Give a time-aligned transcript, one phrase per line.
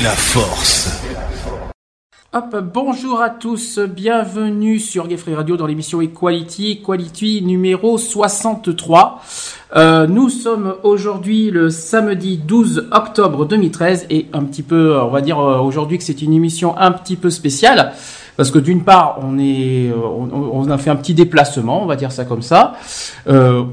[0.00, 1.00] la force.
[2.32, 9.22] Hop, bonjour à tous, bienvenue sur Gay Free Radio dans l'émission Equality, Equality numéro 63.
[9.74, 15.22] Euh, nous sommes aujourd'hui le samedi 12 octobre 2013 et un petit peu, on va
[15.22, 17.94] dire euh, aujourd'hui que c'est une émission un petit peu spéciale
[18.36, 21.96] parce que d'une part on est, euh, on, a fait un petit déplacement, on va
[21.96, 22.74] dire ça comme ça.
[23.28, 23.64] Euh,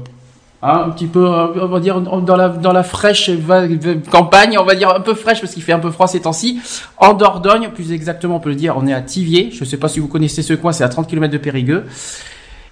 [0.66, 3.30] Hein, un petit peu, on va dire, dans la, dans la fraîche
[4.10, 6.58] campagne, on va dire un peu fraîche parce qu'il fait un peu froid ces temps-ci.
[6.96, 9.50] En Dordogne, plus exactement, on peut le dire, on est à Tivier.
[9.52, 11.84] Je ne sais pas si vous connaissez ce coin, c'est à 30 km de Périgueux.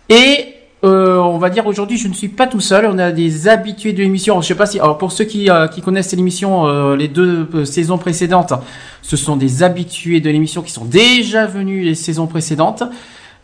[0.08, 2.86] Et euh, on va dire aujourd'hui, je ne suis pas tout seul.
[2.86, 4.40] On a des habitués de l'émission.
[4.40, 7.46] Je sais pas si, alors pour ceux qui, euh, qui connaissent l'émission, euh, les deux
[7.54, 8.54] euh, saisons précédentes,
[9.02, 12.84] ce sont des habitués de l'émission qui sont déjà venus les saisons précédentes.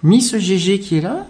[0.02, 1.26] Miss GG qui est là.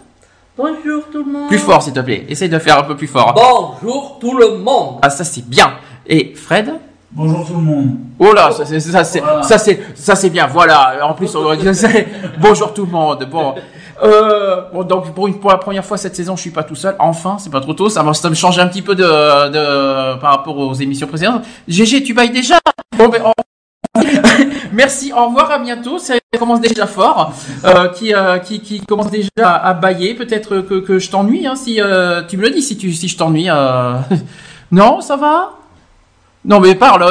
[0.59, 1.47] Bonjour tout le monde.
[1.49, 2.27] Plus fort, s'il te plaît.
[2.29, 3.33] Essaye de faire un peu plus fort.
[3.33, 4.97] Bonjour tout le monde.
[5.03, 5.75] Ah, ça c'est bien.
[6.05, 6.73] Et Fred?
[7.13, 7.97] Bonjour tout le monde.
[8.19, 9.43] Oh là, ça c'est ça c'est Voilà.
[9.45, 10.49] ça c'est ça c'est bien.
[10.49, 10.99] Voilà.
[11.07, 11.45] En plus, on
[12.41, 13.27] bonjour tout le monde.
[13.31, 13.55] Bon.
[14.03, 16.75] Euh, bon, donc pour, une, pour la première fois cette saison, je suis pas tout
[16.75, 16.97] seul.
[16.99, 17.89] Enfin, c'est pas trop tôt.
[17.89, 21.45] Ça, va- ça me change un petit peu de, de par rapport aux émissions précédentes.
[21.69, 22.59] GG, tu bailles déjà?
[22.97, 23.38] Bon, ben, au-
[24.79, 25.99] Merci, au revoir, à bientôt.
[25.99, 27.33] Ça commence déjà fort,
[27.65, 30.15] euh, qui, euh, qui, qui commence déjà à, à bailler.
[30.15, 33.09] Peut-être que, que je t'ennuie, hein, si euh, tu me le dis, si tu si
[33.09, 33.49] je t'ennuie.
[34.71, 35.55] Non, ça va?
[36.45, 37.03] Non, mais parle.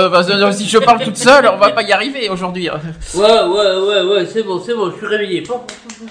[0.53, 2.69] si je parle toute seule, on va pas y arriver aujourd'hui.
[3.15, 5.43] Ouais, ouais, ouais, ouais, c'est bon, c'est bon, je suis réveillé.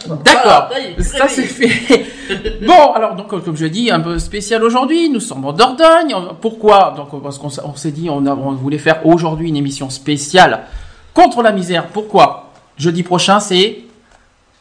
[0.06, 2.05] D'accord, Voilà, ça c'est fait.
[2.66, 5.09] Bon, alors donc comme je dis, un peu spécial aujourd'hui.
[5.09, 6.15] Nous sommes en Dordogne.
[6.43, 6.93] Pourquoi?
[6.97, 10.65] Donc parce qu'on s'est dit, on, a- on voulait faire aujourd'hui une émission spéciale
[11.16, 11.87] contre la misère.
[11.87, 12.50] Pourquoi?
[12.77, 13.78] Jeudi prochain, c'est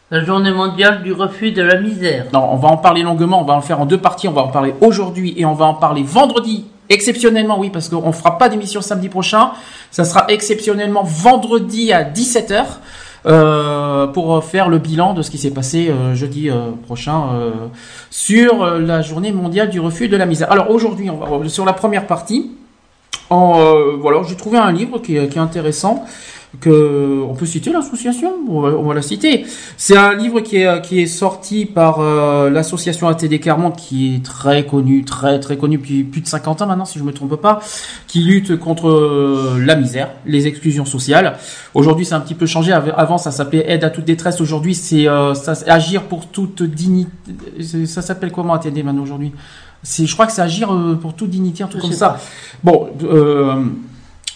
[0.10, 2.28] La journée mondiale du refus de la misère.
[2.34, 3.42] non, on va en parler longuement.
[3.42, 4.28] On va en faire en deux parties.
[4.30, 6.66] On va en parler aujourd'hui et on va en parler vendredi.
[6.88, 9.52] Exceptionnellement, oui, parce qu'on fera pas d'émission samedi prochain.
[9.92, 12.64] Ça sera exceptionnellement vendredi à 17h.
[13.28, 17.24] euh, pour faire le bilan de ce qui s'est passé euh, jeudi euh, prochain
[18.12, 20.52] sur la journée mondiale du refus de la misère.
[20.52, 22.52] Alors aujourd'hui, on va sur la première partie.
[23.30, 26.06] En, euh, voilà, j'ai trouvé un livre qui est intéressant.
[26.62, 29.46] Que on peut citer l'association, on va, on va la citer.
[29.78, 34.24] C'est un livre qui est qui est sorti par euh, l'association ATD Clermont, qui est
[34.26, 37.36] très connue, très très connue depuis plus de 50 ans maintenant, si je me trompe
[37.36, 37.60] pas,
[38.08, 41.38] qui lutte contre euh, la misère, les exclusions sociales.
[41.74, 42.72] Aujourd'hui, c'est un petit peu changé.
[42.72, 44.40] Av- Avant, ça s'appelait aide à toute détresse.
[44.40, 45.34] Aujourd'hui, c'est euh,
[45.68, 47.12] agir pour toute dignité.
[47.86, 49.32] Ça s'appelle comment ATD maintenant aujourd'hui?
[49.84, 52.18] Je crois que c'est agir euh, pour toute dignité, un truc comme ça.
[52.64, 52.90] Bon.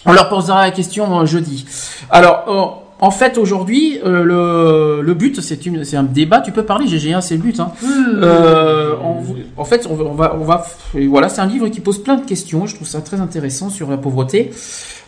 [0.06, 1.64] On leur posera la question euh, jeudi.
[2.10, 6.40] Alors, euh, en fait, aujourd'hui, euh, le, le but, c'est un débat.
[6.40, 7.58] Tu peux parler, GG, hein, c'est le but.
[7.60, 7.72] Hein.
[7.84, 11.46] Euh, on vou- en fait, on va, on va, on va- et voilà, c'est un
[11.46, 12.66] livre qui pose plein de questions.
[12.66, 14.50] Je trouve ça très intéressant sur la pauvreté.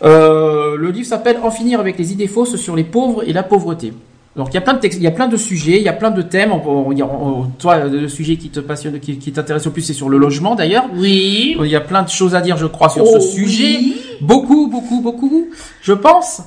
[0.03, 3.43] Euh, le livre s'appelle En finir avec les idées fausses sur les pauvres et la
[3.43, 3.93] pauvreté.
[4.35, 5.89] Donc il y a plein de textes, il y a plein de sujets, il y
[5.91, 6.53] a plein de thèmes.
[6.53, 9.83] On, on- on- on- toi, le sujet qui te passionne, qui, qui t'intéresse le plus,
[9.83, 10.85] c'est sur le logement d'ailleurs.
[10.97, 11.55] Oui.
[11.61, 13.77] Il y a plein de choses à dire, je crois, sur Oh, ce sujet.
[13.79, 13.97] oui.
[14.23, 15.49] Beaucoup, beaucoup, beaucoup,
[15.83, 16.43] je pense.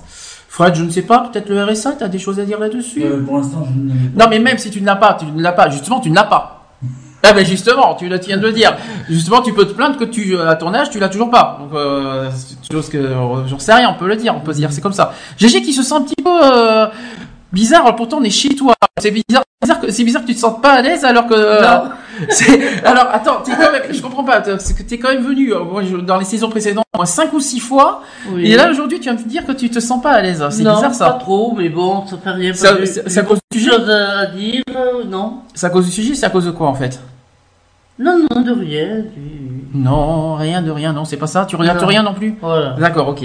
[0.47, 3.03] Fred, je ne sais pas, peut-être le RSA, tu as des choses à dire là-dessus
[3.03, 4.23] Euh, pour l'instant, je ne l'avais pas.
[4.23, 6.15] Non, mais même si tu ne l'as pas, tu ne l'as pas, justement, tu ne
[6.15, 6.55] l'as pas.
[7.27, 8.77] Ah ben justement, tu le viens de le dire.
[9.09, 11.57] Justement, tu peux te plaindre que tu, à ton âge, tu l'as toujours pas.
[11.59, 14.41] Donc, euh, c'est une chose que, euh, j'en sais rien, on peut le dire, on
[14.41, 15.13] peut se dire, c'est comme ça.
[15.37, 16.85] GG qui se sent un petit peu euh,
[17.53, 18.73] bizarre, pourtant on est chez toi.
[18.99, 21.33] C'est bizarre, bizarre que, c'est bizarre que tu te sentes pas à l'aise alors que.
[21.35, 21.89] Non.
[22.29, 25.53] c'est, alors attends, t'es quand même, je comprends pas, c'est que t'es quand même venu,
[25.53, 28.49] euh, moi, je- dans les saisons précédentes, au moins 5 ou 6 fois, oui.
[28.49, 30.41] et là aujourd'hui tu viens de te dire que tu te sens pas à l'aise.
[30.51, 31.05] C'est non, bizarre ça.
[31.09, 32.53] pas trop, mais bon, ça fait rien.
[32.53, 35.91] Ça- parce ça- ça cause du choses à dire, euh, non C'est à cause du
[35.91, 37.01] sujet, c'est à cause de quoi en fait?
[37.99, 38.99] Non, non, de rien.
[39.13, 41.45] du- Non, rien de rien, non, c'est pas ça.
[41.45, 41.87] Tu regardes Non.
[41.87, 42.37] rien non plus?
[42.41, 42.75] Voilà.
[42.79, 43.23] D'accord, ok.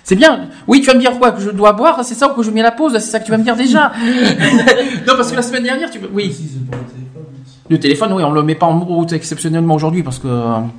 [0.04, 0.48] C'est bien.
[0.66, 2.50] Oui, tu vas me dire quoi Que je dois boire C'est ça ou que je
[2.50, 3.92] mets la pause C'est ça que tu vas me dire déjà
[5.06, 5.98] Non, parce que la semaine dernière, tu...
[6.12, 6.24] Oui.
[6.28, 7.22] Le téléphone.
[7.68, 10.70] Le téléphone, oui, on le met pas en route exceptionnellement aujourd'hui parce que hein,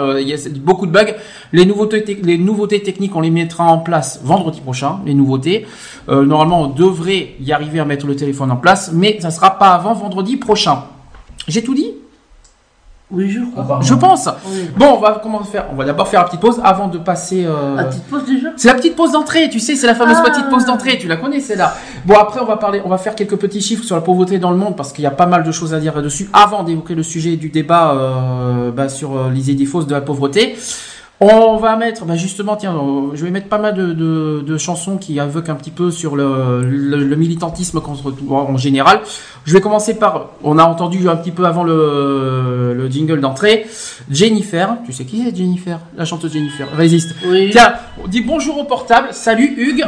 [0.00, 1.14] euh, il y a beaucoup de bugs.
[1.52, 5.00] Les nouveautés, tec- les nouveautés techniques, on les mettra en place vendredi prochain.
[5.06, 5.66] Les nouveautés,
[6.08, 9.58] Euh, normalement, on devrait y arriver à mettre le téléphone en place, mais ça sera
[9.58, 10.84] pas avant vendredi prochain.
[11.46, 11.92] J'ai tout dit?
[13.12, 13.80] Oui, je crois.
[13.82, 14.28] Je pense.
[14.52, 14.70] Oui.
[14.76, 17.44] Bon, on va comment faire On va d'abord faire la petite pause avant de passer.
[17.44, 20.18] euh, Ah, petite pause déjà c'est la petite pause d'entrée, tu sais, c'est la fameuse
[20.20, 20.30] Ah.
[20.30, 21.74] petite pause d'entrée, tu la connais celle-là.
[22.06, 24.50] Bon après on va parler, on va faire quelques petits chiffres sur la pauvreté dans
[24.52, 26.94] le monde parce qu'il y a pas mal de choses à dire là-dessus avant d'évoquer
[26.94, 30.56] le sujet du débat euh, bah, sur euh, les idées fausses de la pauvreté.
[31.22, 34.56] On va mettre, bah justement, tiens, euh, je vais mettre pas mal de, de, de
[34.56, 39.00] chansons qui évoquent un petit peu sur le, le, le militantisme contre tout- en général.
[39.44, 43.66] Je vais commencer par, on a entendu un petit peu avant le, le jingle d'entrée,
[44.10, 44.78] Jennifer.
[44.86, 45.78] Tu sais qui c'est Jennifer?
[45.94, 46.66] La chanteuse Jennifer.
[46.74, 47.14] Résiste.
[47.26, 47.50] Oui.
[47.52, 49.84] Tiens, on dit bonjour au portable, salut Hugues,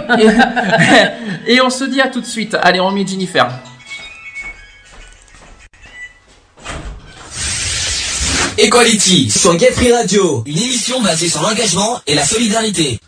[1.47, 2.59] et, et on se dit à tout de suite.
[2.63, 3.49] Allez, on met Jennifer.
[8.59, 13.01] Equality sur Gay Free Radio, une émission basée sur l'engagement et la solidarité.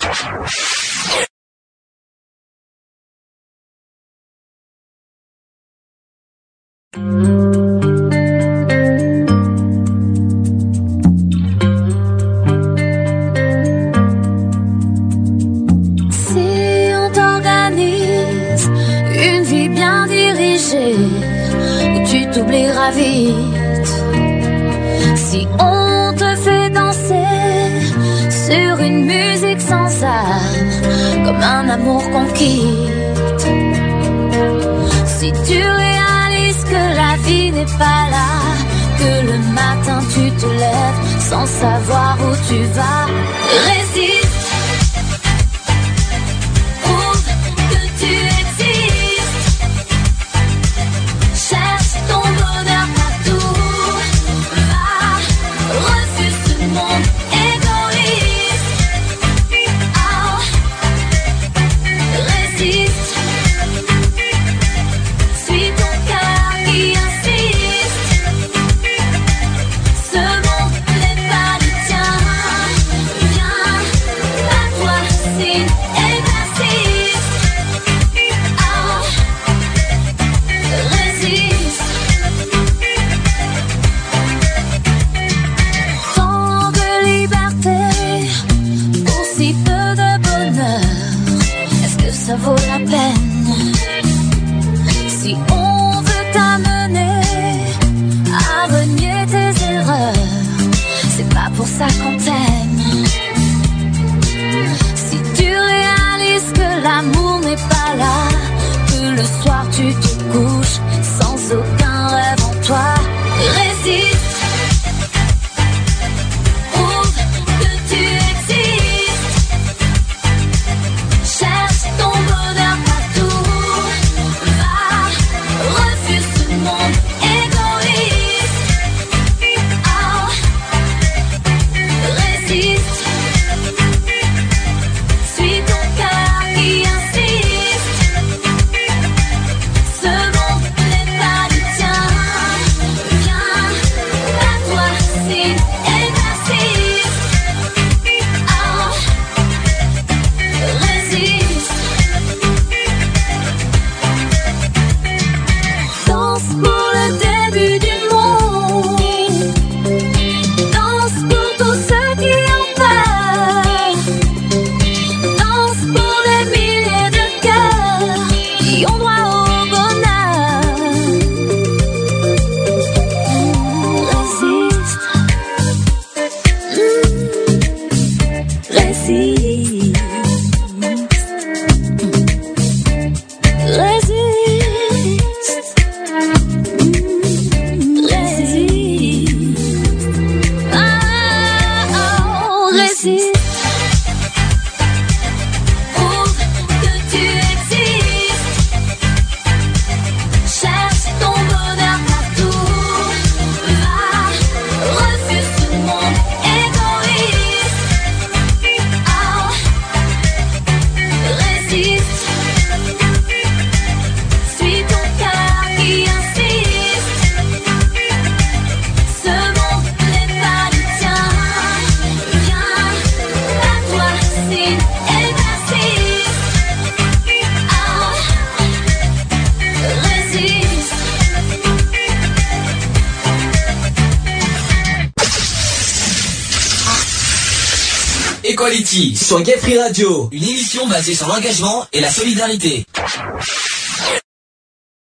[239.72, 242.84] Radio, une émission basée sur l'engagement et la solidarité.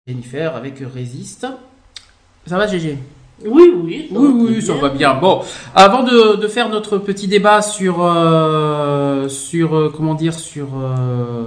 [0.08, 1.46] Jennifer avec Résiste.
[2.48, 2.98] Ça va, GG
[3.46, 4.10] Oui, oui.
[4.12, 4.82] ça Oui, va oui, ça bien.
[4.82, 5.14] va bien.
[5.14, 5.42] Bon,
[5.76, 11.44] avant de, de faire notre petit débat sur, euh, sur euh, comment dire, sur, euh,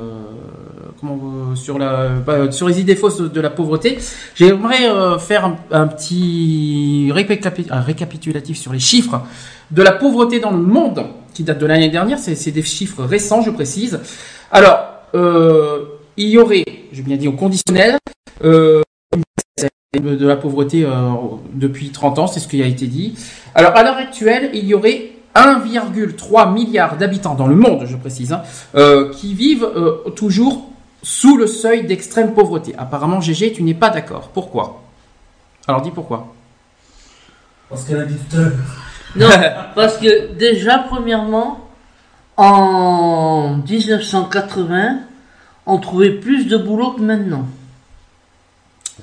[1.00, 3.99] comment, sur la, bah, sur les idées fausses de, de la pauvreté,
[4.37, 7.11] j'aimerais euh, faire un, un petit
[7.68, 9.21] un récapitulatif sur les chiffres
[9.73, 12.19] de la pauvreté dans le monde, qui date de l'année dernière.
[12.19, 14.01] C'est des chiffres récents, je précise.
[14.51, 15.85] Alors, euh,
[16.17, 17.99] il y aurait, j'ai bien dit au conditionnel,
[18.45, 18.83] euh,
[19.95, 20.91] de la pauvreté euh,
[21.53, 23.15] depuis 30 ans, c'est ce qui a été dit.
[23.55, 28.33] Alors, à l'heure actuelle, il y aurait 1,3 milliard d'habitants dans le monde, je précise,
[28.33, 28.43] hein,
[29.15, 29.69] qui vivent
[30.15, 30.69] toujours
[31.03, 32.75] sous le seuil d'extrême pauvreté.
[32.77, 34.31] Apparemment, GG, tu n'es pas d'accord.
[34.33, 34.83] Pourquoi?
[35.67, 36.35] Alors, dis pourquoi.
[37.69, 38.53] Parce qu'elle a dit tout à l'heure.
[39.16, 39.28] Non,
[39.75, 41.69] parce que déjà, premièrement,
[42.37, 44.99] en 1980,
[45.66, 47.47] on trouvait plus de boulot que maintenant.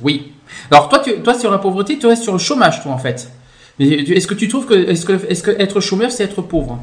[0.02, 0.34] Oui.
[0.72, 3.32] Alors, toi, tu, toi, sur la pauvreté, tu restes sur le chômage, toi, en fait.
[3.78, 6.80] Mais est-ce que tu trouves que, est-ce que, est-ce que être chômeur, c'est être pauvre?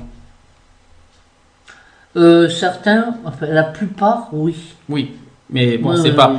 [2.16, 4.56] Euh, certains, enfin la plupart, oui.
[4.88, 5.12] Oui.
[5.50, 6.34] Mais bon, Ouais, c'est ouais, pas.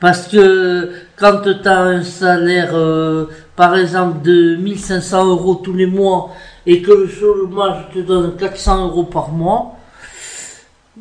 [0.00, 3.26] Parce que quand tu as un salaire, euh,
[3.62, 6.30] par exemple, de 1500 euros tous les mois
[6.66, 9.76] et que le chômage te donne 400 euros par mois,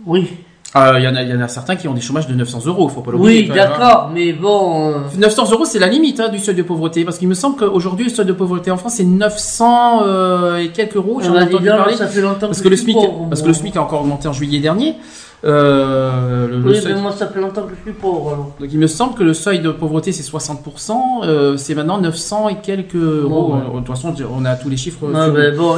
[0.06, 0.30] oui.
[0.76, 2.36] Euh, Il y, en a- il y en a certains qui ont des chômages de
[2.36, 3.42] 900 euros, faut pas l'oublier.
[3.42, 3.56] Oui, hein.
[3.56, 4.92] d'accord, mais bon.
[4.92, 7.56] euh, 900 euros, c'est la limite hein, du seuil de pauvreté, parce qu'il me semble
[7.58, 11.20] qu'aujourd'hui, le seuil de pauvreté en France, c'est 900 euh, et quelques euros.
[11.20, 11.96] J'en ai on a dit entendu parler.
[11.96, 14.02] ça fait longtemps Parce que, que, le SMIC, pauvre, parce que le SMIC a encore
[14.02, 14.96] augmenté en juillet dernier.
[15.44, 18.34] Euh, le- le Oui, seuil- mais moi, ça fait longtemps que je suis pauvre.
[18.34, 18.56] alors.
[18.60, 22.50] Donc il me semble que le seuil de pauvreté c'est 60%, euh, c'est maintenant 900
[22.50, 23.54] et quelques euros.
[23.56, 23.60] ouais.
[23.62, 25.08] Euh, De toute façon, on a tous les chiffres.
[25.08, 25.76] Mais bon,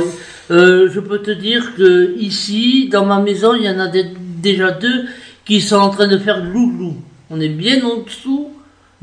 [0.52, 4.12] euh, je peux te dire que ici, dans ma maison, il y en a des-
[4.42, 5.06] déjà deux
[5.46, 6.96] qui sont en train de faire loup-loup.
[7.32, 8.50] On est bien en dessous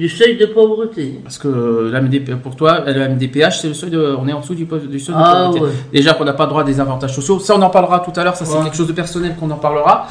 [0.01, 1.21] du seuil de pauvreté.
[1.23, 4.41] Parce que la MDP, pour toi, le MDPH, c'est le seuil de, on est en
[4.41, 5.65] dessous du, du seuil de Ah pauvreté.
[5.65, 5.71] ouais.
[5.93, 7.39] Déjà qu'on n'a pas droit à des avantages sociaux.
[7.39, 8.37] Ça, on en parlera tout à l'heure.
[8.37, 8.65] Ça, c'est Ouais.
[8.65, 10.09] quelque chose de personnel qu'on en parlera.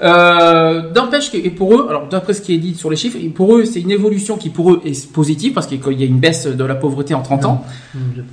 [0.00, 3.18] Euh, D'empêche que, et pour eux, alors d'après ce qui est dit sur les chiffres,
[3.20, 6.06] et pour eux, c'est une évolution qui pour eux est positive parce qu'il y a
[6.06, 7.64] une baisse de la pauvreté en 30 ans.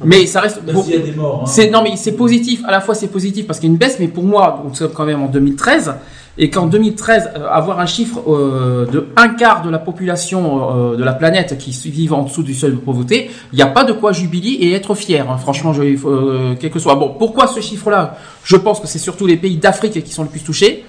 [0.04, 0.62] Mais ça reste.
[0.84, 1.42] S'il y a des morts.
[1.44, 1.48] hein.
[1.48, 2.62] C'est non mais c'est positif.
[2.68, 4.74] À la fois c'est positif parce qu'il y a une baisse, mais pour moi, on
[4.76, 5.94] sommes quand même en 2013
[6.38, 10.96] et qu'en 2013 euh, avoir un chiffre euh, de un quart de la population euh,
[10.98, 13.84] de la planète qui vivent en dessous du seuil de pauvreté, il n'y a pas
[13.86, 15.30] de quoi jubiler et être fier.
[15.30, 15.38] hein.
[15.38, 16.96] Franchement, je, euh, quel que soit.
[16.96, 18.18] Bon, pourquoi ce chiffre-là?
[18.44, 20.84] Je pense que c'est surtout les pays d'Afrique qui sont le plus touchés.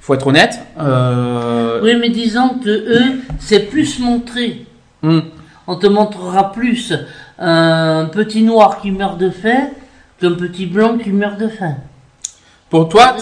[0.00, 0.58] Faut être honnête.
[0.80, 4.66] Euh, Oui, mais disons que eux, c'est plus montré.
[5.02, 5.22] hum.
[5.66, 6.92] On te montrera plus
[7.38, 9.68] un petit noir qui meurt de faim
[10.20, 11.76] qu'un petit blanc qui meurt de faim.
[12.74, 13.14] Pour toi,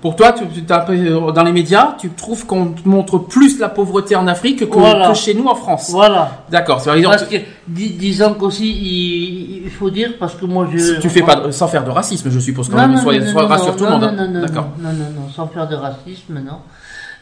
[0.00, 4.26] pour toi, tu, euh, dans les médias, tu trouves qu'on montre plus la pauvreté en
[4.26, 5.10] Afrique que, Voilà.
[5.10, 5.90] que chez nous en France.
[5.92, 6.42] Voilà.
[6.50, 6.82] D'accord.
[6.84, 7.36] Parce que,
[7.68, 10.98] dis- disons qu'aussi, il, il faut dire, parce que moi je.
[10.98, 12.96] tu fais pas de- sans faire de racisme, je suppose quand Non, même.
[12.96, 14.04] non, Sois, non, non, rassure non, tout le non, monde.
[14.06, 14.12] hein.
[14.16, 14.68] Non, non, non, D'accord.
[14.82, 16.58] non, non, non, sans faire de racisme, non.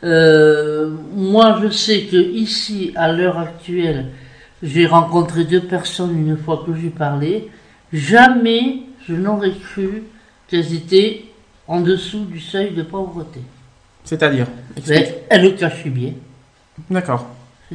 [0.05, 4.07] Euh, moi, je sais que ici, à l'heure actuelle,
[4.63, 7.51] j'ai rencontré deux personnes une fois que j'ai parlé.
[7.93, 10.05] Jamais je n'aurais cru
[10.49, 11.25] qu'elles étaient
[11.69, 13.41] en dessous du seuil de pauvreté.
[14.05, 14.47] C'est-à-dire.
[15.29, 16.13] elles le cachaient bien.
[16.91, 17.27] D'accord.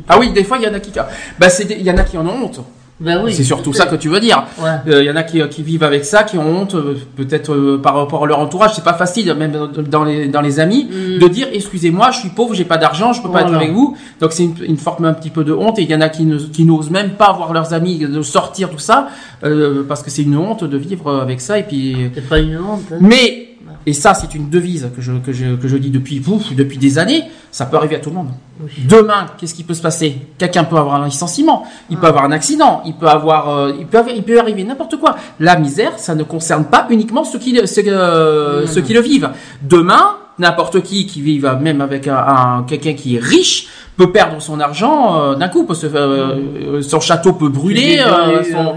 [0.10, 0.92] Ah oui, des fois il y en a qui,
[1.40, 2.62] bah des- il y en a qui en ont honte.
[3.00, 3.34] Ben oui.
[3.34, 4.46] c'est surtout ça que tu veux dire.
[4.60, 4.70] Ouais.
[4.88, 7.52] Euh, Il y en a qui, qui vivent avec ça, qui ont honte, euh, peut-être
[7.54, 8.72] euh, par rapport à leur entourage.
[8.76, 11.20] C'est pas facile, même dans- les dans les amis, Mm.
[11.20, 13.98] de dire excusez-moi, je suis pauvre, j'ai pas d'argent, je peux pas être avec vous.
[14.22, 15.80] Donc c'est une, une forme un petit peu de honte.
[15.80, 18.80] Et il y en a qui n'osent même pas voir leurs amis de sortir tout
[18.80, 19.10] ça
[19.44, 21.58] euh, parce que c'est une honte de vivre avec ça.
[21.60, 22.84] Et puis C'est pas une honte.
[22.92, 22.98] hein.
[23.02, 23.50] Mais
[23.86, 26.78] Et ça, c'est une devise que je, que je, que je dis depuis, pouf, depuis
[26.78, 27.24] des années.
[27.52, 28.30] Ça peut arriver à tout le monde.
[28.62, 28.70] Oui.
[28.88, 30.18] Demain, qu'est-ce qui peut se passer?
[30.38, 33.86] Quelqu'un peut avoir un licenciement, il peut avoir un accident, il peut avoir, euh, il
[33.86, 35.16] peut, avoir- il peut arriver n'importe quoi.
[35.40, 39.02] La misère, ça ne concerne pas uniquement ceux qui, le- ceux, euh, ceux qui le
[39.02, 39.30] vivent.
[39.62, 44.42] Demain, n'importe qui qui vive, même avec un, un- quelqu'un qui est riche, peut perdre
[44.42, 48.00] son argent euh, d'un coup, peut se- euh, son château peut brûler.
[48.00, 48.76] Euh, son-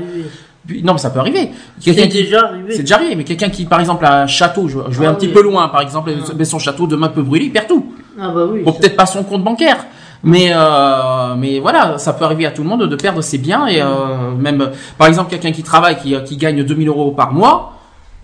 [0.83, 1.51] Non, mais ça peut arriver.
[1.81, 2.73] C'est déjà arrivé.
[2.75, 5.11] c'est déjà arrivé, mais quelqu'un qui, par exemple, a un château, je, je vais Ah
[5.11, 7.93] un petit peu loin, par exemple, mais son château demain peut brûler, il perd tout.
[8.21, 8.63] Ah bah oui.
[8.63, 9.85] Bon, peut-être pas son compte bancaire,
[10.23, 13.67] mais euh, mais voilà, ça peut arriver à tout le monde de perdre ses biens
[13.67, 17.75] et euh, même, par exemple, quelqu'un qui travaille, qui, qui gagne 2000 euros par mois,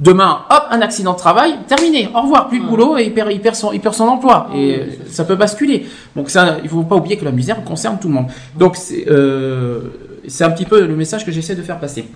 [0.00, 3.30] demain, hop, un accident de travail, terminé, au revoir, plus de boulot et il perd,
[3.30, 5.86] il perd son, il perd son emploi et euh, ça peut basculer.
[6.16, 8.26] Donc ça, il faut pas oublier que la misère concerne tout le monde.
[8.56, 9.80] Donc c'est euh,
[10.28, 12.08] c'est un petit peu le message que j'essaie de faire passer.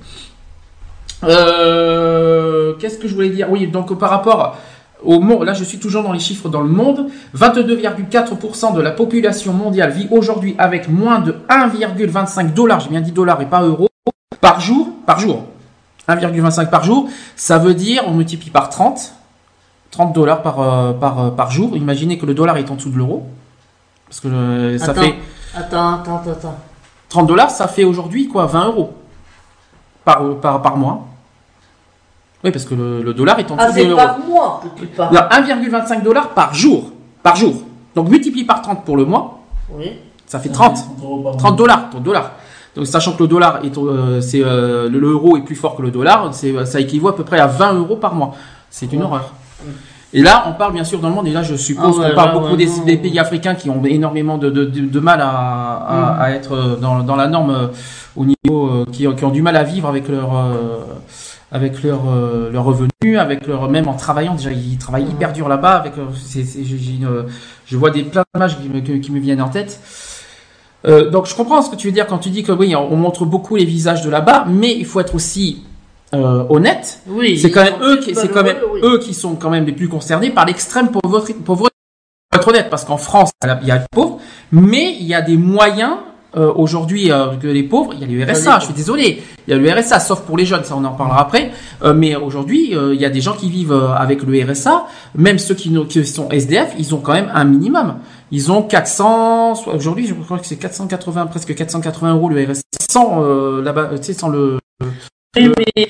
[1.24, 3.50] Euh, Qu'est-ce que je voulais dire?
[3.50, 4.56] Oui, donc par rapport
[5.02, 8.90] au monde, là je suis toujours dans les chiffres dans le monde, 22,4% de la
[8.90, 13.62] population mondiale vit aujourd'hui avec moins de 1,25 dollars, j'ai bien dit dollars et pas
[13.62, 13.88] euros,
[14.40, 15.44] par jour, par jour.
[16.08, 19.12] 1,25 par jour, ça veut dire, on multiplie par 30,
[19.90, 21.76] 30 dollars par, euh, par, euh, par jour.
[21.76, 23.26] Imaginez que le dollar est en dessous de l'euro.
[24.06, 25.14] Parce que euh, ça attends, fait
[25.54, 26.58] attends, attends, attends, attends.
[27.08, 28.92] 30 dollars, ça fait aujourd'hui quoi 20 euros
[30.04, 31.06] par, par, par mois.
[32.44, 35.14] Oui, parce que le, le dollar est en Ah, c'est par mois que tu parles.
[35.14, 36.90] Non, 1,25 dollars par jour.
[37.22, 37.54] Par jour.
[37.94, 39.40] Donc multiplie par 30 pour le mois,
[39.72, 39.92] Oui.
[40.26, 40.76] ça fait 30.
[41.38, 42.30] 30 dollars, 30 dollars.
[42.76, 45.82] Donc sachant que le dollar est, euh, c'est euh, le- l'euro est plus fort que
[45.82, 48.34] le dollar, c'est ça équivaut à peu près à 20 euros par mois.
[48.70, 49.06] C'est une Ouais.
[49.06, 49.32] horreur.
[50.14, 52.08] Et là, on parle bien sûr dans le monde, et là je suppose Ah ouais,
[52.10, 55.00] qu'on parle là, beaucoup ouais, des, pays africains qui ont énormément de, de, de- de
[55.00, 56.20] mal à, à, Mm.
[56.20, 57.66] à être euh, dans, dans la norme euh,
[58.16, 60.78] au niveau, euh, qui, qui ont du mal à vivre avec leur, euh,
[61.52, 62.02] avec leur,
[62.52, 67.24] leur revenu, avec leur, même en travaillant, déjà ils travaillent hyper dur là-bas, avec, une-
[67.66, 69.80] je vois des plein d'images qui me, qui me viennent en tête.
[71.12, 73.24] Donc je comprends ce que tu veux dire quand tu dis que oui, on montre
[73.26, 75.62] beaucoup les visages de là-bas, mais il faut être aussi
[76.14, 77.00] euh, honnête.
[77.08, 77.38] Oui.
[77.38, 78.80] C'est quand même eux qui, c'est quand même oui.
[78.82, 81.34] eux qui sont quand même les plus concernés par l'extrême pauvreté.
[81.34, 81.72] pauvreté.
[82.34, 84.18] Être honnête, parce qu'en France, il y a les pauvres,
[84.52, 85.94] mais il y a des moyens.
[86.36, 88.58] euh, Aujourd'hui, euh, que les pauvres, il y a le RSA.
[88.60, 90.92] Je suis désolé, il y a le RSA, sauf pour les jeunes, ça on en
[90.92, 91.50] parlera après.
[91.82, 94.86] Euh, mais aujourd'hui, euh, il y a des gens qui vivent euh, avec le RSA.
[95.14, 95.72] Même ceux qui,
[96.04, 97.94] sont SDF, ils ont quand même un minimum.
[98.32, 99.54] Ils ont 400.
[99.54, 103.90] soit- Aujourd'hui, je crois que c'est 480, presque 480 euros le RSA sans euh, là-bas,
[103.96, 104.58] tu sais, sans le.
[105.36, 105.88] Mais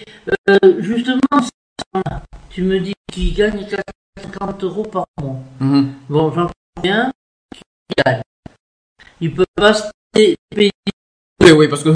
[0.49, 1.21] euh, justement,
[2.51, 5.39] tu me dis qu'il gagne 450 euros par mois.
[5.61, 5.95] Mhm.
[6.09, 6.51] Bon, j'en
[6.83, 7.13] bien
[7.53, 8.23] qu'il gagne.
[9.21, 10.71] Il peut pas se payer, Oui,
[11.53, 11.91] oui, parce que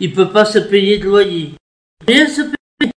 [0.00, 1.54] il peut pas se payer de loyer.
[2.06, 2.90] Rien se paye.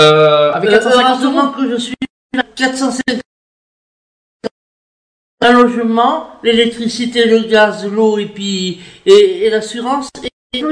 [0.00, 1.32] euh, avec Euh, 450 euros.
[1.34, 1.94] heureusement que je suis
[2.36, 3.20] à 450
[5.40, 10.08] un logement, l'électricité, le gaz, l'eau et puis et, et l'assurance.
[10.52, 10.62] Et...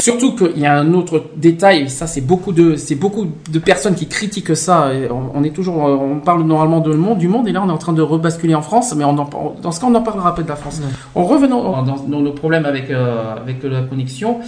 [0.00, 3.58] Surtout qu'il y a un autre détail, et ça c'est beaucoup de c'est beaucoup de
[3.58, 4.92] personnes qui critiquent ça.
[4.94, 7.62] et on, on est toujours on parle normalement de le monde du monde et là
[7.64, 9.94] on est en train de rebasculer en France, mais on en- dans ce cas on
[9.94, 10.80] en parlera après de la France.
[11.14, 14.38] En revenant dans, dans nos problèmes avec euh, avec la connexion.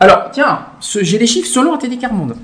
[0.00, 2.34] Alors tiens, ce- j'ai les chiffres selon ATD Carmonde.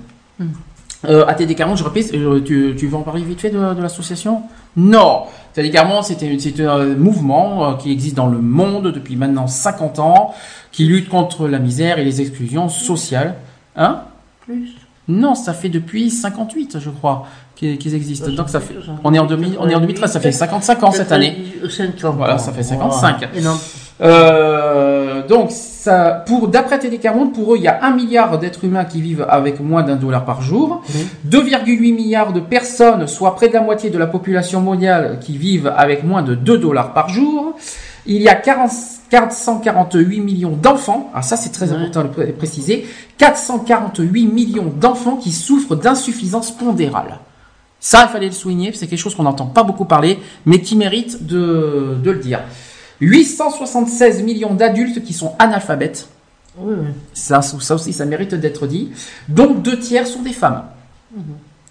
[1.05, 3.81] Euh, ATD Carmonde, je répète, euh, tu, tu veux en parler vite fait de, de
[3.81, 4.43] l'association?
[4.77, 9.47] Non, ATD Carmonde c'était c'est un mouvement euh, qui existe dans le monde depuis maintenant
[9.47, 10.35] 50 ans,
[10.73, 13.37] qui lutte contre la misère et les exclusions sociales.
[13.77, 14.01] Hein?
[14.41, 14.71] Plus.
[15.07, 18.27] Non, ça fait depuis 58, je crois, qu'ils existent.
[18.27, 20.83] Ça Donc ça fait on est en 2000, on est en 2013, ça fait 55
[20.83, 21.37] ans cette année.
[21.67, 23.29] 50 Voilà, ça fait 55.
[23.35, 23.57] Et non,
[24.01, 28.85] Euh, donc, ça, pour d'après Télécarmonde, pour eux, il y a un milliard d'êtres humains
[28.85, 30.83] qui vivent avec moins d'un dollar par jour,
[31.29, 35.73] 2,8 milliards de personnes, soit près de la moitié de la population mondiale, qui vivent
[35.77, 37.55] avec moins de 2 dollars par jour.
[38.07, 38.71] Il y a 40
[39.11, 41.77] 448 millions d'enfants, ah ça c'est très Ouais.
[41.79, 47.19] important de pré- préciser, 448 millions d'enfants qui souffrent d'insuffisance pondérale.
[47.81, 50.77] Ça, il fallait le souligner, c'est quelque chose qu'on n'entend pas beaucoup parler, mais qui
[50.77, 52.41] mérite de, de le dire.
[53.01, 56.09] 876 millions d'adultes qui sont analphabètes.
[56.59, 56.87] oui, oui.
[57.13, 58.91] Ça, ça aussi, ça mérite d'être dit.
[59.29, 60.65] Donc, deux tiers sont des femmes.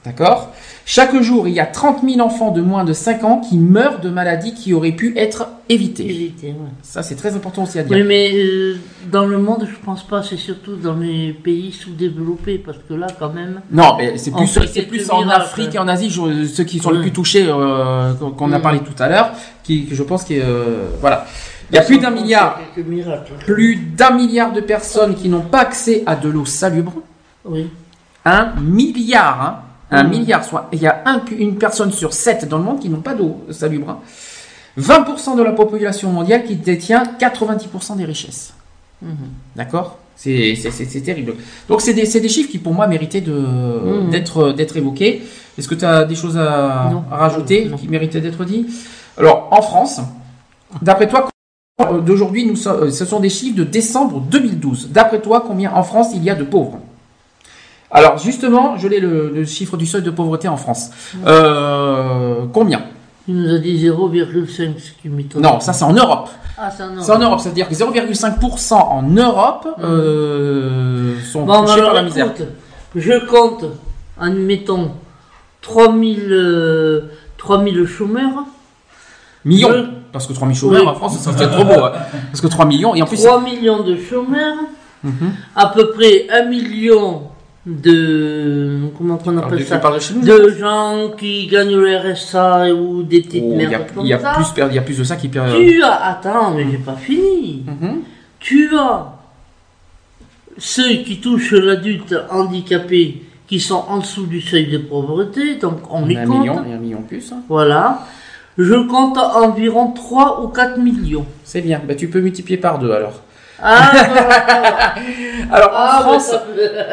[0.05, 0.53] D'accord?
[0.89, 3.99] Chaque jour, il y a 30 000 enfants de moins de 5 ans qui meurent
[3.99, 6.31] de maladies qui auraient pu être évitées.
[6.41, 6.53] Ouais.
[6.81, 7.91] Ça, c'est très important aussi à dire.
[7.97, 8.77] Oui, mais euh,
[9.11, 13.07] dans le monde, je pense pas, c'est surtout dans les pays sous-développés, parce que là,
[13.19, 15.27] quand même, Non, mais c'est plus, c'est en.
[15.27, 17.03] Afrique et en Asie, je- ceux qui sont les Ouais.
[17.03, 18.61] plus touchés, euh, qu'on a Mm.
[18.61, 19.31] parlé tout à l'heure,
[19.63, 21.25] qui, je pense que euh, voilà.
[21.69, 22.61] Il y a plus d'un milliard,
[23.45, 26.93] plus d'un milliard de personnes qui n'ont pas accès à de l'eau salubre.
[27.43, 27.67] Oui.
[28.23, 29.63] Un milliard, hein.
[29.89, 30.09] Un Mhm.
[30.09, 33.01] milliard, soit il y a un- une personne sur sept dans le monde qui n'ont
[33.01, 33.89] pas d'eau salubre.
[33.89, 33.99] hein.
[34.75, 38.53] 20% de la population mondiale qui détient 90% des richesses.
[39.01, 39.09] Mhm.
[39.55, 39.97] D'accord?
[40.15, 40.55] C'est,
[41.05, 41.35] terrible.
[41.69, 44.09] Donc c'est des, chiffres qui pour moi méritaient Mhm.
[44.09, 45.21] d'être, évoqués.
[45.57, 47.77] Est-ce que tu as des choses à, rajouter Non.
[47.77, 48.65] qui méritaient d'être dit
[49.17, 50.01] Alors en France,
[50.81, 51.29] d'après toi,
[51.81, 54.89] euh, d'aujourd'hui, nous sommes, euh, ce sont des chiffres de décembre 2012.
[54.91, 56.79] D'après toi, combien en France il y a de pauvres?
[57.91, 60.89] Alors justement, je l'ai le, le chiffre du seuil de pauvreté en France.
[61.25, 62.81] Euh, combien?
[63.29, 64.47] Il nous a dit 0,5,
[64.79, 65.41] ce qui m'étonne.
[65.41, 66.29] Non, ça c'est en Europe.
[66.57, 67.03] Ah, c'est en Europe.
[67.05, 72.03] C'est en Europe, c'est-à-dire que 0,5% en Europe euh, sont Bon, touchés alors, par la
[72.03, 72.25] misère.
[72.27, 72.47] écoute,
[72.95, 73.65] je compte,
[74.19, 74.91] admettons,
[75.61, 77.01] 3000, euh,
[77.37, 78.43] 3000 chômeurs,
[79.45, 79.69] Millions.
[79.71, 80.87] Je- Parce que 3 000 chômeurs Oui.
[80.89, 81.83] en France, ça serait trop beau.
[81.85, 81.91] hein.
[82.31, 83.23] Parce que 3 millions, et en plus.
[83.23, 84.57] 3 millions de chômeurs,
[85.03, 85.31] Mhm.
[85.55, 87.23] à peu près 1 million
[87.67, 88.79] de.
[88.97, 93.85] Comment on appelle ça de- gens qui gagnent le RSA ou des petites Oh, merdes
[93.93, 94.33] comme il y a ça.
[94.33, 95.51] plus, il y a plus de ça qui perd.
[95.55, 96.05] Tu as.
[96.05, 97.63] Attends, mais j'ai pas fini.
[97.67, 97.97] Mhm.
[98.39, 99.13] Tu as
[100.57, 106.03] ceux qui touchent l'adulte handicapé qui sont en dessous du seuil de pauvreté, donc on
[106.05, 106.39] Il les a un compte.
[106.39, 107.31] million, un million plus.
[107.31, 107.37] hein.
[107.47, 108.05] Voilà.
[108.57, 111.25] Je compte environ 3 ou 4 millions.
[111.43, 111.79] C'est bien.
[111.87, 113.21] Bah, tu peux multiplier par deux alors.
[113.61, 113.91] Ah.
[115.51, 116.31] Alors en Ah, France,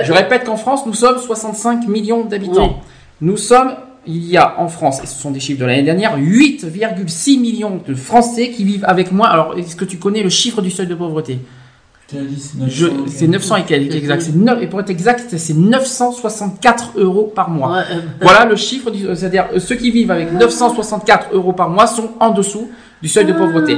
[0.02, 2.68] je répète qu'en France, nous sommes 65 millions d'habitants.
[2.68, 2.86] Oui.
[3.20, 3.72] Nous sommes,
[4.06, 7.80] il y a en France, et ce sont des chiffres de l'année dernière, 8,6 millions
[7.86, 9.28] de Français qui vivent avec moi.
[9.28, 11.38] Alors, est-ce que tu connais le chiffre du seuil de pauvreté?
[12.06, 12.66] C'est 900.
[12.68, 14.20] Je- C'est 900 et quelques, exact.
[14.22, 17.72] C'est neuf- et pour être exact, c'est 964 euros par mois.
[17.72, 21.86] Ouais, euh, Voilà le chiffre, c'est-à-dire euh, ceux qui vivent avec 964 euros par mois
[21.86, 22.68] sont en dessous
[23.02, 23.76] du seuil de pauvreté.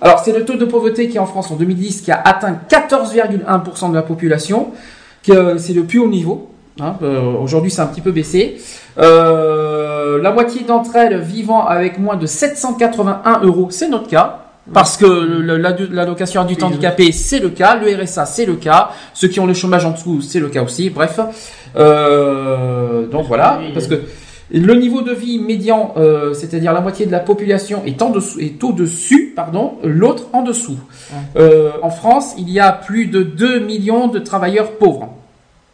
[0.00, 3.90] Alors c'est le taux de pauvreté qui en France en 2010 qui a atteint 14,1%
[3.90, 4.68] de la population,
[5.22, 6.50] que c'est le plus haut niveau.
[6.80, 6.96] hein.
[7.02, 8.58] Euh, Aujourd'hui c'est un petit peu baissé.
[8.98, 14.44] Euh, la moitié d'entre elles vivant avec moins de 781 euros, c'est notre cas.
[14.70, 17.74] Parce que l'allocation adulte handicapé, c'est le cas.
[17.76, 18.90] Le RSA, c'est le cas.
[19.14, 20.90] Ceux qui ont le chômage en dessous, c'est le cas aussi.
[20.90, 21.18] Bref.
[21.74, 23.60] Euh, donc voilà.
[23.72, 23.94] Parce que
[24.50, 28.40] le niveau de vie médian, euh, c'est-à-dire la moitié de la population est, en dessous,
[28.40, 30.78] est au-dessus, pardon, l'autre en dessous.
[31.36, 35.14] Euh, en France, il y a plus de 2 millions de travailleurs pauvres.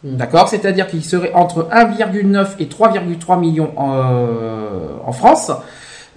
[0.03, 0.17] Mm.
[0.17, 0.49] D'accord?
[0.49, 5.51] C'est-à-dire qu'il serait entre 1,9 et 3,3 millions en, euh, en France.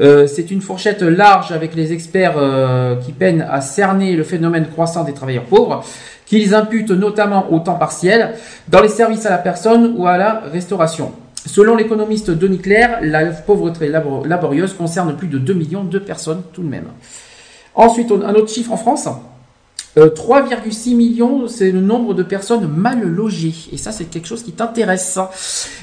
[0.00, 4.68] Euh, c'est une fourchette large avec les experts euh, qui peinent à cerner le phénomène
[4.68, 5.84] croissant des travailleurs pauvres,
[6.24, 8.34] qu'ils imputent notamment au temps partiel,
[8.68, 11.12] dans les services à la personne ou à la restauration.
[11.48, 16.42] Selon l'économiste Denis Claire, la pauvreté labo- laborieuse concerne plus de 2 millions de personnes
[16.52, 16.88] tout de même.
[17.74, 19.08] Ensuite, un autre chiffre en France.
[19.96, 23.54] Euh, 3,6 millions, c'est le nombre de personnes mal logées.
[23.72, 25.18] Et ça, c'est quelque chose qui t'intéresse.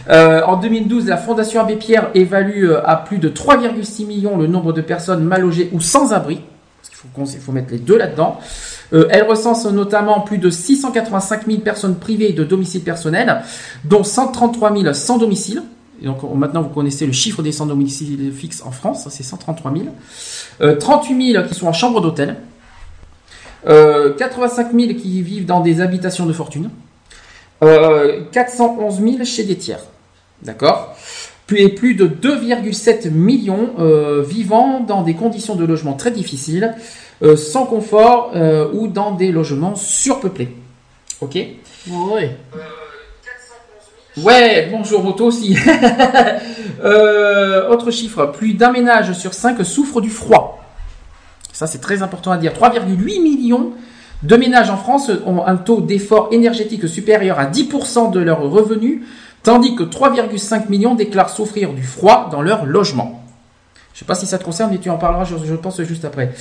[0.10, 4.46] Euh, en 2012, la Fondation Abbé Pierre évalue euh, à plus de 3,6 millions le
[4.48, 6.42] nombre de personnes mal logées ou sans abri.
[7.18, 8.40] Il faut mettre les deux là-dedans.
[8.94, 13.42] Euh, elle recense notamment plus de 685 000 personnes privées de domicile personnel,
[13.84, 15.64] dont 133 000 sans domicile.
[16.02, 19.24] Et donc on- maintenant vous connaissez le chiffre des sans domicile fixe en France, c'est
[19.24, 19.86] 133 000.
[20.62, 22.36] Euh, 38 000 qui sont en chambre d'hôtel.
[23.68, 26.70] Euh, 85 000 qui vivent dans des habitations de fortune.
[27.64, 29.80] Euh, 411 000 chez des tiers.
[30.44, 30.96] D'accord?
[31.54, 36.76] Et plus de 2,7 millions euh, vivant dans des conditions de logement très difficiles,
[37.22, 40.50] euh, sans confort euh, ou dans des logements surpeuplés.
[41.22, 41.36] Ok?
[41.36, 42.38] Ouais.
[44.18, 45.58] Ouais, bonjour Moto aussi.
[46.84, 50.64] Autre chiffre, plus d'un ménage sur cinq souffre du froid.
[51.52, 52.54] Ça c'est très important à dire.
[52.54, 53.74] 3,8 millions
[54.24, 59.02] de ménages en France ont un taux d'effort énergétique supérieur à 10% de leurs revenus,
[59.46, 63.22] tandis que 3,5 millions déclarent souffrir du froid dans leur logement.
[63.94, 66.34] Je sais pas si ça te concerne, mais tu en parleras, je, pense, juste après.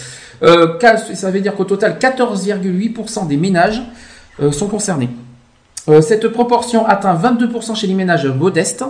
[0.42, 0.76] Euh,
[1.14, 3.80] ça veut dire qu'au total, 14,8% des ménages
[4.42, 5.10] euh, sont concernés.
[5.88, 8.84] Euh, cette proportion atteint 22% chez les ménages modestes.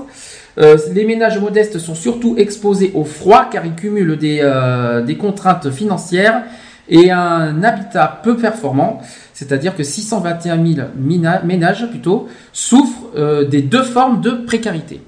[0.56, 6.44] Les ménages modestes sont surtout exposés au froid car ils cumulent des contraintes financières
[6.88, 9.00] et un habitat peu performant,
[9.32, 15.00] c'est-à-dire que 621 000 mina- ménages plutôt souffrent euh, des deux formes de précarité.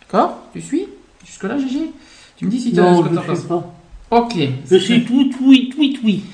[0.00, 0.38] D'accord?
[0.52, 0.86] Tu suis?
[1.26, 1.90] Jusque-là, Gégé
[2.36, 3.38] Tu me dis si tu Non, ce que je ne penses.
[3.40, 3.74] sais pas.
[4.10, 4.34] Ok.
[4.70, 6.24] Je suis tout, oui, oui, oui.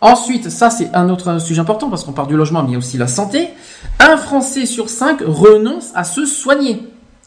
[0.00, 2.74] Ensuite, ça c'est un autre sujet important parce qu'on parle du logement, mais il y
[2.74, 3.48] a aussi la santé.
[4.00, 6.82] Un Français sur cinq renonce à se soigner.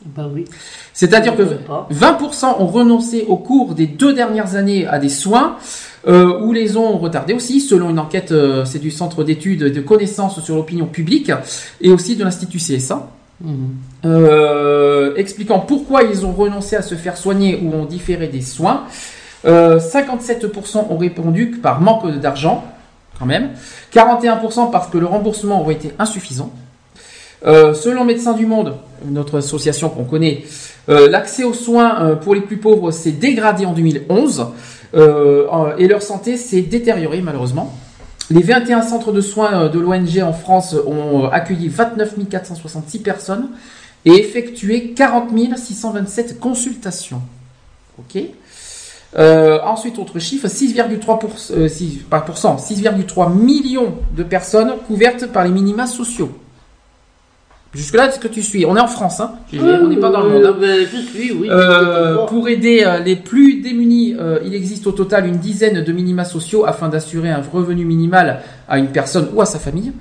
[0.06, 0.46] Bah oui.
[0.94, 1.88] C'est-à-dire que Je sais pas.
[1.92, 5.56] 20% ont renoncé au cours des deux dernières années à des soins
[6.08, 9.72] euh, ou les ont retardés aussi, selon une enquête, euh, c'est du Centre d'études et
[9.72, 11.32] de connaissances sur l'opinion publique
[11.82, 13.08] et aussi de l'Institut CSA.
[13.42, 13.76] Mhm.
[14.06, 18.84] euh, expliquant pourquoi ils ont renoncé à se faire soigner ou ont différé des soins.
[19.46, 22.64] Euh, 57% ont répondu que par manque d'argent,
[23.20, 23.50] quand même.
[23.94, 26.52] 41% parce que le remboursement aurait été insuffisant.
[27.46, 30.44] Euh, selon Médecins du Monde, notre association qu'on connaît,
[30.90, 34.52] euh, l'accès aux soins euh, pour les plus pauvres s'est dégradé en 2011 euh, en-
[35.78, 37.74] et leur santé s'est détériorée malheureusement.
[38.32, 43.00] Les 21 centres de soins euh, de l'ONG en France ont euh, accueilli 29 466
[43.00, 43.50] personnes
[44.04, 47.22] et effectué 40 627 consultations.
[48.00, 48.22] Ok.
[49.18, 54.74] Euh, ensuite, autre chiffre, 6,3 pour- euh, six- pas pour cent, 6,3 millions de personnes
[54.88, 56.32] couvertes par les minima sociaux.
[57.76, 60.30] Jusque-là, est-ce que tu suis On est en France, hein on n'est pas dans le
[60.30, 60.46] monde.
[60.46, 60.56] hein.
[60.60, 61.50] Ben, je suis, oui.
[61.52, 65.92] Euh, pour aider euh, les plus démunis, euh, il existe au total une dizaine de
[65.92, 69.92] minima sociaux afin d'assurer un revenu minimal à une personne ou à sa famille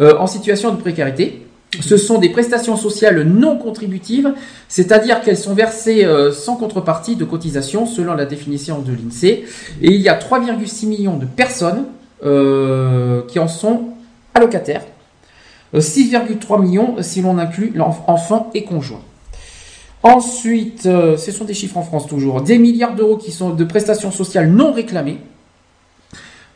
[0.00, 1.42] euh, en situation de précarité.
[1.80, 4.32] Ce sont des prestations sociales non contributives,
[4.66, 9.44] c'est-à-dire qu'elles sont versées sans contrepartie de cotisation selon la définition de l'INSEE.
[9.80, 11.84] Et il y a 3,6 millions de personnes
[12.24, 13.90] euh, qui en sont
[14.34, 14.82] allocataires.
[15.74, 17.72] Euh, 6,3 millions si l'on inclut
[18.06, 19.02] enfants et conjoints.
[20.02, 23.64] Ensuite, euh, ce sont des chiffres en France toujours, des milliards d'euros qui sont de
[23.64, 25.18] prestations sociales non réclamées.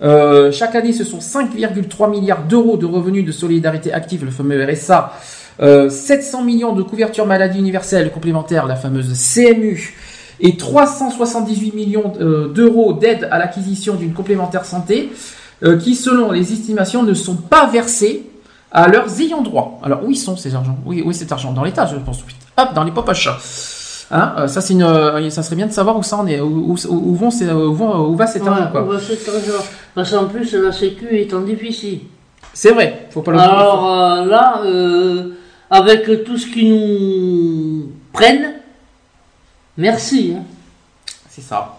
[0.02, 4.64] Euh, chaque année, ce sont 5,3 milliards d'euros de revenus de solidarité active, le fameux
[4.64, 5.12] RSA,
[5.60, 9.94] euh, 700 millions de couverture maladie universelle complémentaire, la fameuse CMU,
[10.40, 15.10] et 378 millions euh, d'euros d'aide à l'acquisition d'une complémentaire santé,
[15.62, 18.24] euh, qui, selon les estimations, ne sont pas versés
[18.74, 19.80] à leurs ayants droit.
[19.82, 20.76] Alors, où ils sont ces argents?
[20.84, 22.22] Oui, oui, cet argent dans l'État, je pense.
[22.58, 23.28] Hop, dans les poches.
[24.10, 26.38] Hein euh, ça, c'est une, euh, ça serait bien de savoir où ça en est,
[26.40, 28.68] où, où, où vont ces- où, vont- où va cet argent.
[28.70, 28.82] quoi.
[28.82, 29.64] on va cet argent?
[29.94, 32.02] Parce qu'en plus, la Sécu est en déficit.
[32.52, 35.30] C'est vrai, faut pas le Alors euh, là, euh,
[35.70, 38.54] avec tout ce qu'ils nous prennent,
[39.78, 40.34] merci.
[40.36, 40.42] hein.
[41.30, 41.78] C'est ça.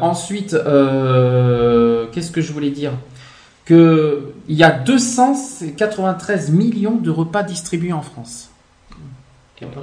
[0.00, 0.56] Ensuite,
[2.12, 2.92] qu'est-ce que je voulais dire?
[3.68, 8.48] Que il y a 293 millions de repas distribués en France.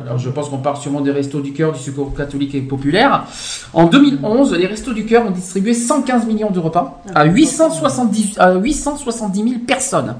[0.01, 3.25] Alors je pense qu'on parle sûrement des restos du cœur, du secours catholique et populaire.
[3.73, 8.55] En 2011, les restos du cœur ont distribué 115 millions de repas à 870, à
[8.55, 10.15] 870 000 personnes.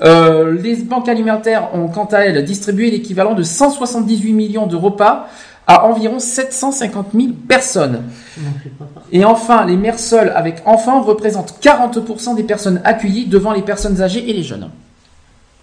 [0.00, 5.28] Euh, les banques alimentaires ont quant à elles distribué l'équivalent de 178 millions de repas
[5.66, 8.04] à environ 750 000 personnes.
[9.12, 14.00] Et enfin, les mères seules avec enfants représentent 40% des personnes accueillies devant les personnes
[14.02, 14.70] âgées et les jeunes.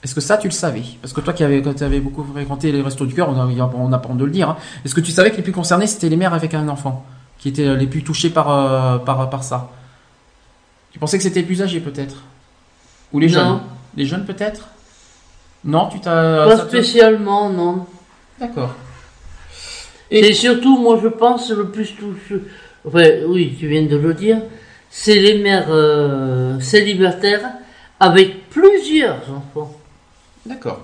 [0.02, 0.84] Est-ce que ça, tu le savais?
[1.02, 3.38] Parce que toi qui avais, quand tu avais beaucoup fréquenté les restos du cœur, on
[3.38, 4.50] a, on a pas honte de le dire.
[4.50, 4.58] hein.
[4.86, 7.06] Est-ce que tu savais que les plus concernés, c'était les mères avec un enfant
[7.38, 9.70] Qui étaient les plus touchés par, euh, par, par ça?
[10.92, 12.24] Tu pensais que c'était les plus âgés, peut-être?
[13.12, 13.34] Ou les Non.
[13.34, 13.60] jeunes
[13.98, 14.70] Les jeunes, peut-être?
[15.66, 16.46] Non, tu t'as...
[16.48, 17.86] Pas spécialement, non.
[18.40, 18.74] D'accord.
[20.12, 22.42] Et surtout, moi je pense le plus touché,
[22.88, 24.42] enfin, oui, tu viens de le dire,
[24.90, 27.48] c'est les mères euh, célibataires
[28.00, 29.74] avec plusieurs enfants.
[30.46, 30.80] D'accord.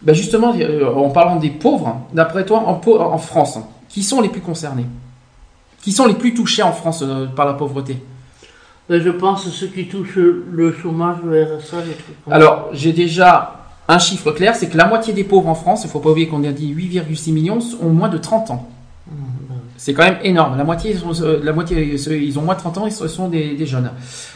[0.00, 4.40] Ben justement, euh, en parlant des pauvres, d'après toi, en, France, qui sont les plus
[4.40, 4.86] concernés?
[5.82, 7.96] Qui sont les plus touchés en France euh, par la pauvreté?
[8.88, 12.16] Ben, je pense ceux qui touchent le chômage, le RSA, les trucs.
[12.30, 15.86] Alors, j'ai déjà un chiffre clair, c'est que la moitié des pauvres en France, il
[15.86, 18.68] ne faut pas oublier qu'on a dit 8,6 millions, ont moins de 30 ans.
[19.76, 20.58] C'est quand même énorme.
[20.58, 21.76] La moitié, ils sont- euh, la moitié,
[22.08, 23.90] euh, ils ont moins de 30 ans et ce sont des, des jeunes.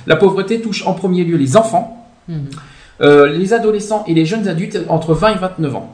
[0.06, 2.44] La pauvreté touche en premier lieu les enfants, Mhm.
[3.00, 5.90] euh, les adolescents et les jeunes adultes entre 20 et 29 ans,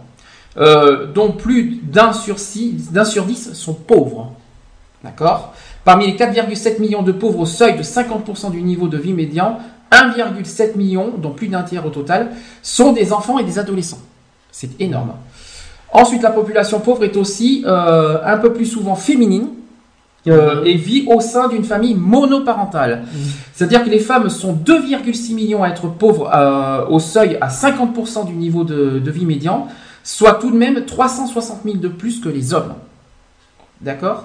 [0.59, 4.33] euh, dont plus d'un sur, six- sur 10 sont pauvres.
[5.03, 5.55] D'accord?
[5.85, 9.59] Parmi les 4,7 millions de pauvres au seuil de 50% du niveau de vie médian,
[9.93, 12.31] 1,7 million, dont plus d'un tiers au total,
[12.63, 14.01] sont des enfants et des adolescents.
[14.51, 15.13] C'est énorme.
[15.93, 19.49] Ensuite, la population pauvre est aussi euh, un peu plus souvent féminine
[20.27, 23.05] euh, et vit au sein d'une famille monoparentale.
[23.55, 28.27] C'est-à-dire que les femmes sont 2,6 millions à être pauvres euh, au seuil à 50%
[28.27, 29.69] du niveau de, de vie médian,
[30.05, 32.75] soit tout de même 360 000 de plus que les hommes.
[33.81, 34.25] D'accord?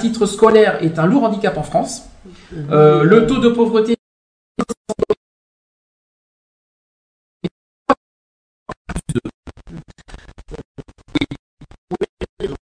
[0.00, 2.08] Titre scolaire est un lourd handicap en France.
[2.54, 3.96] Euh, le taux de pauvreté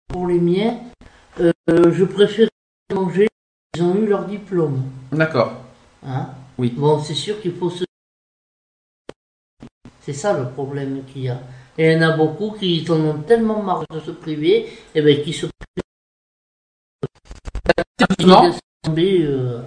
[0.08, 0.78] Pour les miens,
[1.40, 2.48] euh, je préfère
[2.94, 3.28] manger,
[3.74, 4.82] ils ont eu leur diplôme.
[5.10, 5.54] D'accord.
[6.06, 6.28] Hein?
[6.58, 6.74] Oui.
[6.76, 7.84] Bon, c'est sûr qu'il faut se
[10.00, 11.40] C'est ça le problème qu'il y a.
[11.78, 15.00] Et il y en a beaucoup qui en ont tellement marre de se priver, et
[15.00, 15.81] ben qui se privent
[18.98, 19.62] euh,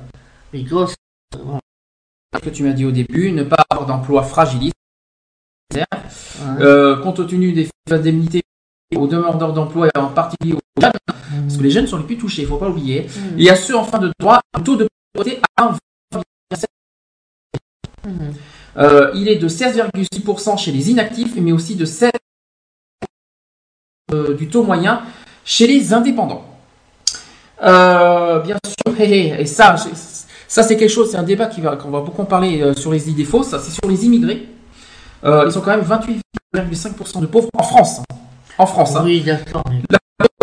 [0.53, 0.95] les gosses.
[1.33, 4.73] Ce que tu m'as dit au début, ne pas avoir d'emploi fragilise.
[6.59, 8.41] Euh, compte tenu des indemnités
[8.95, 12.17] aux demandeurs d'emploi et en particulier aux jeunes, parce que les jeunes sont les plus
[12.17, 13.07] touchés, il ne faut pas l'oublier.
[13.37, 15.71] Et à ceux en fin de droit, un taux de pauvreté à
[16.13, 16.65] 1,7%.
[18.05, 18.33] Mhm.
[18.77, 22.11] Euh, il est de 16,6% chez les inactifs, mais aussi de 7%
[24.11, 25.01] euh, du taux moyen
[25.45, 26.45] chez les indépendants.
[27.63, 31.89] Euh, bien sûr, et ça, c'est- ça c'est quelque chose, c'est un débat va- qu'on
[31.89, 34.47] va beaucoup en parler euh, sur les idées fausses, ça, c'est sur les immigrés.
[35.23, 37.99] Euh, ils sont quand même 28,5% de pauvres en France.
[37.99, 38.15] hein.
[38.57, 38.95] En France.
[38.95, 39.01] hein.
[39.05, 39.63] Oui, d'accord.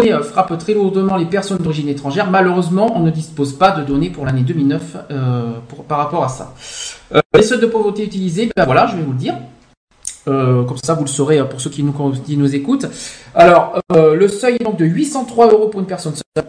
[0.05, 2.29] La euh, frappe très lourdement les personnes d'origine étrangère.
[2.31, 6.29] Malheureusement, on ne dispose pas de données pour l'année 2009 euh, pour- par rapport à
[6.29, 6.55] ça.
[7.35, 9.35] Les seuils de pauvreté utilisés, ben voilà, je vais vous le dire.
[10.29, 11.93] Euh, comme ça, vous le saurez euh, pour ceux qui nous,
[12.25, 12.87] qui nous écoutent.
[13.35, 16.45] Alors, euh, le seuil est donc de 803 euros pour une personne seule.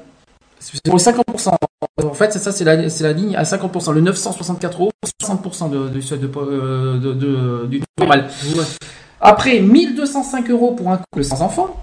[0.71, 1.55] C'est pour les 50%.
[2.03, 3.91] En fait, c'est ça, c'est la, c'est la ligne à 50%.
[3.91, 8.29] Le 964 euros, 60% de, du seuil de, de, du normal.
[9.19, 11.75] Après, 1205 euros pour un couple sans enfants.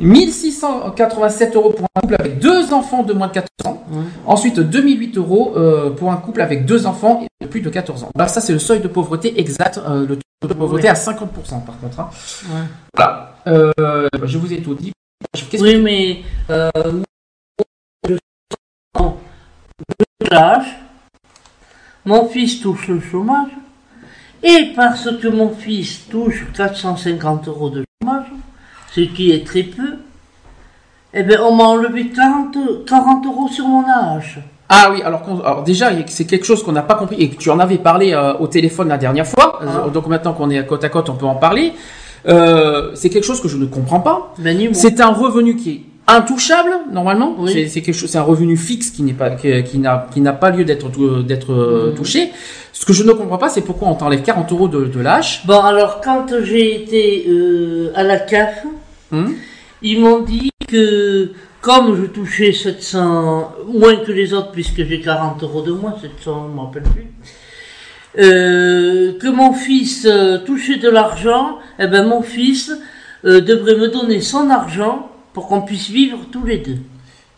[0.00, 3.84] 1687 euros pour un couple avec deux enfants de moins de 14 ans.
[3.90, 4.02] Ouais.
[4.26, 8.10] Ensuite, 2008 euros euh, pour un couple avec deux enfants de plus de 14 ans.
[8.14, 9.78] Là, ça, c'est le seuil de pauvreté exact.
[9.78, 10.90] euh, le taux de pauvreté Ouais.
[10.90, 12.00] à 50% par contre.
[12.00, 12.08] hein.
[12.52, 12.60] Ouais.
[12.94, 13.34] Voilà.
[13.46, 13.72] Euh,
[14.24, 14.92] je vous ai tout dit.
[15.58, 16.20] Oui, mais
[20.22, 20.76] je lâche.
[22.04, 23.50] Mon fils touche le chômage.
[24.42, 28.26] Et parce que mon fils touche 450 euros de chômage,
[28.92, 29.98] ce qui est très peu,
[31.12, 34.40] eh bien, on m'a enlevé 40, 40 euros sur mon âge.
[34.68, 37.50] Ah oui, alors, alors déjà, c'est quelque chose qu'on n'a pas compris et que tu
[37.50, 39.58] en avais parlé euh, au téléphone la dernière fois.
[39.60, 39.86] Ah.
[39.86, 41.72] Euh, Donc maintenant qu'on est à côte à côte, on peut en parler.
[42.28, 44.32] Euh, c'est quelque chose que je ne comprends pas.
[44.38, 44.72] Ben.
[44.72, 45.82] C'est un revenu qui est
[46.16, 47.34] intouchable normalement.
[47.38, 47.68] Oui.
[47.68, 50.32] C'est- quelque chose, c'est un revenu fixe qui n'est pas, qui, qui n'a, qui n'a
[50.32, 50.88] pas lieu d'être
[51.22, 51.94] d'être euh, Mhm.
[51.96, 52.30] touché.
[52.72, 55.42] Ce que je ne comprends pas, c'est pourquoi on t'enlève 40 euros de, de l'âge.
[55.46, 58.64] Bon, alors, quand j'ai été euh, à la CAF,
[59.12, 59.34] Hum
[59.82, 65.42] Ils m'ont dit que comme je touchais 700, moins que les autres, puisque j'ai 40
[65.42, 67.06] euros de moins, 700, je ne me rappelle plus,
[68.18, 72.72] euh, que mon fils euh, touchait de l'argent, eh ben mon fils
[73.24, 76.78] devrait me donner son argent pour qu'on puisse vivre tous les deux.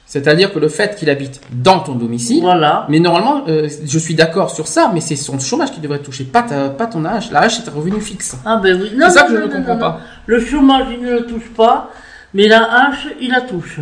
[0.06, 2.86] C'est-à-dire que le fait qu'il habite dans ton domicile, Voilà.
[2.90, 6.24] mais normalement, euh, je suis d'accord sur ça, mais c'est son chômage qui devrait toucher,
[6.24, 7.30] pas, ta- pas ton âge.
[7.30, 8.36] L'âge, c'est un revenu fixe.
[8.44, 8.90] Ah ben oui.
[8.94, 10.00] Non, C'est ça non, que je non, ne comprends pas.
[10.26, 11.90] Le chômage, il ne le touche pas,
[12.34, 13.80] mais la hache, il la touche.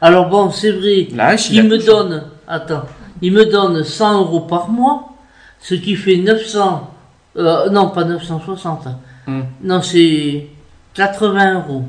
[0.00, 1.08] Alors bon, c'est vrai.
[1.14, 1.86] La hache, Il la me touche.
[1.86, 2.84] donne, attends,
[3.20, 5.14] il me donne 100 euros par mois,
[5.60, 6.90] ce qui fait 900,
[7.38, 8.86] euh, non pas 960,
[9.26, 9.42] Hmm.
[9.62, 10.46] non c'est
[10.94, 11.84] 80 euros.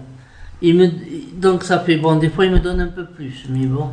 [0.65, 0.87] Il me,
[1.35, 3.89] donc ça fait, bon des fois il me donne un peu plus, mais bon.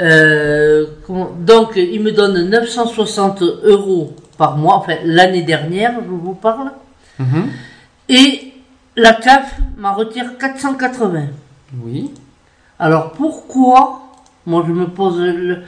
[0.00, 0.86] Euh,
[1.40, 6.70] donc il me donne 960 euros par mois, enfin l'année dernière je vous parle,
[7.18, 7.48] Mhm.
[8.08, 8.52] et
[8.96, 11.26] la CAF m'en retire 480.
[11.84, 12.10] Oui.
[12.78, 14.00] Alors pourquoi?
[14.46, 15.58] Moi je me pose le-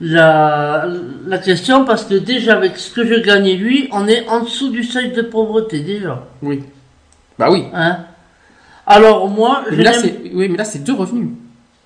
[0.00, 0.86] la,
[1.26, 4.40] la question parce que déjà avec ce que je gagne et lui, on est en
[4.40, 6.24] dessous du seuil de pauvreté déjà.
[6.42, 6.62] Oui.
[7.38, 7.64] Bah oui.
[7.74, 7.98] Hein?
[8.86, 11.28] Alors moi, Mais là, c'est, oui, mais là, c'est deux revenus.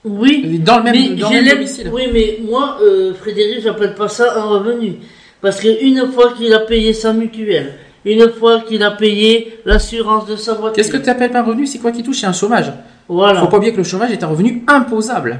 [0.04, 1.90] oui, Dans le même, mais dans le j'ai même l'aime- domicile.
[1.92, 4.96] Oui, mais moi, euh, Frédéric, j'appelle pas ça un revenu.
[5.40, 7.72] Parce qu'une fois qu'il a payé sa mutuelle,
[8.04, 10.74] une fois qu'il a payé l'assurance de sa voiture.
[10.74, 11.66] Qu'est-ce que tu appelles un revenu?
[11.66, 12.20] C'est quoi qui touche?
[12.20, 12.72] C'est un chômage.
[13.08, 13.40] Voilà.
[13.40, 15.38] Faut pas oublier que le chômage est un revenu imposable.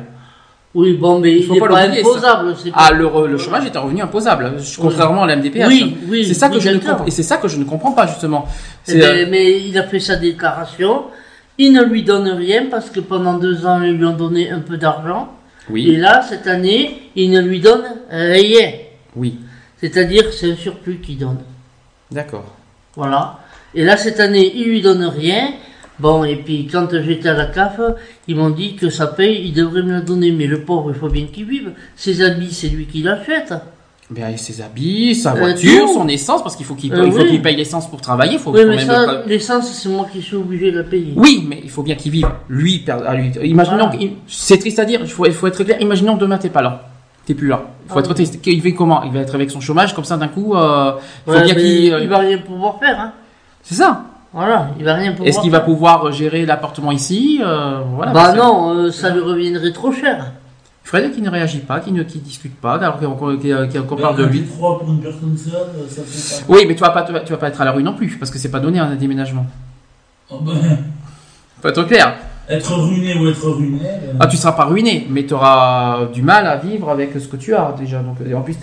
[0.73, 2.55] Oui, bon, mais il faut pas pas, imposable.
[2.75, 2.95] Ah, pas-
[3.27, 5.67] le, chômage est un revenu imposable, contrairement à la MDPH.
[5.67, 7.07] Oui, oui, C'est ça que oui, je ne comprends.
[7.07, 8.47] Et c'est ça que je ne comprends pas justement.
[8.87, 11.05] Eh ben, euh, mais il a fait sa déclaration.
[11.63, 14.61] Il ne lui donne rien parce que pendant deux ans, ils lui ont donné un
[14.61, 15.35] peu d'argent.
[15.69, 18.73] Et oui, là, cette année, il ne lui donne rien.
[19.15, 19.37] oui,
[19.77, 21.41] C'est-à-dire, c'est un surplus qu'il donne.
[22.11, 22.57] d'accord.
[22.97, 23.41] Voilà.
[23.75, 25.53] Et là, cette année, il lui donne rien.
[25.99, 27.79] Bon, et puis quand j'étais à la CAF,
[28.27, 30.33] ils m'ont dit que sa paye, il devrait me la donner.
[30.33, 31.73] Mais le pauvre, il faut bien qu'il vive.
[31.95, 33.53] Ses habits, c'est lui qui l'achète.
[34.11, 37.27] Ben, ses habits, sa Euh, voiture, son essence, parce qu'il faut qu'il Euh, oui.
[37.29, 38.39] qu'il paye l'essence pour travailler.
[38.39, 41.13] Faut Oui, quand mais ça, l'essence, c'est moi qui suis obligé de la payer.
[41.17, 42.29] Oui, mais il faut bien qu'il vive.
[42.49, 43.31] Lui, à lui.
[43.45, 44.07] Imaginons, Voilà.
[44.27, 44.99] c'est triste à dire.
[45.03, 45.81] Il faut, il faut être clair.
[45.81, 46.83] Imaginons demain t'es pas là.
[47.25, 47.63] T'es plus là.
[47.87, 48.15] Il faut Ah être oui.
[48.15, 48.41] triste.
[48.45, 49.05] Il fait comment?
[49.05, 50.57] Il va être avec son chômage comme ça d'un coup.
[50.57, 50.93] euh,
[51.29, 51.93] il faut Ouais, bien mais qu'il.
[51.95, 52.99] euh, il va rien pouvoir faire.
[52.99, 53.13] Hein.
[53.63, 54.05] C'est ça.
[54.33, 58.33] Voilà, il va rien pouvoir Est-ce qu'il va pouvoir gérer l'appartement ici euh, voilà, Bah
[58.33, 60.33] non, euh, ça lui reviendrait trop cher.
[60.83, 63.37] Fred qui ne réagit pas, qui ne qui discute pas, alors qu'on qu'on-
[63.87, 64.43] qu'on parle de lui.
[64.45, 66.53] trois pour une personne seule, ça fait pas.
[66.53, 68.31] Oui, mais tu vas pas, tu vas, pas être à la rue non plus, parce
[68.31, 69.47] que c'est pas donné un déménagement.
[70.31, 70.55] Oh, ben,
[71.63, 72.15] Faut être clair.
[72.49, 73.79] être ruiné ou être ruiné.
[73.81, 77.29] ben, Ah, tu seras pas ruiné, mais tu auras du mal à vivre avec ce
[77.29, 78.01] que tu as déjà.
[78.03, 78.57] Donc, en plus,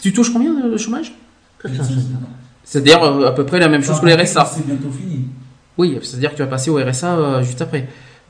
[0.00, 1.12] tu touches combien de chômage?
[1.60, 2.20] 450.
[2.62, 4.44] C'est-à-dire euh, à peu près la même chose que le RSA.
[4.46, 5.26] C'est bientôt fini.
[5.76, 7.88] Oui, c'est-à-dire que tu vas passer au RSA euh, juste après.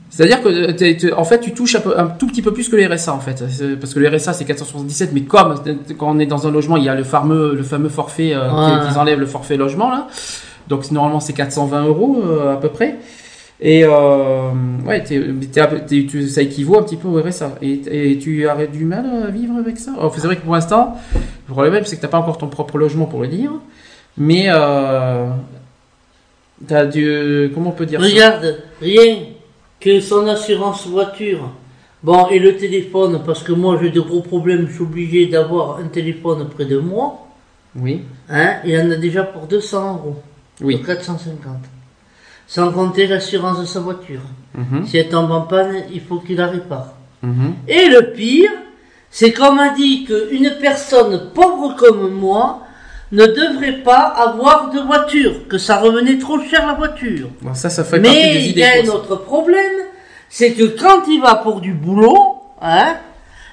[0.09, 2.75] C'est-à-dire que euh, en fait tu touches un, peu- un tout petit peu plus que
[2.75, 3.43] le RSA en fait,
[3.79, 6.77] parce que le RSA c'est 477, mais comme euh, quand on est dans un logement,
[6.77, 8.87] il y a le fameux le fameux forfait euh, Ouais.
[8.87, 10.07] qu'ils enlèvent le forfait logement là,
[10.69, 12.95] donc normalement c'est 420 euros euh, à peu près.
[13.61, 14.49] Et euh,
[14.85, 17.55] ouais, tu- ça équivaut un petit peu au RSA.
[17.61, 19.91] Et, et tu as du mal à vivre avec ça?
[20.15, 23.05] C'est vrai que pour l'instant, le problème c'est que t'as pas encore ton propre logement
[23.05, 23.51] pour le dire,
[24.17, 25.27] mais euh,
[26.67, 28.07] t'as du comment on peut dire ça?
[28.07, 29.17] Regarde, rien
[29.85, 31.51] que son assurance voiture.
[32.01, 35.77] Bon, et le téléphone, parce que moi j'ai de gros problèmes, je suis obligé d'avoir
[35.77, 37.27] un téléphone près de moi.
[37.75, 40.15] Oui, Hein, il en a déjà pour 200 euros.
[40.61, 40.77] oui.
[40.77, 41.57] Pour 450.
[42.47, 44.21] Sans compter l'assurance de sa voiture.
[44.55, 46.93] Mhm, Si elle tombe en panne, il faut qu'il la répare.
[47.21, 47.53] mhm.
[47.67, 48.51] Et le pire,
[49.11, 52.61] c'est qu'on m'a dit qu'une personne pauvre comme moi
[53.11, 57.29] ne devrait pas avoir de voiture, que ça revenait trop cher la voiture.
[57.41, 59.73] Bon, ça, ça fait Mais il y a un autre problème,
[60.29, 62.95] c'est que quand il va pour du boulot, hein,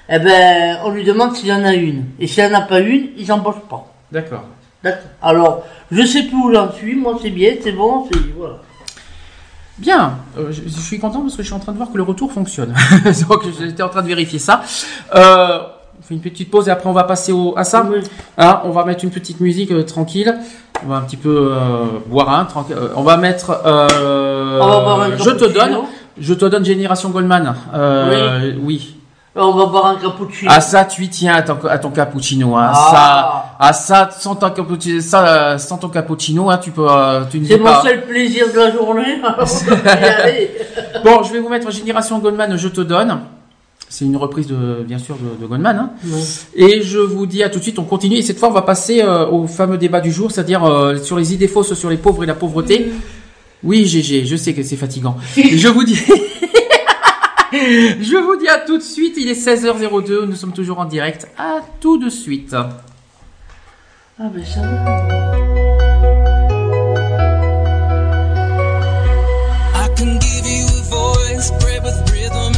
[0.09, 2.05] eh ben, on lui demande s'il en a une.
[2.19, 3.85] Et s'il en a pas une, ils embauchent pas.
[4.11, 4.43] D'accord.
[4.83, 5.09] D'accord.
[5.21, 8.57] Alors, je sais plus où j'en suis, moi c'est bien, c'est bon, c'est, voilà.
[9.77, 11.97] Bien, Euh, je, je suis content parce que je suis en train de voir que
[11.97, 12.75] le retour fonctionne.
[13.29, 14.61] Donc j'étais en train de vérifier ça.
[15.15, 15.59] Euh,
[16.03, 17.85] on fait une petite pause et après on va passer au, à ça.
[17.89, 17.99] Oui.
[18.37, 20.35] Hein, on va mettre une petite musique euh, tranquille.
[20.85, 22.43] On va un petit peu euh, boire un.
[22.45, 22.75] tranquille.
[22.77, 23.51] Euh, on va mettre.
[23.65, 25.77] euh, On va boire un je te donne.
[26.19, 27.55] Je te donne Génération Goldman.
[28.63, 28.95] Oui.
[29.35, 30.51] On va boire un cappuccino.
[30.51, 32.55] À ça, tu y tiens à ton, à ton cappuccino.
[32.55, 32.69] Hein.
[32.71, 33.55] Ah.
[33.59, 36.85] Ça, à ça, sans ton cappuccino, ça, sans ton cappuccino, hein, tu peux,
[37.31, 37.81] tu ne c'est mon pas.
[37.81, 39.21] seul plaisir de la journée.
[41.03, 43.21] Bon, je vais vous mettre Génération Goldman, je te donne.
[43.95, 45.77] C'est une reprise de, bien sûr, de, de Goldman.
[45.77, 45.91] hein.
[46.55, 48.15] Et je vous dis à tout de suite, on continue.
[48.15, 51.15] Et cette fois, on va passer euh, au fameux débat du jour, c'est-à-dire euh, sur
[51.15, 52.87] les idées fausses sur les pauvres et la pauvreté.
[53.63, 55.15] Oui, GG, je sais que c'est fatigant.
[55.37, 55.93] je vous dis.
[57.51, 59.13] je vous dis à tout de suite.
[59.17, 60.23] Il est 16h02.
[60.25, 61.27] Nous sommes toujours en direct.
[61.37, 62.53] À tout de suite.
[62.55, 62.69] Ah
[64.33, 65.07] ben ça va.
[69.75, 72.52] I can give you a voice, bred with rhythm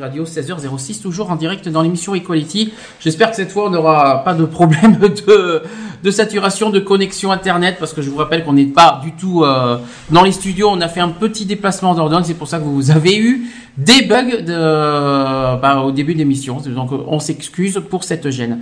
[0.00, 2.72] Radio, 16h06, toujours en direct dans l'émission Equality.
[3.00, 5.62] J'espère que cette fois on n'aura pas de problème de,
[6.02, 9.44] de saturation de connexion internet parce que je vous rappelle qu'on n'est pas du tout
[9.44, 9.78] euh,
[10.10, 10.68] dans les studios.
[10.70, 14.02] On a fait un petit déplacement d'ordonne, c'est pour ça que vous avez eu des
[14.02, 16.60] bugs bah, au début de l'émission.
[16.60, 18.60] Donc on s'excuse pour cette gêne.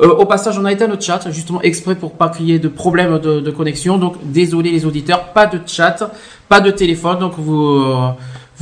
[0.00, 2.58] Euh, au passage, on a éteint notre chat, justement exprès pour pas qu'il y ait
[2.58, 3.98] de problème de, de connexion.
[3.98, 6.10] Donc désolé les auditeurs, pas de chat,
[6.48, 7.18] pas de téléphone.
[7.18, 8.08] Donc vous euh,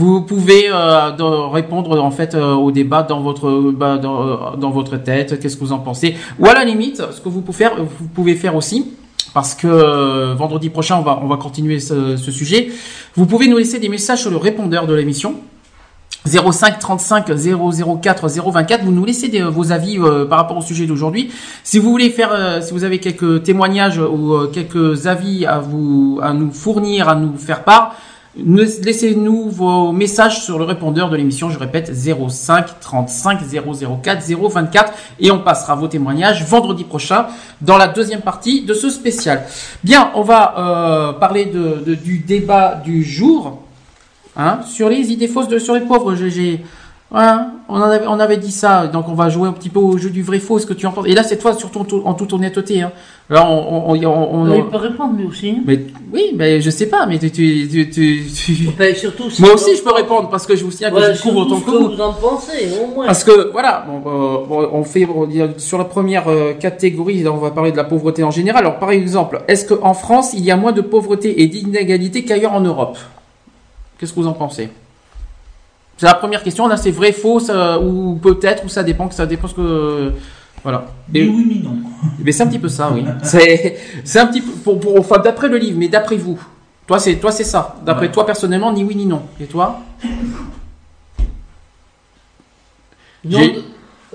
[0.00, 4.70] vous pouvez euh, répondre en fait euh, au débat dans votre bah, dans, euh, dans
[4.70, 5.38] votre tête.
[5.38, 8.08] Qu'est-ce que vous en pensez Ou à la limite, ce que vous pouvez faire, vous
[8.08, 8.92] pouvez faire aussi.
[9.34, 12.70] Parce que euh, vendredi prochain, on va, on va continuer ce, ce sujet.
[13.14, 15.34] Vous pouvez nous laisser des messages sur le répondeur de l'émission.
[16.26, 17.26] 05 35
[18.02, 18.84] 004 024.
[18.84, 21.30] Vous nous laissez des- vos avis euh, par rapport au sujet d'aujourd'hui.
[21.64, 25.58] Si vous voulez faire, euh, si vous avez quelques témoignages ou euh, quelques avis à
[25.60, 27.94] vous, à nous fournir, à nous faire part,
[28.36, 31.50] laissez-nous vos messages sur le répondeur de l'émission.
[31.50, 33.40] Je répète 05 35
[34.02, 37.26] 004 024 et on passera vos témoignages vendredi prochain
[37.60, 39.44] dans la deuxième partie de ce spécial.
[39.82, 43.62] Bien, on va euh, parler de, du débat du jour.
[44.36, 46.14] Hein, sur les idées fausses de sur les pauvres,
[47.12, 49.68] j'ai hein, on en avait on avait dit ça, donc on va jouer un petit
[49.68, 51.06] peu au jeu du vrai faux, ce que tu en penses.
[51.08, 52.82] Et là cette fois surtout en, en toute honnêteté.
[52.82, 52.92] Hein.
[53.28, 55.58] Là on on, on, on- on- Il peut répondre lui aussi.
[55.64, 55.80] mais
[56.12, 57.90] oui, mais je sais pas, mais tu tu tu,
[58.32, 60.98] tu- Ben, surtout si moi aussi je peux répondre parce que je vous signale que
[60.98, 61.88] Ouais, je couvre autant que que vous.
[61.94, 63.06] vous en pensez, au moins.
[63.06, 64.02] Parce que voilà, bon,
[64.60, 65.06] euh, on fait
[65.58, 68.64] sur la première euh, catégorie, on va parler de la pauvreté en général.
[68.64, 72.52] Alors par exemple, est-ce qu'en France il y a moins de pauvreté et d'inégalité qu'ailleurs
[72.52, 72.98] en Europe?
[73.98, 74.68] Qu'est-ce que vous en pensez?
[76.00, 76.66] C'est la première question.
[76.66, 80.10] Là, c'est vrai, faux, ça- ou peut-être, ou ça dépend, que ça dépend ce que
[80.62, 80.86] voilà.
[81.12, 81.76] Ni Et- oui, ni non.
[82.24, 83.04] mais c'est un petit peu ça, oui.
[83.22, 86.40] C'est c'est un petit peu pour, pour enfin d'après le livre, mais d'après vous.
[86.86, 87.76] Toi c'est toi c'est ça.
[87.84, 88.12] D'après Ouais.
[88.12, 89.20] toi personnellement, ni oui ni non.
[89.38, 89.80] Et toi?
[93.22, 93.38] Non,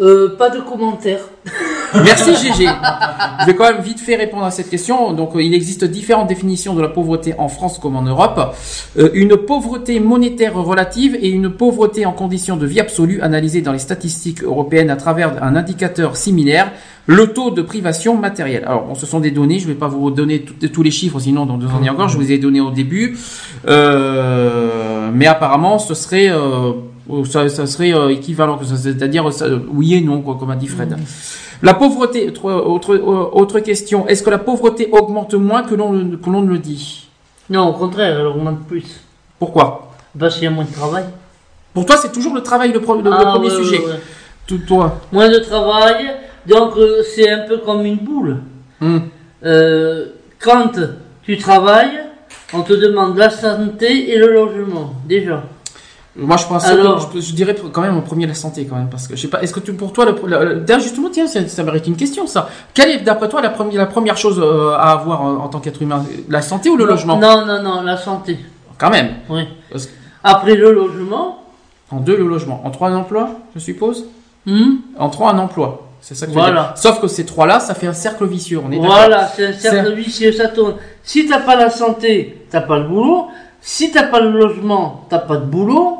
[0.01, 1.21] euh, pas de commentaires.
[2.03, 2.67] Merci GG.
[3.41, 5.13] Je vais quand même vite fait répondre à cette question.
[5.13, 8.55] Donc, euh, il existe différentes définitions de la pauvreté en France comme en Europe.
[8.97, 13.71] Euh, une pauvreté monétaire relative et une pauvreté en conditions de vie absolue analysée dans
[13.71, 16.71] les statistiques européennes à travers un indicateur similaire,
[17.07, 18.63] le taux de privation matérielle.
[18.65, 19.59] Alors, bon, ce sont des données.
[19.59, 22.09] Je ne vais pas vous donner tous les chiffres, sinon dans deux ans et encore,
[22.09, 23.17] je vous ai donné au début.
[23.67, 26.73] Euh, mais apparemment, ce serait, euh,
[27.25, 29.29] ça, serait euh, équivalent, c'est-à-dire
[29.71, 30.97] oui et non, quoi, comme a dit Fred.
[31.65, 32.95] La pauvreté, autre,
[33.33, 36.59] autre, question, est-ce que la pauvreté augmente moins que l'on le- que l'on ne le
[36.59, 37.07] dit?
[37.49, 39.01] Non, au contraire, elle augmente plus.
[39.39, 39.91] Pourquoi?
[40.17, 41.05] Parce qu'il y a moins de travail.
[41.73, 43.79] Pour toi, c'est toujours le travail le, pro- le- le Ah, premier ouais, sujet.
[43.79, 43.99] ouais, ouais.
[44.47, 44.99] Tout toi.
[45.11, 46.11] Moins de travail,
[46.47, 48.37] donc euh, c'est un peu comme une boule.
[48.79, 48.99] Hmm.
[49.43, 50.05] Euh,
[50.39, 50.71] quand
[51.23, 51.99] tu travailles,
[52.53, 55.43] on te demande la santé et le logement, déjà.
[56.17, 58.89] Moi, je pense, Alors- je, je dirais quand même en premier la santé quand même,
[58.89, 59.41] parce que je sais pas.
[59.43, 61.97] Est-ce que tu, pour toi, le, le- le- d'ailleurs, justement, tiens, ça, ça mérite une
[61.97, 62.47] question, ça.
[62.73, 65.59] Quelle est, d'après toi, la première, la première chose euh, à avoir en, en tant
[65.59, 67.17] qu'être humain, la santé ou le logement?
[67.17, 68.39] Non, non, non, la santé.
[68.77, 69.09] Quand même.
[69.29, 69.41] Oui.
[69.69, 69.89] Parce
[70.23, 71.41] Après le logement,
[71.91, 72.61] En deux, le logement.
[72.63, 74.05] En trois, un emploi, je suppose?
[74.45, 75.81] hmm, En trois, un emploi.
[75.99, 76.61] C'est ça que tu veux Voilà.
[76.61, 76.77] dire.
[76.77, 78.61] Sauf que ces trois-là, ça fait un cercle vicieux.
[78.65, 80.75] On est voilà, c'est un cercle vicieux, ça tourne.
[81.03, 83.27] Si t'as pas la santé, t'as pas le boulot.
[83.59, 85.97] Si t'as pas le logement, t'as pas de boulot.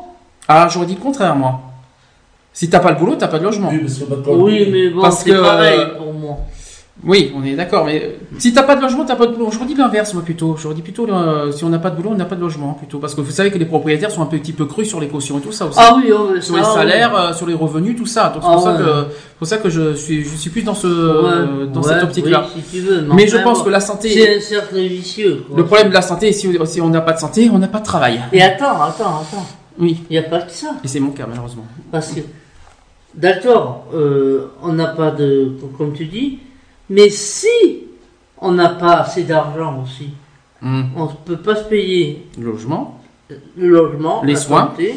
[0.47, 1.61] Ah, j'aurais dit le contraire, moi.
[2.53, 3.69] Si t'as pas le boulot, t'as pas de logement.
[3.71, 6.37] Oui, parce pas de Oui, mais bon, c'est que, pareil euh, pour moi.
[7.03, 9.49] Oui, on est d'accord, mais euh, si t'as pas de logement, t'as pas de boulot.
[9.51, 10.55] J'aurais dit l'inverse, moi, plutôt.
[10.57, 12.71] J'aurais dit plutôt, euh, si on n'a pas de boulot, on n'a pas de logement,
[12.73, 12.99] plutôt.
[12.99, 15.37] Parce que vous savez que les propriétaires sont un petit peu crus sur les cautions
[15.37, 15.77] et tout ça aussi.
[15.81, 16.73] Ah oui, oh, sur ça, les oui.
[16.73, 18.29] salaires, euh, sur les revenus, tout ça.
[18.29, 18.77] Donc c'est Ah pour, ça ouais.
[18.77, 21.89] que, c'est pour ça que je suis, je suis plus dans ce, Ouais, dans ouais,
[21.93, 22.45] cette optique-là.
[22.55, 22.81] oui, si
[23.13, 25.43] Mais je pense que la santé, C'est un cercle vicieux.
[25.49, 25.57] quoi.
[25.57, 27.79] le problème de la santé, si, si on n'a pas de santé, on n'a pas
[27.79, 28.21] de travail.
[28.31, 29.45] Et attends, attends, attends.
[29.80, 29.99] Oui.
[30.09, 30.76] Il n'y a pas que ça.
[30.84, 31.65] Et c'est mon cas, malheureusement.
[31.91, 32.21] Parce que,
[33.13, 35.51] d'accord, euh, on n'a pas de.
[35.78, 36.39] Comme tu dis,
[36.89, 37.47] mais si
[38.39, 40.09] on n'a pas assez d'argent aussi,
[40.61, 40.84] Hmm.
[40.95, 42.99] on ne peut pas se payer Le logement,
[43.57, 44.67] le logement, Les la soins.
[44.67, 44.95] santé,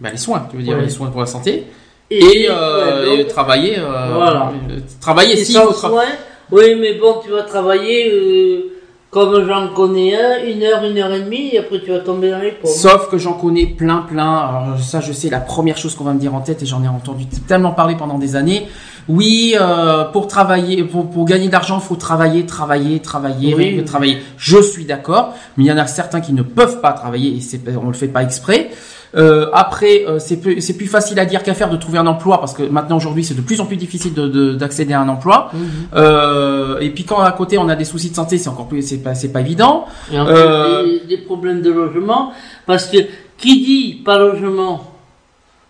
[0.00, 0.84] bah, les soins, tu veux dire, Ouais.
[0.84, 1.64] les soins pour la santé.
[2.08, 3.78] et, Et, euh, ouais, et donc, travailler.
[3.78, 4.52] euh, Voilà.
[5.00, 6.04] Travailler, et si, sans faut tra-
[6.52, 8.64] oui, mais bon, tu vas travailler
[9.12, 12.30] comme j'en connais un, une heure, une heure et demie, et après tu vas tomber
[12.30, 12.70] dans les pommes.
[12.70, 14.38] Sauf que j'en connais plein, plein.
[14.38, 16.82] Alors ça, je sais, la première chose qu'on va me dire en tête, et j'en
[16.82, 18.66] ai entendu tellement parler pendant des années.
[19.08, 23.84] Oui, euh, pour travailler, pour, pour gagner de l'argent, faut travailler, travailler, travailler, Oui.
[23.84, 24.18] travailler.
[24.36, 27.76] Je suis d'accord, mais il y en a certains qui ne peuvent pas travailler et
[27.82, 28.70] on le fait pas exprès.
[29.14, 32.06] Euh, après, euh, c'est plus, c'est plus facile à dire qu'à faire de trouver un
[32.06, 35.00] emploi parce que maintenant aujourd'hui c'est de plus en plus difficile de, de- d'accéder à
[35.02, 35.50] un emploi.
[35.52, 35.60] Mhm.
[35.94, 38.80] Euh, et puis quand à côté on a des soucis de santé, c'est encore plus,
[38.80, 39.84] c'est pas, c'est pas évident.
[40.10, 42.32] Et en Euh, fait, des, des problèmes de logement,
[42.64, 42.96] parce que
[43.36, 44.92] qui dit pas logement,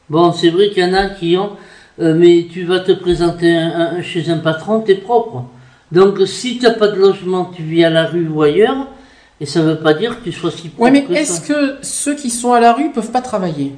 [0.09, 1.51] bon, c'est vrai qu'il y en a qui ont,
[2.01, 5.45] euh, mais tu vas te présenter un- un- chez un patron, t'es propre.
[5.91, 8.87] Donc si tu n'as pas de logement, tu vis à la rue ou ailleurs,
[9.41, 12.15] et ça veut pas dire que tu sois si propre Ouais, mais est-ce que ceux
[12.15, 13.73] qui sont à la rue peuvent pas travailler?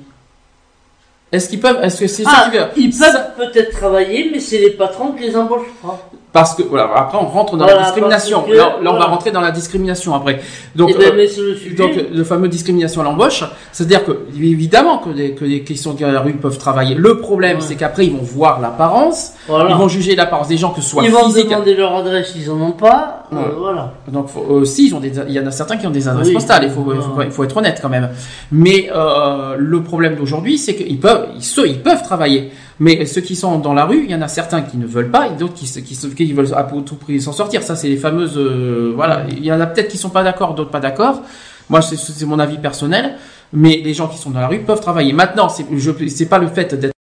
[1.32, 4.70] Est-ce qu'ils peuvent Est-ce que c'est Ah, ils ça- peuvent peut-être travailler, mais c'est les
[4.70, 6.08] patrons qui les embauchent pas.
[6.34, 8.42] Parce que voilà, après on rentre dans Voilà, la discrimination.
[8.42, 10.40] que- là, là, on va rentrer dans la discrimination après.
[10.74, 11.70] Donc, Eh ben, euh, le sujet.
[11.76, 15.94] donc le fameux discrimination à l'embauche, c'est-à-dire que évidemment que des, que des qui sont
[16.02, 16.96] à la rue peuvent travailler.
[16.96, 17.62] Le problème, Ouais.
[17.62, 19.70] c'est qu'après ils vont voir l'apparence, Voilà.
[19.70, 21.48] ils vont juger l'apparence des gens que ce soit Ils vont physique.
[21.50, 23.20] demander leur adresse, ils en ont pas.
[23.32, 23.92] euh, voilà.
[24.08, 26.08] Donc faut- euh, si, ils ont des, il y en a certains qui ont des
[26.08, 26.34] adresses Oui.
[26.34, 26.64] postales.
[26.64, 27.30] Il faut, faut, Ouais.
[27.30, 28.08] faut être honnête quand même.
[28.50, 32.50] Mais euh, le problème d'aujourd'hui, c'est qu'ils peuvent, ils, ils peuvent travailler.
[32.80, 35.10] Mais ceux qui sont dans la rue, il y en a certains qui ne veulent
[35.10, 37.62] pas et d'autres qui, qui, qui veulent à tout prix s'en sortir.
[37.62, 38.36] Ça, c'est les fameuses.
[38.36, 41.22] euh, voilà, il y en a peut-être qui sont pas d'accord, d'autres pas d'accord.
[41.68, 43.16] Moi, c'est- mon avis personnel.
[43.52, 45.12] Mais les gens qui sont dans la rue peuvent travailler.
[45.12, 46.92] Maintenant, c'est pas le fait d'être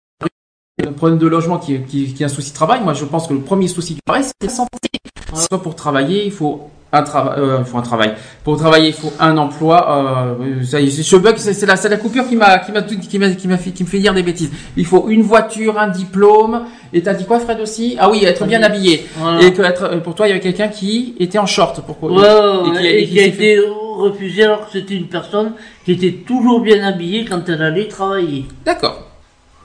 [0.84, 2.80] le problème de logement qui, qui, qui est un souci de travail.
[2.82, 4.88] Moi, je pense que le premier souci du travail, c'est la santé.
[5.34, 8.12] Soit pour travailler, il faut un travail, euh, il faut un travail.
[8.44, 10.36] Pour travailler, il faut un emploi.
[10.38, 12.82] Euh, ça y est, je bug, c'est la, c'est la coupure qui m'a, qui m'a,
[12.82, 14.50] tout- qui m'a, qui m'a fait, qui me fait dire des bêtises.
[14.76, 16.64] Il faut une voiture, un diplôme.
[16.92, 17.96] Et t'as dit quoi, Fred aussi?
[17.98, 19.06] Ah oui, être bien habillé.
[19.16, 19.42] Voilà.
[19.42, 21.80] Et que être, euh, pour toi, il y avait quelqu'un qui était en short.
[21.86, 23.60] Pourquoi Ouais, ouais, et qui, et a fait- été
[23.96, 25.52] refusé alors que c'était une personne
[25.84, 28.44] qui était toujours bien habillée quand elle allait travailler.
[28.66, 29.06] D'accord.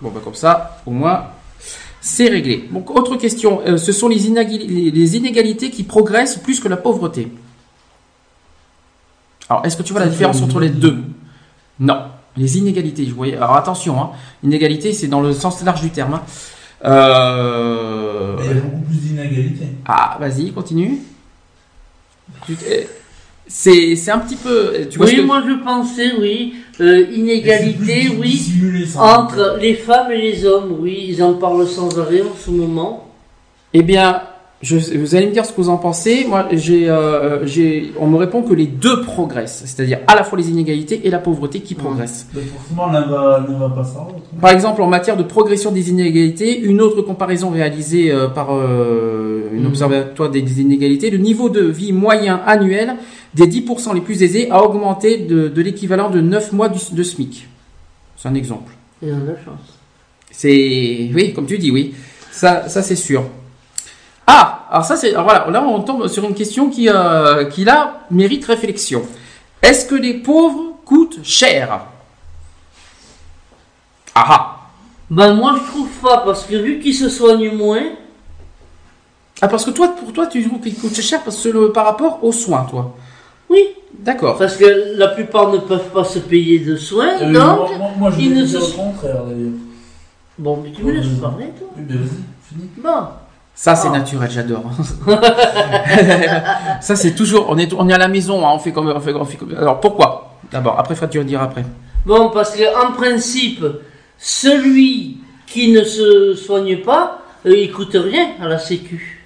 [0.01, 1.25] Bon, bah comme ça, au moins,
[2.07, 2.67] c'est réglé.
[2.71, 3.61] Donc, autre question.
[3.65, 7.27] Euh, ce sont les, inégali- les- les inégalités qui progressent plus que la pauvreté.
[9.49, 10.97] Alors, est-ce que tu vois la différence entre les deux?
[11.79, 11.99] Non.
[12.37, 13.35] Les inégalités, je voyais.
[13.35, 14.11] Alors, attention, hein.
[14.43, 16.13] Inégalité, c'est dans le sens large du terme.
[16.15, 16.23] hein.
[16.85, 18.37] Euh...
[18.39, 19.67] Il y a beaucoup plus d'inégalités.
[19.85, 20.99] Ah, vas-y, continue.
[22.45, 22.57] Tu-
[23.47, 24.73] C'est c'est un petit peu.
[24.89, 28.41] Tu vois oui, que- moi je pensais, oui, euh, inégalité, oui,
[28.97, 33.07] entre les femmes et les hommes, oui, ils en parlent sans arrêt en ce moment.
[33.73, 34.21] Eh bien,
[34.63, 36.25] je, vous allez me dire ce que vous en pensez.
[36.27, 40.37] Moi, j'ai, euh, j'ai, on me répond que les deux progressent, c'est-à-dire à la fois
[40.39, 42.27] les inégalités et la pauvreté qui progressent.
[42.33, 44.23] Mais forcément, l'un va, l'un va pas sans l'autre.
[44.41, 49.49] Par exemple, en matière de progression des inégalités, une autre comparaison réalisée euh, par euh,
[49.53, 49.67] une Mhm.
[49.67, 52.95] observatoire des inégalités, le niveau de vie moyen annuel
[53.35, 57.03] des 10% les plus aisés a augmenté de, de l'équivalent de 9 mois du- de
[57.03, 57.47] SMIC.
[58.15, 58.73] C'est un exemple.
[59.03, 59.77] Ont de la chance.
[60.31, 61.93] C'est oui, comme tu dis, oui.
[62.31, 63.23] Ça, ça c'est sûr.
[64.27, 65.49] Ah, alors ça c'est alors voilà.
[65.49, 69.03] Là, on tombe sur une question qui, euh, qui là mérite réflexion.
[69.61, 71.79] Est-ce que les pauvres coûtent cher?
[74.15, 74.53] Ah ah.
[75.09, 77.83] Ben moi je trouve pas, parce que vu qu'ils se soignent moins,
[79.41, 81.85] Ah parce que toi, pour toi, tu trouves qu'ils coûtent cher parce que le, par
[81.85, 82.93] rapport aux soins, toi?
[83.49, 83.61] oui,
[83.99, 84.37] D'accord.
[84.37, 87.57] parce que la plupart ne peuvent pas se payer de soins, Euh, donc...
[87.57, 89.53] moi, moi, moi, je ils ne se- le contraire, d'ailleurs.
[90.37, 92.69] Bon, mais tu me laisses parler, toi Oui, ben vas-y, fini.
[92.83, 93.07] Bon.
[93.59, 93.97] Ça c'est Ah.
[93.97, 94.65] naturel, j'adore.
[96.81, 97.47] ça c'est toujours.
[97.49, 99.37] On est, on est à la maison, hein, on fait comme, on fait, on fait
[99.37, 100.35] comme- Alors pourquoi?
[100.51, 101.65] D'abord, après Fred, tu vas dire après.
[102.05, 103.65] Bon, parce que en principe,
[104.19, 109.25] celui qui ne se soigne pas, euh, il coûte rien à la Sécu.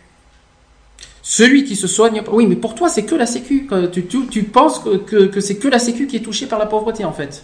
[1.22, 2.32] Celui qui se soigne pas.
[2.32, 3.68] Oui, mais pour toi, c'est que la Sécu.
[3.92, 6.58] Tu, tu, tu penses que, que, que c'est que la Sécu qui est touchée par
[6.58, 7.44] la pauvreté, en fait?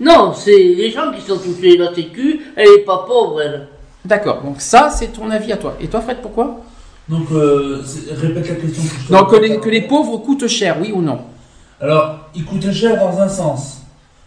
[0.00, 1.76] Non, c'est les gens qui sont touchés.
[1.76, 3.66] La Sécu, elle est pas pauvre, elle.
[4.08, 4.42] D'accord.
[4.42, 5.76] Donc ça, c'est ton avis à toi.
[5.80, 6.60] Et toi, Fred, pourquoi?
[7.08, 7.82] Donc, euh,
[8.22, 8.82] répète la question.
[9.06, 11.20] que Donc que les, que les pauvres coûtent cher, oui ou non?
[11.80, 13.82] Alors, il coûte cher dans un sens.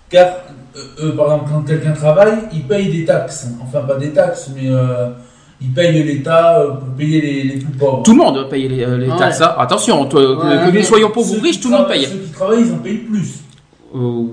[0.10, 0.28] Car,
[0.76, 3.48] euh, euh, par exemple, quand quelqu'un travaille, il paye des taxes.
[3.62, 5.10] Enfin, pas des taxes, mais euh,
[5.62, 8.04] il paye l'État pour payer les, les plus pauvres.
[8.04, 9.42] Tout le monde paye les, les taxes.
[9.42, 9.54] hein.
[9.60, 12.06] Attention, toi, que- Ouais, que nous soyons pauvres ou riches, tout le monde paye.
[12.06, 13.30] Ceux qui travaillent, ils en payent plus.
[13.96, 14.24] Euh,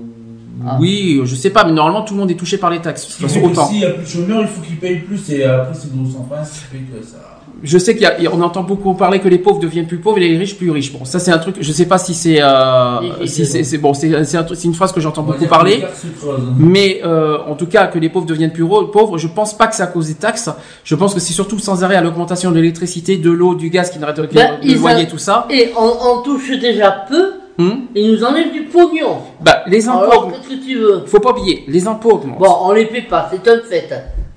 [0.65, 0.77] Ah.
[0.79, 3.07] Oui, je sais pas, mais normalement, tout le monde est touché par les taxes.
[3.07, 3.67] De toute façon, autant.
[3.67, 5.29] s'il y a plus de chômeurs, il faut qu'ils payent plus.
[5.31, 7.17] Et après, c'est gros sans fin, ce qui fait que ça.
[7.61, 10.17] Je sais qu'il y a- on entend beaucoup parler que les pauvres deviennent plus pauvres
[10.19, 10.93] et les riches plus riches.
[10.93, 11.57] Bon, ça c'est un truc.
[11.59, 14.73] Je sais pas si c'est, euh, si c'est bon, c'est, c'est un truc- c'est une
[14.73, 15.83] phrase que j'entends beaucoup parler.
[16.21, 16.39] creuse.
[16.57, 19.75] Mais euh, en tout cas, que les pauvres deviennent plus pauvres, je pense pas que
[19.75, 20.49] c'est à cause des taxes.
[20.85, 23.89] Je pense que c'est surtout sans arrêt à l'augmentation de l'électricité, de l'eau, du gaz
[23.89, 25.45] qui n'arrête pas, loyer, a- tout ça.
[25.49, 29.17] Et on, on touche déjà peu, Hum ils nous enlèvent du pognon.
[29.41, 32.39] bah, les impôts, Alors, qu'est-ce que tu veux faut pas oublier, les impôts augmentent.
[32.39, 33.89] Bon, on les paie pas, c'est un fait.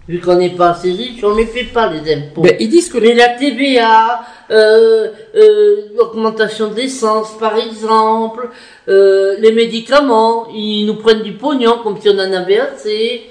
[0.09, 2.43] Vu qu'on n'est pas assez riche, on ne les fait pas les impôts.
[2.43, 8.49] Ben, ils disent que Mais la TVA, euh, euh, l'augmentation d'essence par exemple,
[8.89, 13.23] euh, les médicaments, ils nous prennent du pognon comme si on en avait assez.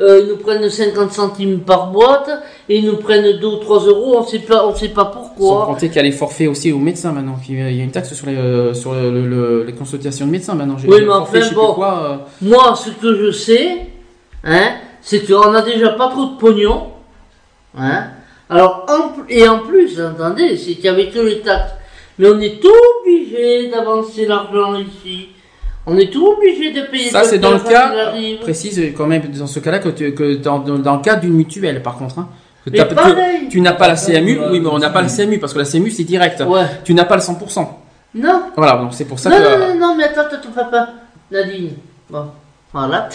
[0.00, 2.30] Euh, ils nous prennent 50 centimes par boîte
[2.70, 5.10] et ils nous prennent 2 ou 3 euros, on sait pas, on sait pas Sans
[5.20, 5.66] pourquoi.
[5.66, 7.36] compter qu'il y a les forfaits aussi aux médecins maintenant.
[7.46, 10.30] Il y a une taxe sur les, euh, sur le- le- le- les consultations de
[10.30, 10.76] médecins maintenant.
[10.88, 11.74] Oui, mais forfait, enfin, bon.
[11.74, 13.88] quoi, euh, Moi, ce que je sais,
[14.44, 14.70] hein,
[15.02, 16.84] c'est qu'on a déjà pas trop de pognon,
[17.76, 18.04] hein.
[18.48, 21.72] Alors, en et en plus, entendez, c'est qu'il y avait que les taxes.
[22.18, 25.28] Mais on est obligé d'avancer l'argent ici.
[25.86, 28.12] On est obligé de payer Ça, c'est dans le cas,
[28.42, 31.32] précise quand même dans ce cas-là, que, tu- que dans, dans- dans le cas d'une
[31.32, 32.18] mutuelle, par contre.
[32.18, 32.28] hein.
[32.64, 35.38] Que Mais que tu n'as pas la CMU, oui, mais on n'a pas la CMU
[35.38, 36.40] parce que la CMU c'est direct.
[36.46, 36.64] Ouais.
[36.84, 37.66] Tu n'as pas le 100%.
[38.16, 38.42] Non.
[38.54, 39.42] Voilà, donc c'est pour ça non, que.
[39.42, 40.90] non, non, non, mais attends, attends, papa.
[41.30, 41.70] Nadine.
[42.10, 42.26] Bon,
[42.72, 43.08] voilà.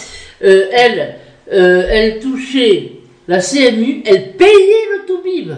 [0.43, 1.15] Euh, elle,
[1.53, 2.93] euh, elle touchait
[3.27, 5.51] la CMU, elle payait le Toubib.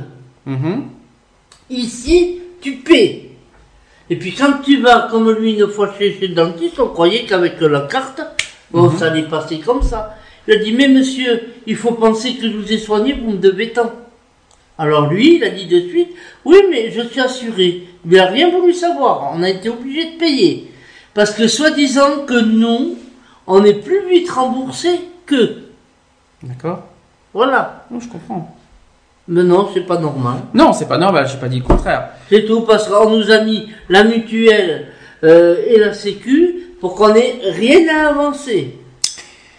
[0.45, 0.84] Mhm.
[1.70, 3.26] Ici, tu paies.
[4.10, 7.26] Et puis quand tu vas, comme lui, une fois chez, chez le dentiste, on croyait
[7.26, 8.22] qu'avec la carte,
[8.72, 10.16] bon, ça allait passer comme ça.
[10.47, 13.38] Il a dit, mais monsieur, il faut penser que je vous ai soigné, vous me
[13.38, 13.91] devez tant.
[14.78, 16.10] Alors lui, il a dit de suite,
[16.45, 17.88] oui, mais je suis assuré.
[18.05, 19.34] Il n'a rien voulu savoir.
[19.34, 20.72] On a été obligé de payer.
[21.14, 22.95] Parce que soi-disant que nous,
[23.47, 25.64] on est plus vite remboursé que.
[26.43, 26.84] D'accord.
[27.34, 27.86] Voilà.
[27.89, 28.57] Non, je comprends.
[29.30, 30.38] Mais non, c'est pas normal.
[30.53, 32.09] Non, c'est pas normal, j'ai pas dit le contraire.
[32.30, 34.88] C'est tout parce qu'on nous a mis la mutuelle
[35.23, 38.78] euh, et la sécu pour qu'on ait rien à avancer.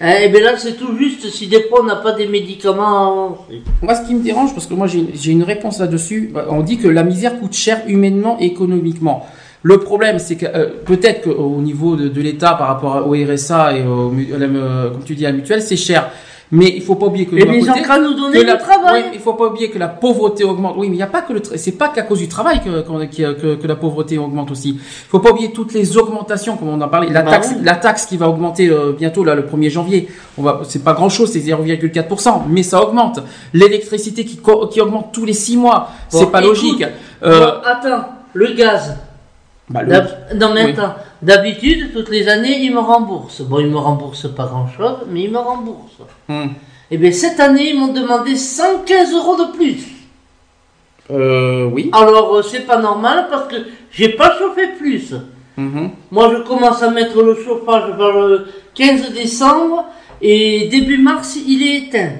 [0.00, 2.86] Hein, et bien là, c'est tout juste si des fois on n'a pas des médicaments
[2.86, 3.62] à avancer.
[3.82, 6.78] Moi, ce qui me dérange, parce que moi j'ai une réponse là-dessus, bah, on dit
[6.78, 9.26] que la misère coûte cher humainement et économiquement.
[9.62, 13.76] Le problème, c'est que euh, peut-être qu'au niveau de, de l'État par rapport au RSA
[13.76, 16.10] et au, euh, comme tu dis à la mutuelle, c'est cher.
[16.50, 17.54] Mais il faut pas oublier que Et ont côté,
[17.98, 19.02] nous donner travail.
[19.02, 20.76] ouais, il faut pas oublier que la pauvreté augmente.
[20.78, 22.80] Oui, mais il n'y a pas que le, c'est pas qu'à cause du travail que,
[22.80, 24.70] que, que la pauvreté augmente aussi.
[24.70, 27.10] Il faut pas oublier toutes les augmentations, comme on en parlait.
[27.12, 27.62] La Bah taxe, oui.
[27.64, 30.08] la taxe qui va augmenter euh, bientôt là le 1er janvier.
[30.38, 33.20] On va, c'est pas grand chose, c'est 0,4%, mais ça augmente.
[33.52, 34.40] L'électricité qui,
[34.70, 36.84] qui augmente tous les 6 mois, Bon, c'est pas écoute, logique.
[37.24, 38.96] Euh, attends, le gaz.
[39.68, 40.70] bah, le- Non mais Oui.
[40.76, 43.42] attends, d'habitude, toutes les années, ils me remboursent.
[43.42, 46.02] Bon, ils me remboursent pas grand-chose, mais ils me remboursent.
[46.28, 46.48] Hmm.
[46.90, 49.98] Et bien cette année, ils m'ont demandé 115 euros de plus.
[51.10, 51.90] Euh, oui.
[51.92, 53.56] Alors, euh, c'est pas normal parce que
[53.90, 55.14] j'ai pas chauffé plus.
[55.56, 55.90] Mhm.
[56.10, 59.86] Moi, je commence à mettre le chauffage vers le 15 décembre
[60.20, 62.12] et début mars, il est éteint.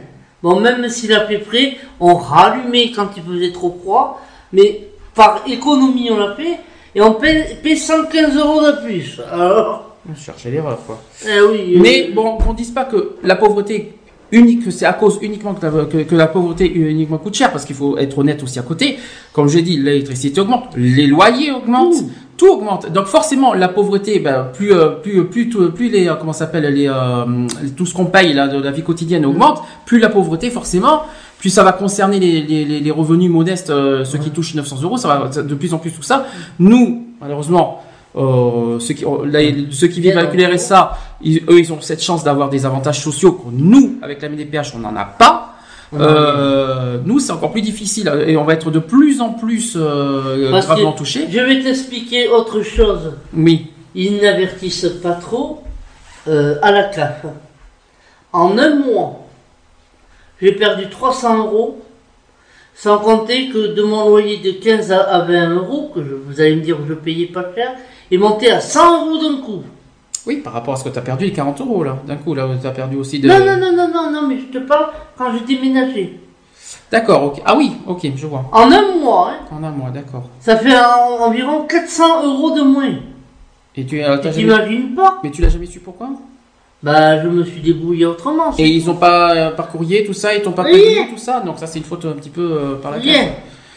[0.42, 4.20] Bon, même s'il a fait frais, on rallumait quand il faisait trop froid,
[4.52, 6.58] mais par économie, on l'a fait
[6.98, 9.20] et on paie, paie 115 euros de plus.
[9.32, 11.00] Alors, On cherchait l'erreur, quoi.
[11.24, 11.74] eh oui.
[11.76, 13.92] euh, Mais bon, qu'on dise pas que la pauvreté
[14.32, 17.50] unique, que c'est à cause uniquement que la, que, que la pauvreté uniquement coûte cher,
[17.52, 18.98] parce qu'il faut être honnête aussi à côté.
[19.32, 22.02] Comme j'ai dit, l'électricité augmente, les loyers augmentent,
[22.36, 22.90] tout augmente.
[22.92, 26.64] Donc forcément, la pauvreté, ben, plus euh, plus plus tout- plus les euh, comment s'appelle
[26.74, 27.46] les euh,
[27.76, 31.02] tout ce qu'on paye là de la vie quotidienne augmente, plus la pauvreté forcément.
[31.40, 34.82] Puis ça va concerner les, les, les- les revenus modestes, euh, ceux qui touchent 900
[34.82, 36.26] euros, ça va de plus en plus tout ça.
[36.58, 37.82] Nous, malheureusement,
[38.16, 39.38] euh, ceux qui là,
[39.70, 43.00] ceux qui vivent avec le RSA, ils- eux, ils ont cette chance d'avoir des avantages
[43.00, 45.54] sociaux que nous, avec la MDPH, on n'en a pas.
[45.94, 50.50] Euh, nous, c'est encore plus difficile et on va être de plus en plus euh,
[50.50, 51.26] Parce gravement touchés.
[51.30, 53.12] Je vais t'expliquer autre chose.
[53.34, 53.68] Oui.
[53.94, 55.62] Ils n'avertissent pas trop
[56.28, 57.24] euh, à la CAF.
[58.32, 59.27] En un mois,
[60.40, 61.80] j'ai perdu 300 euros,
[62.74, 66.40] sans compter que de mon loyer de 15 à- à 20 euros, que je, vous
[66.40, 67.72] allez me dire que je payais pas cher,
[68.10, 69.62] est monté à 100 euros d'un coup.
[70.26, 72.34] Oui, par rapport à ce que tu as perdu, les 40 euros là, d'un coup,
[72.34, 73.28] là, tu as perdu aussi de.
[73.28, 76.20] Non, non, non, non, non, non, mais je te parle quand j'ai déménagé.
[76.90, 77.42] D'accord, ok.
[77.44, 78.44] Ah oui, ok, je vois.
[78.52, 80.24] En un mois, hein, En un mois, d'accord.
[80.40, 82.94] ça fait en- environ 400 euros de moins.
[83.76, 84.36] Et tu euh, Tu jamais...
[84.36, 86.08] t'imagines pas Mais tu l'as jamais su pourquoi?
[86.82, 88.54] Bah, je me suis débrouillé autrement.
[88.56, 90.74] Et ils ont pas euh, par courrier, tout ça, ils t'ont pas Rien.
[90.74, 93.30] payé tout ça, donc ça c'est une faute un petit peu euh, par la carte.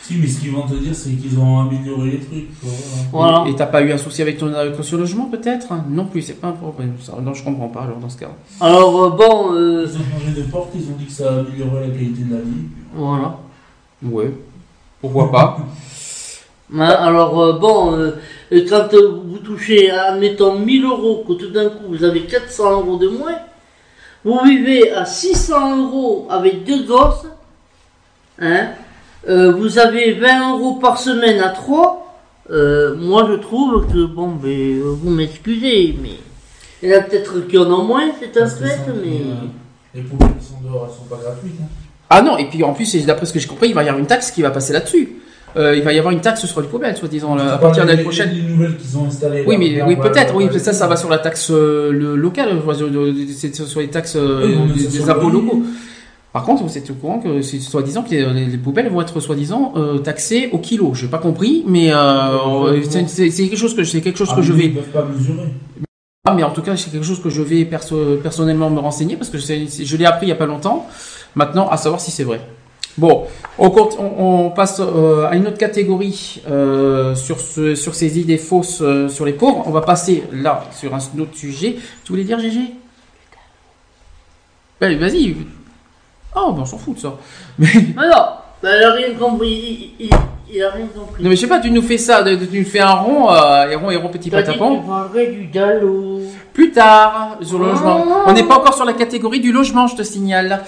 [0.04, 2.60] Si, mais ce qu'ils vont te dire, c'est qu'ils ont amélioré les trucs.
[2.60, 2.70] quoi,
[3.12, 3.32] voilà.
[3.38, 3.49] Voilà.
[3.52, 5.68] Et t'as pas eu un souci avec ton euh, caution logement peut-être?
[5.89, 6.93] Non plus, c'est pas un problème.
[7.02, 8.30] Ça, non, je comprends pas alors dans ce cas.
[8.60, 11.88] Alors, euh, bon, euh, Ils ont changé de porte, ils ont dit que ça améliorait
[11.88, 12.68] la qualité de la vie.
[12.95, 13.38] voilà.
[14.04, 14.32] Ouais.
[14.99, 15.58] Pourquoi pas?
[16.80, 18.11] alors, euh, bon, euh,
[18.69, 22.97] quand euh, vous touchez, admettons, 1000 euros, que tout d'un coup vous avez 400 euros
[22.97, 23.36] de moins,
[24.24, 27.26] vous vivez à 600 euros avec deux gosses,
[28.39, 28.67] hein,
[29.28, 31.97] euh, vous avez 20 euros par semaine à 3,
[32.51, 36.17] euh, moi je trouve que, bon, ben, vous m'excusez, mais
[36.82, 39.22] il y en a peut-être qui en ont moins, c'est un fait, mais...
[39.22, 39.34] euh,
[39.93, 41.59] Les poubelles qui sont dehors, elles sont pas gratuites.
[41.61, 41.67] hein.
[42.09, 43.99] Ah non, et puis en plus, d'après ce que j'ai compris, il va y avoir
[43.99, 45.20] une taxe qui va passer là-dessus.
[45.58, 47.89] Euh, il va y avoir une taxe sur les poubelles, soi-disant, là, à partir de
[47.89, 48.32] l'année prochaine.
[48.34, 49.43] Les nouvelles qu'ils ont installées.
[49.45, 52.62] Oui, mais oui, peut-être, oui, ça, ça va sur la taxe euh, le, locale,
[53.36, 55.64] c'est sur les taxes euh, Oui, des, impôts locaux.
[56.34, 59.20] Par contre, vous êtes au courant que c'est soi-disant que les, les poubelles vont être
[59.20, 60.93] soi-disant euh, taxées au kilo.
[60.93, 64.41] Je n'ai pas compris, mais euh, c'est quelque chose que c'est quelque chose Ah, que
[64.41, 64.66] je vais.
[64.68, 65.49] Ils peuvent pas mesurer.
[66.26, 69.18] Ah, mais en tout cas, c'est quelque chose que je vais perso- personnellement me renseigner
[69.18, 70.88] parce que je l'ai appris il y a pas longtemps.
[71.36, 72.39] Maintenant, à savoir si c'est vrai.
[72.98, 73.26] Bon,
[73.58, 78.20] on, compte- on- on passe euh, à une autre catégorie euh, sur, ce, sur ces
[78.20, 79.64] idées fausses euh, sur les pauvres.
[79.66, 81.78] On va passer là sur un autre sujet.
[82.04, 82.60] Tu voulais dire, GG
[84.82, 85.36] Ouais, Vas-y.
[86.36, 87.14] Oh, ben on s'en fout de ça.
[87.60, 88.26] Mais, Mais non,
[88.64, 89.94] ben, rien compris.
[90.54, 92.91] Il, a non, mais je sais pas, tu nous fais ça, tu nous fais un
[92.93, 94.82] rond, euh, et rond et rond petit patapon.
[94.82, 96.20] tu parlerais du dallo.
[96.54, 98.04] Plus tard, sur le logement.
[98.26, 100.62] On n'est pas encore sur la catégorie du logement, je te signale.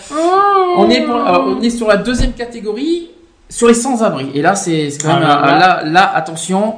[0.77, 3.09] On est, pour- alors, on est sur la deuxième catégorie,
[3.49, 4.27] sur les sans-abri.
[4.33, 6.75] Et là, c'est c'est quand même, Ah, un- là, là, là, attention,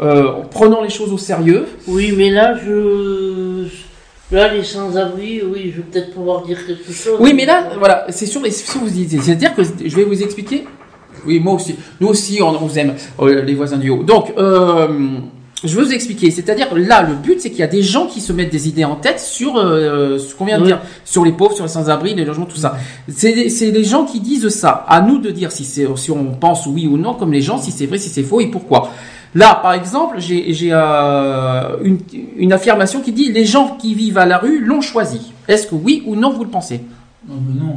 [0.00, 1.66] euh, prenons les choses au sérieux.
[1.88, 3.64] Oui, mais là, je.
[4.30, 7.16] Là, les sans-abri, oui, je vais peut-être pouvoir dire quelque chose.
[7.20, 9.20] Oui, mais là, voilà, c'est sur les, sur vous idées.
[9.20, 10.66] C'est-à-dire que je vais vous expliquer.
[11.26, 11.74] Oui, moi aussi.
[12.00, 14.02] Nous aussi, on, on vous aime, euh, les voisins du haut.
[14.02, 14.86] Donc, euh,
[15.64, 16.30] je vais vous expliquer.
[16.30, 18.84] C'est-à-dire, là, le but, c'est qu'il y a des gens qui se mettent des idées
[18.84, 20.68] en tête sur euh, ce qu'on vient de Oui.
[20.68, 22.76] dire, sur les pauvres, sur les sans-abri, les logements, tout ça.
[23.08, 24.84] C'est les gens qui disent ça.
[24.88, 27.58] À nous de dire si, c'est si on pense oui ou non, comme les gens,
[27.58, 28.90] si c'est vrai, si c'est faux et pourquoi.
[29.34, 31.98] Là, par exemple, j'ai j'ai, euh, une,
[32.38, 35.32] une affirmation qui dit les gens qui vivent à la rue l'ont choisi.
[35.46, 36.80] Est-ce que oui ou non vous le pensez?
[37.28, 37.74] Non, mais non.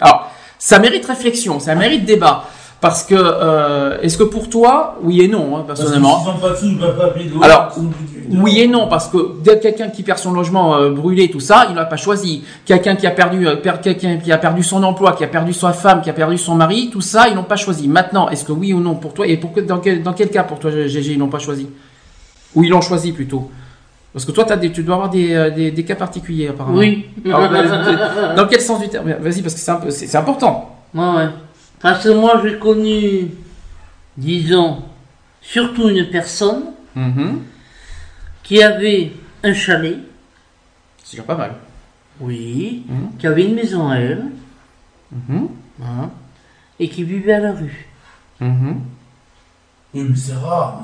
[0.00, 2.48] alors, ça mérite réflexion, ça mérite débat.
[2.82, 6.24] Parce que, euh, est-ce que pour toi, oui et non, hein, Parce que personnellement.
[7.40, 7.72] pas Alors,
[8.42, 9.18] Oui et non, parce que
[9.60, 12.42] quelqu'un qui perd son logement euh, brûlé, tout ça, il n'a pas choisi.
[12.64, 15.52] Quelqu'un qui a perdu, euh, per- quelqu'un qui a perdu son emploi, qui a perdu
[15.52, 17.86] sa femme, qui a perdu son mari, tout ça, ils n'ont pas choisi.
[17.86, 20.28] Maintenant, est-ce que oui ou non pour toi, et pour que- dans quel, dans quel
[20.30, 21.68] cas pour toi, GG, ils n'ont pas choisi?
[22.56, 23.48] Ou ils l'ont choisi plutôt?
[24.12, 26.78] Parce que toi, des, tu dois avoir des, des, des cas particuliers apparemment.
[26.78, 27.06] Oui.
[27.32, 27.48] Alors,
[28.34, 29.06] dans quel sens du terme?
[29.20, 30.68] Vas-y, parce que c'est un peu- c'est c'est important.
[30.94, 31.28] Ouais, ouais.
[31.82, 33.30] Parce que moi, j'ai connu,
[34.16, 34.82] disons,
[35.40, 36.62] surtout une personne
[36.94, 37.42] Mhm.
[38.44, 39.12] qui avait
[39.42, 39.98] un chalet,
[41.02, 41.56] C'est déjà pas mal.
[42.20, 43.16] oui, Mhm.
[43.18, 44.26] qui avait une maison à elle,
[45.10, 45.48] Mhm.
[45.82, 46.10] hein,
[46.78, 47.88] et qui vivait à la rue.
[48.40, 48.48] Oui,
[50.08, 50.82] mais c'est rare.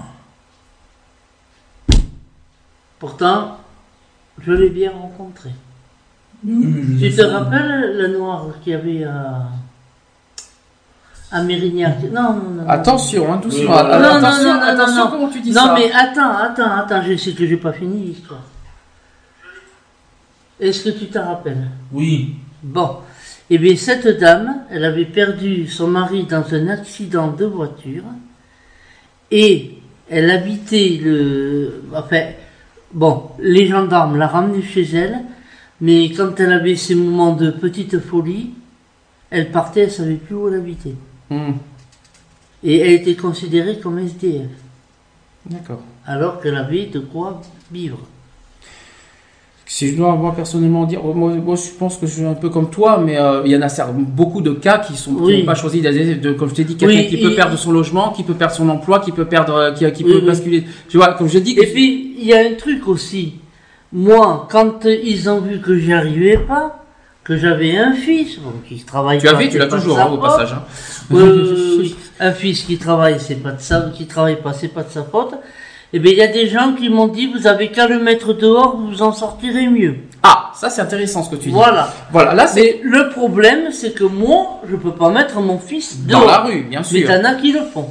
[2.99, 3.59] Pourtant,
[4.41, 5.51] je l'ai bien rencontré.
[6.45, 9.49] Tu te rappelles la noire qu'il y avait à,
[11.31, 12.69] à Mérignac Non, non, non.
[12.69, 13.61] Attention, hein, doucement.
[13.61, 13.67] Oui.
[13.69, 15.11] Non, non, attention, non, non, attention non, non.
[15.11, 15.75] comment tu dis Non, ça.
[15.79, 18.43] mais attends, attends, attends, je sais que j'ai pas fini l'histoire.
[20.61, 21.69] Est-ce que tu te rappelles?
[21.93, 22.35] Oui.
[22.63, 22.97] Bon.
[23.51, 28.03] Eh bien, cette dame, elle avait perdu son mari dans un accident de voiture
[29.31, 29.79] et
[30.11, 31.83] elle habitait le.
[31.95, 32.25] Enfin,
[32.93, 35.21] bon, les gendarmes la ramenaient chez elle,
[35.81, 38.51] mais quand elle avait ses moments de petite folie,
[39.31, 40.95] elle partait, elle savait plus où elle habitait.
[41.31, 41.53] Hmm,
[42.65, 44.49] Et elle était considérée comme SDF,
[45.47, 45.81] D'accord.
[46.07, 47.99] alors qu'elle avait de quoi vivre.
[49.67, 52.49] Si je dois moi personnellement dire, moi, moi, je pense que je suis un peu
[52.49, 55.43] comme toi, mais euh, il y en a beaucoup de cas qui sont Oui.
[55.43, 57.71] pas choisi d'aller- de, comme je t'ai dit, quelqu'un Oui, qui peut et- perdre son
[57.73, 60.65] logement, qui peut perdre son emploi, qui peut perdre, euh, qui, qui Oui, peut basculer.
[60.89, 63.35] Tu vois, comme je dis, Et puis, il y a un truc aussi.
[63.93, 66.87] Moi, quand euh, ils ont vu que j'y arrivais pas,
[67.29, 70.17] que j'avais un fils, bon, qui travaille tu pas, avais, tu l'as toujours hein, au
[70.17, 70.53] passage.
[70.55, 70.63] hein.
[71.13, 74.83] Euh, oui, un fils qui travaille, c'est pas de sa, qui travaille pas, c'est pas
[74.83, 75.35] de sa faute.
[75.93, 78.33] Eh bien, il y a des gens qui m'ont dit, vous avez qu'à le mettre
[78.33, 79.97] dehors, vous vous en sortirez mieux.
[80.23, 81.55] Ah, ça c'est intéressant ce que tu dis.
[81.55, 81.93] Voilà.
[82.11, 85.99] Voilà, là c'est Mais le problème, c'est que moi, je peux pas mettre mon fils
[86.07, 87.09] dans la rue, bien Mais sûr.
[87.09, 87.89] t'en as qui le font.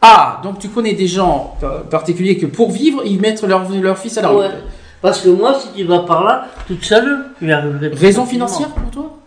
[0.00, 1.56] Ah, donc tu connais des gens
[1.90, 4.44] particuliers que pour vivre, ils mettent leur, leur fils à la rue.
[5.02, 7.26] Parce que moi, si tu vas par là, toute seule,
[7.92, 9.18] Raison financière pour toi?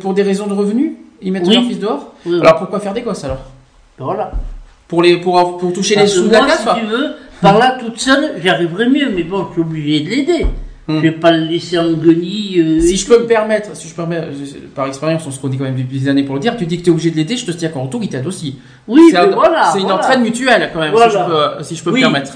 [0.00, 0.92] Pour des raisons de revenus?
[1.22, 1.54] Ils mettent Oui.
[1.54, 2.12] leur fils dehors?
[2.26, 2.40] Oui, oui.
[2.40, 3.38] Alors pourquoi faire des gosses alors?
[3.98, 4.32] Voilà.
[4.88, 7.56] pour, les, pour, pour toucher les Parce sous de la moi, si tu veux, par
[7.58, 10.46] là toute seule, j'y arriverai mieux, mais bon, je suis obligé de l'aider.
[10.88, 10.96] Hmm.
[10.96, 12.58] Je vais pas le laisser en guenille.
[12.60, 15.62] euh, Si je peux me permettre, si je je- par expérience, on se connaît quand
[15.64, 17.36] même depuis des années pour le dire, tu dis que tu es obligé de l'aider,
[17.36, 18.56] je te tiens qu'en retour, il t'aide aussi.
[18.88, 19.72] Oui, c'est voilà.
[19.78, 21.08] une entraide mutuelle quand même, Voilà.
[21.08, 22.00] si je peux, si je peux Oui.
[22.00, 22.32] me permettre.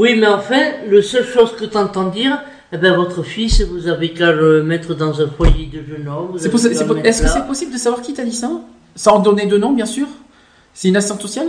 [0.00, 2.40] Oui, mais enfin, le seule chose que tu entends dire,
[2.72, 6.36] eh ben, votre fils, vous avez qu'à le mettre dans un foyer de jeunes hommes.
[6.36, 8.50] Est-ce que c'est possible de savoir qui t'a dit ça?
[8.96, 10.06] Sans donner de nom, bien sûr
[10.72, 11.48] C'est une assistante sociale?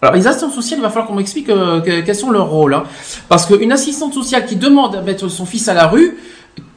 [0.00, 2.72] Alors, les assistantes sociales, il va falloir qu'on m'explique euh, que- quels sont leurs rôles.
[2.74, 2.84] hein.
[3.28, 6.16] Parce qu'une assistante sociale qui demande à mettre son fils à la rue,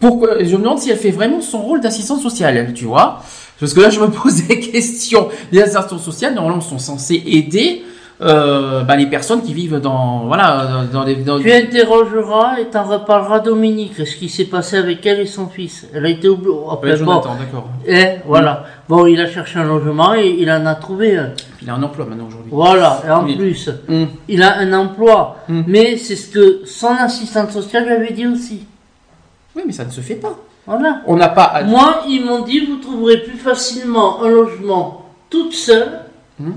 [0.01, 3.21] pourquoi Je me demande si elle fait vraiment son rôle d'assistante sociale, tu vois?
[3.59, 5.29] Parce que là, je me pose des questions.
[5.53, 7.83] Les assistantes sociales, normalement, sont censées aider
[8.19, 12.83] euh, bah, les personnes qui vivent dans voilà dans les dans- Tu interrogeras et t'en
[12.83, 15.85] reparleras Dominique, ce qui s'est passé avec elle et son fils?
[15.93, 16.49] Elle a été oubliée.
[16.51, 17.15] Oh, Ouais, bon.
[17.15, 17.69] D'accord.
[17.85, 18.63] Et voilà.
[18.89, 21.29] Bon, il a cherché un logement et il en a trouvé un.
[21.61, 22.49] Il a un emploi maintenant aujourd'hui.
[22.51, 23.01] Voilà.
[23.07, 23.35] Et en Oui.
[23.35, 24.05] plus, Mm.
[24.29, 25.37] il a un emploi.
[25.47, 25.61] Mm.
[25.67, 28.65] Mais c'est ce que son assistante sociale lui avait dit aussi.
[29.55, 30.35] Oui, mais ça ne se fait pas.
[30.65, 31.01] Voilà.
[31.05, 31.43] On n'a pas.
[31.43, 35.99] à- Moi, ils m'ont dit, vous trouverez plus facilement un logement toute seule,
[36.39, 36.51] Hmm.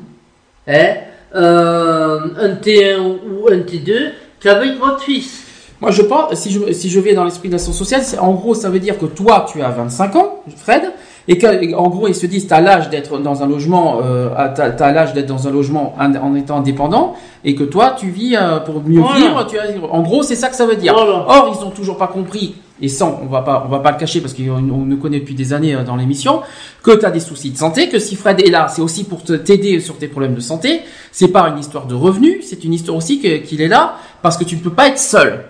[1.35, 4.11] Euh, un T1 ou un T2,
[4.41, 5.45] qu'avec votre fils.
[5.81, 8.33] Moi, je pense, si je, si je vais dans l'esprit de l'assistance sociale, c'est, en
[8.33, 10.83] gros, ça veut dire que toi, tu as 25 ans, Fred,
[11.27, 14.93] et qu'en gros, ils se disent, t'as l'âge d'être dans un logement, euh, t'as, t'as
[14.93, 17.15] l'âge d'être dans un logement en étant indépendant,
[17.45, 19.17] et que toi, tu vis euh, pour mieux Voilà.
[19.17, 19.47] vivre.
[19.47, 20.93] Tu as, en gros, c'est ça que ça veut dire.
[20.93, 21.25] Voilà.
[21.27, 23.99] Or, ils ont toujours pas compris, et ça, on va pas, on va pas le
[23.99, 26.43] cacher parce qu'on on nous connaît depuis des années euh, dans l'émission,
[26.83, 29.23] que tu as des soucis de santé, que si Fred est là, c'est aussi pour
[29.23, 30.81] te- t'aider sur tes problèmes de santé.
[31.13, 34.45] C'est pas une histoire de revenus, c'est une histoire aussi qu'il est là parce que
[34.45, 35.45] tu ne peux pas être seul.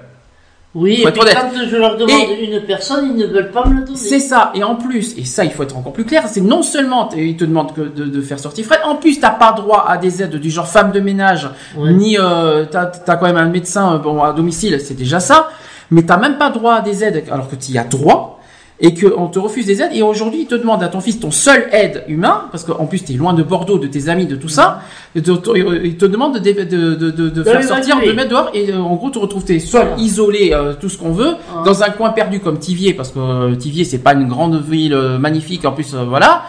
[0.72, 3.86] Oui, et puis quand je leur demande une personne, ils ne veulent pas me la
[3.86, 3.98] donner.
[3.98, 6.62] C'est ça, et en plus, et ça il faut être encore plus clair, c'est non
[6.62, 9.84] seulement ils te demandent que de, de faire sortir Fred, en plus t'as pas droit
[9.88, 13.48] à des aides du genre femme de ménage, ni euh, t'as as quand même un
[13.48, 15.48] médecin euh, bon, à domicile, c'est déjà ça,
[15.90, 18.36] mais t'as même pas droit à des aides alors que tu y as droit,
[18.82, 21.30] et qu'on te refuse des aides, et aujourd'hui ils te demandent à ton fils ton
[21.30, 24.48] seul aide humain, parce qu'en plus t'es loin de Bordeaux, de tes amis, de tout
[24.48, 24.80] ça,
[25.14, 28.12] et te- te- ils te demandent de, de, de, de, de De faire sortir, de
[28.12, 30.02] mettre dehors, et euh, en gros tu retrouves tes sols Voilà.
[30.02, 31.62] isolés, euh, tout ce qu'on veut, Ah.
[31.62, 34.94] dans un coin perdu comme Tivier, parce que euh, Tivier c'est pas une grande ville
[34.94, 36.44] euh, magnifique, en plus euh, voilà,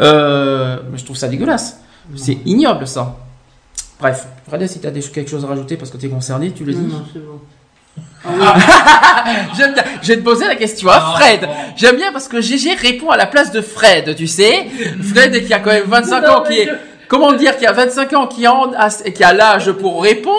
[0.00, 1.80] euh, mais je trouve ça dégueulasse,
[2.16, 3.16] c'est ignoble ça.
[4.00, 6.72] Bref, Fred, si t'as des- quelque chose à rajouter parce que t'es concerné, tu le
[6.72, 6.80] dis.
[6.80, 7.38] non, c'est bon.
[9.56, 9.84] J'aime bien.
[10.02, 11.48] Je vais te poser la question à Fred.
[11.76, 14.66] J'aime bien parce que GG répond à la place de Fred, tu sais.
[15.14, 16.68] Fred qui a quand même 25 ans, qui est,
[17.08, 20.36] comment dire, qui a 25 ans, qui a, en- a- qui a l'âge pour répondre.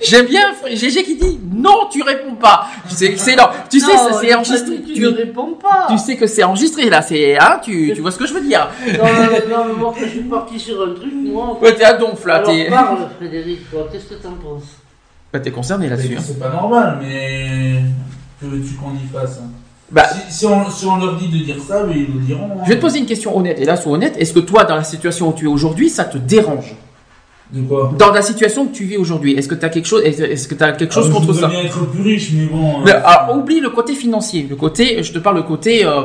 [0.00, 2.68] J'aime bien GG qui dit non, tu réponds pas.
[2.88, 3.48] C'est excellent.
[3.70, 4.80] Tu sais, c'est enregistré.
[4.94, 5.86] Tu ne réponds pas.
[5.90, 7.02] tu sais que c'est enregistré là.
[7.02, 8.68] C'est, hein, tu, tu vois ce que je veux dire.
[8.86, 9.04] Non,
[9.66, 11.58] non, non, je suis parti sur un truc, moi.
[11.60, 12.36] Ouais, t'es à donf là.
[12.36, 13.60] Alors, parle, Frédéric,
[13.92, 14.64] qu'est-ce que t'en penses?
[15.34, 16.14] Bah, t'es concerné là-dessus.
[16.16, 16.22] hein.
[16.24, 17.80] C'est pas normal, mais
[18.40, 19.48] que veux-tu qu'on y fasse hein
[19.90, 22.48] Bah, si, si on, si on leur dit de dire ça, mais ils le diront.
[22.52, 22.62] hein.
[22.64, 23.58] je vais te poser une question honnête.
[23.60, 24.14] Et là, sois honnête.
[24.18, 26.76] Est-ce que toi, dans la situation où tu es aujourd'hui, ça te dérange?
[27.52, 27.92] De quoi?
[27.98, 30.54] Dans la situation que tu vis aujourd'hui, est-ce que tu as quelque chose, est-ce que
[30.54, 31.48] tu as quelque chose Ah, contre je ça?
[31.48, 32.78] bien être plus riche, mais bon.
[32.84, 36.02] Mais, euh, alors, oublie le côté financier, le côté, je te parle le côté, euh,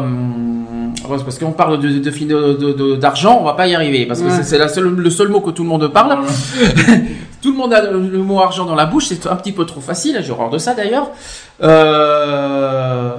[1.07, 4.05] parce qu'on parle de, de, fin- de- de- de- d'argent, on va pas y arriver,
[4.05, 4.31] parce que Ouais.
[4.37, 6.19] c'est- c'est la seule, le seul mot que tout le monde parle.
[7.41, 9.79] Tout le monde a le, mot argent dans la bouche, c'est un petit peu trop
[9.79, 11.09] facile, j'ai horreur de ça d'ailleurs.
[11.61, 13.11] Euh,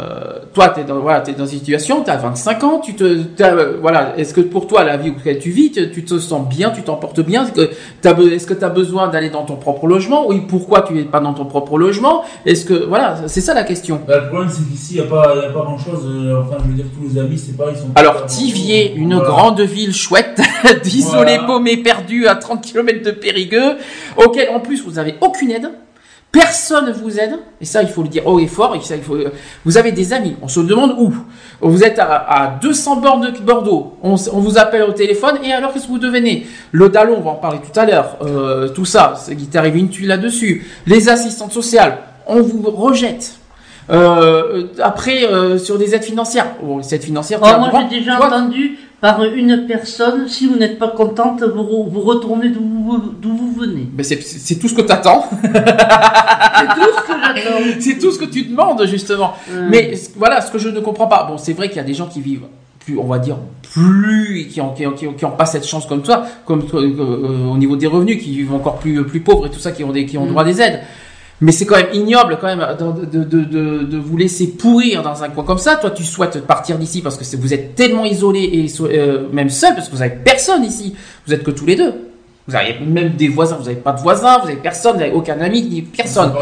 [0.55, 3.05] toi, tu es dans, voilà, t'es dans une situation, tu as 25 ans, tu te,
[3.41, 6.49] euh, voilà, est-ce que pour toi, la vie où tu vis, tu, tu te sens
[6.49, 10.27] bien, tu t'en portes bien Est-ce que tu as besoin d'aller dans ton propre logement
[10.29, 13.63] Oui, pourquoi tu n'es pas dans ton propre logement Est-ce que, voilà, c'est ça la
[13.65, 14.01] question.
[14.07, 16.01] Bah, le problème, c'est qu'ici, il n'y a pas, y a pas grand chose.
[16.39, 17.75] enfin, je veux dire, tous les amis, c'est pareil.
[17.77, 19.29] Ils sont Alors, pas- Tivier, une Voilà.
[19.29, 20.41] grande ville chouette,
[20.85, 21.45] isolée, Voilà.
[21.45, 23.77] paumée, perdue à 30 km de Périgueux,
[24.17, 25.71] auquel en plus vous avez aucune aide.
[26.33, 28.77] Personne ne vous aide, et ça il faut le dire haut et fort.
[28.77, 29.17] Et ça, il faut...
[29.65, 31.13] Vous avez des amis, on se demande où.
[31.61, 35.73] Vous êtes à, à 200 bornes de Bordeaux, on, vous appelle au téléphone, et alors
[35.73, 36.47] qu'est-ce que vous devenez?
[36.71, 39.59] Le Dallon, on va en parler tout à l'heure, euh, tout ça, c'est- il t'est
[39.59, 40.65] arrivé une tuile là-dessus.
[40.87, 41.99] Les assistantes sociales,
[42.29, 43.33] on vous rejette.
[43.91, 48.25] Euh, après, euh, sur des aides financières, bon, les aides financières, Oh, moi, j'ai déjà
[48.25, 53.53] entendu par une personne, si vous n'êtes pas contente, vous, re- vous retournez d'où vous,
[53.59, 53.89] venez.
[53.93, 55.25] Ben c'est c'est tout ce que t'attends.
[55.43, 57.81] C'est tout ce que j'attends.
[57.81, 59.35] c'est tout ce que tu demandes justement.
[59.51, 61.25] Euh, Mais voilà, ce que je ne comprends pas.
[61.25, 62.45] Bon, c'est vrai qu'il y a des gens qui vivent
[62.85, 63.37] plus, on va dire
[63.73, 66.67] plus, qui ont qui ont, qui ont, qui ont pas cette chance comme toi, comme
[66.67, 69.59] toi, euh, euh, au niveau des revenus, qui vivent encore plus plus pauvres et tout
[69.61, 70.31] ça, qui ont des qui ont Mm.
[70.31, 70.81] droit à des aides.
[71.43, 75.03] Mais c'est quand même ignoble quand même de, de, de, de, de vous laisser pourrir
[75.03, 75.77] dans un coin comme ça.
[75.77, 79.49] Toi, tu souhaites partir d'ici parce que vous êtes tellement isolé et so- euh, même
[79.49, 80.95] seul parce que vous avez personne ici.
[81.27, 81.95] Vous êtes que tous les deux.
[82.47, 85.13] Vous avez même des voisins, vous n'avez pas de voisins, vous avez personne, vous n'avez
[85.13, 86.33] aucun ami, ni personne.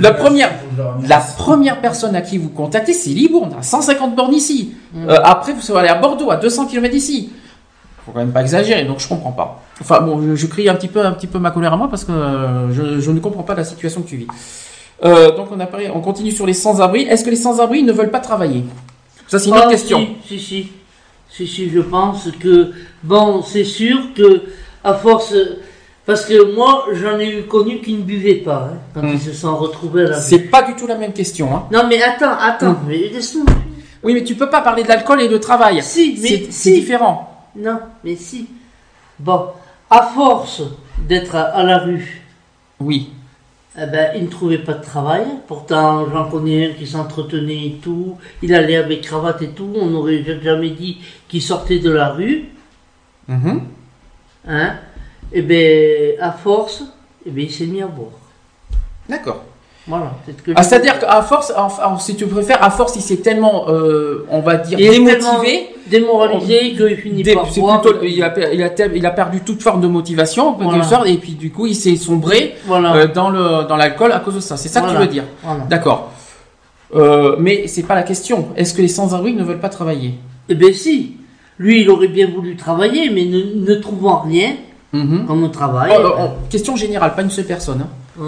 [0.00, 0.50] La première-
[1.06, 4.72] la première personne à qui vous contactez, c'est Libourne, à 150 bornes ici.
[4.94, 5.08] Mm.
[5.10, 7.30] Euh, après, vous allez à Bordeaux, à 200 km d'ici.
[8.06, 9.60] Faut quand même pas exagérer, donc je comprends pas.
[9.80, 11.88] Enfin bon, je, je crie un petit peu, un petit peu ma colère à moi
[11.88, 14.26] parce que euh, je, je ne comprends pas la situation que tu vis.
[15.04, 17.02] Euh, donc on a parlé, on continue sur les sans-abri.
[17.02, 18.64] Est-ce que les sans-abri ne veulent pas travailler?
[19.26, 20.06] Ça c'est une autre Ah, question.
[20.26, 20.70] Si, si,
[21.30, 21.46] si.
[21.46, 22.70] Si, je pense que,
[23.02, 24.42] bon, c'est sûr que,
[24.84, 25.34] à force,
[26.06, 29.14] Parce que moi, j'en ai eu connu qui ne buvaient pas, hein, quand Hmm.
[29.14, 31.48] ils se sont retrouvés à la C'est pas du tout la même question.
[31.56, 31.64] Hein.
[31.72, 32.86] Non, mais attends, attends, Hmm.
[32.86, 33.10] mais.
[34.04, 35.82] Oui, mais tu peux pas parler de l'alcool et de travail.
[35.82, 36.72] Si, mais C'est c'est si.
[36.74, 37.48] différent.
[37.56, 38.46] Non, mais si.
[39.18, 39.46] Bon,
[39.94, 40.62] à force
[41.06, 42.22] d'être à, la rue,
[42.80, 43.10] Oui.
[43.80, 45.24] eh ben, il ne trouvait pas de travail.
[45.46, 48.16] Pourtant, j'en connais un qui s'entretenait et tout.
[48.42, 49.72] Il allait avec cravate et tout.
[49.76, 52.46] On n'aurait jamais dit qu'il sortait de la rue.
[53.28, 53.62] Mhm.
[54.48, 54.74] Hein?
[55.32, 56.82] Et ben, à force,
[57.24, 58.18] eh ben, il s'est mis à boire.
[59.08, 59.44] D'accord.
[59.86, 60.12] Voilà.
[60.44, 64.24] que Ah, C'est-à-dire qu'à force, enfin, si tu préfères, à force, il s'est tellement, euh,
[64.30, 65.68] on va dire, Il démotivé.
[65.88, 69.62] démoralisé qu'il finit Dé- par plutôt- il, a, il, a, ter- il a perdu toute
[69.62, 70.82] forme de motivation, Voilà.
[70.84, 72.94] sorte, et puis du coup, il s'est sombré Voilà.
[72.94, 74.56] euh, dans le dans l'alcool à cause de ça.
[74.56, 75.24] C'est ça que tu veux dire.
[75.68, 76.10] D'accord.
[76.94, 78.48] Euh, mais c'est pas la question.
[78.56, 80.14] Est-ce que les sans-abri ne veulent pas travailler?
[80.48, 81.16] Eh bien si,
[81.58, 84.52] lui il aurait bien voulu travailler, mais ne, ne trouvant rien
[84.92, 85.26] Mhm.
[85.26, 85.92] comme travail.
[85.94, 87.84] Oh, oh, oh, Question générale, pas une seule personne.
[88.20, 88.24] hein.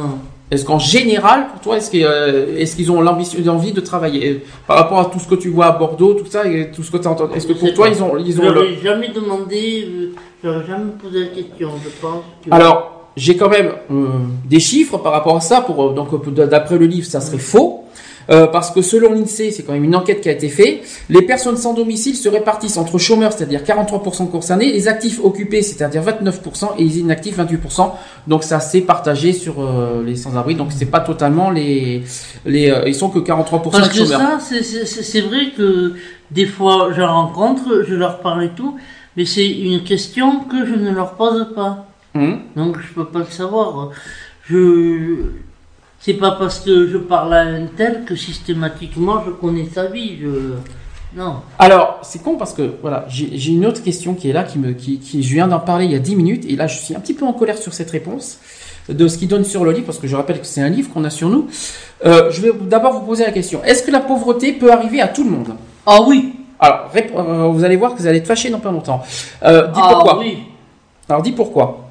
[0.51, 4.31] Est-ce qu'en général, pour toi, est-ce qu'ils euh, est-ce qu'ils ont l'ambition, l'envie de travailler
[4.31, 6.85] Euh, par rapport à tout ce que tu vois à Bordeaux, tout ça, et tout
[6.85, 8.77] ce que tu entends Est-ce que pour toi, ils ont, ils Je ont le- ai
[8.81, 9.89] jamais demandé,
[10.45, 12.23] euh, ai jamais posé la question, je pense.
[12.45, 14.07] que- Alors, j'ai quand même euh,
[14.49, 15.63] des chiffres par rapport à ça.
[15.63, 17.83] Pour donc d'après le livre, ça serait faux.
[18.29, 21.23] Euh, parce que selon l'INSEE, c'est quand même une enquête qui a été faite, les
[21.23, 26.71] personnes sans domicile se répartissent entre chômeurs, c'est-à-dire 43% concernés, les actifs occupés, c'est-à-dire 29%,
[26.79, 27.93] et les inactifs, 28%.
[28.27, 32.03] Donc ça s'est partagé sur euh, les sans-abri, donc c'est pas totalement les...
[32.45, 34.41] les euh, ils sont que 43% Parce de chômeurs.
[34.41, 35.95] ça, c'est- vrai que
[36.31, 38.77] des fois j'en rencontre, je leur parle et tout,
[39.17, 41.87] mais c'est une question que je ne leur pose pas.
[42.15, 42.41] Hum.
[42.57, 43.91] Donc je peux pas le savoir.
[44.49, 45.17] Je
[46.07, 50.17] c'est pas parce que je parle à un tel que systématiquement je connais sa vie.
[50.23, 50.29] Je
[51.17, 51.37] non.
[51.59, 54.73] Alors, c'est con parce que voilà, j'ai une autre question qui est là, qui me,
[54.73, 56.95] qui, qui- je viens d'en parler il y a 10 minutes, et là je suis
[56.95, 58.39] un petit peu en colère sur cette réponse
[58.89, 60.93] de ce qu'il donne sur le livre, parce que je rappelle que c'est un livre
[60.93, 61.49] qu'on a sur nous.
[62.05, 65.09] Euh, je vais d'abord vous poser la question est-ce que la pauvreté peut arriver à
[65.09, 65.55] tout le monde?
[65.87, 66.35] Ah oui.
[66.61, 69.03] Alors, euh, vous allez voir que vous allez être fâché dans pas longtemps.
[69.43, 70.19] Euh, dis ah pourquoi.
[70.21, 70.39] oui.
[71.09, 71.86] Alors, dis pourquoi.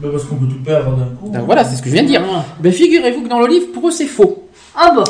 [0.00, 1.30] Bah, parce qu'on peut tout perdre d'un coup.
[1.30, 2.22] Ben, voilà, c'est ce que je viens de dire.
[2.60, 4.44] Ben, figurez-vous que dans le livre, pour eux, c'est faux.
[4.74, 5.04] Ah bah.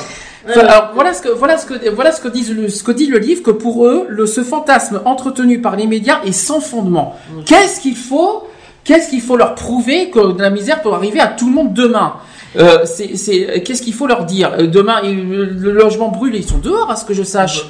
[0.48, 2.92] Enfin, alors, voilà ce que voilà ce que voilà ce que dit le, ce que
[2.92, 6.60] dit le livre que pour eux le ce fantasme entretenu par les médias est sans
[6.60, 7.14] fondement.
[7.44, 8.48] Qu'est-ce qu'il faut
[8.82, 11.74] qu'est-ce qu'il faut leur prouver que de la misère peut arriver à tout le monde
[11.74, 12.14] demain?
[12.56, 14.54] Euh, c'est c'est qu'est-ce qu'il faut leur dire?
[14.58, 17.66] Euh, demain le, le logement brûle ils sont dehors à ce que je sache.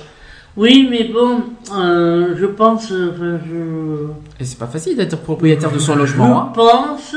[0.56, 1.42] Oui, mais bon,
[1.74, 5.98] euh, je pense, euh, enfin, je, Et c'est pas facile d'être propriétaire de son je
[6.00, 6.42] logement.
[6.42, 6.52] hein.
[6.54, 7.14] pense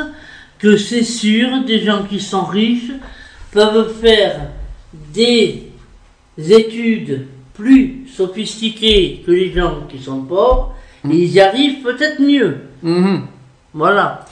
[0.60, 2.92] que c'est sûr, des gens qui sont riches
[3.52, 4.50] peuvent faire
[5.14, 5.72] des
[6.38, 10.74] études plus sophistiquées que les gens qui sont pauvres,
[11.10, 12.58] et ils y arrivent peut-être mieux.
[12.82, 13.24] Mhm.
[13.74, 14.26] Voilà.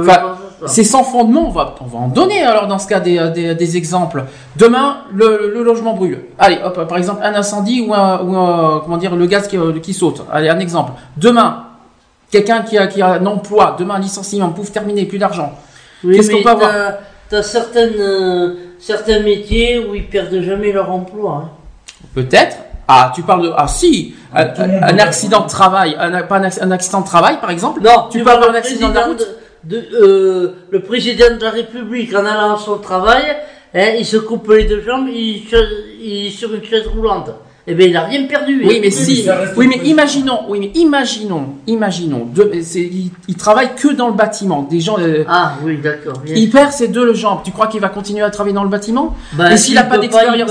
[0.00, 0.36] Enfin.
[0.66, 3.54] C'est sans fondement, on va, on va en donner alors dans ce cas des, des,
[3.54, 4.24] des exemples.
[4.56, 6.20] Demain, le, le logement brûle.
[6.38, 9.58] Allez, hop, par exemple, un incendie ou un, ou un- comment dire, le gaz qui,
[9.58, 10.22] euh, qui saute.
[10.32, 10.92] Allez, un exemple.
[11.18, 11.64] Demain,
[12.30, 15.52] quelqu'un qui a, qui a un emploi, demain, licenciement, pouf, terminé, plus d'argent.
[16.02, 16.98] Oui, qu'est-ce qu'on mais peut avoir t'as-
[17.30, 21.42] T'as certaines, euh, certains métiers où ils perdent jamais leur emploi.
[21.44, 21.48] hein.
[22.14, 22.56] Peut-être.
[22.86, 23.52] Ah, tu parles de.
[23.56, 27.50] Ah, si Un, accident de travail, un, pas un, acc- un accident de travail, par
[27.50, 27.80] exemple.
[27.82, 29.26] Non, tu tu peux avoir un le accident de la route.
[29.64, 33.24] De, euh, le président de la République, en allant à son travail,
[33.74, 35.42] hein, il se coupe les deux jambes, il,
[36.00, 37.30] il sur une chaise roulante.
[37.66, 38.62] Eh bien, il a rien perdu.
[38.66, 39.26] Oui, mais si.
[39.56, 40.40] Oui, mais imaginons.
[40.48, 41.46] Oui, mais imaginons.
[41.66, 42.28] Imaginons.
[42.74, 44.66] Il, il travaille que dans le bâtiment.
[44.70, 44.96] Des gens.
[44.98, 46.20] euh, Ah oui, d'accord.
[46.26, 47.38] il perd ses deux jambes.
[47.42, 49.16] Tu crois qu'il va continuer à travailler dans le bâtiment?
[49.32, 50.50] Bah, Et s'il il n'a pas d'expérience,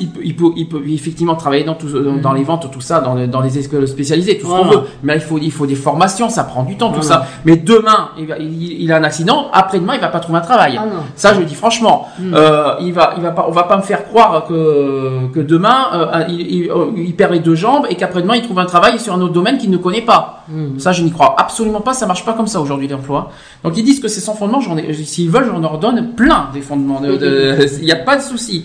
[0.00, 0.36] il peut il,
[0.68, 3.40] peut, il, effectivement travailler dans, tout, dans, dans les ventes, tout ça, dans, les- dans
[3.40, 4.80] les écoles spécialisées, tout ce qu'on veut.
[5.02, 7.22] Mais là, il faut, il faut des formations, ça prend du temps, tout Voilà.
[7.22, 7.26] ça.
[7.44, 9.48] Mais demain, il, a un accident.
[9.52, 10.78] Après-demain, il va pas trouver un travail.
[10.80, 10.84] Ah.
[11.16, 12.08] Ça, je le dis franchement.
[12.20, 12.34] Hmm.
[12.34, 15.86] Euh, il va, il va pas, on va pas me faire croire que, que demain,
[15.94, 18.98] euh, il, il- euh, il perd les deux jambes et qu'après-demain, il trouve un travail
[19.00, 20.44] sur un autre domaine qu'il ne connaît pas.
[20.48, 20.78] Mhm.
[20.78, 21.94] Ça, je n'y crois absolument pas.
[21.94, 23.30] Ça marche pas comme ça aujourd'hui l'emploi.
[23.64, 24.60] Donc ils disent que c'est sans fondement.
[25.04, 27.00] S'ils veulent, j'en leur donne plein des fondements.
[27.00, 28.64] de- de- Il n'y a pas de souci.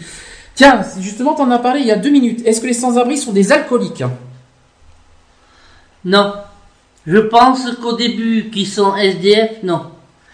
[0.56, 2.42] Tiens, justement, t'en as parlé il y a deux minutes.
[2.46, 4.04] Est-ce que les sans-abri sont des alcooliques?
[6.06, 6.34] Non.
[7.06, 9.82] Je pense qu'au début, qu'ils sont SDF, non.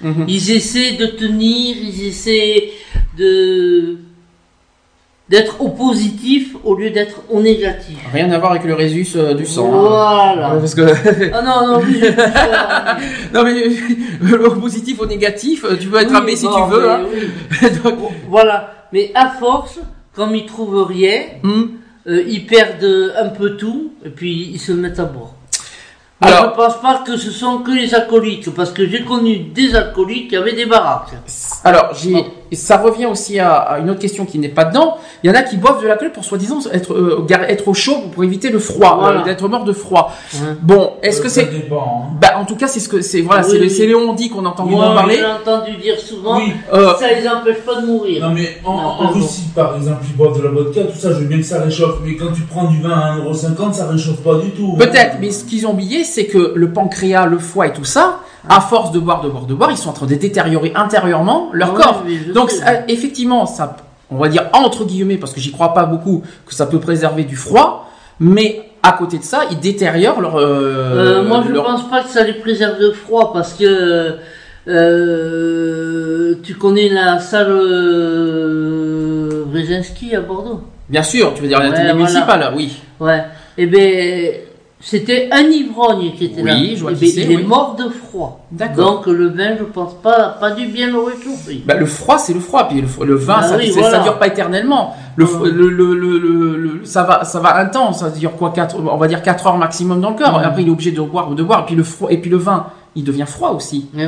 [0.01, 0.25] Mhm.
[0.27, 2.71] Ils essaient de tenir, ils essaient
[3.17, 3.97] de
[5.29, 7.97] d'être au positif au lieu d'être au négatif.
[8.13, 9.67] Rien à voir avec le résus euh, du sang.
[9.73, 9.77] hein.
[9.87, 10.53] Voilà.
[10.55, 10.85] Ouais, Parce que
[11.33, 11.81] Ah non, non,
[13.33, 13.53] non mais
[14.21, 16.91] le positif au négatif, euh, tu peux être Oui, abbé si bon, tu veux.
[16.91, 17.01] hein.
[17.13, 17.69] oui.
[17.83, 18.73] Donc, Voilà.
[18.91, 19.79] Mais à force,
[20.13, 21.63] comme ils trouvent rien, hmm.
[22.07, 25.31] euh, ils perdent un peu tout et puis ils se mettent à boire.
[26.21, 29.75] Alors- je pense pas que ce sont que les alcooliques, parce que j'ai connu des
[29.75, 31.09] alcooliques qui avaient des baraques.
[31.65, 32.13] Alors, j'ai,
[32.51, 34.97] ça revient aussi à, à une autre question qui n'est pas dedans.
[35.23, 37.95] Il y en a qui boivent de l'alcool pour soi-disant être, euh, être au chaud
[38.13, 39.21] pour éviter le froid, Voilà.
[39.21, 40.11] euh, d'être mort de froid.
[40.35, 40.57] Hein.
[40.61, 42.17] Bon, est-ce que Ça c'est, dépend, hein.
[42.21, 43.69] bah, en tout cas, c'est ce que c'est, voilà, Oui, c'est, oui.
[43.69, 45.15] c'est les on-dit qu'on entend beaucoup Moi, parler.
[45.17, 46.53] j'ai entendu dire souvent, Oui.
[46.73, 48.27] Euh, ça les empêche pas de mourir.
[48.27, 49.07] Non mais en, Non, en.
[49.13, 51.61] Russie par exemple ils boivent de la vodka, tout ça, je veux bien que ça
[51.61, 54.73] réchauffe, mais quand tu prends du vin à 1,50€, ça réchauffe pas du tout.
[54.75, 54.79] hein.
[54.79, 58.19] Peut-être, mais ce qu'ils ont oublié, c'est que le pancréas, le foie et tout ça,
[58.49, 61.49] à force de boire, de boire, de boire, ils sont en train de détériorer intérieurement
[61.53, 62.03] leur Ah corps.
[62.33, 63.77] Donc, ça- effectivement, ça,
[64.11, 67.23] on va dire entre guillemets, parce que j'y crois pas beaucoup, que ça peut préserver
[67.23, 67.89] du froid,
[68.19, 70.35] mais à côté de ça, ils détériorent leur.
[70.35, 74.17] euh, Euh, moi, je leur- pense pas que ça les préserve de froid parce que
[74.67, 80.61] euh, tu connais la salle euh, Brzezinski à Bordeaux?
[80.89, 81.93] Bien sûr, tu veux dire la Ouais, télé voilà.
[81.99, 82.77] municipale, oui.
[82.99, 83.23] Ouais.
[83.57, 84.31] Eh ben,
[84.85, 86.75] c'était un ivrogne qui était Oui, là.
[86.75, 87.43] je vois Eh il est oui.
[87.43, 88.45] mort de froid.
[88.51, 88.95] D'accord.
[88.97, 91.63] Donc le vin, je pense pas, pas du bien le réchauffer.
[91.65, 93.97] Bah, le froid, c'est le froid, puis le, vin, Ah ça, oui, c'est- voilà.
[93.97, 94.95] ça dure pas éternellement.
[95.15, 95.25] Le,
[96.83, 99.57] ça va, ça va un temps, ça dure quoi, quatre, on va dire 4 heures
[99.57, 100.37] maximum dans le corps.
[100.43, 101.61] Après, il est obligé de boire ou de boire.
[101.61, 103.89] Et puis le froid, et puis le vin, il devient froid aussi.
[103.97, 104.07] Eh.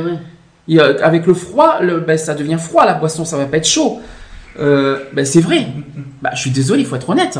[0.68, 3.58] Et, euh, avec le froid, le, ben, ça devient froid la boisson, ça va pas
[3.58, 4.00] être chaud.
[4.60, 5.68] Euh, ben, c'est vrai.
[6.22, 7.38] Bah, je suis désolé, il faut être honnête.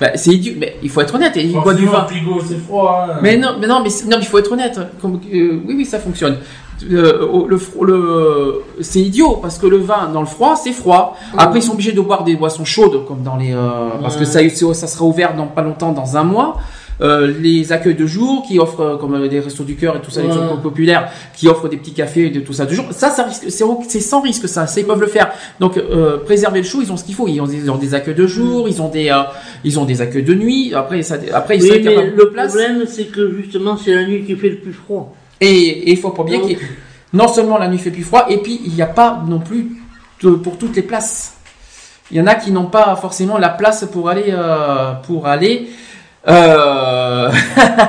[0.00, 1.32] Ben, c'est idiot, mais il faut être honnête.
[1.36, 2.06] Il boit du vin.
[2.46, 3.06] c'est froid.
[3.10, 3.18] hein.
[3.22, 4.78] Mais non, mais non, mais, non, il faut être honnête.
[5.00, 6.38] Comme, euh, oui, oui, ça fonctionne.
[6.90, 11.16] Euh, le, le, c'est idiot parce que le vin dans le froid, c'est froid.
[11.38, 14.24] Après, ils sont obligés de boire des boissons chaudes, comme dans les, euh, parce que
[14.24, 14.40] ça,
[14.74, 16.56] ça sera ouvert dans pas longtemps, dans un mois.
[17.00, 20.00] Euh, les accueils de jour qui offrent, euh, comme euh, des restos du cœur et
[20.00, 20.34] tout ça, les Ouais.
[20.46, 22.84] trucs populaires, qui offrent des petits cafés et de tout ça de jour.
[22.92, 25.32] Ça, ça risque, c'est, sans risque ça, ça ils peuvent le faire.
[25.58, 27.26] Donc, euh, préserver le chaud, ils ont ce qu'il faut.
[27.26, 29.22] Ils ont, ils ont des accueils de jour, ils ont des, euh,
[29.64, 30.72] ils ont des accueils de nuit.
[30.72, 32.52] Après, ça, après, ils Oui, sont mais le place.
[32.54, 35.12] problème, c'est que justement, c'est la nuit qui fait le plus froid.
[35.40, 36.58] Et, il faut pas oublier ait-
[37.12, 39.66] non seulement la nuit fait plus froid, et puis il n'y a pas non plus
[40.22, 41.34] de- pour toutes les places.
[42.12, 45.68] Il y en a qui n'ont pas forcément la place pour aller euh, pour aller
[46.28, 47.30] euh,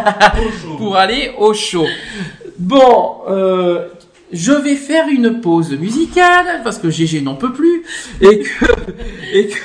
[0.77, 1.85] pour aller au show.
[2.57, 3.87] Bon, euh,
[4.31, 7.83] je vais faire une pause musicale parce que GG n'en peut plus
[8.21, 8.65] et que
[9.33, 9.57] et que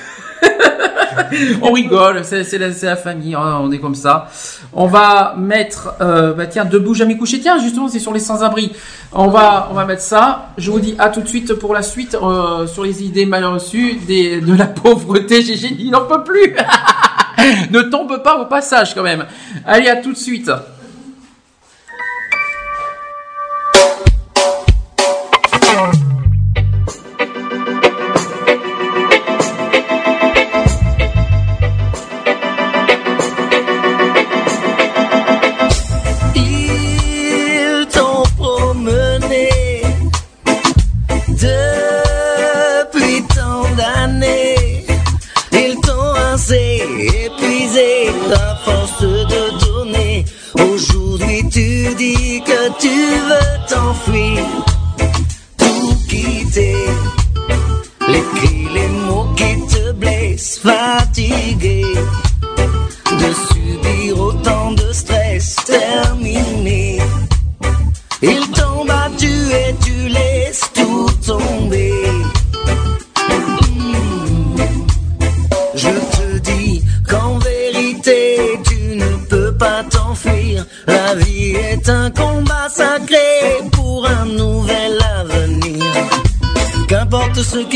[1.63, 4.29] on rigole, c'est la, famille, hein, on est comme ça.
[4.73, 7.41] On va mettre, euh, bah tiens, debout jamais couché.
[7.41, 8.73] Tiens, justement, c'est sur les sans-abri.
[9.13, 10.51] On va, on va mettre ça.
[10.59, 13.45] Je vous dis à tout de suite pour la suite euh, sur les idées mal
[13.45, 15.41] reçues de la pauvreté.
[15.41, 16.55] Il n'en peut plus.
[17.71, 19.27] ne tombe pas au passage quand même.
[19.67, 20.51] Allez, à tout de suite.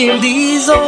[0.06, 0.83] Qu'importe ce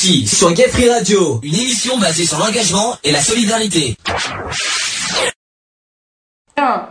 [0.00, 3.96] Sur Gay Free Radio, une émission basée sur l'engagement et la solidarité.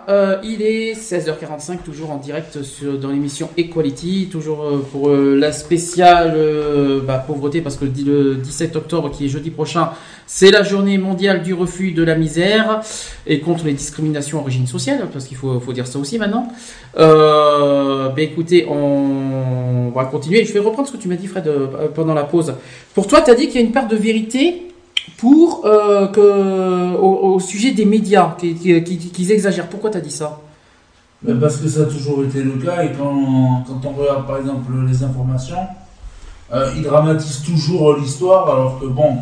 [0.08, 2.58] Euh, il est 16h45, toujours en direct
[3.02, 6.36] dans l'émission Equality, toujours euh, pour euh, la spéciale
[7.06, 9.92] bah, pauvreté, parce que le, di- le 17 octobre, qui est jeudi prochain,
[10.26, 12.82] c'est la journée mondiale du refus de la misère
[13.28, 16.48] et contre les discriminations d'origine sociale, parce qu'il faut, dire ça aussi maintenant.
[16.96, 19.39] Ben écoutez, on
[19.90, 20.46] va continuer.
[20.46, 22.54] Je vais reprendre ce que tu m'as dit, Fred, euh, pendant la pause.
[22.94, 24.64] Pour toi, tu as dit qu'il y a une part de vérité
[25.18, 29.68] pour euh, que au, au sujet des médias qui, qui, qui- qu'ils exagèrent.
[29.68, 30.40] Pourquoi t'as dit ça?
[31.22, 34.38] Ben, parce que ça a toujours été le cas et quand, quand on regarde par
[34.38, 35.58] exemple les informations,
[36.54, 39.18] euh, ils dramatisent toujours l'histoire alors que bon,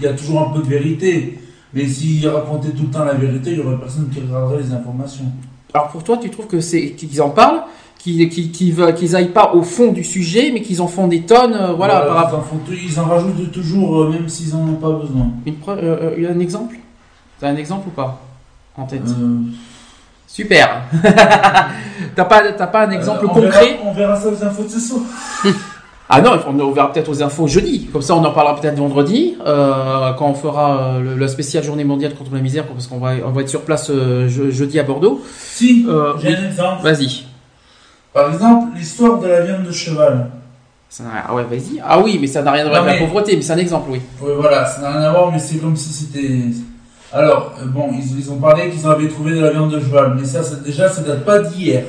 [0.00, 1.38] il y a toujours un peu de vérité.
[1.74, 4.72] Mais s'ils racontaient tout le temps la vérité, il y aurait personne qui regarderait les
[4.72, 5.26] informations.
[5.74, 7.60] Alors pour toi, tu trouves que c'est qu'ils en parlent,
[7.98, 11.72] qu'ils qu'ils aillent pas au fond du sujet, mais qu'ils en font des tonnes, euh,
[11.72, 14.74] voilà, par ils, en font tout- ils en rajoutent toujours, euh, même s'ils en ont
[14.74, 15.26] pas besoin.
[15.46, 16.76] Une euh, euh, il y a un exemple?
[17.40, 18.20] T'as un exemple ou pas
[18.76, 19.02] en tête?
[20.26, 20.82] Super.
[22.14, 23.50] t'as pas, pas un exemple on concret?
[23.50, 25.00] verra- on verra ça aux infos de ce soir.
[26.10, 27.84] Ah non, on verra peut-être aux infos jeudi.
[27.92, 31.84] Comme ça, on en parlera peut-être vendredi, quand on fera euh, le, le spécial Journée
[31.84, 34.84] mondiale contre la misère, parce qu'on va, on va être sur place je- jeudi à
[34.84, 35.22] Bordeaux.
[35.28, 35.86] Si,
[36.22, 36.82] j'ai un exemple.
[36.82, 37.27] Vas-y.
[38.12, 40.30] Par exemple, l'histoire de la viande de cheval.
[40.88, 41.80] Ça Ah ouais, vas-y.
[41.84, 43.90] Ah oui, mais ça n'a rien à voir avec la pauvreté, mais c'est un exemple,
[43.90, 44.00] oui.
[44.22, 46.40] Oui, voilà, ça n'a rien à voir, mais c'est comme si c'était.
[47.12, 50.14] Alors, euh, bon, ils, ils ont parlé qu'ils avaient trouvé de la viande de cheval,
[50.18, 51.84] mais ça, ça- déjà, ça date pas d'hier.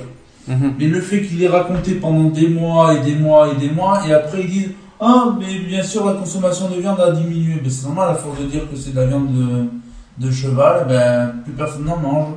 [0.47, 0.73] Mhm.
[0.79, 4.01] Mais le fait qu'il ait raconté pendant des mois et des mois et des mois,
[4.07, 7.59] et après ils disent Ah, mais bien sûr, la consommation de viande a diminué.
[7.63, 10.85] Mais c'est normal, à force de dire que c'est de la viande de, de cheval,
[10.89, 12.33] ben, plus personne n'en mange.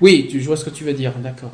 [0.00, 1.50] Oui, tu vois ce que tu veux dire, d'accord.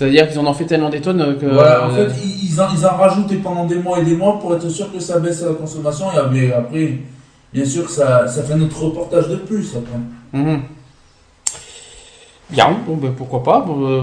[0.00, 1.44] Ça veut dire qu'ils en ont fait tellement des tonnes que.
[1.44, 4.38] Voilà, en euh, fait, ils, en, ils en rajoutaient pendant des mois et des mois
[4.40, 6.06] pour être sûr que ça baisse la consommation.
[6.14, 6.98] Et après, après,
[7.52, 9.76] bien sûr, ça, ça fait notre reportage de plus.
[9.76, 9.98] Après.
[10.42, 10.62] mhm.
[12.48, 14.00] Bien, bon, ben, pourquoi pas, bon, euh,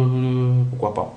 [0.69, 1.15] pourquoi pas.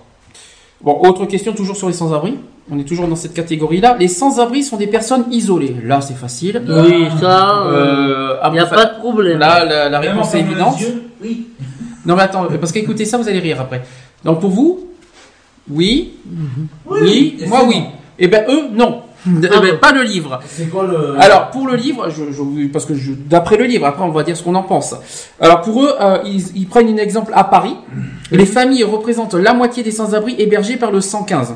[0.80, 2.38] Bon, autre question toujours sur les sans-abri.
[2.72, 3.96] On est toujours dans cette catégorie-là.
[4.00, 5.76] Les sans-abri sont des personnes isolées.
[5.84, 6.62] Là, c'est facile.
[6.66, 9.38] Oui, ça, il Euh, n'y a Abou pas de problème.
[9.40, 10.78] Là, la, la réponse est évidente.
[11.22, 11.48] Oui.
[12.06, 13.82] Non, mais attends, parce qu'écoutez ça, vous allez rire après.
[14.24, 14.86] Donc, pour vous,
[15.70, 16.14] oui,
[16.86, 17.80] oui, Et moi, oui.
[17.80, 17.86] bon.
[18.18, 19.02] Et ben, eux, non.
[19.26, 20.40] Eh ben, pas le livre.
[20.46, 21.14] C'est quoi le.
[21.20, 24.22] Alors pour le livre, je, je- parce que je- d'après le livre, après on va
[24.22, 24.94] dire ce qu'on en pense.
[25.38, 27.76] Alors pour eux, euh, ils, ils prennent un exemple à Paris.
[28.30, 31.54] Les familles représentent la moitié des sans-abri hébergés par le 115.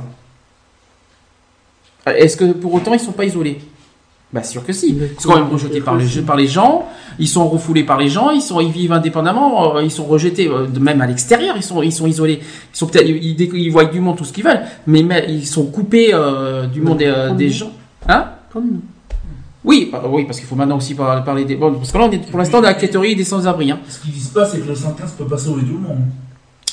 [2.06, 3.58] Euh, Est-ce que pour autant ils sont pas isolés?
[4.34, 4.88] Bah sûr que si.
[4.98, 6.86] Ils sont quand même rejetés par les, par les gens.
[7.20, 8.30] Ils sont refoulés par les gens.
[8.32, 9.76] Ils sont ils vivent indépendamment.
[9.76, 11.54] euh, Ils sont rejetés euh, même à l'extérieur.
[11.56, 12.40] Ils sont ils sont isolés.
[12.42, 15.24] Ils sont peut-être ils, ils, ils voient du monde tout ce qu'ils veulent, mais, mais
[15.28, 17.70] ils sont coupés euh, du monde euh, des gens.
[18.08, 18.24] Hein?
[18.52, 18.80] Comme nous.
[19.64, 21.54] oui, bah, oui, parce qu'il faut maintenant aussi par- parler des.
[21.54, 23.70] Bon, parce que là, on est pour l'instant dans la catégorie des sans-abri.
[23.70, 23.78] Hein.
[23.88, 25.98] Ce qu'ils disent pas, c'est que le 115 peut pas sauver tout le monde.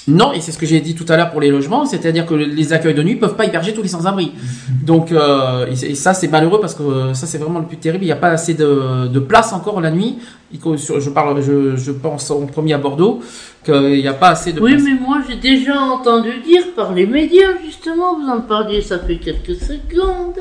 [0.07, 2.33] Non, et c'est ce que j'ai dit tout à l'heure pour les logements, c'est-à-dire que
[2.33, 4.31] les accueils de nuit peuvent pas héberger tous les sans-abri.
[4.83, 8.03] Donc, euh, et, ça, c'est malheureux parce que euh, ça, c'est vraiment le plus terrible.
[8.03, 10.17] Il n'y a pas assez de, de place encore la nuit.
[10.53, 13.21] Je parle, je, je pense en premier à Bordeaux
[13.63, 14.83] qu'il n'y a pas assez de Oui, place.
[14.83, 19.15] mais moi j'ai déjà entendu dire par les médias, justement, vous en parliez, ça fait
[19.17, 20.39] quelques secondes,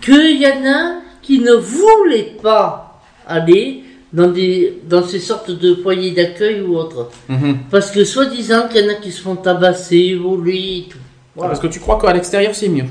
[0.00, 3.83] qu'il y en a qui ne voulaient pas aller
[4.14, 7.10] dans, des, dans ces sortes de foyers d'accueil ou autres.
[7.28, 7.58] Mhm.
[7.70, 10.98] Parce que soi-disant qu'il y en a qui se font tabasser, voler et tout.
[11.36, 11.50] Voilà.
[11.50, 12.84] Parce que tu crois qu'à l'extérieur, c'est mieux.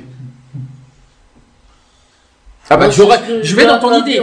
[2.69, 4.21] Ah bah, que je vais dans ton idée.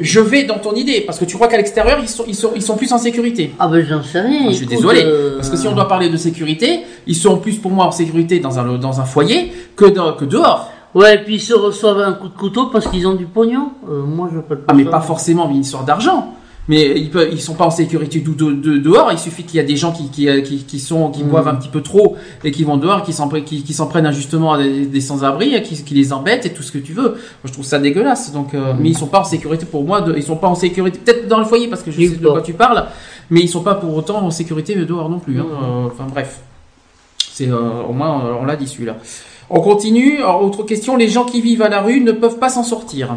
[0.00, 2.52] Je vais dans ton idée, parce que tu crois qu'à l'extérieur, ils sont, ils, sont,
[2.56, 3.52] ils sont plus en sécurité.
[3.58, 4.40] Ah ben j'en sais rien.
[4.40, 7.36] Moi, je suis désolé, euh, parce que si on doit parler de sécurité, ils sont
[7.38, 10.72] plus pour moi en sécurité dans un, dans un foyer que, dans- que dehors.
[10.94, 13.72] Ouais, et puis ils se reçoivent un coup de couteau parce qu'ils ont du pognon.
[13.88, 16.34] Euh, moi je peux pas Ah, mais pas forcément une histoire d'argent.
[16.70, 19.08] Mais ils ils sont pas en sécurité de, de- dehors.
[19.10, 21.30] Il suffit qu'il y a des gens qui, qui, qui, qui sont, qui Mhm.
[21.30, 23.26] boivent un petit peu trop et qui vont dehors, qui s'en,
[23.88, 27.08] prennent injustement à des, des sans-abri, qui, les embêtent et tout ce que tu veux.
[27.12, 27.16] Moi,
[27.46, 28.32] je trouve ça dégueulasse.
[28.34, 28.80] Donc, euh, Mhm.
[28.82, 30.02] mais ils sont pas en sécurité pour moi.
[30.02, 32.28] De, ils sont pas en sécurité, peut-être dans le foyer parce que je sais de
[32.28, 32.84] quoi tu parles,
[33.30, 35.40] mais ils sont pas pour autant en sécurité dehors non plus.
[35.40, 35.46] hein.
[35.50, 36.40] Euh, Enfin bref,
[37.32, 38.96] c'est euh, au moins euh, on l'a dit celui-là.
[39.50, 40.18] On continue.
[40.18, 40.96] Alors, autre question.
[40.96, 43.16] Les gens qui vivent à la rue ne peuvent pas s'en sortir.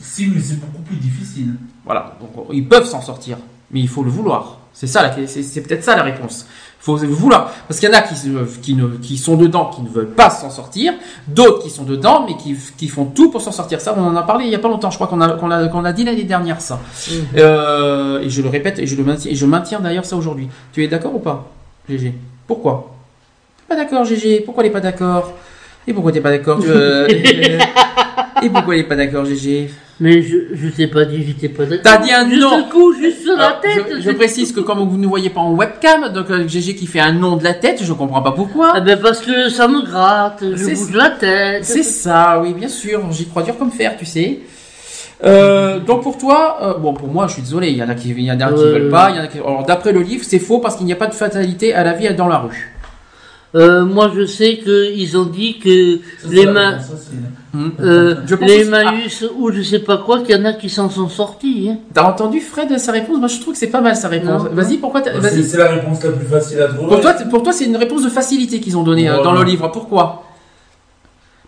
[0.00, 1.54] Si, mais c'est beaucoup plus difficile.
[1.84, 3.38] Voilà, donc ils peuvent s'en sortir,
[3.70, 4.58] mais il faut le vouloir.
[4.72, 6.46] C'est ça, la- c'est c'est peut-être ça la réponse.
[6.80, 9.80] Il faut le vouloir, parce qu'il y en a qui, ne, qui sont dedans, qui
[9.82, 10.92] ne veulent pas s'en sortir,
[11.28, 13.80] d'autres qui sont dedans, mais qui, qui font tout pour s'en sortir.
[13.80, 14.90] Ça, on en a parlé il y a pas longtemps.
[14.90, 16.80] Je crois qu'on a, qu'on a, qu'on a dit l'année dernière ça.
[17.36, 20.48] Euh, et je le répète et je le maintiens, et je maintiens d'ailleurs ça aujourd'hui.
[20.72, 21.50] Tu es d'accord ou pas,
[21.88, 22.12] GG
[22.46, 22.93] Pourquoi?
[23.68, 24.42] Pas d'accord, GG.
[24.44, 25.34] Pourquoi elle est pas d'accord?
[25.86, 26.68] Et pourquoi t'es pas d'accord tu,
[28.42, 29.70] Et pourquoi il est pas d'accord, GG
[30.00, 31.82] Mais je, je t'ai pas dit, j'étais pas d'accord.
[31.82, 32.64] T'as dit un Juste non.
[32.70, 34.00] coup, juste sur la tête.
[34.00, 37.00] je, précise que comme vous ne voyez pas en webcam, donc euh, GG qui fait
[37.00, 38.72] un nom de la tête, je comprends pas pourquoi.
[38.74, 41.64] Ah ben parce que ça me gratte, je bouge la tête.
[41.64, 43.00] C'est ça, oui, bien sûr.
[43.12, 44.40] J'y crois dur comme fer, tu sais.
[45.22, 47.68] Euh, donc pour toi, euh, bon pour moi, je suis désolé.
[47.68, 49.10] Il y en a qui, il y en a qui veulent pas.
[49.10, 49.38] Il y en a qui...
[49.38, 51.92] Alors d'après le livre, c'est faux parce qu'il n'y a pas de fatalité à la
[51.92, 52.73] vie dans la rue.
[53.54, 57.20] Euh, moi je sais qu'ils ont dit que Ça, les facile.
[57.52, 57.68] Hmm.
[57.78, 61.08] euh, les Emmaüs ou je sais pas quoi, qu'il y en a qui s'en sont
[61.08, 61.68] sortis.
[61.70, 61.76] Hein.
[61.94, 63.18] T'as entendu Fred sa réponse?
[63.18, 64.42] Moi, je trouve que c'est pas mal sa réponse.
[64.42, 64.50] Non.
[64.52, 65.44] Vas-y, pourquoi t'as- C'est Vas-y.
[65.44, 66.88] c'est la réponse la plus facile à trouver.
[66.88, 69.44] Pour toi, pour toi, c'est une réponse de facilité qu'ils ont donnée euh, dans le
[69.44, 69.68] livre.
[69.68, 70.24] Pourquoi?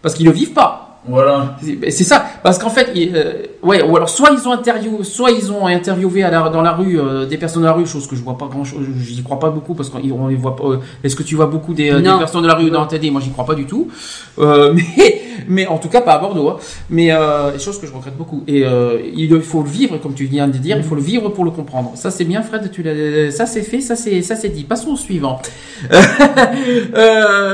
[0.01, 1.01] Parce qu'ils le vivent pas.
[1.09, 1.57] Voilà.
[1.61, 5.33] C'est c'est ça, parce qu'en fait, euh, ouais, ou alors soit ils ont interviewé, soit
[5.33, 8.07] ils ont interviewé à la- dans la rue euh, des personnes de la rue, chose
[8.07, 10.55] que je vois pas grand chose, j'y crois pas beaucoup parce qu'on on les voit
[10.55, 10.65] pas.
[10.65, 12.19] euh, Est-ce que tu vois beaucoup des, des Non.
[12.19, 13.89] personnes de la rue dans la télé Moi, j'y crois pas du tout.
[14.39, 16.49] Mais, mais en tout cas pas à Bordeaux.
[16.49, 16.57] hein.
[16.89, 17.11] Mais
[17.59, 18.43] chose que je regrette beaucoup.
[18.49, 18.65] Et
[19.15, 21.51] il faut le vivre, comme tu viens de dire, il faut le vivre pour le
[21.51, 21.93] comprendre.
[21.95, 22.71] Ça c'est bien, Fred.
[22.71, 22.83] Tu
[23.33, 24.65] ça c'est fait, ça c'est, ça c'est dit.
[24.65, 25.41] Passons au suivant.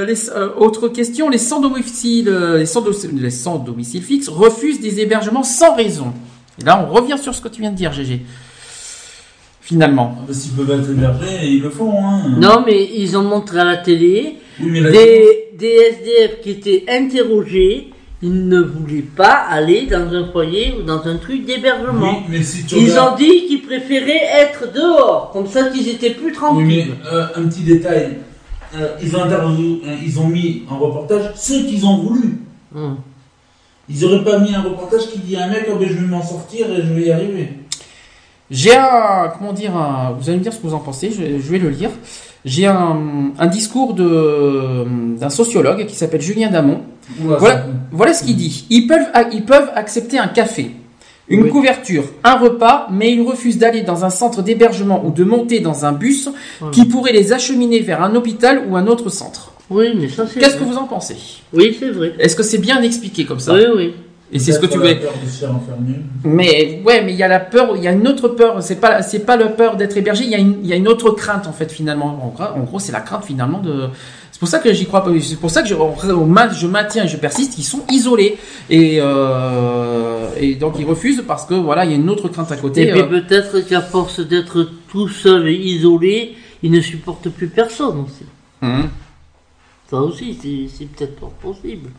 [0.07, 0.15] Les,
[0.59, 2.29] autre question, les sans domicile,
[2.59, 6.13] les sans, do- les sans domicile fixe refusent des hébergements sans raison.
[6.61, 8.21] Et là, on revient sur ce que tu viens de dire, GG.
[9.61, 10.17] Finalement.
[10.19, 11.93] Ah bah, S'ils peuvent être hébergés, ils le font.
[12.05, 12.23] Hein.
[12.39, 16.51] Non mais ils ont montré à la télé Oui, mais la des, des SDF qui
[16.51, 17.91] étaient interrogés,
[18.23, 22.23] ils ne voulaient pas aller dans un foyer ou dans un truc Oui, d'hébergement.
[22.29, 26.11] mais si tu Ils regardes- ont dit qu'ils préféraient être dehors, comme ça qu'ils étaient
[26.11, 26.67] plus Oui, tranquilles.
[26.67, 28.19] mais euh, un petit détail.
[28.75, 32.39] Euh, ils, ont euh, ils ont mis en reportage ceux qu'ils ont voulu.
[32.75, 32.97] Hum.
[33.89, 36.07] Ils auraient pas mis un reportage qui dit à un mec, oh, ben, je vais
[36.07, 37.49] m'en sortir et je vais y arriver.
[38.51, 41.23] J'ai un, comment dire, un- vous allez me dire ce que vous en pensez, je,
[41.41, 41.91] je vais le lire.
[42.45, 46.81] J'ai un, un discours d'un sociologue qui s'appelle Julien Damon.
[47.21, 48.67] Voilà, ce qu'il dit.
[48.71, 50.73] Ils peuvent, ils peuvent accepter un café,
[51.29, 51.51] une Oui.
[51.51, 55.85] couverture, un repas, mais ils refusent d'aller dans un centre d'hébergement ou de monter dans
[55.85, 56.29] un bus
[56.73, 59.52] qui pourrait les acheminer vers un hôpital ou un autre centre.
[59.73, 61.17] Oui, mais ça c'est Qu'est-ce que vous en pensez
[61.53, 62.15] Oui, c'est vrai.
[62.19, 63.95] Est-ce que c'est bien expliqué comme ça Oui, oui.
[64.33, 64.97] Et c'est ce que tu veux.
[66.25, 68.63] Mais ouais, mais il y a la peur, il y a une autre peur.
[68.63, 70.25] C'est pas, c'est pas la peur d'être hébergé.
[70.25, 72.07] Il y a une, il y a une autre crainte en fait finalement.
[72.07, 73.89] En gros, en gros, c'est la crainte finalement de.
[74.31, 75.11] C'est pour ça que j'y crois pas.
[75.21, 78.39] C'est pour ça que je, je maintiens et je persiste qu'ils sont isolés
[78.71, 82.51] et euh, et donc ils refusent parce que voilà, il y a une autre crainte
[82.51, 82.89] à côté.
[82.89, 83.21] Et puis euh.
[83.21, 88.25] peut-être qu'à force d'être tout seul et isolé, ils ne supportent plus personne aussi.
[88.63, 88.89] Hum.
[89.93, 91.91] Ça aussi, c'est- c'est peut-être pas possible.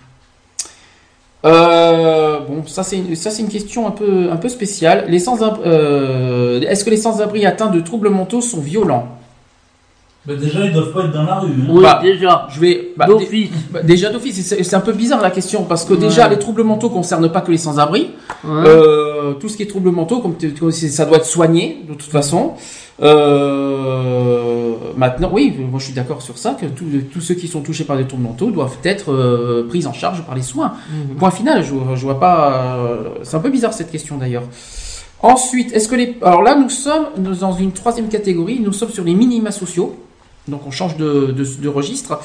[1.46, 5.06] Euh, bon, ça c'est une, ça c'est une question un peu un peu spéciale.
[5.10, 9.08] Les sans euh, est-ce que les sans-abri atteints de troubles mentaux sont violents?
[10.26, 11.50] Ben, déjà, ils doivent pas être dans la rue.
[11.50, 11.66] hein.
[11.70, 12.48] Oui, Bah, déjà.
[12.50, 13.50] Je vais bah, D'office.
[13.72, 14.42] bah, déjà d'office.
[14.42, 17.42] C'est c'est un peu bizarre la question parce que déjà les troubles mentaux concernent pas
[17.42, 18.12] que les sans-abri.
[18.46, 18.50] Ouais.
[18.66, 20.36] Euh, tout ce qui est troubles mentaux, comme
[20.72, 22.54] ça doit être soigné de toute façon.
[23.02, 27.84] Euh, maintenant, oui, moi je suis d'accord sur ça que tous ceux qui sont touchés
[27.86, 30.74] par des troubles mentaux doivent être euh, pris en charge par les soins.
[30.92, 31.16] Mhm.
[31.18, 32.78] Point final, je, je vois pas.
[32.78, 34.44] euh, c'est un peu bizarre cette question d'ailleurs.
[35.22, 36.18] Ensuite, est-ce que les.
[36.22, 39.96] Alors là, nous sommes dans une troisième catégorie, nous sommes sur les minima sociaux.
[40.48, 42.20] Donc on change de, de, de registre.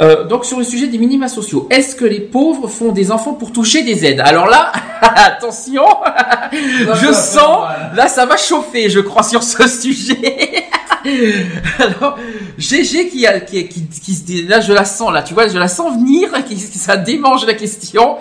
[0.00, 3.34] Euh, donc sur le sujet des minima sociaux, est-ce que les pauvres font des enfants
[3.34, 4.20] pour toucher des aides?
[4.20, 5.84] Alors là, attention,
[6.52, 10.64] je sens, là ça va chauffer, je crois, sur ce sujet.
[11.78, 12.16] Alors,
[12.58, 15.48] GG qui, a, qui, qui, qui se dit- là je la sens, là tu vois,
[15.48, 18.16] je la sens venir, qui, qui- ça démange la question.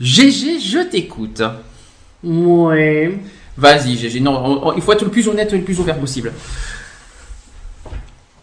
[0.00, 1.42] GG, je t'écoute.
[2.22, 3.18] Ouais.
[3.56, 4.20] Vas-y, GG.
[4.20, 6.32] Non, on- on- il faut être le plus honnête et le plus ouvert possible.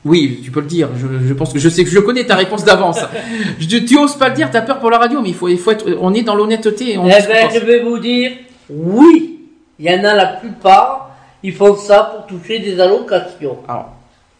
[0.05, 0.89] Oui, tu peux le dire.
[0.99, 2.99] Je, je pense que je sais que je connais ta réponse d'avance.
[3.59, 5.57] Je- tu oses pas le dire, t'as peur pour la radio, mais il faut, il
[5.57, 5.85] faut être.
[6.01, 6.93] On est dans l'honnêteté.
[6.93, 8.31] et on Eh ben, je vais vous dire,
[8.69, 9.39] oui.
[9.79, 11.11] Il y en a la plupart,
[11.41, 13.57] ils font ça pour toucher des allocations.
[13.67, 13.91] Alors,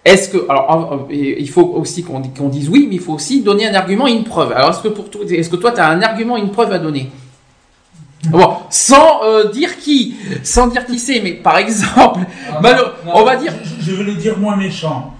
[0.06, 3.66] est-ce que, alors, il faut aussi qu'on qu'on dise oui, mais il faut aussi donner
[3.68, 4.52] un argument et une preuve.
[4.52, 6.74] Alors, est-ce que pour toi, est-ce que toi, tu as un argument et une preuve
[6.74, 7.10] à donner?
[8.30, 12.20] Bon, sans euh, dire qui, sans dire qui c'est, mais par exemple,
[12.52, 15.14] Ah, malheureux- non, on va dire, Je, je vais le dire moins méchant.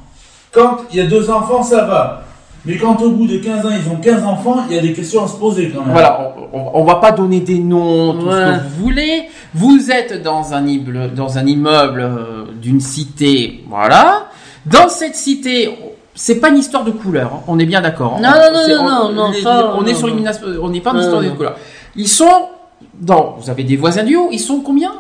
[0.54, 2.24] Quand il y a deux enfants, ça va.
[2.66, 4.94] Mais quand au bout de 15 ans, ils ont 15 enfants, il y a des
[4.94, 5.92] questions à se poser quand même.
[5.92, 8.58] Voilà, on, on- on va pas donner des noms, tout ce Ouais.
[8.58, 9.24] que vous voulez.
[9.54, 14.28] Vous êtes dans un immeuble, dans un immeuble euh, d'une cité, voilà.
[14.66, 15.78] Dans cette cité,
[16.16, 18.16] c'est pas une histoire de couleur, hein, on est bien d'accord.
[18.18, 18.22] hein.
[18.22, 20.18] Non, non, non, C'est- non, on, non, les- ça, on est non, sur non.
[20.18, 20.32] une,
[20.62, 21.36] on n'est pas une Non, histoire de non.
[21.36, 21.56] couleur.
[21.98, 22.46] Ils sont
[22.94, 24.94] dans, vous avez des voisins du haut, ils sont combien?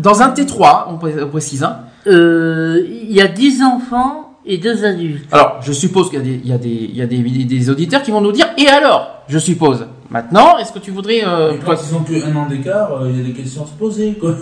[0.00, 1.62] Dans un T3, on, pré- on précise.
[1.62, 1.78] Hein.
[2.08, 5.26] Euh, Il y a 10 enfants, et deux adultes.
[5.32, 7.44] Alors, je suppose qu'il y a, des, il y a, des, il y a des,
[7.44, 9.86] des auditeurs qui vont nous dire, et alors Je suppose.
[10.08, 11.22] Maintenant, est-ce que tu voudrais...
[11.26, 13.64] euh, Et quand ils ont que un an d'écart, euh, il y a des questions
[13.64, 14.36] à se poser, quoi.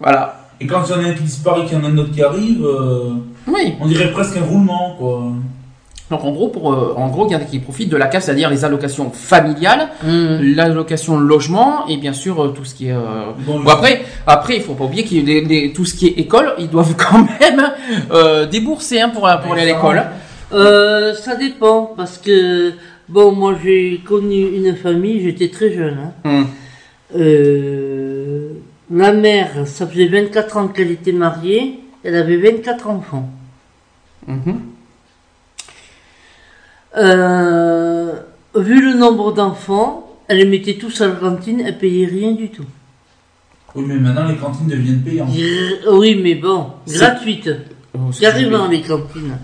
[0.00, 0.34] Voilà.
[0.60, 2.10] Et quand il y en a un qui disparaît, qu'il y en a un autre
[2.10, 3.10] qui arrive, euh,
[3.46, 3.74] Oui.
[3.80, 5.22] on dirait presque un roulement, quoi.
[6.10, 8.06] Donc en gros, pour, euh, en gros, il y en a qui profitent de la
[8.06, 10.54] CAF, c'est-à-dire les allocations familiales, Mmh.
[10.56, 12.92] l'allocation logement et bien sûr euh, tout ce qui est.
[12.92, 15.84] euh, Bon, bon, après, après, il faut pas oublier qu'il y a des- des- tout
[15.84, 17.62] ce qui est école, ils doivent quand même
[18.10, 20.02] euh, débourser hein, pour pour aller à l'école.
[20.52, 22.72] Euh, ça dépend, parce que,
[23.10, 25.98] bon, moi j'ai connu une famille, j'étais très jeune.
[26.24, 26.44] hein.
[27.16, 28.52] Euh,
[28.90, 33.28] la mère, ça faisait 24 ans qu'elle était mariée, elle avait 24 enfants.
[34.26, 34.60] Mhm.
[36.96, 38.12] Euh,
[38.56, 42.48] vu le nombre d'enfants, elle les mettait tous à la cantine, elle payait rien du
[42.50, 42.64] tout.
[43.74, 45.28] Oui, mais maintenant les cantines deviennent payantes.
[45.30, 47.50] Gr- Oui, mais bon, C'est- gratuite.
[47.94, 48.32] Oh, c'est
[48.70, 49.38] les cantines.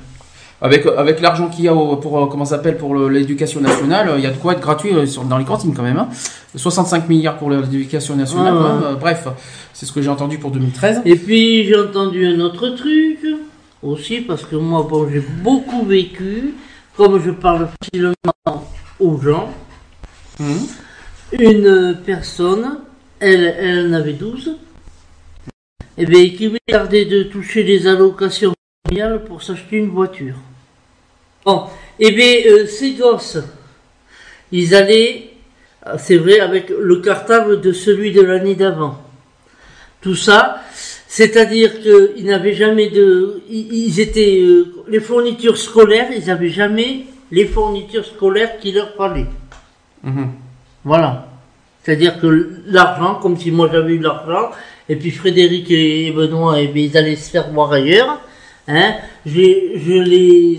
[0.63, 3.61] Avec avec l'argent qu'il y a au- pour euh, comment ça s'appelle pour le- l'éducation
[3.61, 5.83] nationale, euh, il y a de quoi être gratuit euh, sur- dans les cantines quand
[5.83, 5.99] même.
[5.99, 6.09] Hein.
[6.57, 8.55] 65 milliards pour l'éducation nationale.
[8.55, 8.83] Ouais, quand même.
[8.83, 8.89] ouais.
[8.93, 9.29] Euh, bref,
[9.75, 11.03] c'est ce que j'ai entendu pour 2013.
[11.05, 13.19] Et puis j'ai entendu un autre truc
[13.83, 16.55] aussi parce que moi bon j'ai beaucoup vécu,
[16.97, 18.15] comme je parle facilement
[19.01, 19.53] aux gens.
[20.39, 20.67] Mhm.
[21.39, 22.81] Une personne,
[23.21, 24.57] elle, elle en avait 12,
[25.97, 28.55] et bien qui lui tardait de toucher les allocations
[28.87, 30.37] familiales pour s'acheter une voiture.
[31.45, 31.65] Bon,
[31.99, 33.39] et bien euh, ces gosses,
[34.53, 35.31] ils allaient,
[35.87, 39.05] euh, c'est vrai, avec le cartable de celui de l'année d'avant
[40.05, 40.61] tout ça.
[41.17, 47.47] C'est-à-dire qu'ils n'avaient jamais de, ils étaient euh, les fournitures scolaires, ils n'avaient jamais les
[47.47, 49.29] fournitures scolaires qui leur fallait.
[50.03, 50.33] Mhm.
[50.85, 51.29] Voilà.
[51.85, 54.51] C'est-à-dire que l'argent, comme si moi j'avais eu l'argent,
[54.89, 58.21] et puis Frédéric et Benoît, et bien, ils allaient se faire voir ailleurs.
[58.67, 59.41] Hein, je,
[59.77, 60.59] je les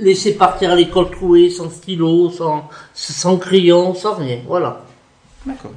[0.00, 4.40] laissais partir à l'école trouée, sans stylo, sans, sans crayon, sans rien.
[4.48, 4.84] Voilà.
[5.46, 5.70] D'accord.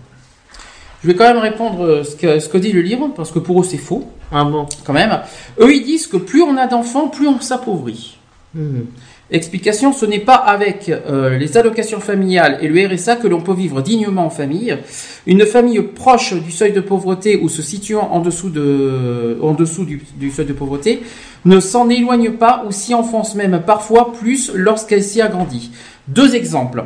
[1.03, 3.39] Je vais quand même répondre euh, ce que, ce que dit le livre, parce que
[3.39, 4.65] pour eux c'est faux, Ah bon.
[4.85, 5.19] quand même.
[5.59, 8.17] Eux ils disent que plus on a d'enfants, plus on s'appauvrit.
[8.53, 8.85] Mhm.
[9.31, 13.53] Explication, ce n'est pas avec euh, les allocations familiales et le RSA que l'on peut
[13.53, 14.75] vivre dignement en famille.
[15.27, 19.85] Une famille proche du seuil de pauvreté ou se situant en dessous, de, en dessous
[19.85, 21.03] du, du seuil de pauvreté
[21.45, 25.69] ne s'en éloigne pas ou s'y enfonce même parfois plus lorsqu'elle s'y agrandit.
[26.07, 26.83] Deux exemples.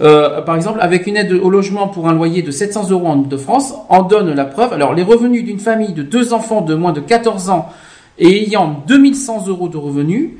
[0.00, 3.16] Euh, par exemple, avec une aide au logement pour un loyer de 700 euros en
[3.16, 4.72] de France, en donne la preuve.
[4.72, 7.68] Alors, les revenus d'une famille de deux enfants de moins de 14 ans
[8.18, 10.30] et ayant 2100 euros de revenus,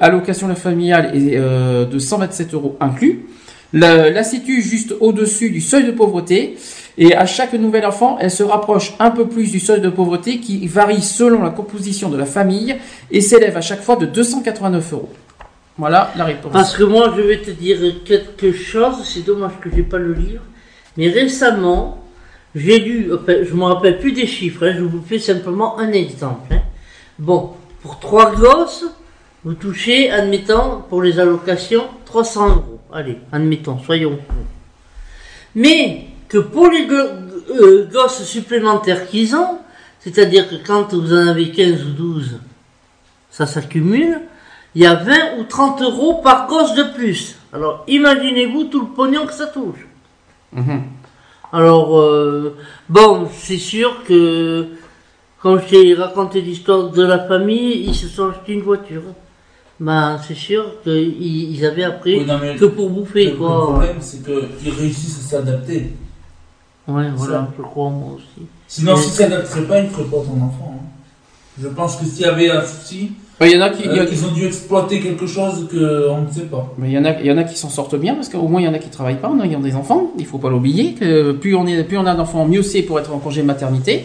[0.00, 3.26] allocation familiale est euh, de 127 euros inclus,
[3.72, 6.56] la, la situe juste au-dessus du seuil de pauvreté,
[6.98, 10.38] et à chaque nouvel enfant, elle se rapproche un peu plus du seuil de pauvreté
[10.38, 12.76] qui varie selon la composition de la famille
[13.10, 15.08] et s'élève à chaque fois de 289 euros.
[15.78, 16.52] Voilà la réponse.
[16.52, 20.12] Parce que moi, je vais te dire quelque chose, c'est dommage que j'ai pas le
[20.12, 20.42] livre,
[20.96, 22.04] mais récemment,
[22.54, 26.52] j'ai lu, je me rappelle plus des chiffres, hein, je vous fais simplement un exemple.
[26.52, 26.60] hein.
[27.18, 28.84] Bon, pour trois gosses,
[29.44, 32.80] vous touchez, admettons, pour les allocations, 300 euros.
[32.92, 34.18] Allez, admettons, soyons.
[35.54, 39.58] Mais que pour les euh, gosses supplémentaires qu'ils ont,
[40.00, 42.38] c'est-à-dire que quand vous en avez 15 ou 12,
[43.30, 44.20] ça s'accumule,
[44.74, 47.36] il y a 20 ou 30 euros par gosse de plus.
[47.52, 49.86] Alors imaginez-vous tout le pognon que ça touche.
[50.52, 50.82] Mhm.
[51.54, 52.56] Alors, euh,
[52.88, 54.68] bon, c'est sûr que
[55.42, 59.02] quand je t'ai raconté l'histoire de la famille, ils se sont achetés une voiture.
[59.78, 63.36] Ben, c'est sûr qu'ils ils avaient appris Oui, non, mais que pour bouffer, Le, le
[63.36, 63.62] quoi.
[63.72, 65.92] problème, c'est qu'ils réussissent à s'adapter.
[66.88, 68.46] Ouais, voilà, je crois, moi aussi.
[68.68, 70.74] Sinon, s'ils ne s'adapteraient pas, ils ne feraient pas ton enfant.
[70.80, 70.86] hein.
[71.60, 73.12] Je pense que s'il y avait un souci,
[73.46, 75.68] Il y en a qui, il y a- euh, ils ont dû exploiter quelque chose
[75.70, 76.72] qu'on ne sait pas.
[76.78, 78.46] Mais il y en a, il y en a qui s'en sortent bien parce qu'au
[78.48, 80.12] moins il y en a qui travaillent pas en ayant des enfants.
[80.18, 82.98] Il faut pas l'oublier que plus on est, plus on a d'enfants, mieux c'est pour
[83.00, 84.04] être en congé maternité.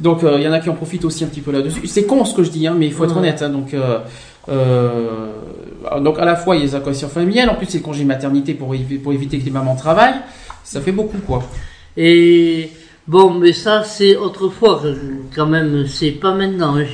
[0.00, 1.86] Donc euh, il y en a qui en profitent aussi un petit peu là-dessus.
[1.86, 3.18] C'est con ce que je dis, hein, mais il faut être Ouais.
[3.18, 3.42] honnête.
[3.42, 3.48] hein.
[3.50, 3.98] donc euh,
[4.48, 5.28] euh,
[6.00, 8.04] donc à la fois il y a les allocations familiales, en plus c'est le congé
[8.04, 10.20] maternité pour, pour éviter que les mamans travaillent.
[10.64, 11.42] Ça fait beaucoup quoi.
[11.96, 12.70] Et
[13.06, 14.82] bon, mais ça, c'est autrefois,
[15.34, 16.76] quand même, c'est pas maintenant.
[16.76, 16.84] hein.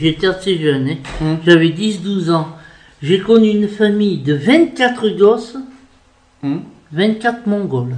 [0.00, 0.96] J'étais assez jeune, hein.
[1.20, 1.38] Hum.
[1.46, 2.48] j'avais 10-12 ans.
[3.02, 5.56] J'ai connu une famille de 24 gosses,
[6.42, 6.62] Hum.
[6.92, 7.96] 24 mongols.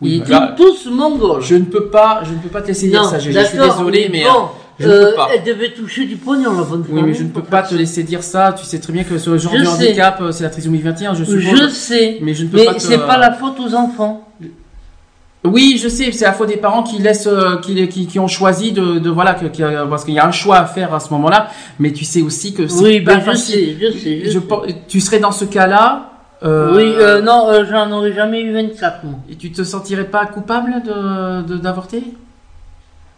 [0.00, 1.42] Oui, Ils étaient là, tous mongols.
[1.42, 3.18] Je ne peux pas, je ne peux pas te laisser dire ça.
[3.18, 4.44] Je, je suis désolé, mais bon, euh,
[4.78, 5.28] je euh, peux pas.
[5.34, 7.74] Elle devait toucher du pognon, la bonne Oui, femme, mais je ne peux pas te
[7.74, 8.54] laisser dire ça.
[8.56, 9.70] Tu sais très bien que ce genre Je de sais.
[9.88, 11.40] handicap, euh, c'est la trisomie 21, je suppose.
[11.40, 14.28] Je sais, Mais je ne peux mais pas te- c'est pas la faute aux enfants.
[15.44, 18.26] Oui, je sais, c'est la faute des parents qui laissent, euh, qui, qui, qui ont
[18.26, 19.46] choisi de, de voilà, que,
[19.88, 21.48] parce qu'il y a un choix à faire à ce moment-là.
[21.78, 23.54] Mais tu sais aussi que c'est Oui, pas ben je facile.
[23.54, 24.20] sais, je sais.
[24.24, 24.76] je Je sais.
[24.88, 26.10] tu serais dans ce cas-là.
[26.42, 29.14] euh, Oui, euh, non, euh, j'en aurais jamais eu 24, moi.
[29.30, 32.02] Et tu te sentirais pas coupable de d'avorter?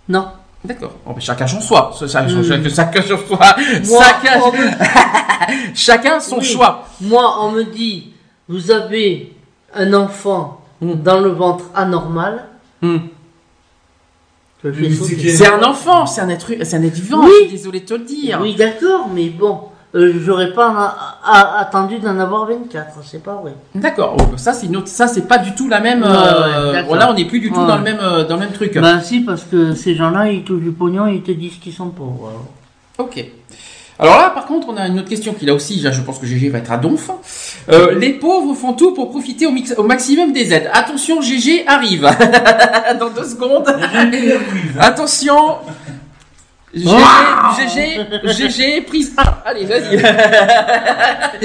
[0.08, 0.26] Non.
[0.62, 0.92] D'accord.
[1.06, 1.90] Bon, ben, chacun son choix.
[2.02, 2.06] Hmm.
[2.06, 3.56] chacun, chacun son choix.
[3.88, 6.44] Moi, Chacun, me- chacun son Oui.
[6.44, 6.86] choix.
[7.00, 8.12] Moi, on me dit,
[8.46, 9.32] vous avez
[9.74, 10.94] un enfant Hmm.
[11.02, 12.46] dans le ventre anormal.
[14.62, 15.30] Sauter.
[15.30, 17.24] c'est un enfant, c'est un être, c'est un être vivant.
[17.24, 17.30] Oui.
[17.42, 18.38] Je suis désolé de te le dire.
[18.42, 19.60] Oui, d'accord, mais bon,
[19.94, 23.54] euh, j'aurais pas a- a- attendu d'en avoir 24, c'est pas vrai.
[23.74, 24.16] D'accord.
[24.20, 26.02] Oh, ça c'est une autre- ça c'est pas du tout la même.
[26.04, 26.08] Euh,
[26.66, 26.88] ouais, d'accord.
[26.88, 27.66] voilà, on n'est plus du tout Ouais.
[27.66, 28.74] dans le même euh, dans le même truc.
[28.74, 31.88] Ben si, parce que ces gens-là, ils touchent du pognon, ils te disent qu'ils sont
[31.88, 32.28] pauvres.
[32.28, 32.44] alors.
[33.08, 33.24] Ok.
[34.02, 36.24] Alors là, par contre, on a une autre question qui là aussi, je pense que
[36.26, 37.10] GG va être à donf.
[37.68, 40.70] Euh, les pauvres font tout pour profiter au, mix- au maximum des aides.
[40.72, 42.08] Attention, GG arrive
[42.98, 43.68] dans deux secondes.
[44.78, 45.58] Attention.
[46.72, 46.86] GG,
[47.58, 49.22] GG, GG, prise 1.
[49.44, 49.98] Allez, vas-y.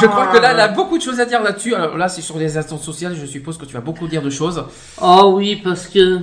[0.00, 1.74] je crois que là, il a beaucoup de choses à dire là-dessus.
[1.74, 3.16] Alors là, c'est sur les instances sociales.
[3.18, 4.62] Je suppose que tu vas beaucoup dire de choses.
[5.00, 6.18] Oh oui, parce que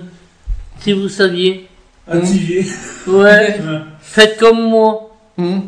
[0.82, 1.68] si vous saviez,
[2.08, 2.68] Activé.
[3.08, 3.60] ouais,
[4.02, 5.09] faites comme moi,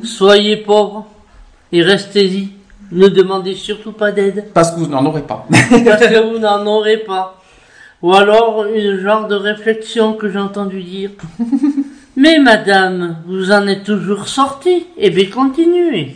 [0.03, 1.07] Soyez pauvres
[1.71, 2.49] et restez-y.
[2.91, 4.47] Ne demandez surtout pas d'aide.
[4.53, 5.47] Parce que vous n'en aurez pas.
[5.49, 7.41] parce que vous n'en aurez pas.
[8.01, 11.11] Ou alors une genre de réflexion que j'ai entendu dire.
[12.17, 14.87] Mais madame, vous en êtes toujours sortie.
[14.97, 16.15] Eh bien, continuez.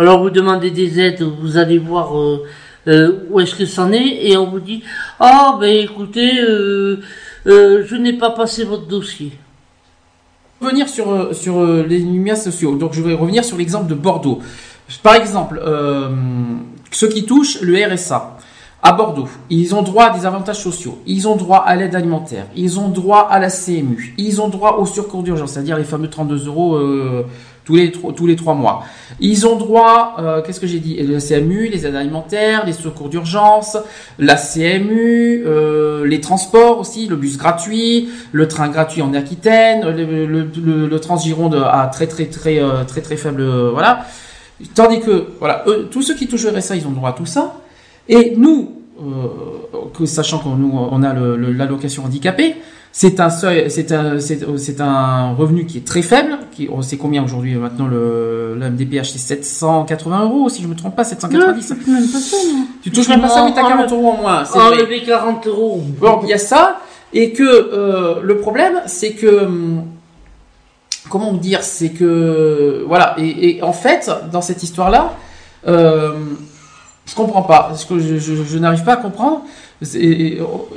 [0.00, 2.46] Alors vous demandez des aides, vous allez voir euh,
[2.88, 4.82] euh, où est-ce que c'en est, et on vous dit
[5.18, 7.02] ah ben écoutez, euh,
[7.44, 9.32] je n'ai pas passé votre dossier.
[10.60, 12.76] Revenir sur, euh, sur euh, les lumières sociaux.
[12.76, 14.40] Donc je vais revenir sur l'exemple de Bordeaux.
[15.02, 16.10] Par exemple, euh,
[16.90, 18.36] ceux qui touchent le RSA
[18.82, 22.46] à Bordeaux, ils ont droit à des avantages sociaux, ils ont droit à l'aide alimentaire,
[22.56, 26.08] ils ont droit à la CMU, ils ont droit au surcours d'urgence, c'est-à-dire les fameux
[26.08, 27.24] 32 euros euh,
[27.70, 28.84] tous les tous les trois mois.
[29.20, 33.08] Ils ont droit, euh, qu'est-ce que j'ai dit, le CMU, les aides alimentaires, les secours
[33.08, 33.76] d'urgence,
[34.18, 40.26] la CMU, euh, les transports aussi, le bus gratuit, le train gratuit en Aquitaine, le,
[40.26, 44.06] le, le, Transgironde à très très très euh, très très faible, euh, voilà.
[44.74, 47.26] Tandis que voilà, eux, tous ceux qui touchent le RSA, ils ont droit à tout
[47.26, 47.56] ça.
[48.08, 52.56] Et nous, euh, que, sachant qu'on on a l'allocation handicapée,
[52.92, 56.38] c'est un seuil, c'est un, c'est, un revenu qui est très faible.
[56.52, 60.74] Qui, on sait combien aujourd'hui maintenant le, le MDPH c'est 780 euros si je me
[60.74, 61.70] trompe pas, 790.
[61.70, 62.66] Non, même pas ça, non.
[62.82, 64.44] Tu touches même pas ça, mais t'as 40 euros en moins.
[64.58, 65.82] Enlever 40 euros.
[66.00, 66.80] Bon, il y a ça,
[67.12, 69.84] et que euh, le problème, c'est que hum,
[71.08, 75.14] comment dire, c'est que voilà, et, et en fait, dans cette histoire-là,
[75.68, 76.12] euh,
[77.06, 79.42] je comprends pas, ce que je, je- je n'arrive pas à comprendre.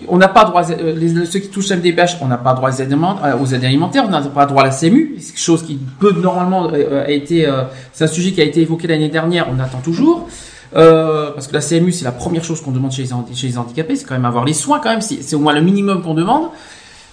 [0.08, 2.74] On n'a pas droit, euh, les, ceux qui touchent MDPH, on n'a pas droit aux
[2.74, 5.78] aides, alimentaires- euh, alimentaires, on n'a pas droit à la CMU, c'est quelque chose qui
[6.00, 7.46] peut normalement euh, a été,
[7.92, 10.28] c'est un sujet qui a été évoqué l'année dernière, on attend toujours.
[10.76, 13.58] Euh, parce que la CMU, c'est la première chose qu'on demande chez les, chez les
[13.58, 16.14] handicapés, c'est quand même avoir les soins, quand même, c'est au moins le minimum qu'on
[16.16, 16.48] demande.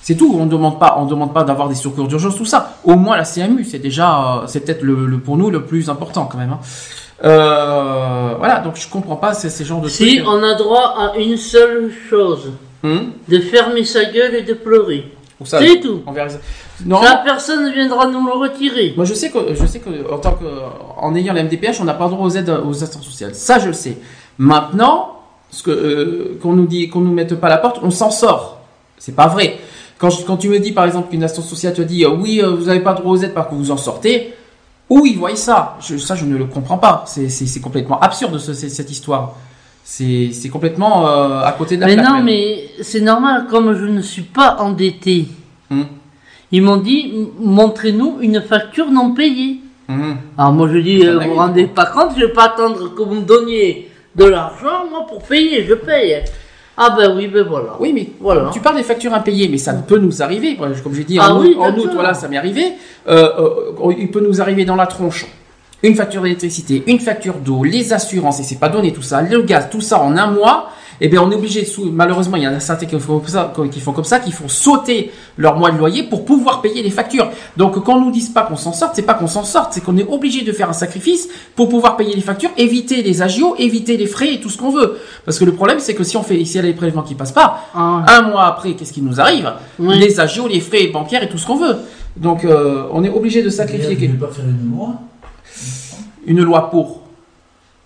[0.02, 2.78] C'est tout, on ne demande pas, on demande pas d'avoir des secours d'urgence, tout ça.
[2.84, 6.24] Au moins la CMU, c'est déjà, c'est peut-être le, le- pour nous le plus important
[6.24, 6.52] quand même.
[6.52, 6.58] hein.
[7.24, 10.28] Euh, voilà, donc je comprends pas ces, ces genres de Si trucs.
[10.28, 12.50] on a droit à une seule chose,
[12.82, 15.04] Hum de fermer sa gueule et de pleurer.
[15.44, 16.02] C'est tout.
[16.06, 16.28] on verra.
[16.84, 18.92] Non, La personne ne viendra nous le retirer.
[18.96, 20.44] moi je sais que, je sais que en tant que,
[20.98, 23.34] en ayant la MDPH, on n'a pas droit aux aides aux assistances sociales.
[23.34, 23.96] Ça, je le sais.
[24.38, 25.16] Maintenant,
[25.50, 28.10] ce que euh, qu'on nous dit, qu'on nous mette pas à la porte, on s'en
[28.10, 28.60] sort.
[28.98, 29.58] C'est pas vrai.
[29.98, 32.40] Quand, je- quand tu me dis par exemple qu'une assistance sociale te dit euh, oui,
[32.42, 34.34] euh, vous n'avez pas droit aux aides, par contre vous en sortez,
[34.90, 35.78] où ils voient ça?
[35.80, 37.04] Je, Ça, je ne le comprends pas.
[37.06, 39.36] C'est- complètement absurde ce- ce- cette histoire.
[39.84, 42.24] C'est complètement euh, à côté de la Mais plaque, non, même.
[42.26, 45.26] mais c'est normal, comme je ne suis pas endetté.
[45.70, 45.86] Hum,
[46.52, 49.60] Ils m'ont dit, montrez-nous une facture non payée.
[49.88, 50.16] hum.
[50.36, 53.02] Alors moi je dis, euh, vous vous rendez pas compte, je vais pas attendre que
[53.02, 56.22] vous me donniez de l'argent, moi pour payer, je paye.
[56.82, 57.76] Ah ben oui, ben voilà.
[57.78, 58.48] Oui, mais Voilà.
[58.54, 60.56] tu parles des factures impayées, mais ça peut nous arriver.
[60.56, 61.84] Comme j'ai dit, Ah en, oui, août, en d'accord.
[61.84, 62.72] août, voilà, ça m'est arrivé.
[63.06, 65.26] Euh, euh, il peut nous arriver dans la tronche
[65.82, 69.42] une facture d'électricité, une facture d'eau, les assurances, et c'est pas donné tout ça, le
[69.42, 70.70] gaz, tout ça en un mois.
[71.02, 73.18] Et bien, on est obligé, de sou- malheureusement, il y en a certains qui font
[73.20, 76.60] comme ça, qui font comme ça, qui font sauter leur mois de loyer pour pouvoir
[76.60, 77.30] payer les factures.
[77.56, 79.82] Donc, quand on nous dise pas qu'on s'en sorte, c'est pas qu'on s'en sorte, c'est
[79.82, 83.54] qu'on est obligé de faire un sacrifice pour pouvoir payer les factures, éviter les agios,
[83.58, 84.98] éviter les frais et tout ce qu'on veut.
[85.24, 87.02] Parce que le problème, c'est que si on fait, ici, il y a les prélèvements
[87.02, 89.50] qui passent pas, Ah, un mois après, qu'est-ce qui nous arrive?
[89.78, 89.98] Oui.
[89.98, 91.76] Les agios, les frais bancaires et tout ce qu'on veut.
[92.16, 94.88] Donc, euh, on est obligé de sacrifier Je ne vais pas faire une loi?
[96.26, 97.00] une loi pour.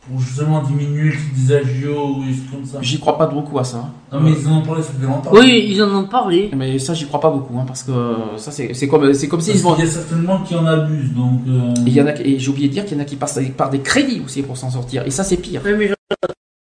[0.08, 2.78] Pour justement diminuer le prix des agios ou des trucs comme ça.
[2.82, 3.88] J'y crois pas beaucoup à ça.
[4.12, 5.30] Non, mais ils en ont parlé, ça fait longtemps.
[5.32, 6.50] Oui, ils en ont parlé.
[6.56, 9.28] Mais ça, j'y crois pas beaucoup, hein, parce que euh, ça, c'est c'est comme, c'est
[9.28, 9.74] comme Parce s'ils vont.
[9.74, 11.40] qu'il y a certainement qui en abusent, donc.
[11.48, 13.06] euh, Et il y en a, et j'ai oublié de dire qu'il y en a
[13.06, 15.04] qui passent par des crédits aussi pour s'en sortir.
[15.06, 15.62] Et ça, c'est pire.
[15.64, 15.94] Oui, mais je-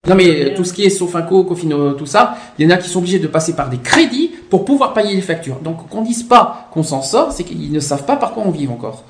[0.08, 2.88] Non, mais tout ce qui est Sofinco, Cofino, tout ça, il y en a qui
[2.88, 5.56] sont obligés de passer par des crédits pour pouvoir payer les factures.
[5.62, 8.50] Donc, qu'on dise pas qu'on s'en sort, c'est qu'ils ne savent pas par quoi on
[8.50, 9.04] vit encore.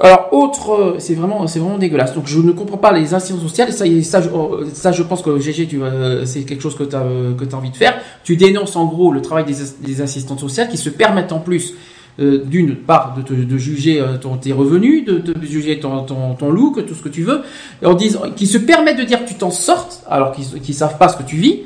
[0.00, 2.14] Alors, autre, euh, c'est vraiment, c'est vraiment dégueulasse.
[2.14, 3.72] Donc, je ne comprends pas les institutions sociales.
[3.72, 6.84] Ça, ça, je, euh, ça, je pense que GG, tu, vas- c'est quelque chose que
[6.84, 7.00] tu as,
[7.38, 7.94] que as envie de faire.
[8.24, 11.74] Tu dénonces en gros le travail des, des assistantes sociales qui se permettent en plus
[12.20, 16.04] euh, d'une part de, te- de juger euh, ton, tes revenus, de, de juger ton,
[16.04, 17.42] ton, ton look, tout ce que tu veux,
[17.82, 20.74] et en disant, qui se permettent de dire que tu t'en sortes, alors qu'ils qu'ils
[20.76, 21.62] savent pas ce que tu vis,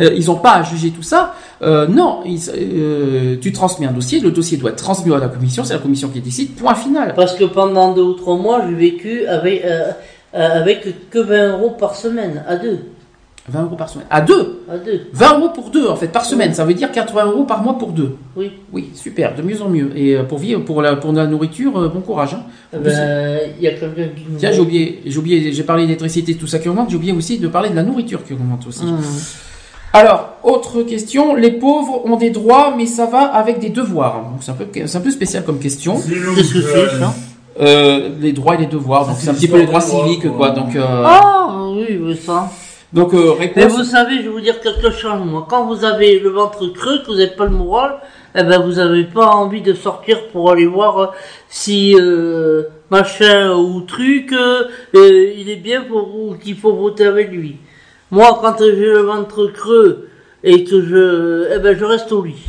[0.00, 1.34] euh, ils ont pas à juger tout ça.
[1.62, 5.62] Euh, non, euh, tu transmets un dossier, le dossier doit être transmis à la commission,
[5.62, 7.14] c'est la commission qui décide, point final.
[7.14, 9.92] Parce que pendant deux ou trois mois, j'ai vécu avec, euh,
[10.32, 12.80] avec que 20 euros par semaine, à deux.
[13.48, 14.06] 20 euros par semaine.
[14.10, 14.62] À deux?
[14.68, 15.02] À deux.
[15.12, 16.54] 20 euros pour deux, en fait, par semaine.
[16.54, 18.16] Ça veut dire 80 euros par mois pour deux.
[18.36, 18.52] Oui.
[18.72, 19.90] Oui, super, de mieux en mieux.
[19.96, 22.34] Et pour vivre, pour la, pour la nourriture, bon courage.
[22.34, 22.42] Hein.
[22.72, 24.38] Eh ben, Il y a quelqu'un qui nous.
[24.38, 27.38] Tiens, j'ai oublié, j'ai oublié, j'ai parlé d'électricité, tout ça qui augmente, j'ai oublié aussi
[27.38, 28.84] de parler de la nourriture qui augmente aussi.
[28.84, 28.98] Hum.
[29.94, 34.22] Alors, autre question, les pauvres ont des droits, mais ça va avec des devoirs.
[34.30, 35.96] Donc, C'est un peu, c'est un peu spécial comme question.
[35.98, 37.14] C'est long, Qu'est-ce que c'est, ça
[37.60, 40.30] Euh, les droits et les devoirs, donc c'est un petit peu les droits civiques, quoi.
[40.36, 40.50] quoi.
[40.50, 42.48] Donc, euh, Ah, oui, mais ça.
[42.94, 43.76] donc euh, Mais réponse.
[43.78, 45.46] vous savez, je vais vous dire quelque chose, moi.
[45.48, 47.98] Quand vous avez le ventre creux, que vous n'avez pas le moral,
[48.34, 51.06] eh ben, vous n'avez pas envie de sortir pour aller voir euh,
[51.50, 54.64] si euh, machin ou truc, euh,
[55.36, 57.58] il est bien pour ou qu'il faut voter avec lui.
[58.12, 60.08] Moi, quand j'ai le ventre creux
[60.44, 62.44] et que je, eh ben, je reste au lit.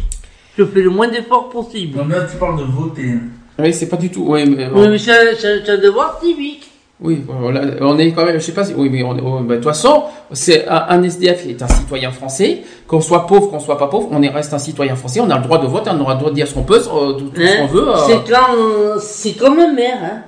[0.58, 1.98] Je fais le moins d'efforts possible.
[1.98, 3.10] Non, mais là, tu parles de voter.
[3.14, 3.20] hein.
[3.58, 4.26] Oui, c'est pas du tout.
[4.28, 6.70] Oui, mais, Oui, mais c'est un devoir civique.
[7.00, 8.36] oui, voilà, on est quand même.
[8.36, 8.74] Je sais pas si.
[8.76, 12.12] Oui, mais on, on- bah, de toute façon, c'est un, un SDF est un citoyen
[12.12, 12.62] français.
[12.88, 15.22] Qu'on soit pauvre, qu'on soit pas pauvre, on est reste un citoyen français.
[15.22, 16.76] On a le droit de voter, on a le droit de dire ce qu'on peut,
[16.80, 17.58] euh, tout, tout ce Hein?
[17.60, 17.90] qu'on veut.
[17.90, 17.96] euh.
[18.08, 20.22] C'est quand, c'est comme un maire, hein.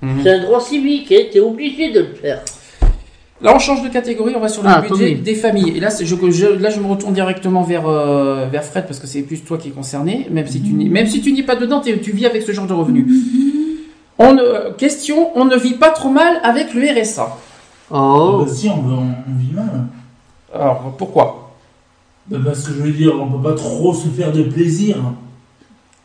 [0.00, 0.20] Mhm.
[0.22, 1.24] C'est un droit civique, hein.
[1.32, 2.40] T'es obligé de le faire.
[3.42, 5.76] Là, on change de catégorie, on va sur le Ah, budget des familles.
[5.76, 9.00] Et là, c'est- je, je- là, je me retourne directement vers, euh, vers Fred parce
[9.00, 10.28] que c'est plus toi qui est concerné.
[10.30, 12.66] Même si tu n'es, même si tu n'es pas dedans, tu vis avec ce genre
[12.66, 13.06] de revenus.
[14.18, 17.36] On ne- question, on ne vit pas trop mal avec le RSA.
[17.90, 18.42] Oh.
[18.44, 18.98] Bah, si, on, on,
[19.28, 19.86] on vit mal.
[20.54, 21.54] Alors, pourquoi?
[22.28, 24.96] Bah, parce que je veux dire, on peut pas trop se faire de plaisir.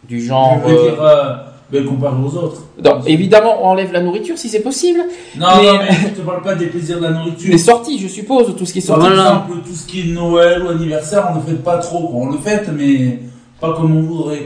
[0.08, 0.58] Du genre.
[0.66, 1.34] je veux euh, dire, euh,
[1.72, 2.64] ben, comparé aux autres.
[2.84, 5.00] non, évidemment, on enlève la nourriture si c'est possible.
[5.38, 7.52] Non, Mais- non, mais je te parle pas des plaisirs de la nourriture.
[7.52, 9.10] Les sorties, je suppose, tout ce qui est Par sorti.
[9.14, 9.30] Voilà.
[9.30, 12.08] exemple, tout ce qui est Noël ou anniversaire, on ne fait pas trop.
[12.08, 12.20] quoi.
[12.22, 13.20] On le fête, mais
[13.60, 14.44] pas comme on voudrait.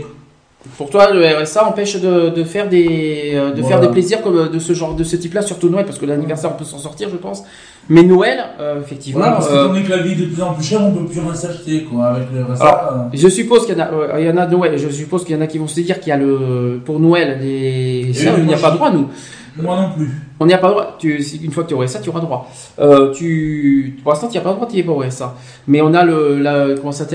[0.77, 3.67] Pour toi, le RSA empêche de, de faire des euh, de Voilà.
[3.67, 6.05] faire des plaisirs comme euh, de ce genre de ce type-là, surtout Noël, parce que
[6.05, 7.43] l'anniversaire on peut s'en sortir, je pense.
[7.89, 9.21] Mais Noël, euh, effectivement.
[9.21, 10.91] Voilà, parce que euh, donné que la vie est de plus en plus chère, on
[10.91, 12.09] peut plus rien s'acheter, quoi.
[12.09, 12.63] Avec le RSA.
[12.63, 14.77] Alors, euh, Je suppose qu'il y en a, il y en a Noël.
[14.77, 16.99] Je suppose qu'il y en a qui vont se dire qu'il y a le pour
[16.99, 18.13] Noël les.
[18.13, 19.07] Ça, on n'y a pas droit nous.
[19.59, 20.09] moi non plus.
[20.39, 20.95] On n'y a pas droit.
[20.99, 22.47] Tu, une fois que tu aurais ça, tu auras droit.
[22.79, 25.35] Euh, tu, pour l'instant, tu n'y as pas droit, tu n'y es pas aurais ça.
[25.67, 27.05] Mais on a le, la, comment ça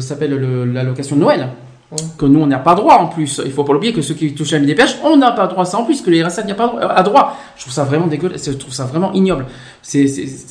[0.00, 1.48] s'appelle, l'allocation de Noël.
[2.18, 3.40] Que nous, on n'a pas droit en plus.
[3.44, 5.62] Il faut pas l'oublier que ceux qui touchent à la MDPH, on n'a pas droit
[5.62, 7.36] à ça en plus, que les RSA n'y a pas droit, à droit.
[7.56, 8.44] Je trouve ça vraiment dégueulasse.
[8.50, 9.46] Je trouve ça vraiment ignoble.
[9.82, 10.06] C'est,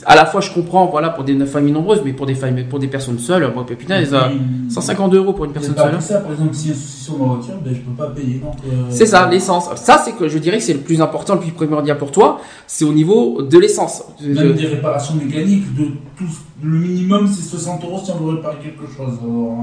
[0.06, 2.80] à la fois, je comprends, voilà, pour des familles nombreuses, mais pour des familles, pour
[2.80, 6.02] des personnes seules, moi, putain, euh, Puis, 150 euros pour une personne seule.
[6.02, 8.42] ça, par exemple, souci sur ma voiture, ben, je peux pas payer.
[8.44, 9.70] euh, C'est ça, l'essence.
[9.76, 12.40] Ça, c'est que je dirais que c'est le plus important, le plus primordial pour toi.
[12.68, 14.04] C'est au niveau de l'essence.
[14.22, 15.86] Même des réparations mécaniques, de
[16.18, 16.26] tout,
[16.62, 19.18] le minimum c'est 60 euros si on veut réparer quelque chose.
[19.22, 19.58] alors,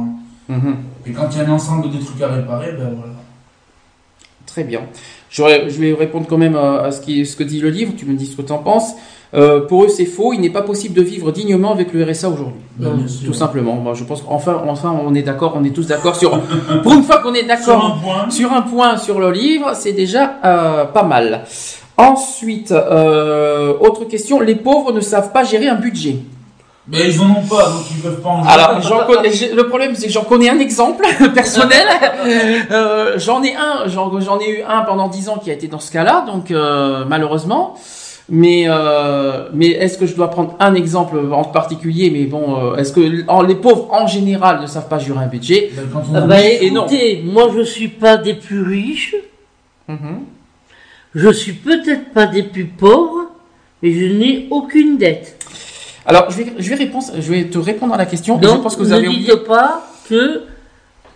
[0.51, 0.75] hein.
[1.07, 3.15] Et quand il y a un ensemble de trucs à réparer, ben voilà.
[4.47, 4.81] Très bien.
[5.31, 5.45] Je
[5.81, 7.93] vais répondre quand même à, à ce, qui, ce que dit le livre.
[7.97, 8.95] Tu me dis ce que tu en penses.
[9.33, 10.33] Euh, pour eux, c'est faux.
[10.33, 12.61] Il n'est pas possible de vivre dignement avec le RSA aujourd'hui.
[12.77, 13.07] Ben.
[13.25, 13.77] Tout simplement.
[13.77, 15.55] Moi, je pense qu'enfin, enfin, on est d'accord.
[15.57, 16.41] On est tous d'accord sur.
[16.83, 17.99] pour une fois qu'on est d'accord
[18.31, 21.45] sur un point sur le livre, c'est déjà euh, pas mal.
[21.97, 24.41] Ensuite, euh, autre question.
[24.41, 26.17] Les pauvres ne savent pas gérer un budget.
[26.87, 28.53] Ben ils en ont pas, donc ils peuvent pas en jouer.
[28.53, 31.05] Alors, j'en connais- le problème, c'est que j'en connais un exemple
[31.35, 31.87] personnel.
[32.71, 35.79] Euh, j'en ai un, j'en ai eu un pendant dix ans qui a été dans
[35.79, 37.75] ce cas-là, donc euh, malheureusement.
[38.33, 42.11] Mais euh, mais est-ce que je dois prendre un exemple en particulier?
[42.11, 45.27] Mais bon, euh, est-ce que en- les pauvres en général ne savent pas gérer un
[45.27, 45.71] budget?
[45.75, 46.37] Ben, quand on Ah a bah,
[46.71, 46.87] non.
[46.87, 49.17] écoutez, moi je suis pas des plus riches,
[49.89, 50.21] Mhm.
[51.17, 53.27] je suis peut-être pas des plus pauvres,
[53.83, 55.37] mais je n'ai aucune dette.
[56.11, 58.37] Alors, je vais je vais répondre, je vais te répondre à la question.
[58.39, 59.47] et Donc je pense que vous ne avez dites oublié.
[59.47, 60.43] pas que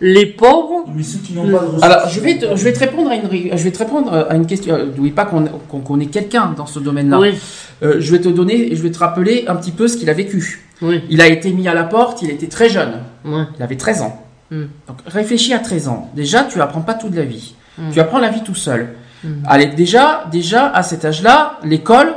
[0.01, 0.85] Les pauvres.
[0.95, 1.83] Mais ceux qui n'ont pas de ressources.
[1.83, 4.35] Alors, je vais, te, je vais te répondre à une, je vais te répondre à
[4.35, 4.75] une question.
[4.75, 7.19] euh, N'oublie pas qu'on qu'on connaît quelqu'un dans ce domaine-là.
[7.19, 7.35] Oui.
[7.83, 10.15] Euh, je vais te donner, je vais te rappeler un petit peu ce qu'il a
[10.15, 10.63] vécu.
[10.83, 11.03] Oui.
[11.11, 12.95] Il a été mis à la porte, il était très jeune.
[13.25, 14.21] Il avait 13 ans.
[14.51, 14.63] Mm.
[14.89, 16.11] Donc réfléchis à 13 ans.
[16.15, 17.55] Déjà, tu apprends pas toute la vie.
[17.79, 17.91] Mm.
[17.93, 18.95] Tu apprends la vie tout seul.
[19.25, 19.29] Mm.
[19.47, 22.15] Allez, déjà, déjà à cet âge-là, l'école,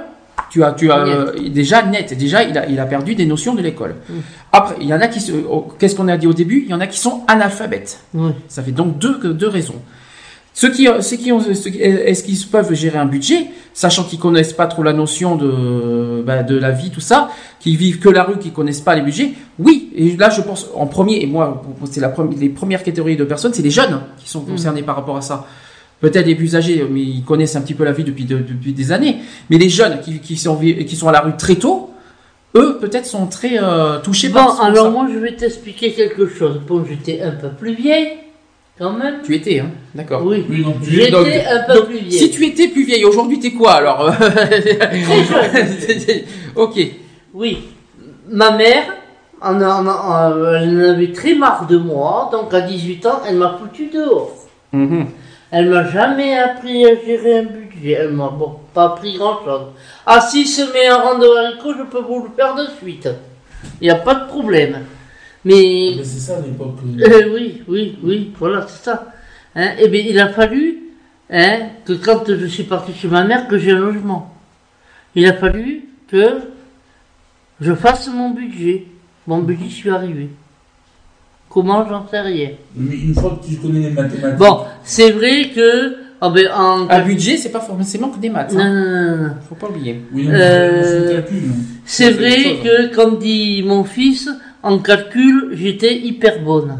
[0.49, 2.17] tu as, tu as euh, déjà net.
[2.17, 3.95] Déjà, il a, il a perdu des notions de l'école.
[4.09, 4.13] Mm.
[4.51, 6.63] Après, il y en a qui, oh, qu'est-ce qu'on a dit au début?
[6.65, 8.01] Il y en a qui sont analphabètes.
[8.47, 9.81] Ça fait donc deux, deux raisons.
[10.53, 14.65] Ceux qui, ceux qui ont, est-ce qu'ils peuvent gérer un budget, sachant qu'ils connaissent pas
[14.65, 17.29] trop la notion de, bah, de la vie, tout ça,
[17.59, 19.33] qui vivent que la rue, qui connaissent pas les budgets?
[19.59, 19.91] Oui.
[19.95, 23.23] Et là, je pense en premier, et moi, c'est la première, les premières catégories de
[23.23, 25.45] personnes, c'est les jeunes qui sont concernés par rapport à ça.
[25.99, 28.73] Peut-être les plus âgés, mais ils connaissent un petit peu la vie depuis, de- depuis
[28.73, 29.17] des années.
[29.49, 31.91] Mais les jeunes qui, qui sont, qui sont à la rue très tôt,
[32.55, 34.91] eux, peut-être sont très euh, touchés Bon, par alors ça.
[34.91, 36.61] moi je vais t'expliquer quelque chose.
[36.67, 38.09] Bon, j'étais un peu plus vieille,
[38.77, 39.15] quand même.
[39.23, 40.23] Tu étais, hein D'accord.
[40.23, 40.45] Oui.
[40.83, 42.11] J'étais Donc- un peu donc, plus vieille.
[42.19, 44.11] Si tu étais plus vieille, aujourd'hui t'es quoi alors?
[46.55, 46.79] Ok.
[47.33, 47.59] Oui.
[48.29, 48.83] Ma mère,
[49.41, 53.37] en a- en elle en avait très marre de moi, donc à 18 ans, elle
[53.37, 54.31] m'a foutu dehors.
[54.73, 55.05] Mhm.
[55.49, 57.91] Elle m'a jamais appris à gérer un budget.
[57.91, 59.67] Elle m'a bon, pas appris grand chose.
[60.05, 63.07] Ah, si se met un rang de haricot, je peux vous le faire de suite.
[63.81, 64.79] Il n'y a pas de problème.
[65.45, 66.75] Mais Mais c'est ça l'époque.
[66.99, 69.13] Euh, oui, oui, oui, voilà, c'est ça.
[69.55, 70.79] Hein, eh bien, il a fallu
[71.29, 74.33] hein, que quand je suis parti chez ma mère, que j'ai un logement.
[75.15, 76.41] Il a fallu que
[77.61, 78.85] je fasse mon budget.
[79.25, 80.29] Mon budget, je suis arrivé.
[81.57, 82.49] Comment, j'en sais rien.
[82.75, 84.37] Mais une fois que tu connais les mathématiques.
[84.37, 85.95] Bon, c'est vrai que...
[86.21, 86.87] ah ben, en...
[86.87, 88.53] Un budget, c'est pas forcément que des maths.
[88.53, 88.73] Non, Hein.
[88.73, 89.29] non, non, non.
[89.49, 90.01] Faut pas oublier.
[90.13, 91.21] Oui, Euh,
[91.83, 92.11] c'est hein.
[92.15, 92.57] Vrai chose.
[92.63, 94.29] que, comme dit mon fils,
[94.61, 96.77] en calcul, j'étais hyper bonne.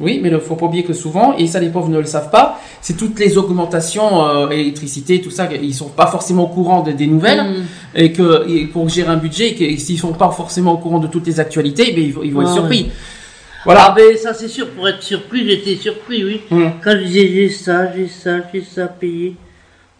[0.00, 2.30] Oui, mais il faut pas oublier que souvent, et ça les pauvres ne le savent
[2.30, 6.82] pas, c'est toutes les augmentations, euh, électricité, tout ça, ils sont pas forcément au courant
[6.82, 7.64] de- des nouvelles, Mm.
[7.96, 11.06] et que et pour gérer un budget, et s'ils sont pas forcément au courant de
[11.06, 12.86] toutes les actualités, ben, ils, vont- ils vont être surpris.
[12.88, 13.94] Ah Voilà.
[13.94, 16.40] ben ça c'est sûr, pour être surpris, j'étais surpris, oui.
[16.50, 16.64] Mm.
[16.82, 19.36] Quand je disais j'ai ça, j'ai ça, j'ai ça à payer.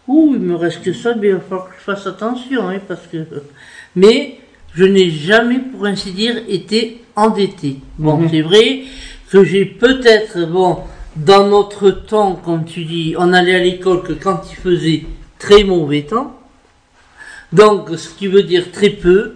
[0.07, 2.79] Ouh, il me reste que ça, mais il va falloir que je fasse attention, hein,
[2.87, 3.17] parce que...
[3.95, 4.37] Mais
[4.73, 7.77] je n'ai jamais, pour ainsi dire, été endetté.
[7.99, 8.29] Bon, Mhm.
[8.31, 8.79] c'est vrai
[9.31, 10.79] que j'ai peut-être, bon,
[11.15, 15.05] dans notre temps, comme tu dis, on allait à l'école que quand il faisait
[15.39, 16.37] très mauvais temps.
[17.53, 19.33] Donc, ce qui veut dire très peu.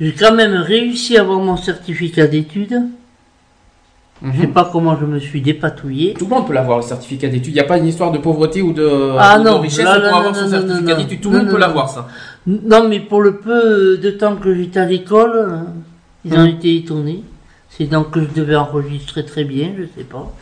[0.00, 2.82] J'ai quand même réussi à avoir mon certificat d'études.
[4.22, 4.52] Je sais Mhm.
[4.52, 6.14] pas comment je me suis dépatouillé.
[6.14, 7.48] Tout le monde peut l'avoir, le certificat d'études.
[7.48, 9.84] Il n'y a pas une histoire de pauvreté ou de, Ah ou de non, richesse
[9.84, 11.02] là, pour avoir non, son non, certificat non, non.
[11.02, 11.20] d'études?
[11.20, 11.66] Tout le Non, monde non, peut non.
[11.66, 12.08] l'avoir, ça.
[12.46, 15.56] Non, mais pour le peu de temps que j'étais à l'école, euh,
[16.26, 16.46] ils ont Hum.
[16.48, 17.22] été étonnés.
[17.76, 20.32] C'est donc que je devais enregistrer très bien, je sais pas.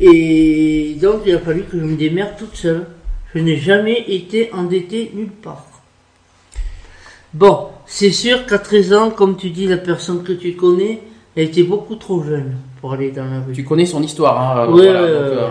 [0.00, 2.86] Et donc il a fallu que je me démerde toute seule.
[3.34, 5.66] Je n'ai jamais été endetté nulle part.
[7.34, 11.00] Bon, c'est sûr qu'à 13 ans, comme tu dis, la personne que tu connais,
[11.34, 13.52] elle était beaucoup trop jeune pour aller dans la rue.
[13.52, 14.68] Tu connais son histoire, hein.
[14.72, 15.14] Ouais, voilà, donc, ouais.
[15.16, 15.48] euh,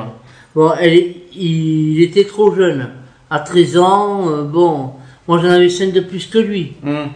[0.56, 2.90] Bon, elle il était trop jeune.
[3.30, 4.92] À 13 ans, euh, bon,
[5.28, 6.74] moi j'en avais 5 de plus que lui.
[6.86, 7.10] hum.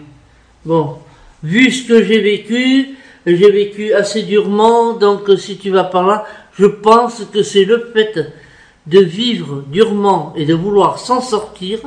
[0.65, 0.97] Bon,
[1.41, 2.89] vu ce que j'ai vécu,
[3.35, 6.25] j'ai vécu assez durement, donc euh, si tu vas par là,
[6.57, 8.33] je pense que c'est le fait
[8.87, 11.79] de vivre durement et de vouloir s'en sortir,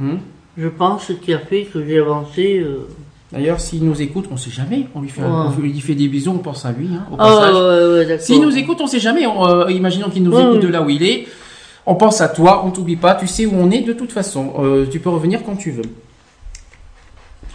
[0.00, 0.18] hum.
[0.56, 2.58] je pense, qui a fait que j'ai avancé.
[2.60, 2.88] euh.
[3.30, 4.86] D'ailleurs, s'il nous écoute, on sait jamais.
[4.94, 5.54] On lui fait, un- Ouais.
[5.58, 8.18] on lui fait des bisous, on pense à lui, hein, au Ah, ouais, ouais.
[8.18, 9.26] S'il nous écoute, on sait jamais.
[9.26, 11.26] On, euh, imaginons qu'il nous Ouais, écoute de là où il est.
[11.84, 13.14] On pense à toi, on t'oublie pas.
[13.14, 14.54] Tu sais où on est de toute façon.
[14.60, 15.82] Euh, tu peux revenir quand tu veux.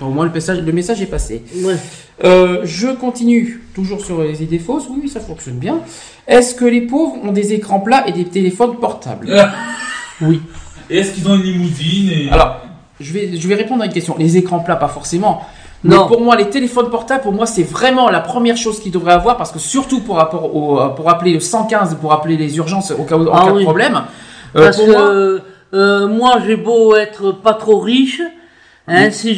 [0.01, 1.43] Au moins, le message, le message est passé.
[1.63, 1.75] Ouais.
[2.23, 4.85] Euh, je continue, toujours sur les idées fausses.
[4.89, 5.79] Oui, oui, ça fonctionne bien.
[6.27, 9.29] Est-ce que les pauvres ont des écrans plats et des téléphones portables
[10.21, 10.41] Oui.
[10.89, 12.29] Et est-ce qu'ils ont une limousine et...
[12.31, 12.57] Alors,
[12.99, 14.15] je vais, je vais répondre à une question.
[14.17, 15.41] Les écrans plats, pas forcément.
[15.83, 16.07] Mais Non.
[16.07, 19.35] pour moi, les téléphones portables, pour moi, c'est vraiment la première chose qu'ils devraient avoir
[19.37, 22.91] parce que surtout pour rapport au, euh, pour appeler le 115, pour appeler les urgences
[22.91, 23.63] au cas, où- en Ah cas de oui.
[23.63, 24.01] problème.
[24.55, 25.01] Euh, Parce pour que moi,
[25.73, 28.21] euh, moi, j'ai beau être pas trop riche,
[28.87, 29.35] hein, si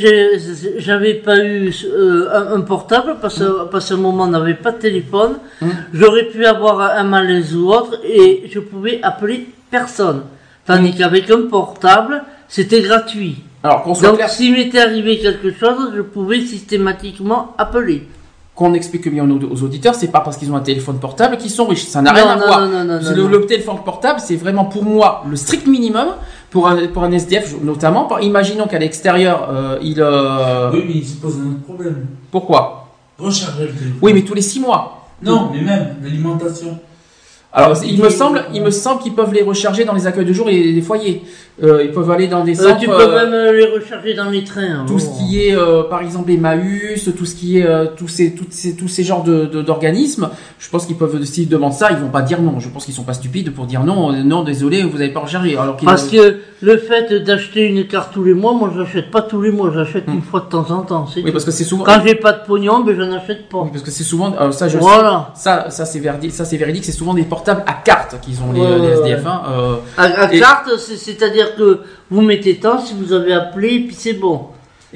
[0.78, 4.54] j'avais pas eu euh, un, un portable, parce que parce qu'à un moment on n'avait
[4.56, 5.68] pas de téléphone, Mm.
[5.94, 10.24] j'aurais pu avoir un malaise ou autre et je pouvais appeler personne.
[10.66, 10.96] Tandis Mm.
[10.98, 13.38] qu'avec un portable, c'était gratuit.
[13.64, 18.08] alors qu'on soit Donc s'il m'était arrivé quelque chose, je pouvais systématiquement appeler.
[18.56, 21.66] qu'on explique bien aux, auditeurs, c'est pas parce qu'ils ont un téléphone portable qu'ils sont
[21.66, 21.88] riches.
[21.88, 22.62] Ça n'a rien Non, à non, voir.
[22.68, 23.28] non, le, non.
[23.28, 26.08] le téléphone portable, c'est vraiment pour moi le strict minimum
[26.56, 28.06] pour un, pour un SDF notamment.
[28.06, 30.00] Par- Imaginons qu'à l'extérieur, euh, il.
[30.00, 32.06] euh, Oui, mais il se pose un autre problème.
[32.32, 32.88] Pourquoi?
[33.20, 34.00] Recharger le téléphone.
[34.02, 35.06] Oui, mais tous les six mois.
[35.22, 36.80] Non, mais même l'alimentation.
[37.52, 40.32] Alors, il me semble, il me semble qu'ils peuvent les recharger dans les accueils de
[40.34, 41.24] jour et les foyers.
[41.64, 42.82] Euh, ils peuvent aller dans des Euh, centres.
[42.82, 44.84] tu peux euh, même euh, les recharger dans les trains.
[44.88, 45.56] tout ce qui est,
[45.90, 49.46] par exemple, Emmaüs, tout ce qui est, tous ces, toutes ces, tous ces genres de,
[49.62, 50.30] d'organismes,
[50.60, 52.60] je pense qu'ils peuvent, s'ils demandent ça, ils vont pas dire non.
[52.60, 55.56] Je pense qu'ils sont pas stupides pour dire non, non, désolé, vous avez pas rechargé.
[55.58, 59.22] Alors Parce que le fait d'acheter une carte tous les mois, moi je l'achète pas
[59.22, 61.04] tous les mois, j'achète une fois de temps en temps.
[61.06, 61.10] Hmm.
[61.18, 61.32] Oui, tout.
[61.32, 61.86] parce que c'est souvent.
[61.86, 63.60] Quand j'ai pas de pognon, ben je n'achète pas.
[63.60, 65.32] Oui, parce que c'est souvent, ça, je Voilà.
[65.36, 68.42] sais, ça, ça c'est véridique, ça c'est véridique, c'est souvent des portables à carte qu'ils
[68.42, 69.26] ont les, Ouais, les ouais, SDF.
[69.26, 69.42] hein,
[69.98, 70.96] À, à Et- carte, c'est-
[71.46, 71.80] c'est-à-dire que
[72.12, 74.42] vous mettez tant si vous avez appelé, puis c'est bon.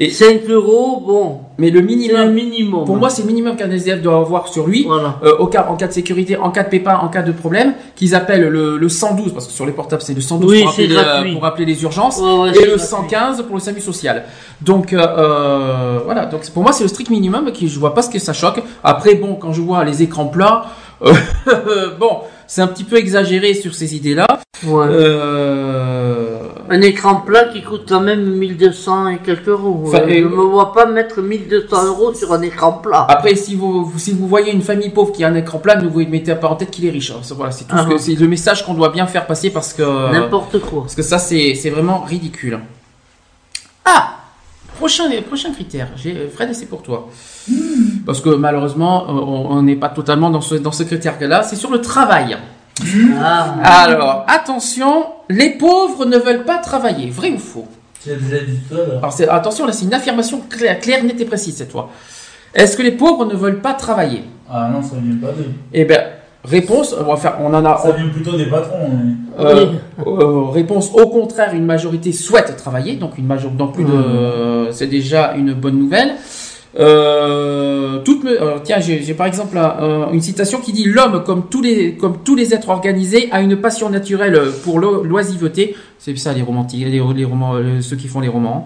[0.01, 4.15] Et- 5 euros, bon, mais le minimum, pour moi, c'est le minimum qu'un SDF doit
[4.19, 4.85] avoir sur lui.
[4.85, 5.15] voilà.
[5.25, 7.73] euh, au cas, en cas de sécurité, en cas de pépin, en cas de problème,
[7.97, 10.69] qu'ils appellent le, le 112, parce que sur les portables c'est le 112 Oui, pour,
[10.71, 11.31] appeler c'est les, gratuit.
[11.31, 12.79] euh, pour appeler les urgences, Ouais, ouais, et le gratuit.
[12.87, 14.23] 115 pour le SAMU social.
[14.61, 18.09] Donc euh, voilà, donc pour moi c'est le strict minimum, qui je vois pas ce
[18.09, 18.61] que ça choque.
[18.85, 20.67] Après bon, quand je vois les écrans plats,
[21.01, 21.11] euh,
[21.99, 24.27] bon, c'est un petit peu exagéré sur ces idées-là.
[24.65, 24.85] Ouais.
[24.89, 26.28] Euh,
[26.71, 29.83] Un écran plat qui coûte quand même 1200 et quelques euros.
[29.87, 33.05] Enfin, Euh, et- Je me vois pas mettre 1200 euros sur un écran plat.
[33.09, 35.75] Après, si vous, vous- si vous voyez une famille pauvre qui a un écran plat,
[35.81, 37.11] ne vous mettez pas en tête qu'il est riche.
[37.11, 37.21] hein.
[37.35, 39.73] Voilà, c'est tout ce Ah que- c'est le message qu'on doit bien faire passer parce
[39.73, 40.81] que N'importe quoi.
[40.81, 42.59] parce que ça c'est c'est vraiment ridicule.
[43.85, 44.17] Ah,
[44.77, 45.87] prochain prochain critère.
[45.95, 47.07] J'ai Fred, c'est pour toi.
[48.05, 51.43] Parce que malheureusement, euh, on on n'est pas totalement dans ce dans ce critère-là.
[51.43, 52.37] C'est sur le travail.
[53.21, 53.55] Ah.
[53.83, 57.09] Alors, attention, les pauvres ne veulent pas travailler.
[57.09, 57.67] Vrai ou faux?
[58.03, 58.59] Tu déjà dit.
[58.97, 61.89] Alors, c'est- attention, là, c'est une affirmation claire, claire, nette et précise cette fois.
[62.53, 64.23] Est-ce que les pauvres ne veulent pas travailler?
[64.49, 65.51] Ah non, ça vient pas d'eux.
[65.73, 65.99] Eh bien,
[66.43, 68.89] réponse, on va faire, on en a, Ça vient plutôt des patrons.
[68.89, 69.65] mais- euh,
[70.07, 74.87] euh, réponse au contraire, une majorité souhaite travailler, donc une majorité, donc plus de, c'est
[74.87, 76.13] déjà une bonne nouvelle.
[76.79, 81.23] Euh, toute me- euh, tiens, j'ai j'ai par exemple un- une citation qui dit l'homme,
[81.25, 85.75] comme tous les comme tous les êtres organisés, a une passion naturelle pour l'o- l'oisiveté.
[85.97, 88.65] C'est ça les romantiques, les, les romans, euh, ceux qui font les romans.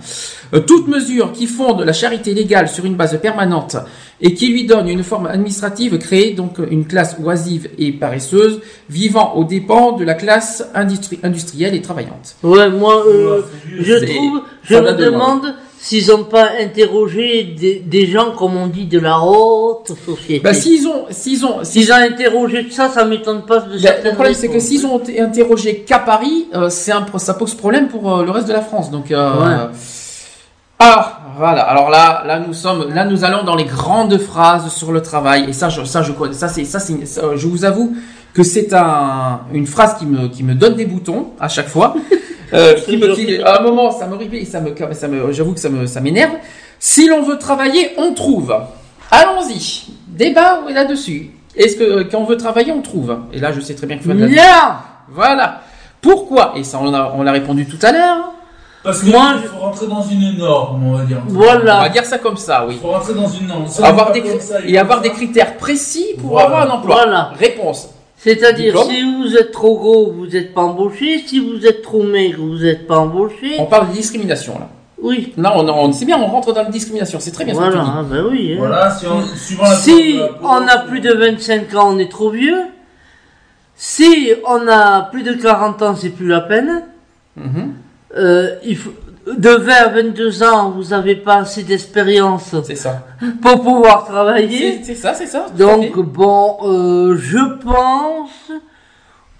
[0.54, 3.76] Euh, toute mesure qui fonde la charité légale sur une base permanente
[4.22, 9.34] et qui lui donne une forme administrative crée donc une classe oisive et paresseuse, vivant
[9.36, 12.36] aux dépens de la classe industri- industrielle et travaillante.
[12.44, 13.44] Ouais, moi, euh, Ouais,
[13.82, 18.86] je trouve, je me demande s'ils n'ont pas interrogé des, des gens, comme on dit,
[18.86, 20.40] de la haute société.
[20.40, 24.14] Bah s'ils ont s'ils ont s'ils ont interrogé ça, ça m'étonne pas de Le certaines
[24.14, 27.90] problème, c'est que s'ils ont été interrogés qu'à Paris, euh, c'est un, ça pose problème
[27.90, 28.92] pour euh, le reste de la France.
[28.92, 29.72] Donc, euh, Ouais.
[30.80, 31.64] ah, voilà.
[31.64, 35.50] Alors là, là, nous sommes, là, nous allons dans les grandes phrases sur le travail.
[35.50, 36.34] Et ça, je, ça, je connais.
[36.34, 36.96] Ça, c'est, ça, c'est,
[37.36, 37.94] je vous avoue
[38.34, 41.94] que c'est un, une phrase qui me, qui me donne des boutons à chaque fois.
[42.54, 45.54] Euh, qui me, qui- à un moment, ça me et ça me, ça me, j'avoue
[45.54, 46.34] que ça me, ça m'énerve.
[46.80, 48.54] Si l'on veut travailler, on trouve.
[49.10, 49.86] Allons-y.
[50.08, 51.32] Débat là-dessus.
[51.56, 53.16] Est-ce que euh, quand on veut travailler, on trouve?
[53.32, 54.36] Et là, je sais très bien que dit.
[54.36, 54.42] Non
[55.10, 55.62] Voilà.
[56.02, 56.54] Pourquoi?
[56.56, 58.32] Et ça, on a- on l'a répondu tout à l'heure.
[58.84, 61.22] Parce qu'il Moi, faut rentrer dans une norme, on va dire.
[61.30, 61.90] On va Voilà.
[61.90, 62.74] dire ça comme ça, oui.
[62.76, 63.66] Il faut rentrer dans une norme.
[63.82, 66.48] Avoir des ça, et avoir des critères précis pour Voilà.
[66.48, 66.96] avoir un emploi.
[67.04, 67.32] Voilà.
[67.40, 67.90] Réponse.
[68.24, 71.20] C'est-à-dire, si vous êtes trop gros, vous n'êtes pas embauché.
[71.28, 73.56] Si vous êtes trop maigre, vous n'êtes pas embauché.
[73.60, 74.70] On parle de discrimination là.
[75.02, 75.34] Oui.
[75.36, 77.20] Là, on, on- c'est bien, on rentre dans la discrimination.
[77.20, 78.10] C'est très bien ce que tu Voilà, dis.
[78.10, 78.52] ben oui.
[78.54, 78.56] hein.
[78.60, 82.30] Voilà, si on, suivant la Si on a plus de 25 ans, on est trop
[82.30, 82.62] vieux.
[83.76, 86.84] Si on a plus de 40 ans, c'est plus la peine.
[87.36, 87.74] Mhm.
[88.16, 88.94] Euh, il faut,
[89.26, 93.06] de 20 à 22 ans, vous n'avez pas assez d'expérience C'est ça.
[93.42, 94.82] pour pouvoir travailler.
[94.84, 95.46] C'est ça, c'est ça.
[95.58, 96.02] Donc fait.
[96.02, 98.52] bon, euh, je pense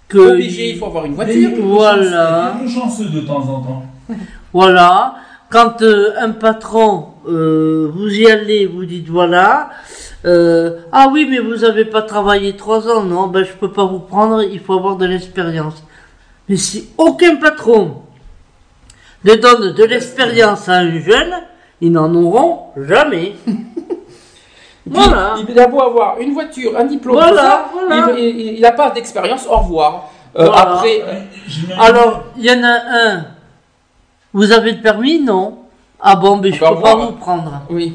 [0.08, 1.50] que obligé, il faut avoir une voiture.
[1.52, 3.82] a voilà, des chanceux de temps en temps.
[4.52, 5.16] voilà.
[5.50, 9.70] Quand euh, un patron, euh, vous y allez, vous dites voilà.
[10.24, 13.84] euh, ah oui, mais vous avez pas travaillé trois ans, non Ben je peux pas
[13.84, 14.42] vous prendre.
[14.42, 15.84] Il faut avoir de l'expérience.
[16.48, 18.02] Mais si aucun patron
[19.24, 21.32] ne donne de l'expérience à un jeune,
[21.80, 23.34] ils n'en auront jamais.
[24.86, 25.34] voilà.
[25.38, 27.30] Il, il a beau avoir une voiture, un diplôme, Voilà,
[27.72, 28.18] tout ça, voilà.
[28.18, 29.46] il n'a pas d'expérience.
[29.48, 30.10] Au revoir.
[30.36, 30.60] Euh, Voilà.
[30.60, 33.24] Après, Euh, Alors, il y en a un.
[34.32, 35.20] Vous avez le permis?
[35.20, 35.58] Non.
[36.00, 37.62] Ah bon, mais je On va peux pas vous prendre.
[37.70, 37.94] oui.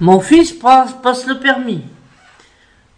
[0.00, 1.82] Mon fils passe, passe le permis.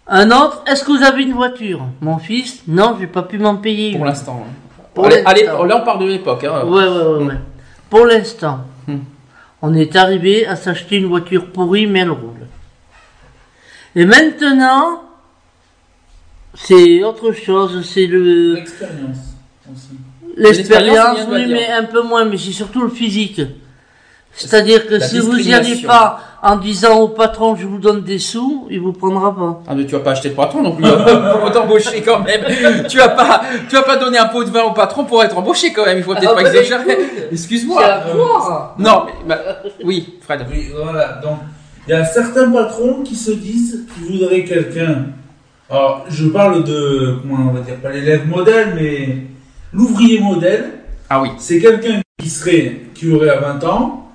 [0.09, 1.81] Un autre, est-ce que vous avez une voiture?
[2.01, 4.43] Mon fils, non, j'ai pas pu m'en payer Pour l'instant.
[4.43, 4.53] hein.
[4.97, 6.43] Pour Allez, allez, là, on parle de l'époque.
[6.45, 6.65] Hein.
[6.65, 7.35] Ouais, ouais, ouais, ouais.
[7.91, 9.01] Pour l'instant, Hmm.
[9.61, 12.47] on est arrivé à s'acheter une voiture pourrie, mais elle roule.
[13.95, 15.03] Et maintenant,
[16.55, 19.19] c'est autre chose, c'est le L'expérience
[19.71, 19.99] aussi.
[20.37, 23.43] L'expérience, oui, mais un peu moins, mais c'est surtout le physique.
[24.33, 28.03] C'est-à-dire que La si vous y allez pas en disant au patron je vous donne
[28.03, 29.63] des sous, il vous prendra pas.
[29.67, 32.43] Ah, mais tu vas pas acheter le patron non plus hein, pour t'embaucher quand même.
[32.89, 35.37] Tu vas pas, tu vas pas donner un pot de vin au patron pour être
[35.37, 35.99] embauché quand même.
[35.99, 36.93] Il faut peut-être Ah, pas bah, exagérer.
[36.93, 37.83] écoute, Excuse-moi.
[37.83, 38.75] C'est à voir.
[38.79, 39.39] Non, mais bah,
[39.85, 40.47] oui, Fred.
[40.51, 41.21] Oui, voilà.
[41.23, 41.39] Donc,
[41.89, 45.07] il y a certains patrons qui se disent qu'ils voudraient quelqu'un.
[45.71, 49.17] Alors, je parle de, comment on va dire, pas l'élève modèle, mais
[49.73, 50.71] l'ouvrier modèle.
[51.11, 51.31] Ah oui.
[51.39, 54.06] C'est quelqu'un qui serait, qui aurait à 20 ans,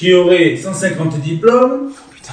[0.00, 1.90] qui aurait 150 diplômes,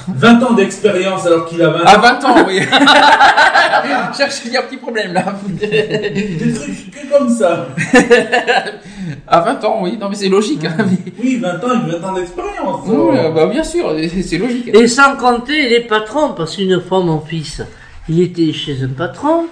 [0.08, 2.00] 20 ans d'expérience alors qu'il a 20 À ans.
[2.00, 2.60] 20 ans, oui.
[4.16, 5.34] Cherche, il y a un petit problème là.
[5.60, 7.66] Des trucs que comme ça.
[9.26, 9.98] À 20 ans, oui.
[10.00, 10.64] Non, mais c'est logique.
[10.64, 12.80] hein, mais- Oui, 20 ans et 20 ans d'expérience.
[12.86, 14.68] Oui, euh, bah, bien sûr, c'est logique.
[14.68, 17.62] Et sans compter les patrons, parce qu'une fois mon fils,
[18.08, 19.46] il était chez un patron.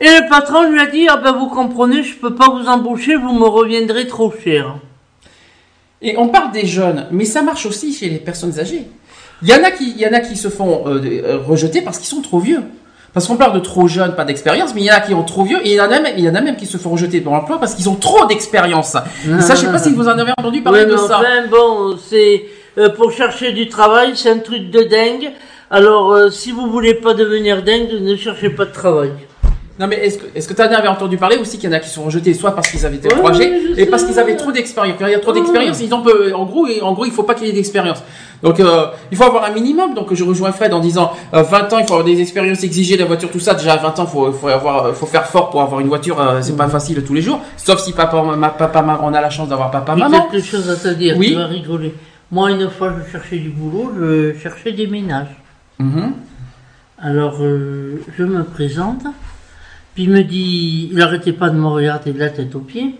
[0.00, 3.16] Et le patron lui a dit, ah ben vous comprenez, je peux pas vous embaucher,
[3.16, 4.76] vous me reviendrez trop cher.
[6.02, 8.84] Et on parle des jeunes, mais ça marche aussi chez les personnes âgées.
[9.42, 11.80] Il y en a qui, il y en a qui se font euh, euh, rejeter
[11.82, 12.60] parce qu'ils sont trop vieux.
[13.14, 15.22] Parce qu'on parle de trop jeunes, pas d'expérience, mais il y en a qui ont
[15.24, 16.76] trop vieux et il y en a même, il y en a même qui se
[16.76, 18.96] font rejeter dans l'emploi parce qu'ils ont trop d'expérience.
[19.26, 21.18] Et ça, je sais pas si vous en avez entendu parler Ouais, de mais ça.
[21.18, 22.44] enfin, bon, c'est
[22.76, 25.32] euh, pour chercher du travail, c'est un truc de dingue.
[25.70, 29.10] Alors, euh, si vous voulez pas devenir dingue, ne cherchez pas de travail.
[29.78, 31.76] Non, mais est-ce que, est-ce que tu en avais entendu parler aussi qu'il y en
[31.76, 34.50] a qui sont rejetés soit parce qu'ils avaient été Ouais, et parce qu'ils avaient trop
[34.50, 34.96] d'expérience.
[34.98, 37.22] Quand il y a trop d'expérience, ils ont peu- en gros, en gros, il faut
[37.22, 38.02] pas qu'il y ait d'expérience.
[38.42, 39.94] Donc, euh, il faut avoir un minimum.
[39.94, 42.96] Donc, je rejoins Fred en disant, euh, 20 ans, il faut avoir des expériences exigées,
[42.96, 43.54] la voiture, tout ça.
[43.54, 46.20] Déjà, à 20 ans, faut, faut avoir, euh, faut faire fort pour avoir une voiture.
[46.20, 46.56] euh, c'est Mm.
[46.56, 47.40] pas facile tous les jours.
[47.56, 50.26] Sauf si papa, ma, papa, ma- on a la chance d'avoir papa, J'ai maman.
[50.32, 51.28] quelque chose à te dire, Oui.
[51.28, 51.94] tu vas rigoler.
[52.32, 55.36] Moi, une fois, je cherchais du boulot, je cherchais des ménages.
[55.78, 56.12] Mhm.
[57.00, 59.02] Alors, euh, je me présente,
[59.98, 62.94] puis il me dit, il arrêtait pas de me regarder de la tête aux pieds.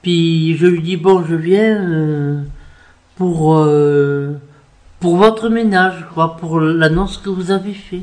[0.00, 2.40] Puis je lui dis, bon, je viens euh,
[3.16, 4.34] pour, euh,
[5.00, 8.02] pour votre ménage, crois, pour l'annonce que vous avez fait.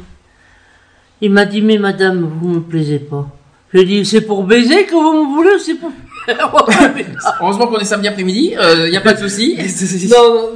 [1.22, 3.30] Il m'a dit, mais madame, vous me plaisez pas.
[3.72, 5.94] Je lui ai dit, c'est pour baiser que vous me voulez, ou c'est pour
[7.40, 8.56] Heureusement qu'on est samedi après-midi.
[8.86, 9.58] Il n'y a pas de souci.
[10.10, 10.50] non,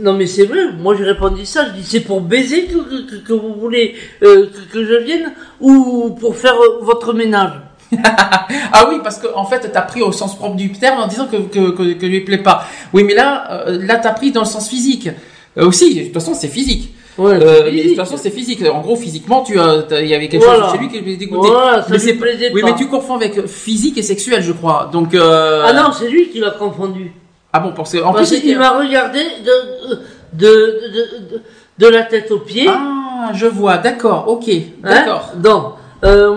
[0.00, 2.78] non, mais c'est vrai, moi j'ai répondu ça, je dis c'est pour baiser que,
[3.10, 3.94] que, que vous voulez
[4.24, 7.52] euh, que, que je vienne ou pour faire euh, votre ménage?
[8.72, 11.26] Ah oui, parce que en fait, t'as pris au sens propre du terme en disant
[11.26, 12.64] que que, que, lui plaît pas.
[12.92, 15.08] Oui, mais là, euh, là, t'as pris dans le sens physique.
[15.56, 16.94] Euh, aussi, de toute façon, c'est physique.
[17.16, 18.62] Ouais, Euh, de toute façon, c'est physique.
[18.72, 20.64] En gros, physiquement, tu il y avait quelque Voilà.
[20.64, 21.26] chose chez lui qui.
[21.30, 22.68] Voilà, ça mais lui c'est plaisait Oui, pas.
[22.68, 24.90] mais tu confonds avec physique et sexuel, je crois.
[24.92, 25.14] Donc.
[25.14, 25.62] Euh...
[25.66, 27.12] Ah non, c'est lui qui l'a confondu.
[27.52, 27.96] Ah bon, pour ce...
[27.98, 31.42] en Parce plus, qu'il m'a regardé de, de, de, de,
[31.78, 32.68] de la tête aux pieds.
[32.68, 33.78] Ah, je vois.
[33.78, 34.28] D'accord.
[34.28, 34.48] Ok.
[34.48, 35.32] Hein D'accord.
[35.36, 36.34] Donc, euh,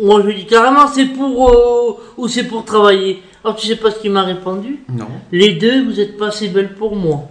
[0.00, 3.22] moi je lui dis carrément c'est pour euh, ou c'est pour travailler.
[3.44, 5.06] Alors tu sais pas ce qu'il m'a répondu Non.
[5.30, 7.24] Les deux, vous êtes pas assez belles pour moi.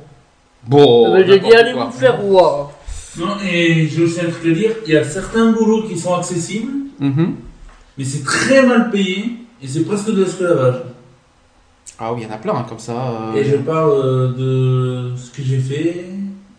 [0.67, 1.05] Bon.
[1.07, 1.85] Ah ben, J'ai dit allez quoi.
[1.85, 2.71] vous faire voir.
[3.17, 7.35] Non, et un truc à dire, il y a certains boulots qui sont accessibles, Mhm.
[7.97, 10.75] mais c'est très mal payé, et c'est presque de l'esclavage.
[12.03, 12.93] Ah oui, il y en a plein hein, comme ça.
[12.93, 14.27] euh, Et je parle euh,
[15.11, 16.05] de ce que j'ai fait.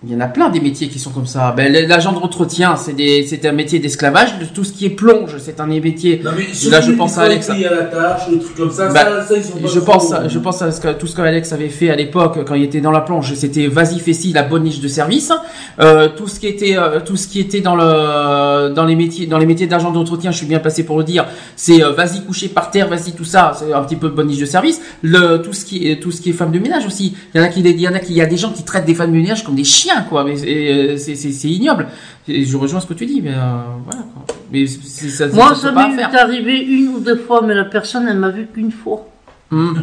[0.04, 1.54] Il y en a plein des métiers qui sont comme ça.
[1.56, 4.38] Ben, l'agent d'entretien, c'est des, c'est un métier d'esclavage.
[4.40, 6.20] De Tout ce qui est plonge, c'est un métier.
[6.24, 7.48] Non, mais Là, je pense à Alex.
[7.50, 10.38] à la tâche, des trucs comme ça, ça, ça, ils sont pas Je pense, je
[10.40, 12.90] pense à ce que, tout ce qu'Alex avait fait à l'époque quand il était dans
[12.90, 13.32] la plonge.
[13.34, 15.32] C'était vas-y fais-ci, la bonne niche de service.
[15.78, 19.26] Euh, tout ce qui était, euh, tout ce qui était dans le, dans les métiers,
[19.26, 21.26] dans les métiers d'agent d'entretien, je suis bien placé pour le dire.
[21.54, 23.52] C'est euh, vas-y coucher par terre, vas-y tout ça.
[23.56, 24.80] C'est un petit peu bonne niche de service.
[25.02, 27.14] Le, tout ce qui tout ce qui est femme de ménage aussi.
[27.34, 28.50] Il y en a qui, il y en a qui, il y a des gens
[28.50, 30.24] qui traitent des femmes de ménage comme des chiens, quoi.
[30.24, 31.86] Mais euh, c'est, c'est ignoble.
[32.26, 34.02] Et je rejoins ce que tu dis, mais euh, voilà.
[34.14, 34.36] Quoi.
[34.50, 38.30] Mais ça, Moi, ça, m'est arrivé une ou deux fois, mais la personne, elle m'a
[38.30, 39.06] vu qu'une fois.
[39.50, 39.74] Hmm.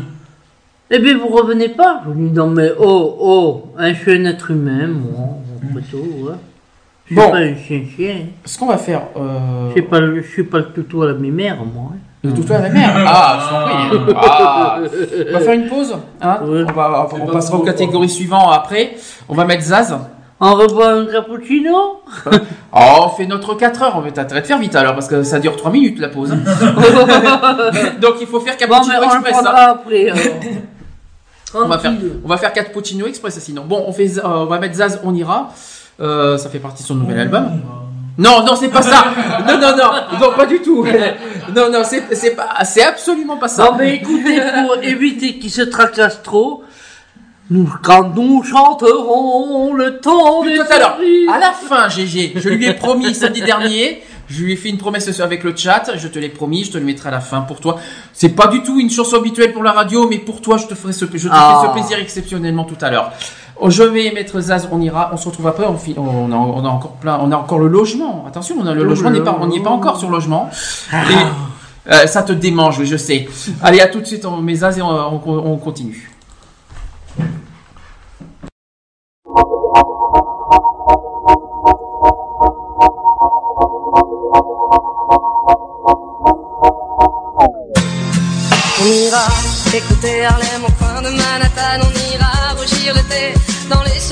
[0.92, 4.12] Eh bien, vous revenez pas Je lui dis, non, mais oh, oh, hein, je suis
[4.14, 5.38] un être humain, moi,
[5.70, 6.34] après tout, ouais.
[7.06, 7.32] Je suis Bon.
[7.32, 8.16] pas un chien-chien.
[8.46, 9.04] Ce qu'on va faire.
[9.18, 9.68] Euh...
[9.70, 11.92] Je suis pas, je suis pas le toutou à la mémère, moi.
[11.94, 11.98] hein.
[12.24, 14.14] Le toutou à la mer Ah, je t'en prie.
[14.18, 14.78] Ah.
[15.30, 15.96] On va faire une pause.
[16.22, 16.64] Hein Ouais.
[16.68, 18.96] on va, on, on passera aux catégories suivantes après.
[19.30, 19.98] On va mettre Zaz.
[20.42, 22.02] On revoit un cappuccino
[22.74, 23.94] Oh, on fait notre 4 heures.
[23.98, 26.32] On va t'arrêter de faire vite alors parce que ça dure 3 minutes la pause.
[26.34, 26.38] hein.
[28.02, 29.38] Donc il faut faire Bon, mais cappuccino on le express.
[29.46, 29.54] hein.
[29.56, 30.10] après.
[30.10, 30.24] alors.
[31.56, 31.94] On va faire,
[32.24, 33.64] on va faire cappuccino express sinon.
[33.68, 35.50] Bon, on fait, euh, on va mettre Zaz, on ira.
[36.00, 37.50] Euh, ça fait partie de son nouvel album.
[38.20, 39.06] Non, non, c'est pas ça.
[39.48, 40.86] Non, non, non, non, pas du tout.
[41.56, 43.66] Non, non, c'est, pas, c'est absolument pas ça.
[43.66, 46.64] Non, mais écoutez, pour éviter qu'il se tracasse trop,
[47.50, 50.98] nous, quand nous chanterons le temps des Tout à l'heure.
[51.34, 54.78] À la fin, GG, je lui ai promis samedi dernier Je lui ai fait une
[54.78, 55.92] promesse avec le chat.
[55.96, 56.64] Je te l'ai promis.
[56.64, 57.80] Je te le mettrai à la fin pour toi.
[58.14, 60.76] C'est pas du tout une chanson habituelle pour la radio, mais pour toi, je te
[60.76, 61.62] ferai ce, je te Ah.
[61.62, 63.12] fais ce plaisir exceptionnellement tout à l'heure.
[63.62, 66.36] Oh, Je vais mettre Zaz, on ira, on se retrouve après, on, fi- on, a,
[66.36, 68.24] on a encore plein, on a encore le logement.
[68.28, 70.08] Attention, on a le Oh logement, on n'est pas, on n'y est pas encore sur
[70.10, 70.50] le logement.
[70.94, 73.28] Et, euh, ça te démange, oui, je sais.
[73.62, 75.22] Allez, à tout de suite, on met Zaz et on, on-
[75.54, 76.10] on continue.
[88.82, 89.26] On ira
[89.76, 92.09] écouter Harlem au coin de Manhattan, on ira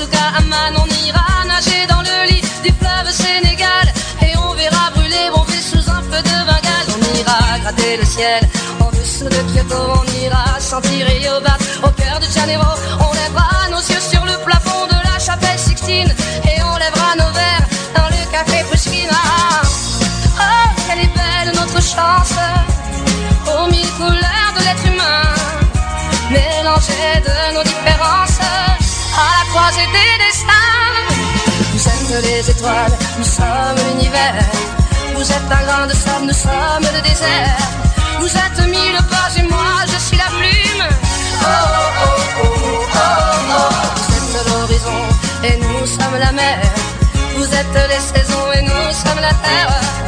[0.00, 3.92] Amman, on ira nager dans le lit du fleuve Sénégal
[4.22, 6.88] et on verra brûler vie sous un feu de Bengale.
[6.94, 8.48] On ira gratter le ciel
[8.78, 12.70] en dessous de Kyoto, on ira sentir Rio Bat au cœur de Janeiro.
[13.00, 16.14] On lèvera nos yeux sur le plafond de la chapelle Sixtine
[16.44, 17.66] et on lèvera nos verres
[17.96, 19.08] dans le café Pushkin.
[19.10, 19.62] Ah,
[20.38, 22.57] oh, quelle est belle notre chance
[32.38, 34.44] les étoiles, nous sommes l'univers.
[35.16, 37.58] Vous êtes un grain de sable, nous sommes le désert.
[38.20, 40.84] Vous êtes mille pages et moi je suis la plume.
[41.42, 41.46] Oh
[42.04, 43.70] oh oh oh oh oh.
[43.96, 45.00] Vous êtes l'horizon
[45.48, 46.58] et nous sommes la mer.
[47.36, 50.07] Vous êtes les saisons et nous sommes la terre.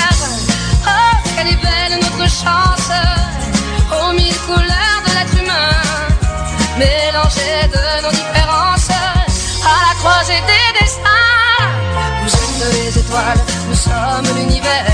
[14.23, 14.85] Sommes l'univers.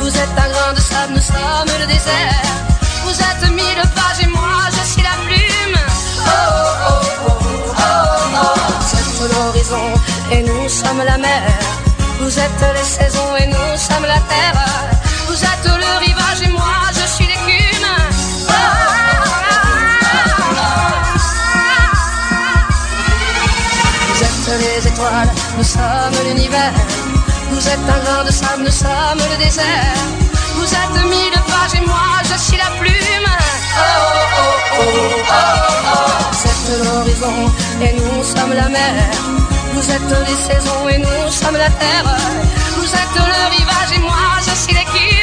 [0.00, 2.42] Vous êtes un grain de sable, nous sommes le désert.
[3.04, 5.78] Vous êtes mille pages et moi je suis la plume.
[6.26, 6.30] Oh
[6.88, 7.82] oh oh oh oh.
[8.34, 8.58] oh.
[8.80, 9.86] Vous êtes l'horizon
[10.32, 11.42] et nous sommes la mer.
[12.20, 14.64] Vous êtes les saisons et nous sommes la terre.
[15.28, 17.88] Vous êtes le rivage et moi je suis l'écume.
[18.48, 18.52] Oh,
[24.08, 26.72] Vous êtes les étoiles, nous sommes l'univers.
[27.58, 29.96] Vous êtes un grain de sable, nous sommes le désert.
[30.54, 33.26] Vous êtes mille pages et moi je suis la plume.
[33.26, 35.42] Oh oh oh oh oh
[35.92, 36.08] oh.
[36.30, 37.52] Vous êtes l'horizon
[37.82, 39.10] et nous sommes la mer.
[39.74, 42.16] Vous êtes les saisons et nous sommes la terre.
[42.76, 45.17] Vous êtes le rivage et moi je suis l'écume.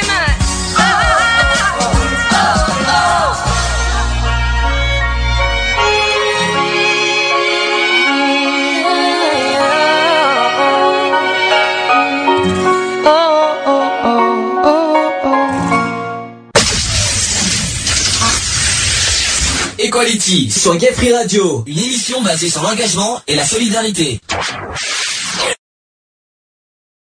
[20.06, 24.20] Equality sur Gay Radio, une émission basée sur l'engagement et la solidarité.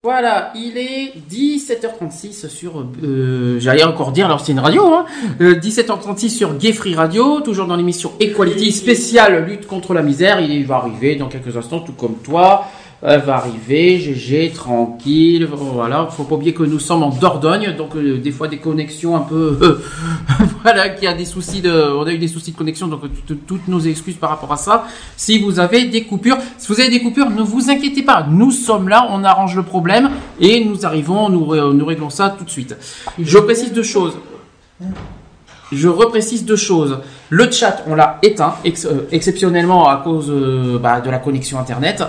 [0.04, 5.06] Voilà, il est 17h36 sur, euh, j'allais encore dire, alors c'est une radio, hein,
[5.42, 10.40] euh, 17h36 sur Gay Free Radio, toujours dans l'émission Equality spéciale lutte contre la misère.
[10.40, 12.68] Il va arriver dans quelques instants, tout comme toi.
[13.04, 15.48] Elle va arriver, GG, tranquille.
[15.52, 19.16] Voilà, faut pas oublier que nous sommes en Dordogne, donc euh, des fois des connexions
[19.16, 19.82] un peu, euh,
[20.64, 23.02] voilà, qu'il y a des soucis de, on a eu des soucis de connexion, donc
[23.28, 24.86] tout- toutes nos excuses par rapport à ça.
[25.16, 28.50] Si vous avez des coupures, si vous avez des coupures, ne vous inquiétez pas, nous
[28.52, 30.10] sommes là, on arrange le problème
[30.40, 32.76] et nous arrivons, nous, ré- nous réglons ça tout de suite.
[33.20, 34.18] Je précise deux choses.
[35.72, 37.00] Je reprécise deux choses.
[37.30, 42.04] Le chat, on l'a éteint euh, exceptionnellement à cause euh, bah, de la connexion internet.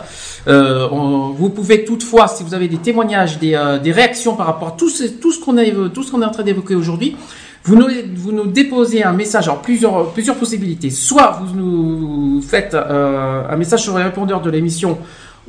[0.47, 4.77] Euh, vous pouvez toutefois, si vous avez des témoignages, des, euh, réactions par rapport à
[4.79, 5.05] tout ce,
[5.45, 7.17] qu'on est en train d'évoquer aujourd'hui,
[7.65, 10.91] vous nous, déposez un message, alors plusieurs, possibilités.
[10.91, 14.99] Soit vous nous faites un message sur le répondeur de l'émission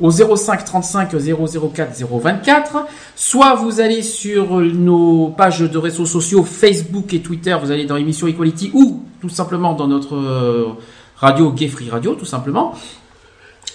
[0.00, 7.12] au 05 35 004 024, soit vous allez sur nos pages de réseaux sociaux Facebook
[7.12, 10.68] et Twitter, vous allez dans l'émission Equality ou tout simplement dans notre euh,
[11.16, 12.74] radio Gay Free Radio, tout simplement.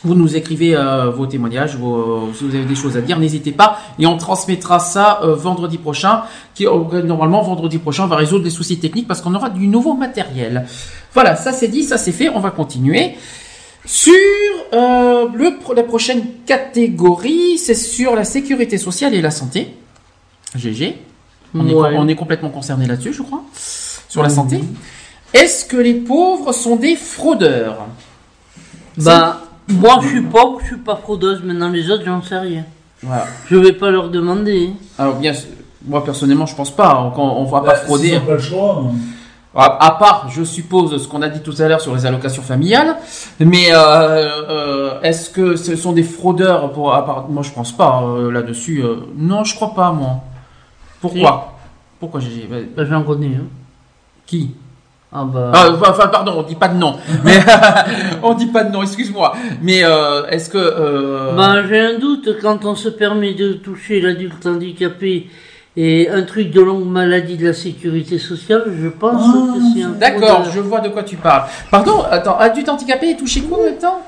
[0.03, 3.79] Vous nous écrivez euh, vos témoignages, si vous avez des choses à dire, n'hésitez pas
[3.97, 6.23] et on transmettra ça euh, vendredi prochain.
[6.53, 9.93] Qui normalement vendredi prochain on va résoudre les soucis techniques parce qu'on aura du nouveau
[9.93, 10.65] matériel.
[11.13, 13.15] Voilà, ça c'est dit, ça c'est fait, on va continuer.
[13.85, 14.13] Sur
[14.73, 19.75] euh, le, pro- la prochaine catégorie, c'est sur la sécurité sociale et la santé.
[20.55, 20.97] GG.
[21.53, 23.41] On, est, on est complètement concerné là-dessus, je crois,
[24.09, 24.59] sur la santé.
[25.33, 27.87] Est-ce que les pauvres sont des fraudeurs?
[28.97, 32.63] Bah, moi je suis pauvre, je suis pas fraudeuse, maintenant les autres j'en sais rien.
[33.03, 33.27] Voilà.
[33.49, 34.71] Je vais pas leur demander.
[34.97, 35.49] Alors bien, sûr,
[35.85, 37.13] moi personnellement, je pense pas.
[37.15, 38.19] On, on va pas Bah, frauder.
[38.25, 38.83] pas le choix.
[38.85, 38.95] hein.
[39.57, 42.97] À, part, je suppose, ce qu'on a dit tout à l'heure sur les allocations familiales.
[43.39, 43.77] Mais euh,
[44.49, 48.31] euh, est-ce que ce sont des fraudeurs pour à part- Moi, je pense pas euh,
[48.31, 48.83] là-dessus.
[49.17, 50.17] non, je crois pas, moi.
[50.99, 51.53] Pourquoi
[52.01, 53.27] Pourquoi j'ai Bah, j'en connais.
[53.37, 53.45] Hein.
[54.25, 54.51] Qui?
[55.13, 55.51] Ah bah.
[55.53, 56.97] Ah, enfin, pardon, on dit pas de nom.
[57.23, 57.37] Mais
[58.23, 59.35] on dit pas de nom, excuse-moi.
[59.61, 59.83] Mais
[60.31, 65.29] est-ce que Bah, j'ai un doute quand on se permet de toucher l'adulte handicapé
[65.77, 69.89] et un truc de longue maladie de la sécurité sociale, je pense que c'est un
[69.89, 70.51] D'accord, fraudeur.
[70.53, 71.43] je vois de quoi tu parles.
[71.69, 74.01] Pardon, attends, adulte handicapé est touché quoi maintenant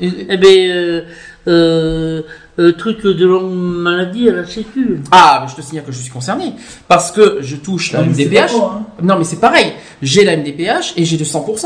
[0.00, 1.02] Eh ben, euh,
[1.48, 2.22] euh,
[2.58, 5.00] euh, truc de longue maladie à la sécu.
[5.10, 6.54] Ah, mais je te signale que je suis concerné.
[6.88, 8.54] Parce que je touche la MDPH.
[8.54, 8.82] hein.
[9.02, 9.72] Non, mais c'est pareil.
[10.00, 11.64] J'ai la MDPH et j'ai de 100%.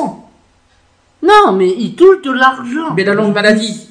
[1.22, 2.94] Non, mais il touche de l'argent.
[2.96, 3.88] Mais la longue maladie.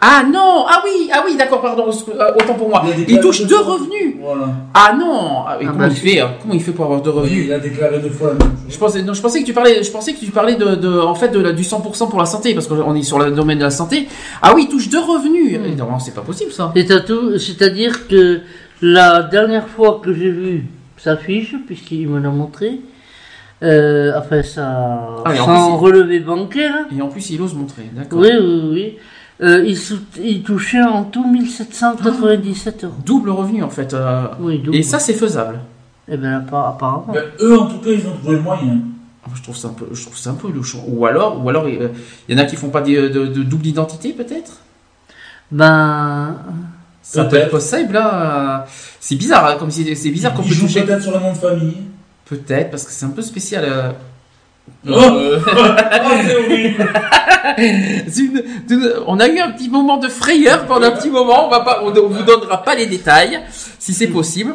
[0.00, 2.84] Ah non, ah oui, ah oui, d'accord, pardon, euh, autant pour moi.
[3.08, 4.14] Il touche deux revenus.
[4.20, 4.46] Voilà.
[4.72, 7.10] Ah non, ah, Ah comment bah, il fait hein Comment il fait pour avoir deux
[7.10, 8.78] Oui, revenus il a déclaré deux fois la même Je chose.
[8.78, 11.16] pensais, non, je pensais que tu parlais, je pensais que tu parlais de, de en
[11.16, 13.64] fait, de la, du 100% pour la santé, parce qu'on est sur le domaine de
[13.64, 14.06] la santé.
[14.40, 15.58] Ah oui, il touche deux revenus.
[15.76, 16.72] Non, c'est pas possible ça.
[16.76, 18.42] C'est à tout- C'est-à-dire que
[18.82, 20.64] la dernière fois que j'ai vu
[20.96, 22.80] sa fiche, puisqu'il me l'a montré,
[23.62, 27.54] euh, enfin ça, Ah, et en sans plus, relevé bancaire, Et en plus, il ose
[27.54, 28.20] montrer, d'accord.
[28.20, 28.96] oui, oui, oui,
[29.42, 32.94] euh, il, sou- il touchait en tout 1797 euros.
[33.04, 33.92] Double revenu en fait.
[33.94, 34.76] euh, Oui, double.
[34.76, 35.60] et ça, c'est faisable.
[36.08, 37.12] Eh ben, appara- apparemment.
[37.12, 38.78] Ben, eux, en tout cas, ils ont trouvé le moyen.
[39.34, 40.76] Je trouve ça un peu, je trouve ça un peu louche.
[40.86, 41.90] Ou alors, ou alors, il
[42.28, 44.58] y en a qui font pas des- de, de double identité peut-être?
[45.50, 46.36] Ben,
[47.02, 48.60] Ça peut être possible là.
[48.62, 48.66] euh,
[49.00, 50.82] C'est bizarre, hein, comme si c'est bizarre qu'on Ils peut toucher.
[50.82, 51.76] peut-être sur le nom de famille.
[52.24, 53.64] Peut-être parce que c'est un peu spécial.
[54.88, 54.90] Euh.
[54.90, 55.38] Oh Euh,
[57.58, 61.46] une- une- on a eu un petit moment de frayeur pendant un petit moment.
[61.46, 63.40] On va pas, on, on vous donnera pas les détails,
[63.78, 64.54] si c'est possible.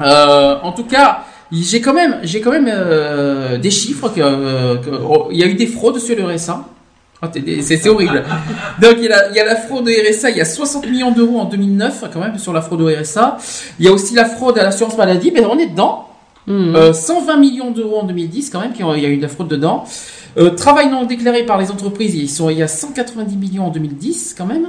[0.00, 4.90] Euh, en tout cas, j'ai quand même, j'ai quand même euh, des chiffres que, que-
[5.08, 6.64] oh, il y a eu des fraudes sur le RSA.
[7.22, 7.30] Ah,
[7.62, 8.24] C'est horrible.
[8.82, 10.44] Donc il y, a la, il y a la fraude au RSA, il y a
[10.44, 13.38] 60 millions d'euros en 2009 quand même sur la fraude au RSA.
[13.78, 16.05] Il y a aussi la fraude à l'assurance maladie, mais on est dedans.
[16.46, 16.76] Hmm.
[16.76, 19.48] Euh, 120 millions d'euros en 2010 quand même, il y a eu de la fraude
[19.48, 19.84] dedans.
[20.38, 23.70] Euh, travail non déclaré par les entreprises, ils sont, il y a 190 millions en
[23.70, 24.66] 2010 quand même,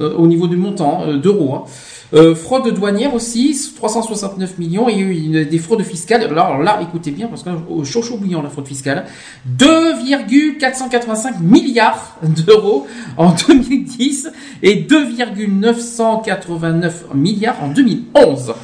[0.00, 1.54] euh, au niveau du montant euh, d'euros.
[1.54, 1.64] hein.
[2.12, 4.88] Euh, fraude douanière aussi, 369 millions.
[4.88, 6.24] Il y a eu des fraudes fiscales.
[6.24, 9.04] Alors là, écoutez bien, parce que au chaud chaud bouillant la fraude fiscale.
[9.46, 14.28] 2,485 milliards d'euros en 2010
[14.62, 18.54] et 2,989 milliards en 2011.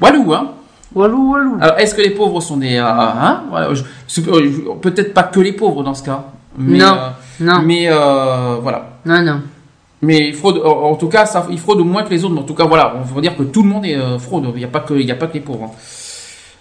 [0.00, 0.54] Walou, hein
[0.94, 1.56] Walou, walou.
[1.60, 2.76] alors, est-ce que les pauvres sont des...
[2.76, 3.68] euh, hein voilà,
[4.82, 6.24] Peut-être pas que les pauvres dans ce cas.
[6.58, 6.86] Mais, Non.
[6.94, 7.08] euh,
[7.40, 8.90] Non, mais euh, voilà.
[9.06, 9.40] non, non.
[10.02, 12.34] Mais il fraude, en tout cas, ça, il fraude moins que les autres.
[12.34, 14.46] Mais en tout cas, voilà, on va dire que tout le monde est euh, fraude.
[14.54, 15.70] Il n'y a pas que, il y a pas que les pauvres.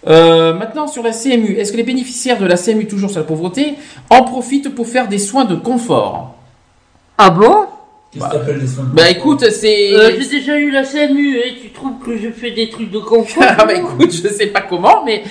[0.07, 0.53] hein.
[0.60, 3.76] Maintenant, sur la CMU, est-ce que les bénéficiaires de la CMU, toujours sur la pauvreté,
[4.10, 6.35] en profitent pour faire des soins de confort?
[7.18, 7.65] Ah bon?
[8.11, 9.94] Qu'est-ce que t'appelles les soins de Bah écoute, c'est...
[9.94, 12.98] Euh, J'ai déjà eu la CMU et tu trouves que je fais des trucs de
[12.99, 15.22] confort ah bah écoute, je sais pas comment, mais...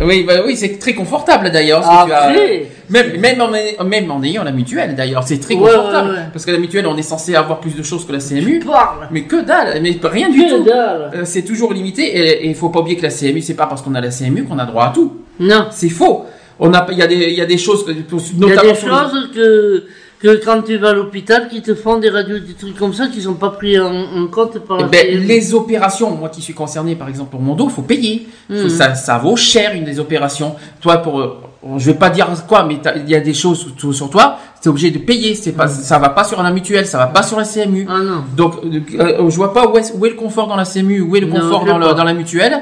[0.00, 1.82] Oui, bah oui, c'est très confortable d'ailleurs.
[1.84, 6.10] as- après, Même, même, en, même en ayant la mutuelle d'ailleurs, c'est très Ouais, confortable.
[6.10, 6.22] ouais, ouais.
[6.32, 8.60] Parce que la mutuelle, on est censé avoir plus de choses que la tu CMU.
[8.60, 9.08] parles.
[9.10, 10.62] Mais que dalle, mais rien du Que tout.
[10.62, 11.10] dalle.
[11.16, 13.82] Euh, C'est toujours limité et il faut pas oublier que la CMU, c'est pas parce
[13.82, 15.16] qu'on a la CMU qu'on a droit à tout.
[15.40, 15.66] Non.
[15.72, 16.26] C'est faux.
[16.60, 18.62] On a, il y a des, il y a des choses, que- Il y a
[18.62, 19.84] des choses que,
[20.20, 23.06] que quand tu vas à l'hôpital, qui te font des radios, des trucs comme ça,
[23.06, 26.42] qui sont pas pris en, en compte par Eh la ben, les opérations, moi qui
[26.42, 28.26] suis concerné par exemple pour mon dos, il faut payer.
[28.48, 28.68] Faut- Mhm.
[28.68, 30.56] ça, ça vaut cher une des opérations.
[30.80, 31.36] Toi, pour,
[31.76, 34.68] je vais pas dire quoi, mais il y a des choses sur, sur toi, es
[34.68, 35.34] obligé de payer.
[35.36, 37.86] C'est pas, ça va pas sur la mutuelle, ça va pas sur la CMU.
[37.88, 38.24] Ah non.
[38.36, 38.80] Donc, euh,
[39.20, 41.20] euh, je vois pas où est, où est le confort dans la CMU, où est
[41.20, 42.58] le Non, confort dans, le- dans la mutuelle.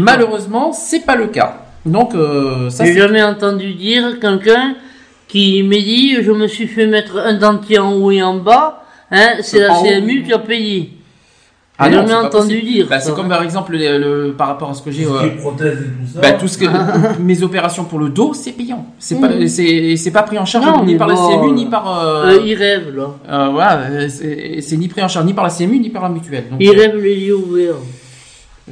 [0.00, 1.62] Malheureusement, c'est pas le cas.
[1.84, 4.74] Donc, euh, ça, J'ai c'est- jamais entendu dire quelqu'un
[5.36, 8.82] qui me dit je me suis fait mettre un dentier en haut et en bas,
[9.10, 9.74] hein, c'est la.
[9.82, 10.92] CMU qui a payé.
[11.78, 12.62] Ah J'ai non, entendu possible.
[12.72, 12.86] dire.
[12.88, 15.04] Bah, c'est comme par exemple le, le- par rapport à ce que j'ai.
[15.04, 16.20] Tout ce euh, et tout ça.
[16.22, 16.64] bah, tout ce que
[17.20, 18.86] mes opérations pour le dos, c'est payant.
[18.98, 19.46] C'est pas, Mhm.
[19.46, 21.84] c'est, c'est pas pris en charge Non, ni par la CMU ni par.
[22.02, 23.08] euh, Euh, il rêve là.
[23.30, 26.08] euh, voilà, c'est, c'est ni pris en charge ni par la CMU ni par la
[26.08, 26.44] mutuelle.
[26.50, 27.74] Donc, Il euh, rêve les yeux ouverts.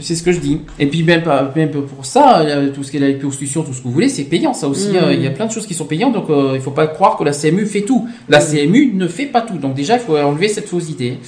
[0.00, 0.60] C'est ce que je dis.
[0.78, 2.44] Et puis même, pas- même pour ça,
[2.74, 4.52] tout ce qui est la liposuction, tout ce que vous voulez, c'est payant.
[4.52, 4.96] Ça aussi, Mhm.
[4.96, 6.14] euh, il y a plein de choses qui sont payantes.
[6.14, 8.08] Donc euh, il faut pas croire que la CMU fait tout.
[8.28, 9.56] La CMU ne fait pas tout.
[9.58, 11.18] Donc déjà, il faut enlever cette fausse idée.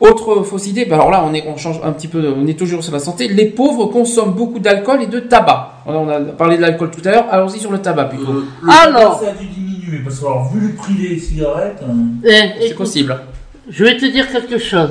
[0.00, 2.56] Autre fausse idée, bah alors là on est on change un petit peu, on est
[2.56, 3.26] toujours sur la santé.
[3.26, 5.82] Les pauvres consomment beaucoup d'alcool et de tabac.
[5.86, 7.26] On a parlé de l'alcool tout à l'heure.
[7.32, 8.30] Allons-y sur le tabac plutôt.
[8.30, 9.18] Euh, le Alors.
[9.18, 12.28] tabac, ça a dû diminuer parce que alors, vu le prix des cigarettes, euh,
[12.60, 13.18] Eh, C'est possible.
[13.68, 14.90] Je vais te dire quelque chose.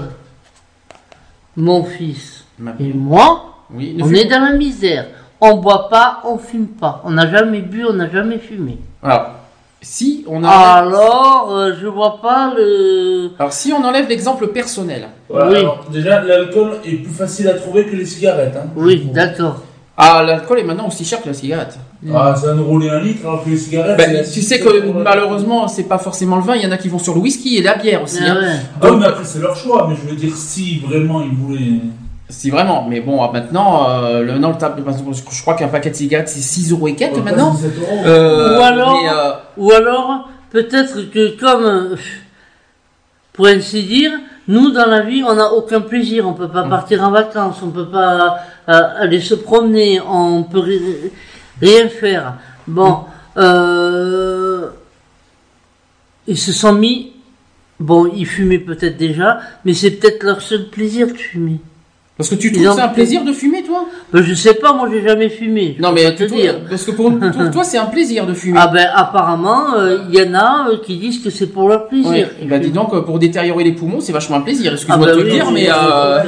[1.56, 3.97] Mon fils Ma- et moi, Oui.
[4.01, 5.05] on fume- est dans la misère.
[5.39, 7.01] On boit pas, on fume pas.
[7.05, 8.79] On n'a jamais bu, on n'a jamais fumé.
[9.03, 9.27] Alors,
[9.81, 10.49] si on a.
[10.49, 13.29] Alors, euh, je vois pas le.
[13.38, 15.07] Alors si on enlève l'exemple personnel.
[15.29, 15.57] voilà, Oui.
[15.57, 18.55] alors, déjà l'alcool est plus facile à trouver que les cigarettes.
[18.57, 19.61] Hein, Oui, d'accord.
[19.99, 21.77] Ah, l'alcool est maintenant aussi cher que la cigarette.
[22.13, 23.97] Ah, c'est un euro et un litre alors que les cigarettes.
[23.97, 26.55] Ben, tu sais que malheureusement, c'est pas forcément le vin.
[26.55, 28.19] Il y en a qui vont sur le whisky et la bière aussi.
[28.25, 28.41] Ah hein.
[28.41, 28.59] ouais.
[28.81, 31.81] Ah oui, mais après c'est leur choix, mais je veux dire si vraiment ils voulaient.
[32.29, 32.85] Si vraiment.
[32.89, 36.41] Mais bon, maintenant, euh, le, non, le tab- je crois qu'un paquet de cigarettes c'est
[36.41, 37.51] 6 euros et quelques maintenant.
[37.51, 37.97] 17 euros.
[38.05, 41.95] Euh, Ou alors- mais, euh, Ou alors, peut-être que comme,
[43.33, 44.11] pour ainsi dire,
[44.49, 46.27] nous dans la vie, on n'a aucun plaisir.
[46.27, 48.39] On peut pas partir en vacances, on peut pas
[48.69, 50.81] euh, aller se promener, on peut ri-
[51.61, 52.33] rien faire.
[52.67, 53.05] Bon,
[53.37, 54.67] euh,
[56.27, 57.13] ils se sont mis.
[57.79, 61.59] Bon, ils fumaient peut-être déjà, mais c'est peut-être leur seul plaisir de fumer.
[62.18, 64.89] Parce que tu trouves ça un plaisir de fumer, toi Ben, je sais pas, moi
[64.91, 65.77] j'ai jamais fumé.
[65.80, 66.56] Non, mais tu te trouves- dire.
[66.69, 68.57] parce que pour, pour toi, c'est un plaisir de fumer.
[68.61, 71.88] Ah ben apparemment, euh, il y en a euh, qui disent que c'est pour leur
[71.88, 72.10] plaisir.
[72.11, 72.48] Ouais.
[72.48, 74.73] Bah dis donc, euh, pour détériorer les poumons, c'est vachement un plaisir.
[74.73, 75.68] Excuse-moi Ah de te le oui, dire, mais.
[75.69, 76.23] euh,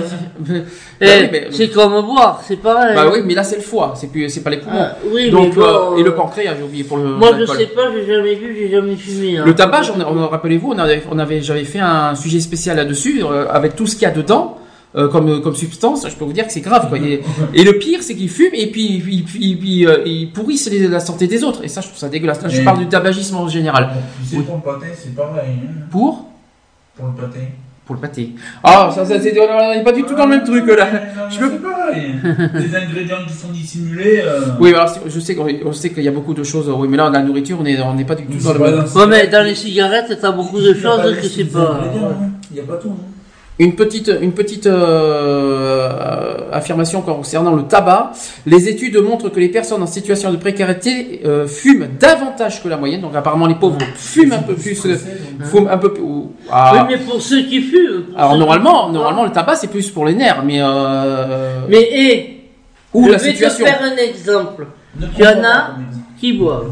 [1.02, 2.94] Eh, bah c'est comme boire, c'est pareil.
[2.96, 4.76] Bah oui, mais là c'est le foie, c'est plus, c'est pas les poumons.
[4.80, 5.54] Ah, oui, Donc,
[5.98, 7.06] et le pancréas, j'ai oublié pour le.
[7.16, 9.38] Moi je sais pas, j'ai jamais vu, j'ai jamais fumé.
[9.38, 9.44] hein.
[9.46, 13.76] Le tabac, on- rappelez-vous, on avait, on avait, j'avais fait un sujet spécial là-dessus, avec
[13.76, 14.58] tout ce qu'il y a dedans.
[14.96, 16.90] Euh, comme, comme substance, je peux vous dire que c'est grave.
[16.90, 16.98] Quoi.
[16.98, 17.22] Et,
[17.54, 20.88] et le pire, c'est qu'ils fument et puis ils, ils- ils- euh, ils pourrissent les-
[20.88, 21.64] la santé des autres.
[21.64, 22.42] Et ça, je trouve ça dégueulasse.
[22.42, 23.90] Là, je parle du tabagisme en général.
[24.26, 24.44] Sais, Oui.
[24.44, 25.52] pour le pâté, c'est pareil.
[25.64, 26.26] Hein, Pour?
[26.96, 27.40] Pour le pâté.
[27.86, 28.32] Pour le pâté.
[28.64, 30.88] Ah, ça, ça c'est, on n'est pas du tout dans le même truc là.
[31.30, 32.14] Je C'est pareil.
[32.54, 34.22] Les ingrédients qui sont dissimulés.
[34.24, 36.70] euh, Oui, alors c'est- je sais qu'on on sait qu'il y a beaucoup de choses.
[36.70, 38.72] Oui, mais là, la nourriture, on n'est on n'est pas du tout dans le c'est
[38.76, 38.86] même.
[38.94, 41.28] dans- Ouais, mais dans les cigarettes, t'as beaucoup de Il y a pas choses que
[41.28, 41.80] c'est pas.
[41.84, 42.30] hein.
[42.52, 42.90] Il n'y a pas tout.
[42.90, 43.06] hein.
[43.60, 48.14] Une petite, une petite euh, affirmation concernant le tabac.
[48.46, 52.78] Les études montrent que les personnes en situation de précarité euh, fument davantage que la
[52.78, 53.02] moyenne.
[53.02, 54.96] Donc apparemment les pauvres fument un peu plus, euh,
[55.44, 56.02] fument un peu plus.
[56.04, 56.72] ou- ah.
[56.74, 58.06] Oui, mais pour ceux qui fument.
[58.16, 62.42] Alors normalement, qui- normalement le tabac c'est plus pour les nerfs, mais euh, Mais hé,
[62.94, 63.66] ou je la vais situation.
[63.66, 64.68] te faire un exemple.
[65.00, 65.72] Ne Tu en as
[66.18, 66.72] qui boivent?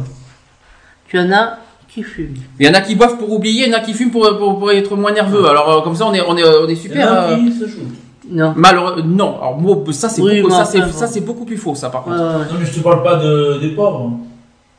[1.09, 1.57] Tu en as
[1.97, 2.35] qui fument.
[2.59, 4.37] Il y en a qui boivent pour oublier, il y en a qui fument pour,
[4.37, 5.47] pour, pour être moins nerveux.
[5.47, 7.11] Alors euh, comme ça on est on est on est Il y super.
[7.11, 7.65] en a euh, qui se.
[8.29, 8.53] Non.
[8.55, 9.37] Malheureux, non.
[9.37, 12.03] Alors moi, ça c'est Oui, beaucoup, ça c'est ça c'est beaucoup plus faux ça par
[12.03, 12.17] contre.
[12.17, 12.45] Ouais, ouais.
[12.53, 14.19] Non, mais je te parle pas de, des pauvres.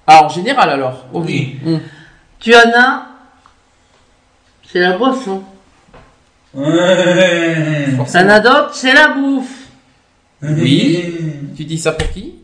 [0.07, 1.07] Ah en général alors.
[1.13, 1.25] Ok.
[1.27, 1.57] Oui.
[1.67, 1.81] Hum.
[2.39, 3.07] Tu en as.
[4.71, 5.43] C'est la boisson.
[6.55, 7.87] Ouais.
[8.13, 9.69] T'en as d'autres, c'est la bouffe.
[10.43, 11.15] Oui.
[11.57, 12.38] Tu dis ça pour qui?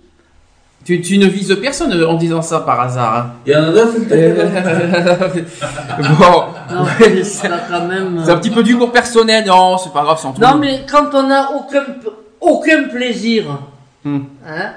[0.84, 3.16] Tu, tu ne vises personne en disant ça par hasard.
[3.16, 3.26] hein.
[3.46, 4.48] Il y en a d'autres, Euh,
[6.18, 6.44] bon,
[6.74, 8.22] Non, Ouais, c'est pas quand même.
[8.24, 11.22] c'est un petit peu d'humour personnel, non, c'est pas grave, c'est Non, mais quand on
[11.28, 11.84] n'a aucun,
[12.40, 13.44] aucun plaisir,
[14.04, 14.20] Hmm.
[14.46, 14.70] hein,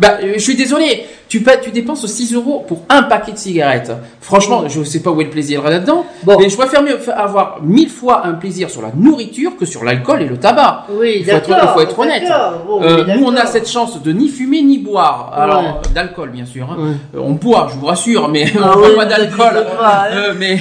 [0.00, 3.92] Bah, euh, je suis désolé, tu, dépenses 6 euros pour un paquet de cigarettes.
[4.20, 6.36] Franchement, je sais pas où est le plaisir là-dedans, Bon.
[6.38, 10.22] mais je préfère mieux avoir mille fois un plaisir sur la nourriture que sur l'alcool
[10.22, 10.86] et le tabac.
[10.90, 12.22] oui, Il faut être- il faut être honnête.
[12.66, 15.32] bon, Euh, nous, on a cette chance de ni fumer ni boire.
[15.36, 15.68] Alors, Ouais.
[15.68, 16.66] euh, d'alcool, bien sûr.
[16.70, 16.76] hein.
[16.78, 17.18] Ouais.
[17.18, 19.66] Euh, on boit, je vous rassure, mais Ah on oui, boit pas ne d'alcool.
[19.82, 19.90] hein.
[20.12, 20.58] Euh, mais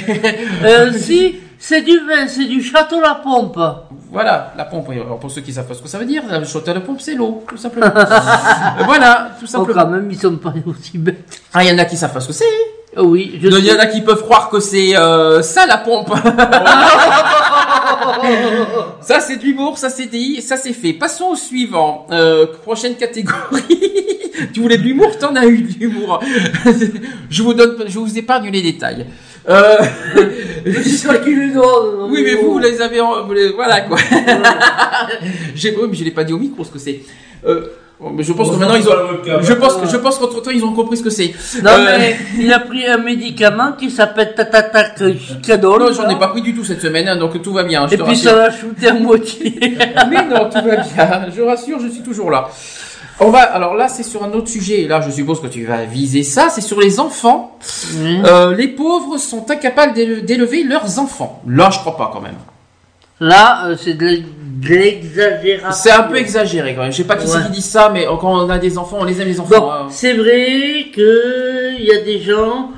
[0.97, 3.59] si, c'est du vin, c'est du château la pompe.
[4.11, 4.89] voilà, la pompe.
[4.91, 7.01] Alors, pour ceux qui savent pas ce que ça veut dire, chaude à la pompe,
[7.01, 7.87] c'est l'eau, tout simplement.
[8.79, 9.81] Euh, voilà, tout Oh, simplement.
[9.83, 11.41] quand même, ils sont pas aussi bêtes.
[11.53, 12.45] Ah, il y en a qui savent pas ce que c'est.
[12.95, 15.77] Ah Oui, je Il y en a qui peuvent croire que c'est euh, ça la
[15.77, 16.09] pompe.
[19.01, 20.93] ça c'est de l'humour, ça c'est dit, ça c'est fait.
[20.93, 22.05] Passons au suivant.
[22.11, 23.79] Euh, prochaine catégorie.
[24.53, 26.19] tu voulais de l'humour, t'en as eu de l'humour.
[27.29, 29.05] je vous donne, je vous épargne les détails.
[29.49, 29.77] Euh,
[30.65, 32.11] donne.
[32.11, 33.97] oui, mais vous, vous les avez, en- vous les- voilà quoi.
[35.55, 37.01] J'ai, oui, mais je l'ai pas dit au micro ce que c'est.
[37.45, 37.61] Euh,
[37.99, 40.51] bon, mais je pense que maintenant ils ont, je pense que, je pense qu'entre temps
[40.51, 41.33] ils ont compris ce que c'est.
[41.63, 45.01] Non, Euh, mais il a pris un médicament qui s'appelle Tatatac
[45.45, 45.79] Cadol.
[45.81, 47.87] Non, j'en ai pas pris du tout cette semaine, hein, donc tout va bien.
[47.87, 48.29] je Et te puis rassure.
[48.31, 49.53] ça va shooter à moitié.
[50.09, 51.25] Mais non, tout va bien.
[51.35, 52.49] Je rassure, je suis toujours là.
[53.19, 54.87] On va, alors là, c'est sur un autre sujet.
[54.87, 56.49] Là, je suppose que tu vas viser ça.
[56.49, 57.57] C'est sur les enfants.
[58.25, 61.41] Euh, les pauvres sont incapables d'éle- d'élever leurs enfants.
[61.47, 62.35] Là, je crois pas quand même.
[63.19, 64.23] Là, euh, c'est de l'e-
[64.61, 65.71] de l'exagération.
[65.71, 66.91] C'est un peu exagéré quand même.
[66.91, 69.03] Je sais pas qui c'est qui dit ça, mais quand on a des enfants, on
[69.05, 69.59] les aime les enfants.
[69.59, 69.87] Bon, hein.
[69.89, 72.69] c'est vrai que il y a des gens,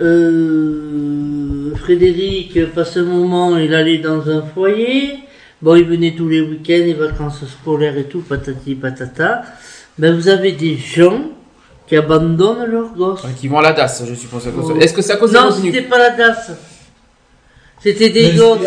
[0.00, 5.18] euh, Frédéric euh, passe un moment, il allait dans un foyer.
[5.60, 9.42] Bon, il venait tous les week-ends, les vacances scolaires et tout, patati patata.
[9.98, 11.20] Ben, vous avez des gens
[11.86, 13.22] qui abandonnent leurs gosses.
[13.40, 14.48] Qui vont à la DAS, je suppose.
[14.56, 14.76] Oh.
[14.78, 16.52] Est-ce que c'est à cause des Non, c'était pas la DAS.
[17.80, 18.58] C'était des gosses.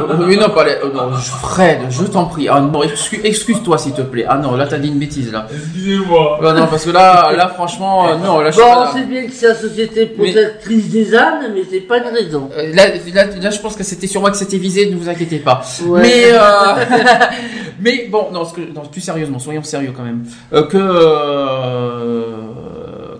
[0.00, 0.72] Euh, Mais non, pas les...
[0.72, 2.48] euh, non, Fred, je t'en prie.
[2.48, 4.24] Ah, non, excuse- excuse-toi s'il te plaît.
[4.28, 5.46] Ah non, là t'as dit une bêtise là.
[5.52, 6.38] Excusez-moi.
[6.42, 8.90] Bah, non, parce que là, là franchement, euh, non, là je Bon, pas on là.
[8.92, 12.50] sait bien que c'est la société protectrice des ânes, mais c'est pas une raison.
[12.56, 15.38] Là, là, là, je pense que c'était sur moi que c'était visé, ne vous inquiétez
[15.38, 15.62] pas.
[15.86, 16.00] Ouais.
[16.02, 16.38] Mais, euh,
[17.80, 20.24] mais bon, non, ce que, non, plus sérieusement, soyons sérieux quand même.
[20.52, 22.22] Euh, que, euh,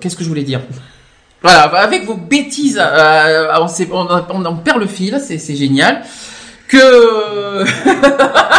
[0.00, 0.60] qu'est-ce que je voulais dire?
[1.42, 6.02] Voilà, avec vos bêtises, euh, on, sait- on, perd le fil, c'est c'est génial.
[6.66, 7.64] Que,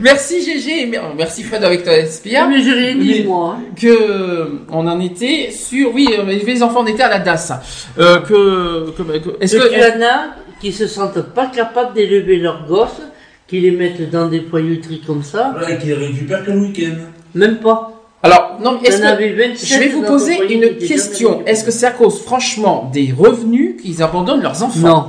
[0.00, 2.46] merci GG, merci Fred avec ta SPA.
[2.48, 3.58] Mais j'ai rien dit, moi.
[3.80, 7.52] Que on en était sur, oui, euh, les enfants on était à la DAS.
[7.98, 10.26] Euh, que, que, que- est-ce que, qu'il y en a
[10.60, 13.02] qui se sentent pas capables d'élever leurs gosses,
[13.48, 15.50] qui les mettent dans des foyauteries comme ça.
[15.52, 16.94] Voilà, et qui les récupère que le week-end.
[17.34, 18.01] Même pas.
[18.22, 21.42] Alors, non, est-ce que- avait 27 je vais vous poser une question.
[21.46, 24.88] Est-ce que c'est à cause, franchement, des revenus qu'ils abandonnent leurs enfants?
[24.88, 25.04] Non.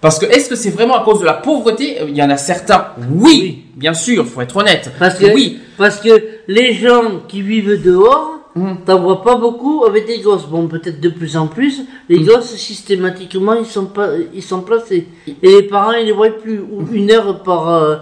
[0.00, 1.98] Parce que est-ce que c'est vraiment à cause de la pauvreté?
[2.08, 4.90] Il y en a certains, oui, bien sûr, faut être honnête.
[4.98, 8.78] Parce que, oui, parce que les gens qui vivent dehors, Mhm.
[8.86, 10.46] t'en vois pas beaucoup avec des gosses.
[10.46, 11.82] Bon, peut-être de plus en plus.
[12.08, 12.26] Les Mhm.
[12.26, 15.06] gosses, systématiquement, ils sont pas, ils sont placés.
[15.42, 16.60] Et les parents, ils les voient plus.
[16.60, 17.96] Ou une heure par, euh,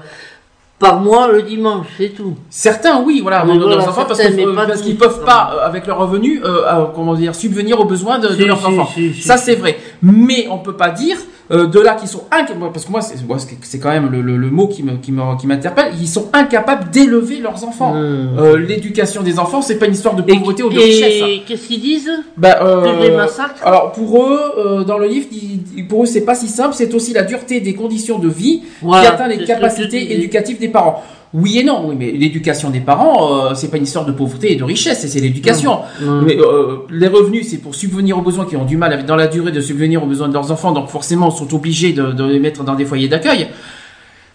[0.78, 2.34] par mois le dimanche, c'est tout.
[2.51, 5.98] certains, oui, voilà, Mais voilà, enfants parce tous, qu'ils peuvent quand pas, euh, avec leurs
[5.98, 8.88] revenus, euh, euh, comment dire, subvenir aux besoins de, leurs si, enfants.
[8.92, 9.14] si.
[9.14, 9.78] Ça, c'est vrai.
[10.02, 11.16] Mais on peut pas dire
[11.50, 14.10] euh, de là qu'ils sont incapables, parce que moi, c'est moi, c'est- c'est quand même
[14.10, 15.92] le, le- le mot qui me- qui me- qui m'interpelle.
[16.00, 17.92] Ils sont incapables d'élever leurs enfants.
[17.92, 18.38] Hmm.
[18.38, 21.22] Euh, L'éducation des enfants, c'est pas une histoire de pauvreté ou de richesse.
[21.22, 21.26] hein.
[21.28, 24.96] Et qu'est-ce qu'ils disent Bah, euh, Que je les massacre alors pour eux, euh, dans
[24.96, 25.26] le livre,
[25.88, 29.02] pour eux c'est pas si simple, c'est aussi la dureté des conditions de vie Voilà,
[29.02, 31.02] qui atteint les capacités éducatives des parents.
[31.36, 34.52] Oui et non, oui, mais l'éducation des parents, euh, c'est pas une histoire de pauvreté
[34.52, 35.81] et de richesse, c'est- l'éducation.
[36.01, 39.27] Mais euh, les revenus, c'est pour subvenir aux besoins qui ont du mal dans la
[39.27, 42.24] durée de subvenir aux besoins de leurs enfants, donc forcément, ils sont obligés de, de
[42.24, 43.48] les mettre dans des foyers d'accueil.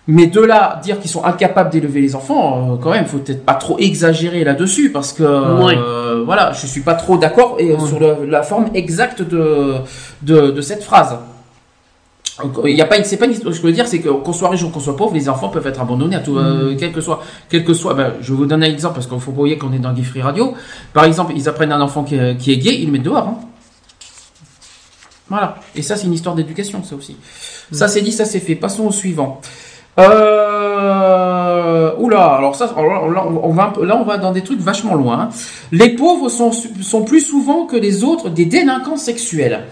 [0.07, 3.45] Mais de là, dire qu'ils sont incapables d'élever les enfants, euh, quand même, faut peut-être
[3.45, 5.73] pas trop exagérer là-dessus, parce que Oui.
[5.77, 7.75] euh, voilà, je suis pas trop d'accord Oui.
[7.87, 9.75] sur le- la forme exacte de,
[10.23, 11.15] de, de cette phrase.
[12.65, 14.09] Il y a pas, une- c'est pas une, ce que je veux dire, c'est que
[14.09, 16.75] qu'on soit riche ou qu'on soit pauvre, les enfants peuvent être abandonnés à tout, euh,
[16.79, 17.93] quel que soit, quel que soit.
[17.93, 20.03] Ben, je vous donner un exemple parce qu'il faut pas oublier qu'on est dans Gay
[20.03, 20.53] Free Radio.
[20.93, 23.27] Par exemple, ils apprennent un enfant qui est, qui est gay, ils le mettent dehors.
[23.27, 23.39] hein.
[25.29, 25.55] Voilà.
[25.75, 27.15] Et ça, c'est une histoire d'éducation, ça aussi.
[27.71, 28.55] Ça, c'est dit, ça, c'est fait.
[28.55, 29.41] Passons au suivant.
[30.69, 31.91] Euh...
[31.99, 35.21] Oula, alors ça, là, on va, là, on va dans des trucs vachement loin.
[35.23, 35.29] hein.
[35.71, 39.65] Les pauvres sont, sont plus souvent que les autres des délinquants sexuels.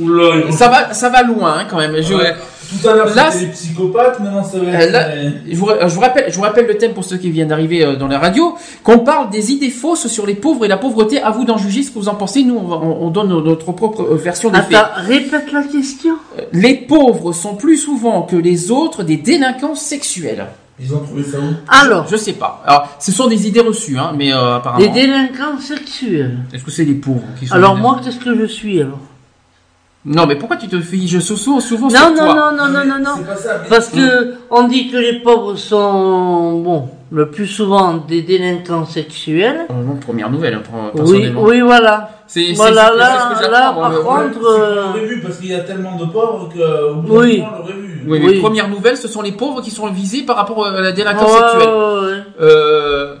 [0.00, 2.00] Oula, Ça va, ça va loin hein, quand même.
[2.02, 2.34] Je, Ouais.
[2.82, 4.92] Tout à l'heure, Là, c'était les psychopathes, maintenant ça va Euh, être.
[4.92, 7.30] là- les- je, vous, je vous rappelle, je vous rappelle le thème pour ceux qui
[7.30, 10.68] viennent d'arriver euh, dans la radio, qu'on parle des idées fausses sur les pauvres et
[10.68, 11.22] la pauvreté.
[11.22, 12.44] À vous d'en juger ce que vous en pensez.
[12.44, 14.74] Nous, on, va- on- on donne notre propre euh, version des faits.
[14.76, 16.16] Attends, répète la question.
[16.52, 20.44] Les pauvres sont plus souvent que les autres des délinquants sexuels.
[20.78, 21.54] Ils ont trouvé ça où?
[21.68, 22.62] Alors, Je sais pas.
[22.66, 24.84] Alors, ce sont des idées reçues, hein, mais euh, apparemment.
[24.84, 26.36] les délinquants sexuels.
[26.52, 28.98] Est-ce que c'est les pauvres qui sont Alors des- moi, qu'est-ce que je suis alors?
[30.08, 32.84] Non, mais pourquoi tu te fiches souvent, souvent Non, sur non, toi non, non, non,
[32.86, 33.10] non, non.
[33.36, 38.22] C'est mais- Parce que on dit que les pauvres sont, bon, le plus souvent des
[38.22, 39.60] délinquants sexuels.
[39.70, 42.10] Euh, non, première nouvelle, hein, Oui, oui, voilà.
[42.26, 44.38] C'est, c'est- Voilà, c'est- là, c'est ce que là, par contre.
[44.40, 46.48] C'est euh, l'aurait vu parce qu'il y a tellement de pauvres
[47.02, 47.38] bout Oui.
[47.38, 48.02] moment, on vu.
[48.06, 48.40] Oui, mais Oui.
[48.40, 51.48] première nouvelle, ce sont les pauvres qui sont visés par rapport à la délinquance ouais,
[51.50, 51.68] sexuelle.
[51.74, 52.22] ouais, ouais.
[52.40, 53.14] Euh,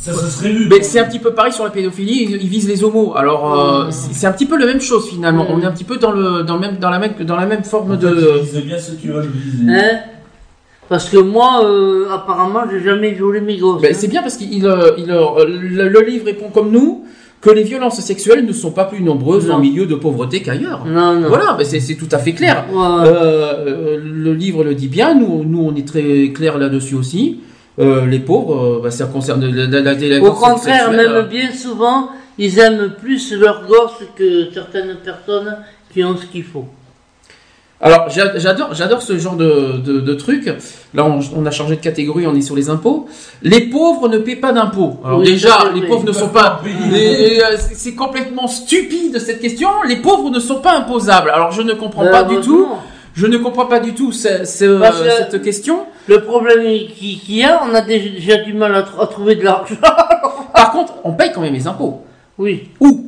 [0.00, 0.68] Ça se serait vu.
[0.70, 3.14] mais c'est un petit peu pareil sur la pédophilie, ils, ils visent les homos.
[3.16, 5.46] Alors euh, c'est un petit peu la même chose finalement.
[5.50, 7.46] On est un petit peu dans le dans le même dans la même dans la
[7.46, 8.32] même forme En fait, de.
[8.38, 9.64] Ils visent bien ceux qui veulent viser.
[9.72, 9.98] Hein?
[10.88, 13.82] Parce que moi, euh, apparemment, j'ai jamais violé mes gosses.
[13.82, 13.96] Ben, hein.
[13.98, 17.04] c'est bien parce qu'il euh, il, euh, le, le livre répond comme nous
[17.40, 19.56] que les violences sexuelles ne sont pas plus nombreuses Non.
[19.56, 20.84] en milieu de pauvreté qu'ailleurs.
[20.86, 21.28] Non, non.
[21.28, 22.64] Voilà, ben, c'est tout à fait clair.
[22.72, 23.96] Ouais.
[24.02, 27.40] Le livre le dit bien, nous, nous on est très clair là-dessus aussi.
[27.78, 31.22] Euh, les pauvres, euh, bah, ça concerne la, la, la Au contraire, sexuelle, même euh,
[31.22, 35.56] bien souvent, ils aiment plus leurs gosses que certaines personnes
[35.92, 36.66] qui ont ce qu'il faut.
[37.80, 40.52] Alors j'a- j'adore, j'adore ce genre de, de, de truc.
[40.94, 43.06] Là, on, on a changé de catégorie, on est sur les impôts.
[43.42, 44.98] Les pauvres ne paient pas d'impôts.
[45.04, 46.60] Alors Oui, déjà, les pauvres ne sont pas.
[47.72, 49.68] c'est complètement stupide cette question.
[49.86, 51.30] Les pauvres ne sont pas imposables.
[51.30, 52.66] Alors je ne comprends pas du tout.
[53.18, 55.86] Je ne comprends pas du tout ce- ce- Parce que- cette question.
[56.06, 56.62] Le problème
[56.96, 59.74] qui- qu'il y a, on a déjà du mal à, tr- à trouver de l'argent.
[60.54, 62.04] Par contre, on paye quand même les impôts.
[62.38, 62.68] oui.
[62.80, 63.04] Où?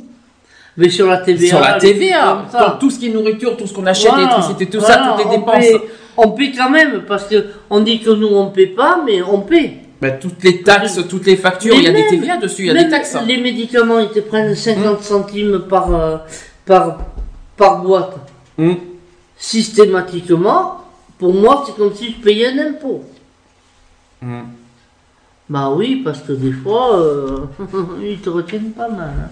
[0.77, 1.47] Mais sur la TVA.
[1.47, 4.65] Sur la TVA, dans tout ce qui est nourriture, tout ce qu'on achète, Voilà, l'électricité,
[4.67, 5.81] tout voilà, ça, toutes les on dépenses.
[6.17, 9.41] on paie quand même, parce que on dit que nous on paie pas, mais on
[9.41, 9.73] paie.
[10.01, 12.69] Bah, toutes les taxes, toutes les factures, il y a des TVA dessus, il y
[12.71, 13.15] a des taxes.
[13.15, 13.23] hein.
[13.27, 16.17] Les médicaments, ils te prennent 50 centimes par, euh,
[16.65, 16.97] par,
[17.57, 18.13] par boîte.
[18.57, 18.73] Hmm.
[19.41, 20.81] Systématiquement,
[21.17, 23.03] pour moi, c'est comme si je payais un impôt.
[24.21, 24.41] Hmm.
[25.49, 27.37] Bah oui, parce que des fois, euh,
[28.03, 29.09] ils te retiennent pas mal.
[29.09, 29.29] Hein.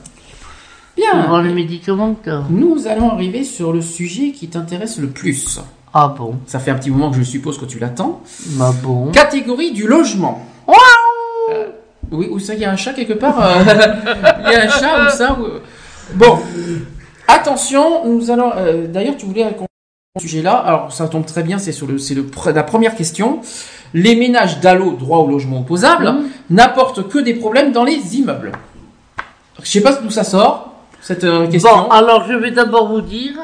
[0.97, 1.23] Bien.
[1.25, 2.31] Pour les médicaments que.
[2.49, 5.59] Nous allons arriver sur le sujet qui t'intéresse le plus.
[5.93, 6.39] Ah bon?
[6.47, 8.21] Ça fait un petit moment que je suppose que tu l'attends.
[8.57, 9.11] Bah bon.
[9.11, 10.43] Catégorie du logement.
[11.51, 11.67] Euh,
[12.11, 13.63] oui, où ça, il y a un chat quelque part euh,
[14.47, 16.39] Il y a un chat ou ça ou- Bon,
[17.27, 18.51] attention, nous allons.
[18.57, 19.67] euh, D'ailleurs, tu voulais qu'on
[20.17, 20.53] sujet-là.
[20.53, 23.41] Alors, ça tombe très bien, c'est sur le, c'est le, la première question.
[23.93, 26.11] Les ménages d'allo droit au logement opposable
[26.49, 28.51] n'apportent que des problèmes dans les immeubles.
[29.61, 31.69] Je sais pas d'où ça sort cette euh, question.
[31.69, 33.35] Bon, alors je vais d'abord vous dire,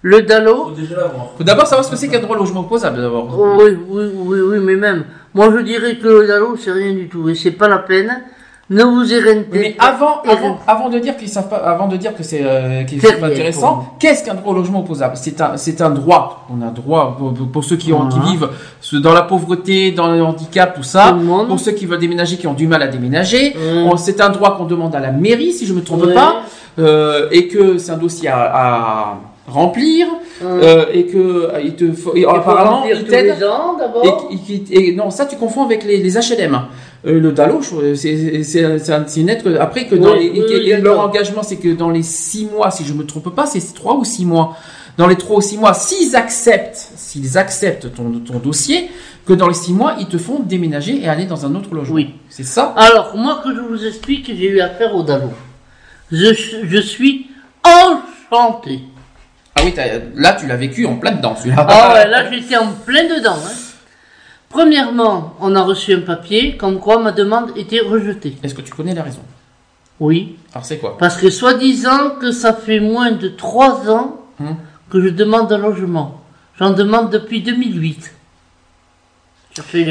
[0.00, 0.70] le DALO.
[0.70, 1.30] Faut déjà l'avoir.
[1.38, 3.38] Faut d'abord savoir ce que c'est qu'un droit au logement opposable d'abord.
[3.38, 5.04] Oui, oui, oui, oui, mais même.
[5.34, 7.28] Moi, je dirais que le DALO, c'est rien du tout.
[7.28, 8.22] Et c'est pas la peine.
[8.72, 12.14] Ne vous Oui, mais avant, avant, avant de dire qu'ils savent pas, avant de dire
[12.16, 12.82] que c'est euh,
[13.20, 15.14] pas intéressant, qu'est-ce qu'un droit au logement opposable?
[15.16, 16.46] C'est un, c'est un droit.
[16.50, 18.48] On a un droit pour, pour ceux qui ont, qui vivent
[19.02, 21.12] dans la pauvreté, dans le handicap, tout ça.
[21.20, 21.46] Tout.
[21.46, 23.86] Pour ceux qui veulent déménager, qui ont du mal à déménager, Mm.
[23.86, 26.14] On- c'est un droit qu'on demande à la mairie, si je me trompe Ouais.
[26.14, 26.36] pas,
[26.78, 29.14] euh, et que c'est un dossier à, à
[29.48, 30.06] remplir,
[30.40, 30.44] Mm.
[30.44, 33.36] euh, et que euh, il te faut, et apparemment il t'aide.
[34.30, 36.62] Et, qui- et non, ça tu confonds avec les, les HLM.
[37.06, 37.60] Euh, le DALO,
[37.94, 41.56] c'est net que après que dans Oui, les, oui, et- oui, et leur engagement, c'est
[41.56, 44.56] que dans les six mois, si je me trompe pas, c'est trois ou six mois.
[44.98, 48.90] Dans les trois ou six mois, s'ils acceptent, s'ils acceptent ton, ton dossier,
[49.26, 51.94] que dans les six mois, ils te font déménager et aller dans un autre logement.
[51.94, 52.10] Oui.
[52.28, 52.74] C'est ça?
[52.76, 55.30] Alors, moi, que je vous explique, j'ai eu affaire au DALO.
[56.10, 57.26] Je, je suis
[57.64, 58.80] enchanté.
[59.56, 59.74] Ah oui,
[60.16, 61.66] là tu l'as vécu en plein dedans, celui-là.
[61.68, 63.36] Ah ouais, là, j'étais en plein dedans.
[63.36, 63.50] hein.
[64.48, 68.36] Premièrement, on a reçu un papier comme quoi ma demande était rejetée.
[68.42, 69.22] Est-ce que tu connais la raison?
[70.00, 70.36] Oui.
[70.52, 70.98] Alors c'est quoi?
[70.98, 74.56] Parce que soi-disant que ça fait moins de trois ans Hum.
[74.90, 76.20] que je demande un logement.
[76.58, 78.12] J'en demande depuis 2008.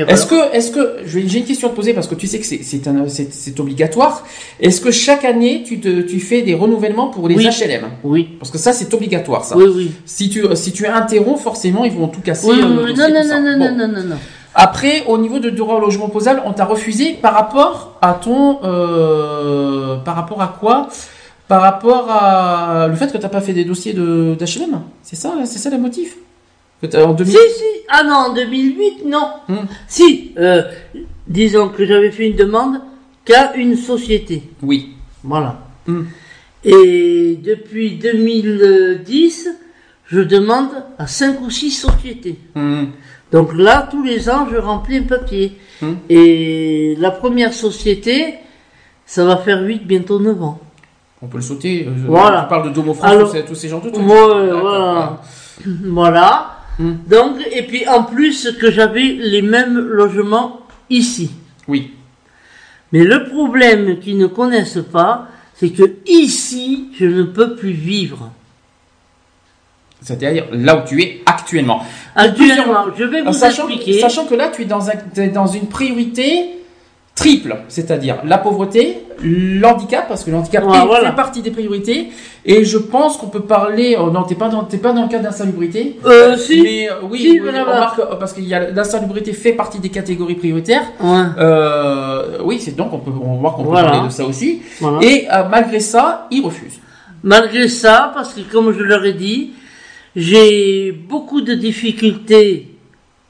[0.08, 2.46] Est-ce que, est-ce que, j'ai une question à te poser parce que tu sais que
[2.46, 4.26] c'est, obligatoire.
[4.60, 7.46] Est-ce que chaque année tu te, tu fais des renouvellements pour les Oui.
[7.46, 8.30] HLM Oui.
[8.40, 9.56] Parce que ça c'est obligatoire ça.
[9.56, 9.92] Oui, oui.
[10.06, 12.48] Si tu, si tu interromps, forcément ils vont tout casser.
[12.48, 13.78] Oui, euh, dossier, Non, non, non, non, Bon.
[13.78, 14.16] non, non, non.
[14.56, 18.60] Après, au niveau de droit au logement opposable, on t'a refusé par rapport à ton,
[18.64, 20.90] euh, par rapport à quoi?
[21.48, 24.82] Par rapport à le fait que t'as pas fait des dossiers de d'HLM.
[25.04, 26.18] C'est ça, c'est ça le motif?
[26.90, 27.64] T'as- en 2000 Si, si.
[27.90, 29.28] Ah non, en 2008, non.
[29.50, 29.68] Hum.
[29.88, 30.64] Si, euh,
[31.28, 32.82] disons que j'avais fait une demande
[33.26, 34.44] qu'à une société.
[34.64, 34.94] Oui.
[35.24, 35.60] Voilà.
[35.88, 36.08] Hum.
[36.64, 39.50] Et depuis 2010,
[40.08, 42.38] je demande à cinq ou six sociétés.
[42.56, 42.90] Hum.
[43.32, 45.58] Donc là, tous les ans, je remplis un papier.
[46.10, 48.36] Et la première société,
[49.06, 50.60] ça va faire 8, bientôt 9 ans.
[51.24, 51.86] On peut le sauter.
[51.88, 52.42] euh, Voilà.
[52.44, 54.04] Tu parles de Domo France, tous ces- genres de trucs.
[54.06, 55.22] Ouais, voilà.
[55.84, 56.58] Voilà.
[56.80, 61.32] Donc, et puis en plus que j'avais les mêmes logements ici.
[61.68, 61.94] Oui.
[62.92, 68.32] Mais le problème qu'ils ne connaissent pas, c'est que ici, je ne peux plus vivre.
[70.02, 71.84] C'est-à-dire là où tu es actuellement.
[72.16, 74.00] Actuellement, je vais vous sachant, expliquer.
[74.00, 76.50] sachant que là, tu es dans, un- t'es dans une priorité
[77.14, 81.10] triple, c'est-à-dire la pauvreté, l'handicap, parce que l'handicap voilà.
[81.10, 82.10] fait partie des priorités,
[82.46, 85.10] et je pense qu'on peut parler, oh non, t'es pas dans, t'es pas dans le
[85.10, 86.62] cas d'insalubrité, Euh, si.
[86.62, 89.90] mais euh, oui, Si, oui, on euh, parce qu'il y a l'insalubrité fait partie des
[89.90, 91.24] catégories prioritaires, Ouais.
[91.40, 93.92] euh, oui, c'est donc on peut, on va voir qu'on peut Voilà.
[93.92, 95.00] parler de ça aussi, Voilà.
[95.08, 96.80] et euh, malgré ça, ils refusent.
[97.24, 99.52] Malgré ça, parce que comme je leur ai dit,
[100.16, 102.68] j'ai beaucoup de difficultés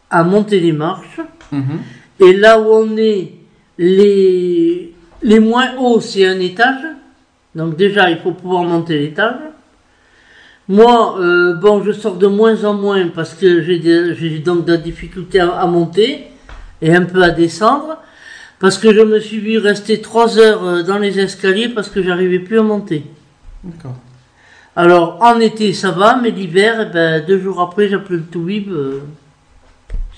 [0.10, 1.20] à monter les marches.
[1.52, 1.80] Mhm.
[2.22, 3.34] Et là où on est,
[3.78, 4.94] les,
[5.24, 6.84] les moins hauts, c'est un étage.
[7.56, 9.40] Donc déjà, il faut pouvoir monter l'étage.
[10.68, 14.78] Moi, euh, bon, je sors de moins en moins parce que j'ai donc de la
[14.78, 16.28] difficulté à, à monter
[16.82, 17.98] et un peu à descendre.
[18.60, 22.02] Parce que je me suis vu rester trois heures euh, dans les escaliers parce que
[22.04, 23.04] j'arrivais plus à monter.
[23.64, 23.96] D'accord.
[24.76, 28.72] Alors, en été, ça va, mais l'hiver, eh ben, deux jours après, j'appelais le Toubib.
[28.72, 29.02] euh,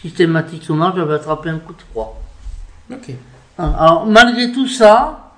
[0.03, 2.21] systématiquement, j'avais attrapé un coup de froid.
[2.91, 3.15] Ok.
[3.57, 5.31] Alors, malgré tout ça,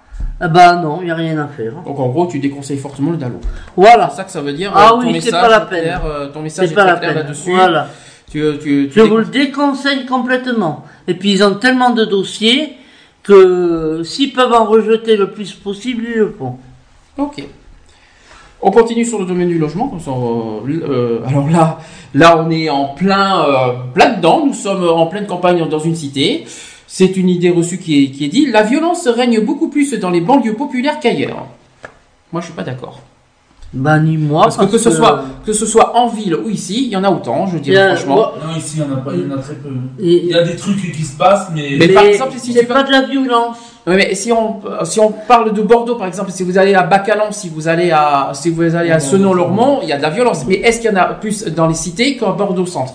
[0.44, 1.74] eh ben non, il n'y a rien à faire.
[1.85, 3.40] Donc en gros, tu déconseilles fortement le Dalo.
[3.76, 4.10] Voilà.
[4.10, 4.72] C'est ça que ça veut dire.
[4.76, 5.82] Ah euh, ton oui, c'est pas la est peine.
[5.84, 7.24] clair, euh, ton message C'est est pas la clair peine.
[7.24, 7.52] là-dessus.
[7.52, 7.88] Voilà.
[8.32, 10.84] Tu, tu, tu Je vous le déconseille complètement.
[11.08, 12.76] Et puis, ils ont tellement de dossiers
[13.24, 16.58] que s'ils peuvent en rejeter le plus possible, ils le font.
[17.18, 17.44] Ok.
[18.61, 19.88] On continue sur le domaine du logement.
[19.90, 21.77] comme ça, euh, euh, alors là,
[22.14, 24.44] là, on est en plein, euh, plein dedans.
[24.45, 26.45] Nous sommes en pleine campagne dans une cité.
[26.88, 28.45] C'est une idée reçue qui est, qui est dit.
[28.47, 31.47] La violence règne beaucoup plus dans les banlieues populaires qu'ailleurs.
[32.31, 33.01] Moi, je suis pas d'accord.
[33.75, 34.43] Bah, ni moi.
[34.43, 37.03] Parce que que ce soit que ce soit en ville ou ici, il y en
[37.03, 37.45] a autant.
[37.47, 38.31] Je dirais franchement.
[38.41, 39.69] Non, ici, il y en a pas, il y en a très peu.
[39.99, 41.72] Il y a des trucs qui se passent, mais.
[41.72, 43.57] Mais Mais par exemple, si c'est tu pas de la violence.
[43.85, 47.31] Mais si on si on parle de Bordeaux par exemple, si vous allez à Bacalan,
[47.31, 50.45] si vous allez à si vous allez à Senon-Lormont, il y a de la violence.
[50.47, 52.93] Mais est-ce qu'il y en a plus dans les cités qu'à Bordeaux centre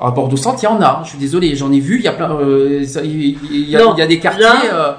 [0.00, 1.02] À Bordeaux centre, il y en a.
[1.04, 1.98] Je suis désolé, j'en ai vu.
[1.98, 2.30] Il y a plein.
[2.32, 4.42] euh, ça- il il y, a, Non, il y a des quartiers.
[4.42, 4.92] là- euh,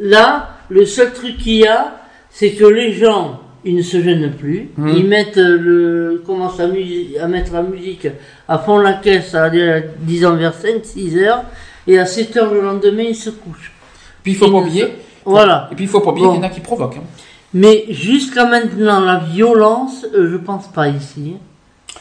[0.00, 1.96] Là, le seul truc qu'il y a,
[2.30, 4.70] c'est que les gens, ils ne se gênent plus.
[4.76, 4.88] Mhm.
[4.96, 8.06] Ils mettent euh, le, commencent à, mettre la musique
[8.46, 11.42] à fond la caisse, à, aller à, disons vers 5, 6 heures,
[11.88, 13.72] et à 7 heures le lendemain, ils se couchent.
[14.22, 14.84] puis il faut pas ne oublier.
[15.24, 15.68] Voilà.
[15.72, 16.34] Et puis il faut pas oublier Bon.
[16.34, 16.98] qu'il y en a qui provoquent.
[16.98, 17.02] hein.
[17.52, 21.34] Mais jusqu'à maintenant, la violence, je pense pas ici.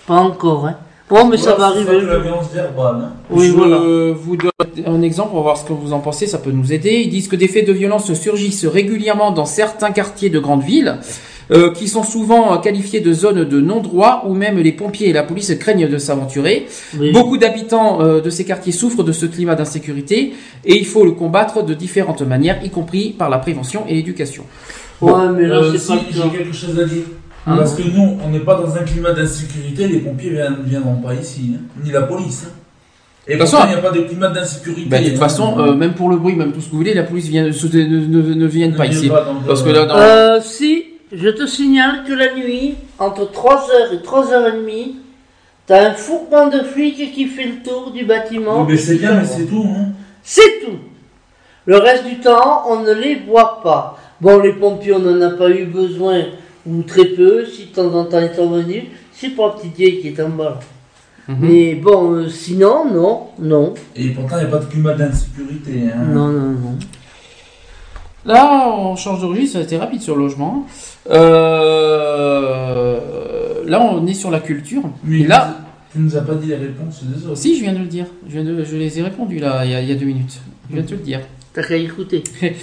[0.05, 0.75] Pas encore, hein.
[1.09, 1.99] Bon, mais ça va arriver.
[2.01, 2.95] verbale.
[3.01, 3.11] hein.
[3.29, 3.77] Oui, je voilà.
[4.13, 4.51] vous donne
[4.85, 7.01] un exemple pour voir ce que vous en pensez, ça peut nous aider.
[7.05, 10.97] Ils disent que des faits de violence surgissent régulièrement dans certains quartiers de grandes villes,
[11.51, 15.13] euh, qui sont souvent euh, qualifiés de zones de non-droit, où même les pompiers et
[15.13, 16.67] la police craignent de s'aventurer.
[16.99, 17.13] Oui.
[17.13, 20.33] Beaucoup d'habitants euh, de ces quartiers souffrent de ce climat d'insécurité,
[20.65, 24.43] et il faut le combattre de différentes manières, y compris par la prévention et l'éducation.
[24.99, 27.03] Ouais, mais là, Euh, c'est si, j'ai quelque chose à dire.
[27.49, 30.97] Hein Parce que nous, on n'est pas dans un climat d'insécurité, les pompiers ne viendront
[30.97, 32.45] pas ici, hein, ni la police.
[32.47, 32.51] hein.
[33.29, 34.89] Et De toute façon- il n'y a pas de climat d'insécurité.
[34.89, 35.19] Bah, de toute hein.
[35.19, 37.43] façon, euh, même pour le bruit, même tout ce que vous voulez, la police vient,
[37.43, 39.07] ne, ne, ne viennent Ne pas ici.
[39.09, 43.29] pas, Parce que euh, là, dans- Euh, si, je te signale que la nuit, entre
[43.31, 44.95] 3h et 3h30,
[45.65, 48.61] t'as un fourgon de flics qui fait le tour du bâtiment.
[48.63, 49.65] oui, mais c'est bien, mais c'est tout.
[49.67, 49.87] Hein.
[50.23, 50.77] C'est tout.
[51.65, 53.97] Le reste du temps, on ne les voit pas.
[54.21, 56.23] Bon, les pompiers, on n'en a pas eu besoin,
[56.67, 58.83] ou très peu, si de temps en temps ils sont venus.
[59.13, 60.59] C'est pour la petite vieille qui est en bas.
[61.27, 61.37] Mhm.
[61.41, 65.83] Mais bon, euh, sinon, non, non, Et pourtant, il n'y a pas de climat d'insécurité.
[65.93, 66.05] Hein.
[66.13, 66.77] non, non, non.
[68.25, 70.65] Là, on change de registre, ça a été rapide sur le logement.
[71.09, 72.99] Euh,
[73.65, 74.83] là, on est sur la culture.
[75.03, 75.57] Mais Et là,
[75.91, 77.37] tu nous as pas dit les réponses des autres.
[77.37, 78.05] si, je viens de le dire.
[78.27, 80.05] Je, viens de, je les ai répondus là, il y a, il y a deux
[80.05, 80.41] minutes.
[80.69, 81.21] Je viens de te le dire.
[81.53, 82.23] T'as qu'à écouter.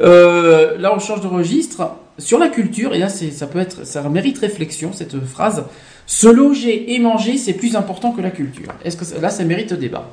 [0.00, 1.82] Euh, là, on change de registre.
[2.20, 5.64] Sur la culture, et là, c'est, ça peut être, ça mérite réflexion, cette phrase.
[6.06, 8.72] Se loger et manger, c'est plus important que la culture.
[8.84, 10.08] Est-ce que ça- là, ça mérite débat?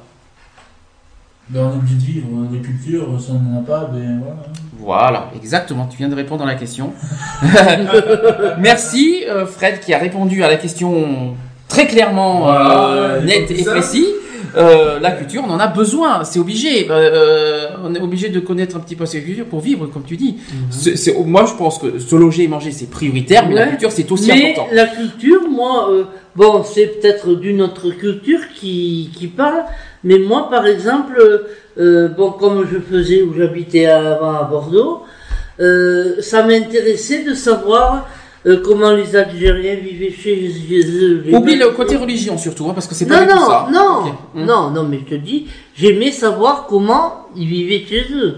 [1.50, 4.42] Ben, on est obligé de vivre des cultures, si on n'en a pas, ben voilà.
[4.80, 5.88] Voilà, exactement.
[5.90, 6.92] Tu viens de répondre à la question.
[8.60, 11.36] Merci, euh, Fred, qui a répondu à la question
[11.68, 14.06] très clairement, Voilà, euh, il net faut et précis.
[14.56, 16.88] Euh, la culture, on en a besoin, c'est obligé.
[16.90, 20.17] Euh, on est obligé de connaître un petit peu cette culture pour vivre, comme tu
[20.17, 20.38] dis.
[20.69, 23.91] C'est- c'est- moi, je pense que se loger et manger, c'est prioritaire, mais la culture,
[23.91, 24.67] c'est aussi Mais important.
[24.74, 26.03] la culture, moi, euh,
[26.35, 29.64] bon, c'est peut-être d'une autre culture qui, qui parle,
[30.03, 31.17] mais moi, par exemple,
[31.80, 35.03] euh, bon, comme je faisais où j'habitais avant à Bordeaux,
[35.59, 38.07] euh, ça m'intéressait de savoir
[38.48, 41.24] euh, comment les Algériens vivaient chez eux.
[41.34, 43.67] Oublie le côté religion surtout, hein, parce que c'est pas Non, non, ça.
[43.72, 44.14] non, Ok.
[44.35, 44.45] Hmm.
[44.45, 48.35] non, non, mais je te dis, j'aimais savoir comment ils vivaient chez eux.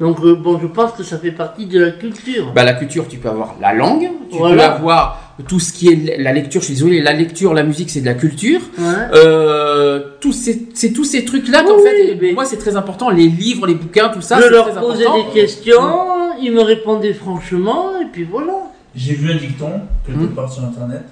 [0.00, 2.50] Donc, euh, bon, je pense que ça fait partie de la culture.
[2.52, 4.70] Bah, la culture, tu peux avoir la langue, tu Voilà.
[4.70, 6.60] peux avoir tout ce qui est la lecture.
[6.60, 8.60] Je suis désolé, la lecture, la musique, c'est de la culture.
[8.76, 8.84] Ouais.
[9.14, 10.00] Euh,
[10.32, 13.08] ces, c'est tous ces trucs-là qu'en Oui, fait, mais- moi, c'est très important.
[13.10, 15.26] Les livres, les bouquins, tout ça, je leur très posais important.
[15.32, 15.80] des questions,
[16.42, 18.52] ils me répondaient franchement, et puis voilà.
[18.96, 20.34] J'ai vu un dicton, quelque Hmm.
[20.34, 21.02] part sur internet.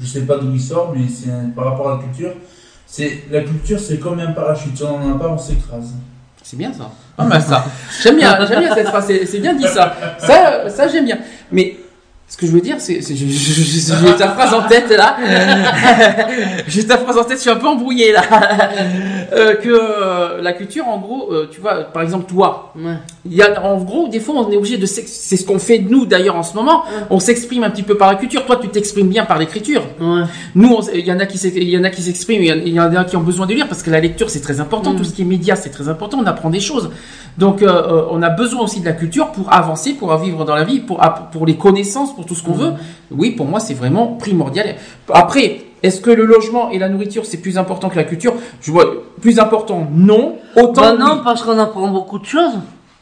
[0.00, 2.32] Je sais pas d'où il sort, mais c'est par rapport à la culture.
[2.86, 4.76] C'est la culture, c'est comme un parachute.
[4.76, 5.92] Si on n'en a pas, on s'écrase.
[6.42, 6.90] C'est bien ça.
[7.16, 7.64] Pas mal ça.
[8.02, 9.06] J'aime bien, j'aime bien cette phrase.
[9.26, 9.94] C'est bien dit ça.
[10.18, 11.18] Ça, ça j'aime bien.
[11.52, 11.76] Mais
[12.28, 15.16] ce que je veux dire, c'est, j'ai ta phrase en tête là.
[16.66, 17.36] j'ai ta phrase en tête.
[17.36, 18.22] Je suis un peu embrouillé là.
[19.34, 22.96] Euh, que euh, la culture, en gros, euh, tu vois, par exemple toi, Ouais.
[23.24, 25.78] il y a, en gros, des fois, on est obligé de, c'est ce qu'on fait
[25.78, 26.82] nous d'ailleurs en ce moment.
[27.08, 28.44] On s'exprime un petit peu par la culture.
[28.44, 29.82] Toi, tu t'exprimes bien par l'écriture.
[30.00, 30.24] Ouais.
[30.54, 32.52] Nous, il y en a qui s'ex- il y en a qui s'expriment, il y
[32.52, 34.40] en- il y en a qui ont besoin de lire parce que la lecture c'est
[34.42, 34.96] très important, Mm.
[34.96, 36.90] tout ce qui est média c'est très important, on apprend des choses.
[37.38, 40.80] Donc on a besoin aussi de la culture pour avancer, pour vivre dans la vie,
[40.80, 41.00] pour
[41.32, 42.72] pour les connaissances, pour tout ce qu'on veut.
[43.10, 44.74] Oui, pour moi c'est vraiment primordial.
[45.10, 48.70] Après, est-ce que le logement et la nourriture c'est plus important que la culture Je
[48.70, 48.86] vois
[49.20, 50.36] plus important, non.
[50.56, 51.20] Autant Bah non, oui.
[51.24, 52.54] parce qu'on apprend beaucoup de choses,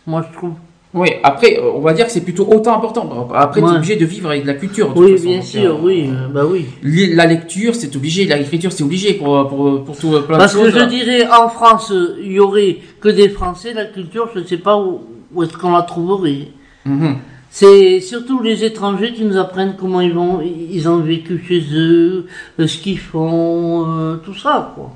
[0.07, 0.53] moi je trouve.
[0.93, 3.29] Oui, après euh, on va dire que c'est plutôt autant important.
[3.33, 3.77] Après tu es Ouais.
[3.77, 4.93] obligé de vivre avec de la culture.
[4.93, 5.25] de Oui, façon.
[5.29, 6.67] bien Donc, sûr, euh, oui, euh, bah oui.
[7.15, 10.71] La lecture c'est obligé, l'écriture c'est obligé pour pour pour tout plein Parce de que
[10.71, 10.81] choses.
[10.81, 14.57] je dirais, en France, il y aurait que des Français, la culture, je ne sais
[14.57, 15.01] pas où,
[15.33, 16.49] où est-ce qu'on la trouverait.
[16.85, 17.17] Mhm.
[17.51, 22.27] C'est surtout les étrangers qui nous apprennent comment ils vont, ils ont vécu chez eux,
[22.59, 24.93] euh, ce qu'ils font, euh, tout ça, quoi.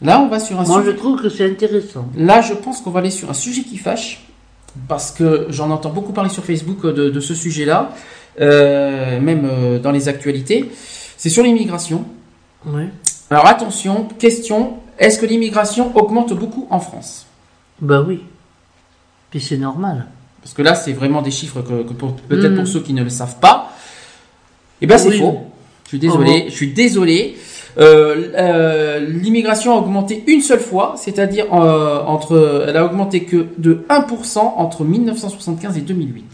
[0.00, 0.96] Là, on va sur un Moi, je sujet.
[0.96, 2.08] trouve que c'est intéressant.
[2.16, 4.24] Là, je pense qu'on va aller sur un sujet qui fâche,
[4.88, 7.90] parce que j'en entends beaucoup parler sur Facebook de, de ce sujet-là,
[8.40, 10.70] euh, même euh, dans les actualités.
[11.16, 12.04] C'est sur l'immigration.
[12.66, 12.88] Ouais.
[13.30, 17.26] Alors attention, question est-ce que l'immigration augmente beaucoup en France?
[17.80, 18.22] Bah oui.
[19.30, 20.06] Puis c'est normal.
[20.42, 21.82] Parce que là, c'est vraiment des chiffres que,
[22.28, 23.70] peut-être pour ceux qui ne le savent pas.
[24.80, 25.18] Eh ben, c'est Oui.
[25.18, 25.38] faux.
[25.84, 26.42] Je suis désolé.
[26.46, 26.48] Oh.
[26.48, 27.36] Je suis désolé.
[27.78, 33.46] Euh, euh, l'immigration a augmenté une seule fois, c'est-à-dire euh, entre, elle a augmenté que
[33.56, 36.24] de 1% entre 1975 et 2008.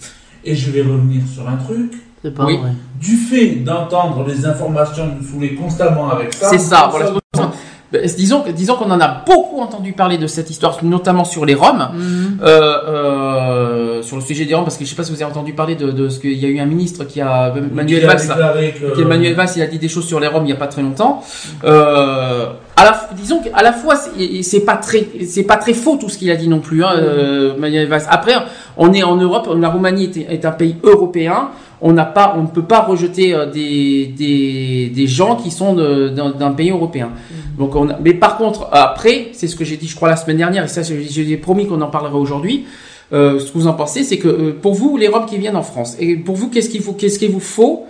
[0.44, 1.92] Et je vais revenir sur un truc.
[2.22, 2.56] C'est pas Oui.
[2.56, 2.70] vrai.
[3.00, 6.48] Du fait d'entendre les informations nous saouler constamment avec ça.
[6.50, 6.68] C'est ça.
[6.76, 7.52] ça- Voilà.
[7.90, 11.46] Ben, Disons, que- disons qu'on en a beaucoup entendu parler de cette histoire, notamment sur
[11.46, 12.38] les Roms, Mhm.
[12.42, 15.30] euh, euh, sur le sujet des Roms, parce que je sais pas si vous avez
[15.30, 18.04] entendu parler de, de ce qu'il y a eu un ministre qui a, Manuel qui
[18.04, 20.52] a Valls, qui- Manuel Valls, il a dit des choses sur les Roms il y
[20.52, 21.22] a pas très longtemps.
[21.64, 23.94] Euh, à la, disons qu'à la fois,
[24.42, 26.92] c'est pas très, c'est pas très faux tout ce qu'il a dit non plus, hein,
[26.96, 28.02] euh, Manuel Valls.
[28.08, 28.34] Après,
[28.76, 31.48] on est en Europe, la Roumanie est, est un pays européen.
[31.80, 35.74] On n'a pas, on ne peut pas rejeter euh, des, des, des gens qui sont
[35.74, 37.10] d'un pays européen.
[37.58, 40.16] Donc on a- mais par contre, après, c'est ce que j'ai dit, je crois la
[40.16, 42.66] semaine dernière, et ça, j'ai promis qu'on en parlerait aujourd'hui.
[43.12, 45.56] Euh, ce que vous en pensez, c'est que euh, pour vous, les Roms qui viennent
[45.56, 47.86] en France, et pour vous, qu'est-ce qu'il faut, qu'est-ce qu'il vous faut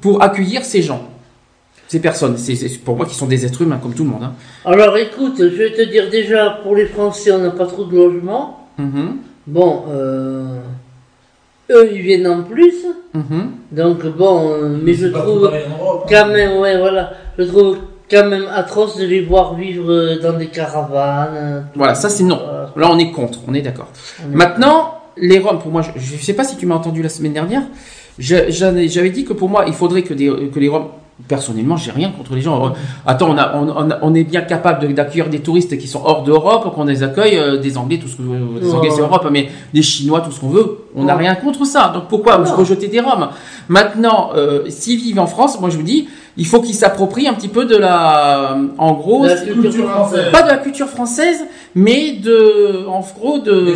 [0.00, 1.02] pour accueillir ces gens,
[1.88, 2.36] ces personnes?
[2.36, 4.22] C'est pour moi qui sont des êtres humains comme tout le monde.
[4.22, 4.34] hein.
[4.64, 7.96] Alors écoute, je vais te dire déjà, pour les Français, on n'a pas trop de
[7.96, 8.68] logement.
[8.78, 10.58] Mhm, Bon, euh,
[11.70, 12.86] eux, ils viennent en plus.
[13.14, 13.50] mhm.
[13.72, 16.00] Donc bon, euh, mais je trouve hein.
[16.08, 17.76] quand même, ouais, voilà, je trouve
[18.10, 21.34] quand même atroce de les voir vivre euh, dans des caravanes.
[21.36, 22.40] euh, Voilà, ça c'est non.
[22.42, 22.70] Voilà.
[22.76, 23.88] Là, on est contre, on est d'accord.
[24.32, 27.32] Maintenant, les Roms, pour moi, je ne sais pas si tu m'as entendu la semaine
[27.32, 27.62] dernière,
[28.18, 30.88] j'avais dit que pour moi, il faudrait que, des, que les Roms,
[31.28, 32.72] personnellement, j'ai rien contre les gens.
[33.06, 36.02] Attends, on, a, on, on a- on est bien capable d'accueillir des touristes qui sont
[36.04, 38.74] hors d'Europe, qu'on les accueille, euh, des Anglais, tout ce que des Ouais.
[38.74, 40.78] Anglais c'est Europe, mais des Chinois, tout ce qu'on veut.
[40.96, 41.20] On n'a Ouais.
[41.22, 41.90] rien contre ça.
[41.94, 42.54] Donc pourquoi Non.
[42.56, 43.28] rejeter des Roms?
[43.68, 47.34] Maintenant, euh, s'ils vivent en France, moi je vous dis, il faut qu'ils s'approprient un
[47.34, 50.32] petit peu de la, en gros, La culture culture française.
[50.32, 53.74] pas de la culture française, mais de, en gros, de,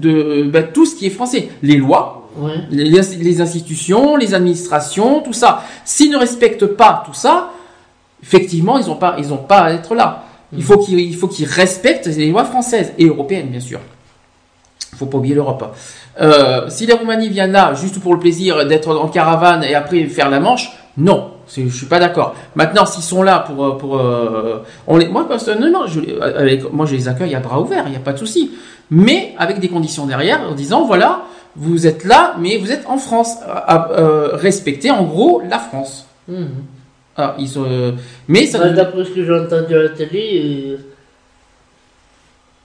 [0.00, 1.48] de bah, tout ce qui est français.
[1.62, 2.23] Les lois,
[2.70, 5.62] Les, les institutions, les administrations, tout ça.
[5.84, 7.50] S'ils ne respectent pas tout ça,
[8.22, 10.24] effectivement, ils n'ont pas, ils ont pas à être là.
[10.56, 13.80] Il faut qu'ils, il faut qu'ils respectent les lois françaises et européennes, bien sûr.
[14.92, 15.74] Il faut pas oublier l'Europe.
[16.20, 20.04] Euh, si la Roumanie vient là juste pour le plaisir d'être en caravane et après
[20.04, 22.36] faire la Manche, non, je suis pas d'accord.
[22.54, 26.72] Maintenant, s'ils sont là pour, euh, pour, euh, on les, moi personnellement, je, les- avec,
[26.72, 28.52] moi je les accueille à bras ouverts, il n'y a pas de souci.
[28.90, 31.22] Mais avec des conditions derrière, en disant voilà,
[31.56, 36.06] vous êtes là, mais vous êtes en France, euh, respectez en gros la France.
[36.28, 36.48] Mhm.
[37.16, 37.92] Ah, ils sont, euh,
[38.26, 40.76] mais ça, Bah, D'après ce que j'ai entendu à la télé, euh,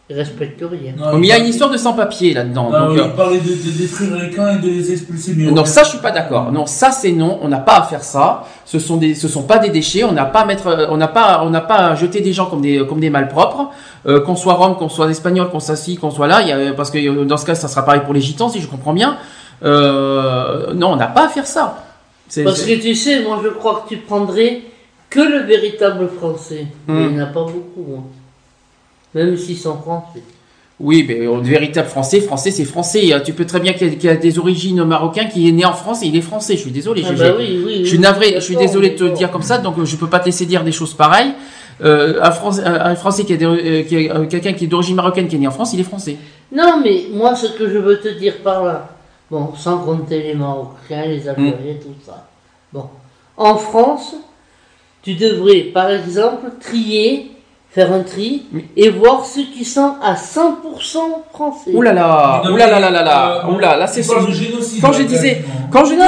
[0.10, 0.94] ils respectent rien.
[0.98, 2.72] Non, mais il y a une histoire de sans-papier là-dedans.
[2.72, 5.34] Non, donc, il euh, parlait de, de détruire les camps et de les expulser.
[5.38, 6.52] Mais Non, ça je suis pas d'accord.
[6.52, 7.38] Non, ça c'est non.
[7.44, 8.44] On n'a pas à faire ça.
[8.66, 10.04] Ce sont des, ce sont pas des déchets.
[10.04, 12.34] On n'a pas à mettre, euh, on n'a pas, on n'a pas à jeter des
[12.34, 13.70] gens comme des, comme des malpropres.
[14.08, 16.42] Euh, qu'on soit rome, qu'on soit espagnol, qu'on soit ci, qu'on soit là.
[16.42, 18.62] Il y a, parce que dans ce cas, ça sera pareil pour les gitans, si
[18.62, 19.18] je comprends bien.
[19.64, 21.84] Euh, non, on n'a pas à faire ça.
[22.28, 24.62] C'est- Parce c'est- que tu sais, moi je crois que tu prendrais
[25.10, 26.68] que le véritable français.
[26.88, 26.94] Hmm.
[26.94, 27.86] Mais il n'y en a pas beaucoup.
[27.98, 28.04] hein.
[29.16, 30.22] Même s'ils sont français.
[30.80, 33.12] Oui, mais euh, véritable français, français, c'est français.
[33.14, 35.66] Euh, Tu peux très bien qu'il y, y a des origines marocains qui est né
[35.66, 36.56] en France et il est français.
[36.56, 37.04] Je suis désolé.
[37.06, 38.36] Ah je, bah je- oui, oui, je suis navré.
[38.36, 39.58] Je suis désolé de te dire comme ça.
[39.58, 41.34] Donc euh, je peux pas te laisser dire des choses pareilles.
[41.82, 45.28] Euh, un, Français, un Français qui euh, qui est, euh, quelqu'un qui est d'origine marocaine
[45.28, 46.16] qui est né en France, il est français.
[46.52, 48.90] Non, mais moi, ce que je veux te dire par là,
[49.32, 51.30] bon, sans compter les Marocains, les Hmm.
[51.30, 52.26] Algériens, tout ça.
[52.74, 52.86] Bon,
[53.38, 54.16] en France,
[55.04, 57.32] tu devrais, par exemple, trier,
[57.72, 60.98] faire un tri, et voir ceux qui sont à 100%
[61.32, 61.72] français.
[61.74, 63.78] Ouh là là, Mais non, ouh là mais, là là là là, euh, ouh là,
[63.78, 66.06] là c'est génocide, quand je disais, quand je disais,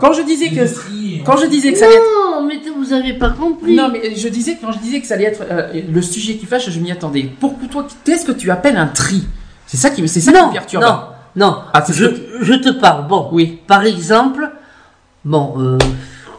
[0.00, 2.02] quand je disais que, quand je disais que ça allait être
[2.40, 3.74] Non, mais vous avez pas compris.
[3.74, 6.44] Non, mais je disais quand je disais que ça allait être euh, le sujet qui
[6.46, 7.28] fâche, je m'y attendais.
[7.40, 9.22] Pourquoi toi, qu'est-ce que tu appelles un tri?
[9.66, 10.82] C'est ça qui, c'est ça qui non, me perturbe.
[10.84, 10.98] non,
[11.36, 11.56] non.
[11.72, 12.04] Ah, je,
[12.42, 13.06] je te parle.
[13.06, 13.60] Bon, Oui.
[13.66, 14.50] par exemple,
[15.24, 15.78] bon, euh,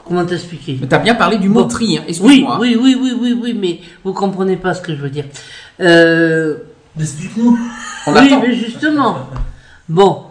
[0.06, 1.68] comment t'expliquer Mais t'as bien parlé du mot Bon.
[1.68, 1.98] tri.
[1.98, 2.02] Hein.
[2.06, 2.58] Oui, Excuse-moi.
[2.62, 5.26] oui, oui, oui, oui, oui, mais vous comprenez pas ce que je veux dire.
[5.80, 6.56] Euh,
[7.00, 7.58] Explique-nous.
[8.08, 8.40] On oui, attend.
[8.42, 9.18] mais justement.
[9.90, 10.24] Bon,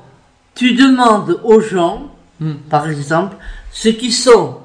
[0.55, 2.09] tu demandes aux gens,
[2.41, 2.55] Hmm.
[2.71, 3.37] par exemple,
[3.71, 4.57] ceux qui sont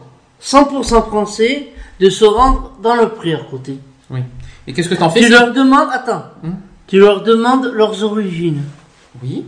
[0.42, 1.68] 100% français,
[2.00, 3.78] de se rendre dans le prix à côté.
[4.10, 4.22] Oui.
[4.68, 6.52] Et qu'est-ce que t'en fais Tu leur demandes, attends, Hmm.
[6.88, 8.64] tu leur demandes leurs origines.
[9.24, 9.46] Oui.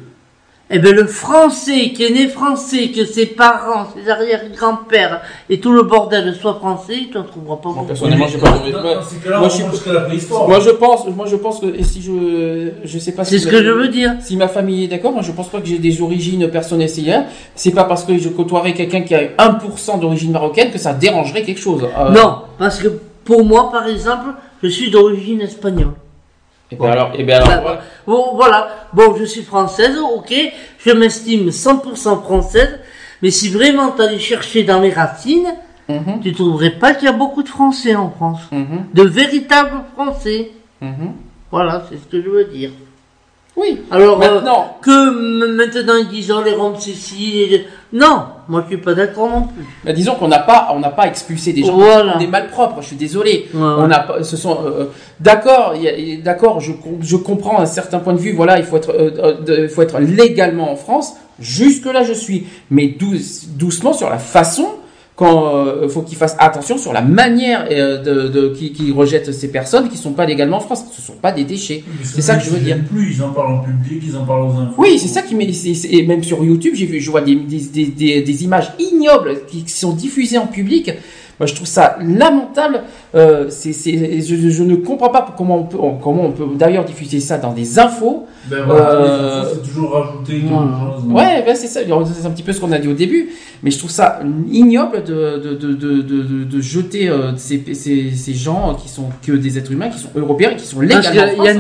[0.71, 5.73] Eh ben le français qui est né français, que ses parents, ses arrière-grands-pères et tout
[5.73, 7.85] le bordel soit français, tu en trouveras pas beaucoup.
[7.85, 10.47] Personnellement, j'ai pas de- Dans- moi- je la préhistoire.
[10.47, 13.23] Moi je pense, moi je pense que et si je, je sais pas.
[13.23, 14.13] C'est si ce que je veux dire.
[14.21, 17.25] Si ma famille est d'accord, moi je pense pas que j'ai des origines personnelles essayères.
[17.55, 21.41] C'est pas parce que je côtoierais quelqu'un qui a 1% d'origine marocaine que ça dérangerait
[21.41, 21.83] quelque chose.
[21.97, 22.89] Euh, Non, parce que
[23.25, 24.29] pour moi, par exemple,
[24.61, 25.93] je suis d'origine espagnole.
[26.71, 28.69] Et ben alors, et ben alors, bah, bon, voilà.
[28.93, 30.33] Bon, je suis française, ok.
[30.85, 32.79] Je m'estime 100% française.
[33.21, 35.47] Mais si vraiment tu allais chercher dans les racines,
[35.91, 38.41] Mhm, tu trouverais pas qu'il y a beaucoup de Français en France.
[38.51, 40.51] mhm, De véritables Français.
[40.81, 41.13] mhm.
[41.49, 42.69] Voilà, c'est ce que je veux dire.
[43.55, 43.81] Oui.
[43.91, 48.61] Alors, euh, Maintenant, que maintenant ils disent oh, les Roms c'est ci, et- Non, moi
[48.63, 49.65] je suis pas d'accord non plus.
[49.83, 52.17] bah, disons qu'on n'a pas, on n'a pas expulsé des gens Voilà.
[52.17, 52.81] des malpropres.
[52.81, 53.49] Je suis désolé.
[53.53, 53.67] Ouais, ouais.
[53.79, 54.85] On n'a pas, ce sont, euh,
[55.19, 56.71] d'accord, il y a- d'accord, je,
[57.01, 58.33] je comprends un certain point de vue.
[58.33, 59.11] Voilà, il faut être, euh,
[59.49, 61.13] euh, il faut être légalement en France.
[61.39, 64.67] Jusque là, je suis, mais douce- doucement sur la façon.
[65.19, 69.33] Quand euh, faut qu'ils fassent attention sur la manière euh, de, de qui, qui rejettent
[69.33, 70.85] ces personnes qui sont pas légalement en France.
[70.95, 71.83] Ce sont pas des déchets.
[72.03, 72.77] C'est ça que je veux dire.
[72.89, 74.75] plus, ils en parlent en public, ils en parlent aux infos.
[74.77, 77.59] Oui, c'est ça qui c'est- Et même sur YouTube, j'ai vu, je vois des, des,
[77.59, 80.89] des, des- des images ignobles qui sont diffusées en public.
[81.39, 82.81] Moi, je trouve ça lamentable.
[83.15, 86.83] Euh, c'est, c'est, je, je ne comprends pas comment on peut, comment on peut d'ailleurs
[86.83, 88.27] diffuser ça dans des infos.
[88.49, 91.03] Ben voilà, Euh, les infos, c'est toujours rajouter quelque chose.
[91.13, 91.79] Ouais, ben c'est ça.
[91.85, 93.29] C'est un petit peu ce qu'on a dit au début.
[93.63, 94.19] Mais je trouve ça
[94.51, 99.05] ignoble de, de, de, de, de, de jeter euh, ces, ces, ces gens qui sont
[99.25, 100.81] que des êtres humains, qui sont européens, qui sont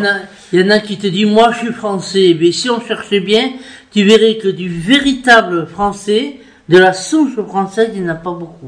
[0.05, 0.19] a-
[0.51, 2.35] il y en a qui te disent moi je suis français.
[2.39, 3.51] Mais si on cherchait bien,
[3.93, 6.35] tu verrais que du véritable français,
[6.67, 8.67] de la souche française, il n'y en a pas beaucoup.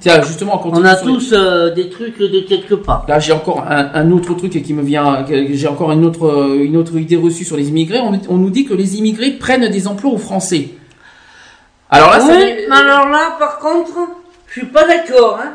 [0.00, 3.04] Tiens, justement, on a les- tous euh, des trucs de quelque part.
[3.08, 5.24] Là, j'ai encore un, un autre truc qui me vient.
[5.28, 7.98] J'ai encore une autre, euh, une autre idée reçue sur les immigrés.
[8.00, 10.68] On, on nous dit que les immigrés prennent des emplois aux Français.
[11.90, 13.92] Alors là, ça oui, mais alors là, par contre,
[14.46, 15.52] je suis pas d'accord, hein.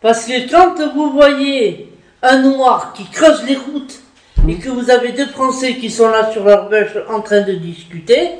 [0.00, 1.92] Parce que quand vous voyez
[2.22, 4.00] un noir qui creuse les routes
[4.48, 7.52] et que vous avez deux Français qui sont là sur leur bêche en train de
[7.52, 8.30] discuter,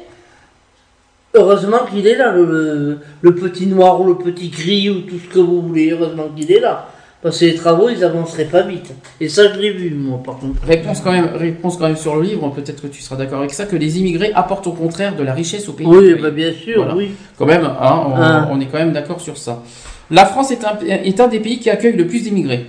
[1.35, 5.33] heureusement qu'il est là, le, le petit noir ou le petit gris ou tout ce
[5.35, 6.89] que vous voulez, heureusement qu'il est là.
[7.23, 8.93] Parce que les travaux, ils avanceraient pas vite.
[9.21, 10.61] Et ça, je l'ai vu, moi, par contre.
[10.67, 12.51] réponse quand même, réponse quand même sur le livre.
[12.51, 15.33] Peut-être que tu seras d'accord avec ça que les immigrés apportent au contraire de la
[15.33, 15.87] richesse au pays.
[15.87, 16.97] Oui, bah, bien sûr, Voilà.
[16.97, 17.13] oui.
[17.39, 18.49] Quand même, hein, on, Ah.
[18.51, 19.63] on est quand même d'accord sur ça.
[20.11, 22.67] La France est un, est un des pays qui accueille le plus d'immigrés.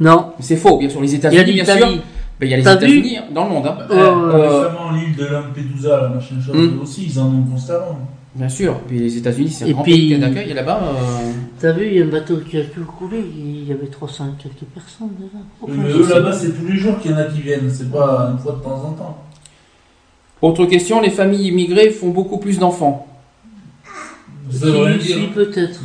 [0.00, 0.32] Non.
[0.40, 1.00] C'est faux, bien sûr.
[1.00, 1.88] Les États-Unis, bien sûr.
[2.42, 3.66] Ben, il y a les États-Unis hein, dans le monde.
[3.68, 3.78] hein.
[3.92, 6.80] Euh, Récemment, l'île de Lampedusa, la machin chose Hmm.
[6.82, 7.98] aussi, ils en ont constamment.
[8.34, 8.80] Bien sûr.
[8.88, 10.50] Puis les États-Unis, c'est un Et grand puis- pays d'accueil.
[10.50, 10.80] Et là-bas.
[10.82, 11.30] euh,
[11.60, 14.24] T'as vu, il y a un bateau qui a tout coulé, il y avait 300
[14.36, 15.38] et quelques personnes déjà.
[15.68, 18.30] Mais eux là-bas, c'est tous les jours qu'il y en a qui viennent, c'est pas
[18.32, 19.18] une fois de temps en temps.
[20.40, 23.06] Autre question, les familles immigrées font beaucoup plus d'enfants.
[24.52, 25.30] Ça rien Si, dire.
[25.34, 25.80] peut-être.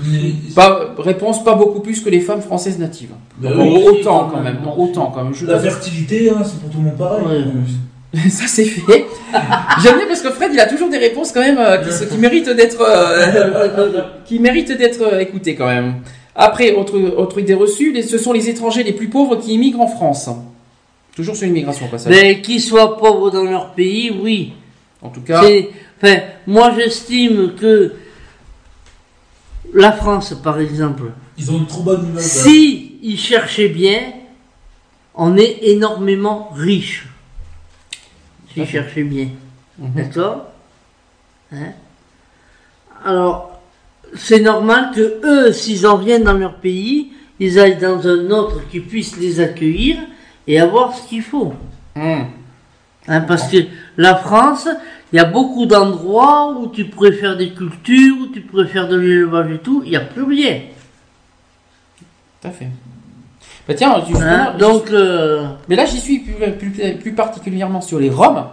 [0.56, 3.10] Pas, réponse, pas beaucoup plus que les femmes françaises natives.
[3.38, 5.34] Bah Donc, oui, autant quand même, non, autant quand même.
[5.34, 7.24] Je La fertilité, hein, c'est pour tout le monde pareil.
[7.24, 8.20] Ouais.
[8.30, 9.06] Ça c'est fait.
[9.84, 11.78] J'aime bien parce que Fred, il a toujours des réponses quand même euh,
[12.10, 15.96] qui, méritent d'être, euh, qui méritent d'être euh, écoutées quand même.
[16.36, 19.82] Après, autre, autre idée reçue, les- ce sont les étrangers les plus pauvres qui immigrent
[19.82, 20.30] en France.
[21.16, 22.14] Toujours sur l'immigration, au passage.
[22.14, 24.54] Mais qu'ils soient pauvres dans leur pays, oui.
[25.02, 25.44] En tout cas,
[26.02, 27.92] Enfin, moi j'estime que
[29.74, 32.24] la France, par exemple, Ils ont une trop bonne image.
[32.24, 34.00] si ils cherchaient bien,
[35.16, 37.08] on est énormément riche.
[38.54, 39.30] S'ils cherchaient bien.
[39.78, 39.92] Mhm.
[39.96, 40.46] D'accord
[41.52, 41.72] Hein
[43.06, 43.62] Alors,
[44.16, 48.62] c'est normal que eux, s'ils en viennent dans leur pays, ils aillent dans un autre
[48.70, 49.98] qui puisse les accueillir
[50.48, 51.54] et avoir ce qu'il faut.
[51.96, 52.26] hum,
[53.10, 53.58] Hein, parce que
[53.96, 54.68] la France,
[55.14, 58.88] il y a beaucoup d'endroits où tu pourrais faire des cultures, où tu pourrais faire
[58.88, 60.60] de l'élevage et tout, il n'y a plus rien.
[62.42, 62.68] tout à fait.
[63.68, 68.10] Bah tiens, Hein, donc, euh, Mais là, j'y suis plus, plus- plus particulièrement sur les
[68.10, 68.46] Roms.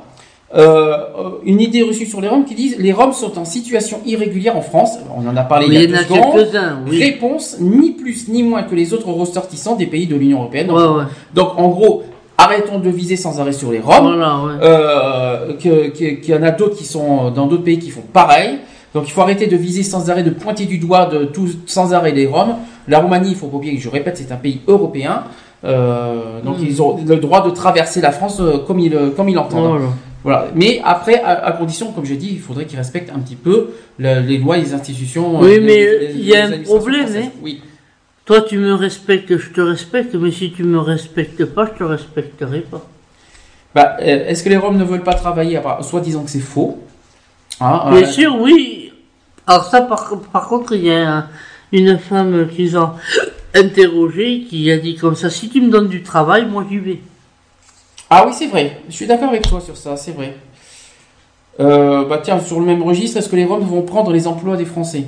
[0.57, 0.97] Euh,
[1.45, 4.61] une idée reçue sur les Roms qui disent les Roms sont en situation irrégulière en
[4.63, 4.99] France.
[5.17, 6.33] On en a parlé oui, il il y y a secondes.
[6.35, 6.99] quelques-uns, oui.
[7.03, 10.69] Réponse ni plus ni moins que les autres ressortissants des pays de l'Union européenne.
[10.69, 11.05] Donc, Ouais, ouais.
[11.35, 12.05] donc, en gros,
[12.39, 14.03] arrêtons de viser sans arrêt sur les Roms.
[14.17, 14.53] Voilà, ouais.
[14.63, 18.59] Euh, qu'il y en a d'autres qui sont dans d'autres pays qui font pareil.
[18.95, 21.93] Donc il faut arrêter de viser sans arrêt, de pointer du doigt de tout, sans
[21.95, 22.57] arrêt les Roms.
[22.87, 25.25] La Roumanie, il faut pas oublier que je répète, c'est un pays européen.
[25.65, 26.65] Euh, donc Mm.
[26.69, 29.71] ils ont le droit de traverser la France euh, comme ils euh, comme ils l'entendent.
[29.79, 29.87] Voilà.
[30.23, 30.47] Voilà.
[30.55, 33.71] Mais après, à, à condition, comme j'ai dit, il faudrait qu'ils respectent un petit peu
[33.99, 35.41] le- les lois et les institutions.
[35.41, 37.29] Oui, euh, mais les- les- il y a un problème, hein.
[37.43, 37.61] Oui.
[38.27, 41.85] Toi, tu me respectes, je te respecte, mais si tu me respectes pas, je te
[41.85, 42.83] respecterai pas.
[43.75, 45.61] Bah, euh, est-ce que les Roms ne veulent pas travailler?
[45.83, 46.79] Soit disant que c'est faux.
[47.61, 48.07] Ah, Bien ouais.
[48.07, 48.93] sûr, oui.
[49.47, 51.29] Alors ça, par, par contre, il y a un-
[51.73, 52.91] une femme qu'ils ont
[53.55, 57.01] interrogée qui a dit comme ça, si tu me donnes du travail, moi j'y vais.
[58.09, 58.81] Ah oui, c'est vrai.
[58.89, 60.37] Je suis d'accord avec toi sur ça, c'est vrai.
[61.61, 64.57] Euh, bah tiens, sur le même registre, est-ce que les Roms vont prendre les emplois
[64.57, 65.05] des Français?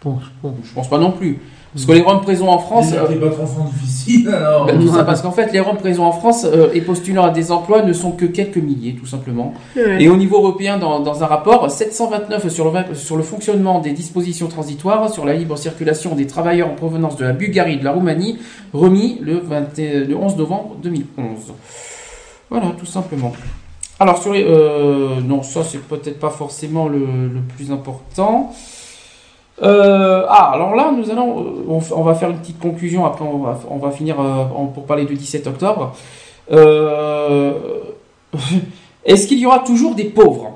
[0.00, 0.48] Pense pas.
[0.64, 1.38] Je pense pas non plus.
[1.72, 2.90] Parce que les Roms présents en France...
[2.90, 4.66] Déjà, euh, pas trop enfant difficile alors.
[4.74, 7.52] tout ça, parce qu'en fait, les Roms présents en France euh, et postulant à des
[7.52, 9.54] emplois ne sont que quelques milliers, tout simplement.
[10.00, 13.78] Et au niveau européen, dans, dans un rapport, 729 sur le, va- sur le fonctionnement
[13.78, 17.76] des dispositions transitoires sur la libre circulation des travailleurs en provenance de la Bulgarie et
[17.76, 18.38] de la Roumanie,
[18.72, 21.52] remis le, 20 et- le 11 novembre 2011.
[22.50, 23.32] Voilà, tout simplement.
[24.00, 24.42] Alors, sur les.
[24.44, 28.52] euh, non, ça, c'est peut-être pas forcément le, le plus important.
[29.62, 31.40] Euh, ah, alors là, nous allons.
[31.40, 34.66] euh, On, va faire une petite conclusion, après, on va, on va finir euh, en-
[34.66, 35.94] pour parler du 17 octobre.
[36.50, 37.52] Euh,
[39.04, 40.50] Est-ce qu'il y aura toujours des pauvres?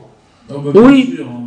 [0.50, 1.12] Ah bah, Oui.
[1.16, 1.40] sûr, hein.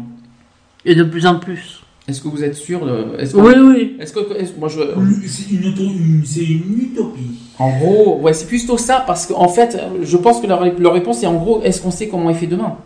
[0.86, 1.82] Et de plus en plus.
[2.08, 3.18] Est-ce que vous êtes sûr de...
[3.36, 3.98] Oui, oui.
[4.00, 4.20] Est-ce que,
[4.58, 4.80] moi je,
[5.28, 7.32] C'est une, auto- une- c'est une utopie.
[7.60, 11.22] en gros, ouais, c'est plutôt ça parce qu'en fait, je pense que leur, leur réponse
[11.24, 12.78] est en gros, est-ce qu'on sait comment il fait demain?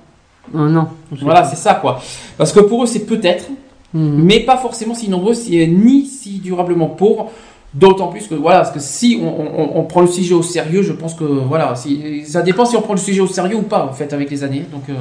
[0.54, 0.88] Non.
[1.22, 2.00] Voilà, c'est ça quoi.
[2.38, 3.46] Parce que pour eux, c'est peut-être,
[3.94, 4.24] Mhm.
[4.24, 7.30] mais pas forcément si nombreux, si, ni si durablement pauvres.
[7.74, 10.82] D'autant plus que voilà, parce que si on, on- on prend le sujet au sérieux,
[10.82, 13.62] je pense que voilà, si, ça dépend si on prend le sujet au sérieux ou
[13.62, 14.66] pas en fait avec les années.
[14.72, 14.94] Donc euh,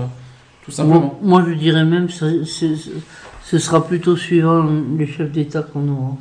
[0.65, 1.15] tout simplement.
[1.21, 4.65] Moi, moi, je dirais même que ce- ce- sera plutôt suivant
[4.97, 6.17] les chefs d'État qu'on aura.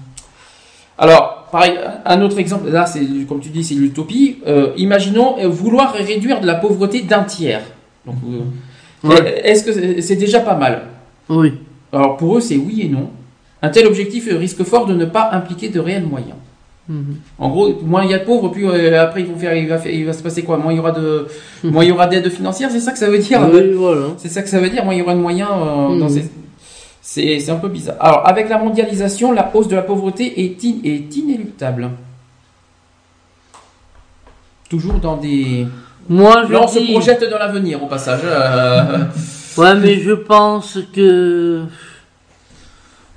[0.98, 1.74] Alors, pareil,
[2.06, 4.40] un autre exemple, là, c'est comme tu dis, c'est l'utopie.
[4.48, 7.62] Euh, imaginons euh, vouloir réduire de la pauvreté d'un tiers.
[8.08, 8.40] Donc, euh,
[9.08, 9.42] Ouais.
[9.48, 10.82] Est-ce que c'est déjà pas mal?
[11.30, 11.54] Oui.
[11.94, 13.10] Alors pour eux, c'est oui et non.
[13.62, 16.36] Un tel objectif risque fort de ne pas impliquer de réels moyens.
[16.88, 17.18] Mhm.
[17.38, 19.68] En gros, moins il y a de pauvres, plus euh, après ils vont faire, il
[19.68, 20.58] va, faire- il va se passer quoi?
[20.58, 21.28] Moins il y aura de,
[21.64, 23.40] moins il y aura d'aide financière, c'est ça que ça veut dire?
[23.54, 24.08] Oui, voilà.
[24.18, 24.84] C'est ça que ça veut dire.
[24.86, 25.50] Moins il y aura de moyens.
[25.52, 26.00] euh, Mhm.
[26.00, 26.30] dans ces-
[27.02, 27.96] C'est c'est un peu bizarre.
[28.00, 31.90] Alors avec la mondialisation, la hausse de la pauvreté est, in- est inéluctable.
[34.70, 35.66] Toujours dans des.
[36.08, 38.22] Moi, je Là, on se projette dans l'avenir au passage.
[38.24, 38.84] euh,
[39.58, 41.64] Ouais, mais je pense que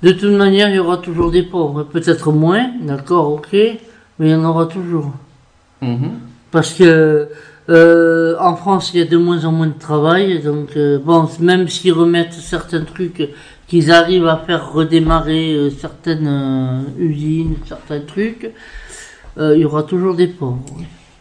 [0.01, 1.83] de toute manière, il y aura toujours des pauvres.
[1.83, 3.79] Peut-être moins, d'accord, ok, mais
[4.19, 5.11] il y en aura toujours.
[5.81, 6.11] mhm.
[6.51, 7.29] Parce que
[7.69, 11.27] euh, en France, il y a de moins en moins de travail, donc euh, bon,
[11.39, 13.29] même s'ils remettent certains trucs,
[13.67, 18.51] qu'ils arrivent à faire redémarrer euh, certaines euh, usines, certains trucs,
[19.39, 20.63] il y aura toujours des pauvres.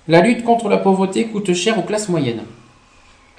[0.06, 2.42] La lutte contre la pauvreté coûte cher aux classes moyennes.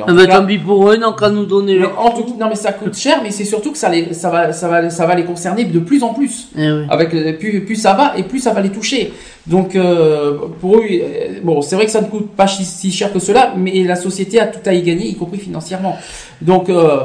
[0.01, 2.47] En Ah cas- tant pis pour eux, non qu'à nous donner leur en tout, non
[2.49, 5.05] mais ça coûte cher, mais c'est surtout que ça, les, ça, va, ça, va, ça
[5.05, 6.47] va les concerner de plus en plus.
[6.57, 6.85] Eh oui.
[6.89, 9.13] Avec euh, plus, plus ça va et plus ça va les toucher.
[9.45, 12.91] Donc euh, pour eux, euh, bon, c'est vrai que ça ne coûte pas si, si
[12.91, 15.95] cher que cela, mais la société a tout à y gagner, y compris financièrement.
[16.41, 17.01] Donc euh,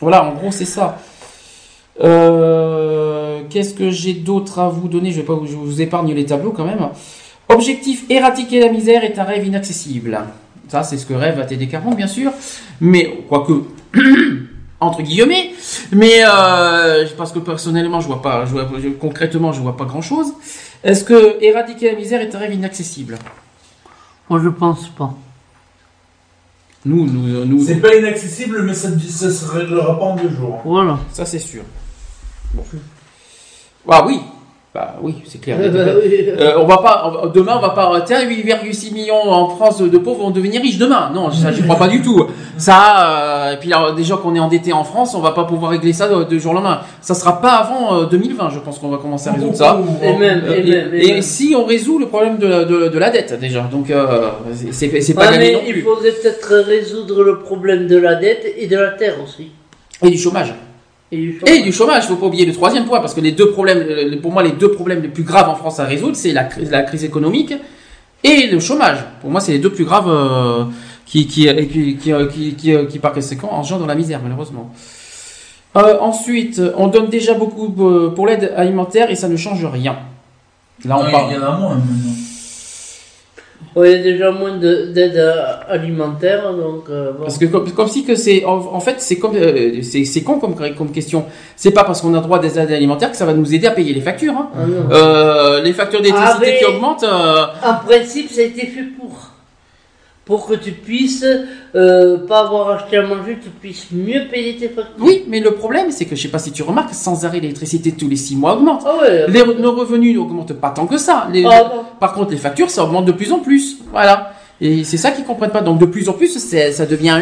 [0.00, 0.98] voilà, en gros c'est ça.
[2.02, 5.12] Euh, Qu'est-ce que j'ai d'autre à vous donner?
[5.12, 6.88] Je vais pas, je vous épargne les tableaux quand même.
[7.48, 10.18] Objectif éradiquer la misère est un rêve inaccessible.
[10.72, 12.32] Ça, c'est ce que rêve ATD40, bien sûr.
[12.80, 13.52] Mais, quoique,
[14.80, 15.50] entre guillemets.
[15.92, 19.84] Mais, euh, parce que personnellement, je vois pas, je vois, je- concrètement, je vois pas
[19.84, 20.28] grand chose.
[20.82, 23.18] Est-ce que éradiquer la misère est un rêve inaccessible?
[24.30, 25.12] Moi, je pense pas.
[26.86, 27.62] Nous, nous, nous.
[27.66, 30.62] C'est pas inaccessible, mais ça, ça se réglera pas en deux jours.
[30.64, 30.98] Voilà.
[31.12, 31.64] Ça, c'est sûr.
[32.54, 32.64] Bon.
[33.90, 34.20] Ah oui.
[34.74, 35.58] Bah oui, c'est clair.
[35.62, 35.70] Oui.
[36.40, 39.98] Euh, on va pas, on demain, on va pas, tiens, 8,6 millions en France de
[39.98, 41.10] pauvres vont devenir riches demain.
[41.14, 42.26] Non, ça, j'y crois pas du tout.
[42.56, 43.06] Ça,
[43.50, 46.08] euh, et puis déjà qu'on est endetté en France, on va pas pouvoir régler ça
[46.08, 46.80] de, de jour au lendemain.
[47.02, 49.78] Ça sera pas avant euh, 2020, je pense qu'on va commencer à résoudre ça.
[50.02, 51.22] Et même, Euh, et même, et et même.
[51.22, 53.60] si on résout le problème de, de, de la dette, déjà.
[53.70, 54.30] Donc, euh,
[54.70, 55.82] c'est- c'est pas Ouais, gagné mais non il plus.
[55.82, 59.50] faudrait peut-être résoudre le problème de la dette et de la terre aussi.
[60.02, 60.54] Et du chômage.
[61.12, 61.54] Et du chômage.
[61.54, 64.32] Et du chômage, faut pas oublier le troisième point, parce que les deux problèmes, pour
[64.32, 66.82] moi, les deux problèmes les plus graves en France à résoudre, c'est la, crise- la
[66.82, 67.52] crise économique
[68.24, 68.98] et le chômage.
[69.20, 70.64] Pour moi, c'est les deux plus graves euh,
[71.04, 74.20] qui, qui, euh, qui, qui, euh, qui, qui, euh, qui, par conséquent, engendrent la misère,
[74.22, 74.72] malheureusement.
[75.76, 79.96] Euh, ensuite, on donne déjà beaucoup pour l'aide alimentaire et ça ne change rien.
[80.84, 81.30] Là, on Non, parle.
[81.30, 82.12] Il y en a moins maintenant.
[83.74, 85.16] Ouais, il y a déjà moins de- d'aide
[85.68, 87.24] alimentaire, donc euh, bon.
[87.24, 90.22] Parce que comme, comme si que c'est en, en fait c'est comme euh, c'est c'est
[90.22, 91.24] con comme comme question.
[91.56, 93.66] C'est pas parce qu'on a droit à des aides alimentaires que ça va nous aider
[93.66, 94.34] à payer les factures.
[94.34, 94.50] Hein.
[94.54, 94.94] Ah.
[94.94, 97.04] Euh, les factures d'électricité Ah, qui augmentent.
[97.04, 99.31] euh, En principe, ça a été fait pour.
[100.24, 101.26] Pour que tu puisses
[101.74, 104.94] euh, pas avoir acheté à manger, tu puisses mieux payer tes factures.
[105.04, 107.90] Oui, mais le problème c'est que je sais pas si tu remarques, sans arrêt l'électricité
[107.90, 108.84] tous les six mois augmente.
[108.86, 109.26] Ah ouais.
[109.28, 111.26] Les, nos revenus n'augmentent pas tant que ça.
[111.32, 113.78] Les- Ah par contre, les factures ça augmente de plus en plus.
[113.90, 114.32] Voilà.
[114.60, 115.60] Et c'est ça qu'ils comprennent pas.
[115.60, 117.18] Donc de plus en plus, ça devient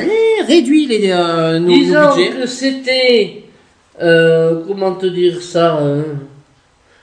[0.47, 2.31] réduit les euh, nos, nos Disons budgets.
[2.33, 3.45] que c'était,
[4.03, 6.03] euh, comment te dire ça, euh,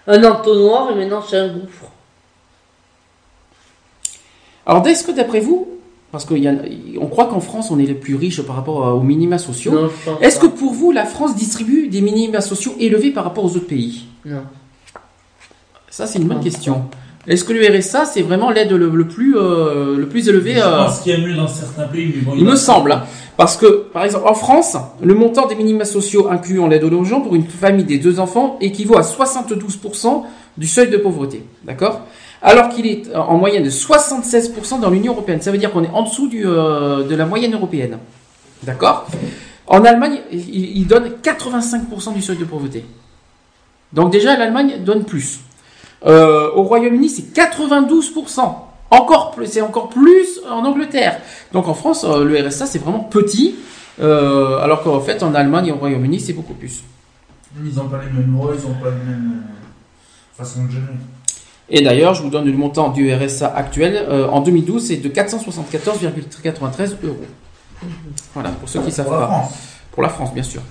[0.05, 1.89] un entonnoir et maintenant c'est un gouffre.
[4.65, 5.67] Alors est-ce que d'après vous,
[6.11, 9.89] parce qu'on croit qu'en France on est les plus riches par rapport aux minima sociaux,
[10.21, 13.67] est-ce que pour vous la France distribue des minima sociaux élevés par rapport aux autres
[13.67, 14.05] pays?
[14.25, 14.41] Non.
[15.89, 16.83] Ça c'est une bonne question.
[17.27, 20.59] Est-ce que le RSA c'est vraiment l'aide le, le plus euh, le plus élevé Je
[20.59, 22.33] euh, pense qu'il y a mieux dans certains pays, mais bon.
[22.37, 23.01] Il me semble,
[23.35, 27.19] parce que, par exemple, en France, le montant des minima sociaux incluant l'aide aux logements
[27.19, 30.23] pour une famille des deux enfants équivaut à 72%
[30.57, 32.01] du seuil de pauvreté, d'accord?
[32.47, 35.41] Alors qu'il est en moyenne de 76% dans l'Union européenne.
[35.41, 37.97] Ça veut dire qu'on est en dessous euh, de la moyenne européenne,
[38.63, 39.05] d'accord?
[39.67, 42.85] En Allemagne, il, donne 85% du seuil de pauvreté.
[43.91, 45.41] Donc déjà, l'Allemagne donne plus.
[46.05, 48.39] Euh, au Royaume-Uni, c'est 92%.
[48.91, 51.19] Encore plus, c'est encore plus en Angleterre.
[51.51, 53.55] Donc en France, euh, le RSA c'est vraiment petit,
[53.99, 56.81] alors qu'en fait en Allemagne et au Royaume-Uni c'est beaucoup plus.
[57.61, 59.43] Ils n'ont pas les mêmes lois, ils n'ont pas les mêmes
[60.37, 60.83] façons de gérer.
[61.69, 63.95] Et d'ailleurs, je vous donne le montant du RSA actuel.
[64.07, 67.17] euh, en 2012, c'est de 474,93 euros.
[68.33, 69.27] Voilà, pour ceux qui savent Pour la pas.
[69.27, 69.53] France.
[69.91, 70.61] Pour la France, bien sûr.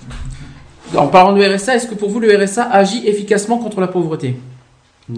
[0.95, 4.39] En parlant du RSA, est-ce que pour vous le RSA agit efficacement contre la pauvreté?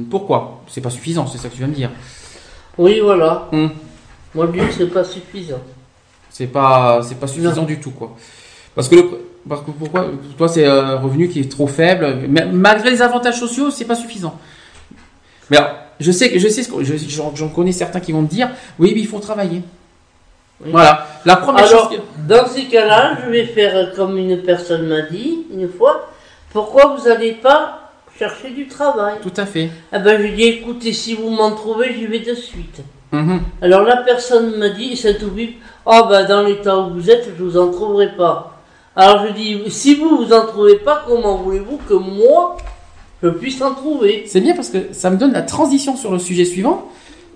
[0.09, 0.61] Pourquoi?
[0.67, 1.91] C'est pas suffisant, c'est ça que tu viens de dire.
[2.77, 3.48] Oui, voilà.
[3.51, 3.67] Hmm.
[4.35, 5.59] Moi, je dis que c'est pas suffisant.
[6.30, 8.16] C'est pas, c'est pas suffisant du tout, quoi.
[8.75, 9.09] Parce que, le,
[9.48, 10.03] parce que pourquoi?
[10.03, 12.27] Pour Toi, c'est un revenu qui est trop faible.
[12.51, 14.38] Malgré les avantages sociaux, c'est pas suffisant.
[15.50, 16.84] Mais alors, je sais que je sais ce que
[17.36, 19.61] j'en connais certains qui vont me dire, oui, mais il faut travailler.
[20.64, 20.69] Oui.
[20.72, 21.08] Voilà.
[21.26, 21.98] La première Alors, chose.
[22.00, 26.10] que- dans ces cas-là, je vais faire comme une personne m'a dit une fois.
[26.52, 29.16] Pourquoi vous n'allez pas chercher du travail?
[29.22, 29.69] Tout à fait.
[29.92, 32.82] Ah ben, je dit, écoutez, si vous m'en trouvez, j'y vais de suite.
[33.11, 33.42] Mhm.
[33.61, 37.28] Alors la personne m'a dit, c'est tout vite, oh ben dans l'état où vous êtes,
[37.38, 38.60] je vous en trouverai pas.
[38.95, 42.58] Alors je dis, si vous vous en trouvez pas, comment voulez-vous que moi,
[43.24, 46.20] je puisse en trouver C'est bien parce que ça me donne la transition sur le
[46.20, 46.86] sujet suivant.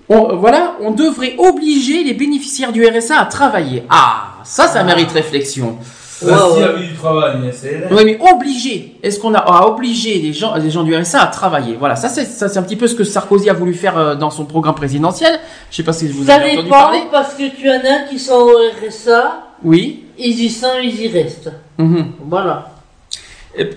[0.09, 3.83] On, euh, voilà, on devrait obliger les bénéficiaires du RSA à travailler.
[3.89, 5.77] Ah, ça, ça mérite réflexion.
[6.19, 6.63] S'il y ouais.
[6.63, 8.95] avait du travail, c'est Oui, mais obligé.
[9.03, 11.75] Est-ce qu'on a à obliger les gens, les gens du RSA à travailler?
[11.77, 14.15] Voilà, ça c'est ça c'est un petit peu ce que Sarkozy a voulu faire euh,
[14.15, 15.37] dans son programme présidentiel.
[15.69, 16.99] Je sais pas si vous Ça avez entendu dépend, parler.
[17.11, 20.05] parce que tu en as qui sont au RSA, Oui.
[20.17, 21.51] ils y sont, ils y restent.
[21.77, 22.11] Mhm.
[22.29, 22.69] Voilà.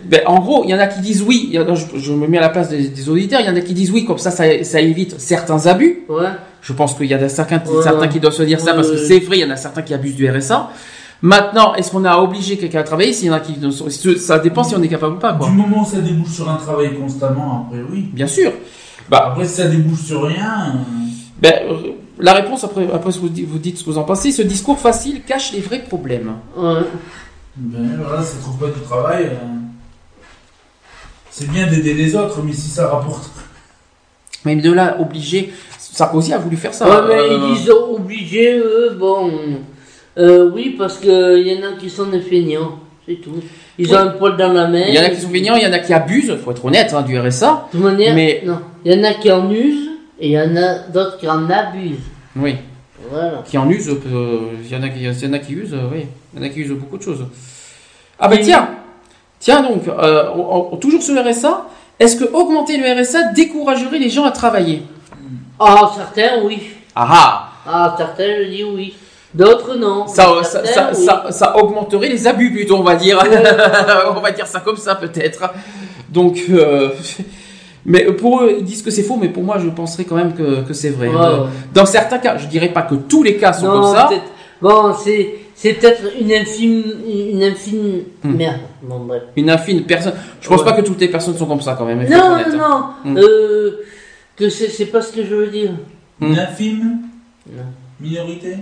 [0.06, 1.55] Ben, en gros, il y en a qui disent oui.
[1.58, 3.40] en a- je, je me mets à la place des, des auditeurs.
[3.40, 6.05] Il y en a qui disent oui, comme ça, ça, ça évite certains abus.
[6.08, 6.28] Ouais.
[6.62, 8.90] Je pense qu'il y a des- certains, Ouais, certains qui doivent se dire ça parce
[8.90, 10.70] que c'est vrai, il y en a certains qui abusent du RSA.
[11.22, 13.55] Maintenant, est-ce qu'on a obligé quelqu'un à travailler S'il y en a qui
[14.18, 15.48] ça dépend si on est capable ou pas, quoi.
[15.48, 18.08] Du moment où ça débouche sur un travail constamment, après oui.
[18.12, 18.52] Bien sûr.
[19.08, 20.74] Bah, Après, si ça débouche sur rien.
[20.74, 20.78] euh,
[21.40, 21.74] ben, euh,
[22.18, 24.30] la réponse après, après ce que vous dites, vous dites ce que vous en pensez.
[24.32, 26.32] Ce discours facile cache les vrais problèmes.
[26.56, 26.80] Ouais.
[27.56, 29.24] Ben voilà, ça trouve pas du travail.
[29.26, 29.56] euh,
[31.39, 33.31] C'est bien d'aider les autres, mais si ça rapporte.
[34.47, 36.89] Mais de là, obligé, Sarkozy a voulu faire ça.
[36.89, 39.31] Ouais, mais Euh, ils sont obligés, eux, bon.
[40.16, 41.10] Euh, oui, parce qu'il
[41.47, 43.34] y en a qui sont des feignants, c'est tout.
[43.78, 44.84] Ils ont un poil dans la main.
[44.89, 46.65] il y en a qui sont feignants, il y en a qui abusent, faut être
[46.65, 47.66] honnête, hein, du RSA.
[47.70, 48.58] De toute manière, Mais- non.
[48.82, 51.50] Il y en a qui en usent et il y en a d'autres qui en
[51.50, 51.98] abusent.
[52.34, 52.55] Oui.
[53.10, 53.42] Voilà.
[53.47, 56.06] Qui en usent, euh, il y en a qui, y en a qui usent, oui.
[56.32, 57.26] Il y en a qui usent beaucoup de choses.
[58.18, 58.44] Ah ben Oui.
[58.44, 58.70] tiens,
[59.40, 61.66] tiens donc, euh, on- on- toujours sur le RSA,
[61.98, 64.82] est-ce que augmenter le RSA découragerait les gens à travailler?
[65.58, 66.60] Ah, certains, oui.
[66.94, 68.94] Ah ah Ah, certains, je dis oui.
[69.34, 70.06] D'autres, non.
[70.06, 71.32] ça, ça, ça, oui.
[71.32, 73.23] ça- augmenterait les abus plutôt, on va dire.
[74.16, 75.42] on va dire ça comme ça peut-être.
[76.08, 76.90] Donc, euh,
[77.84, 80.34] mais pour eux, ils disent que c'est faux, mais pour moi, je penserais quand même
[80.34, 81.08] que, que c'est vrai.
[81.08, 81.47] Ouais, ouais.
[81.74, 84.10] Dans certains cas, je dirais pas que tous les cas sont Non, comme ça.
[84.62, 86.85] Bon, c'est, c'est peut-être une infime,
[87.33, 88.36] une infime, Hmm.
[88.36, 88.60] merde.
[88.83, 89.23] Bon, bref.
[89.36, 90.12] Une infime personne.
[90.41, 90.65] Je pense Ouais.
[90.67, 92.02] pas que toutes les personnes sont comme ça quand même.
[92.02, 92.52] être Non, honnête.
[92.52, 92.85] non, non.
[93.12, 93.17] Hmm.
[93.18, 93.70] Euh,
[94.36, 95.70] que c'est, c'est pas ce que je veux dire.
[96.20, 96.26] Hmm.
[96.33, 96.99] Une infime
[97.51, 97.62] Non.
[98.01, 98.57] minorité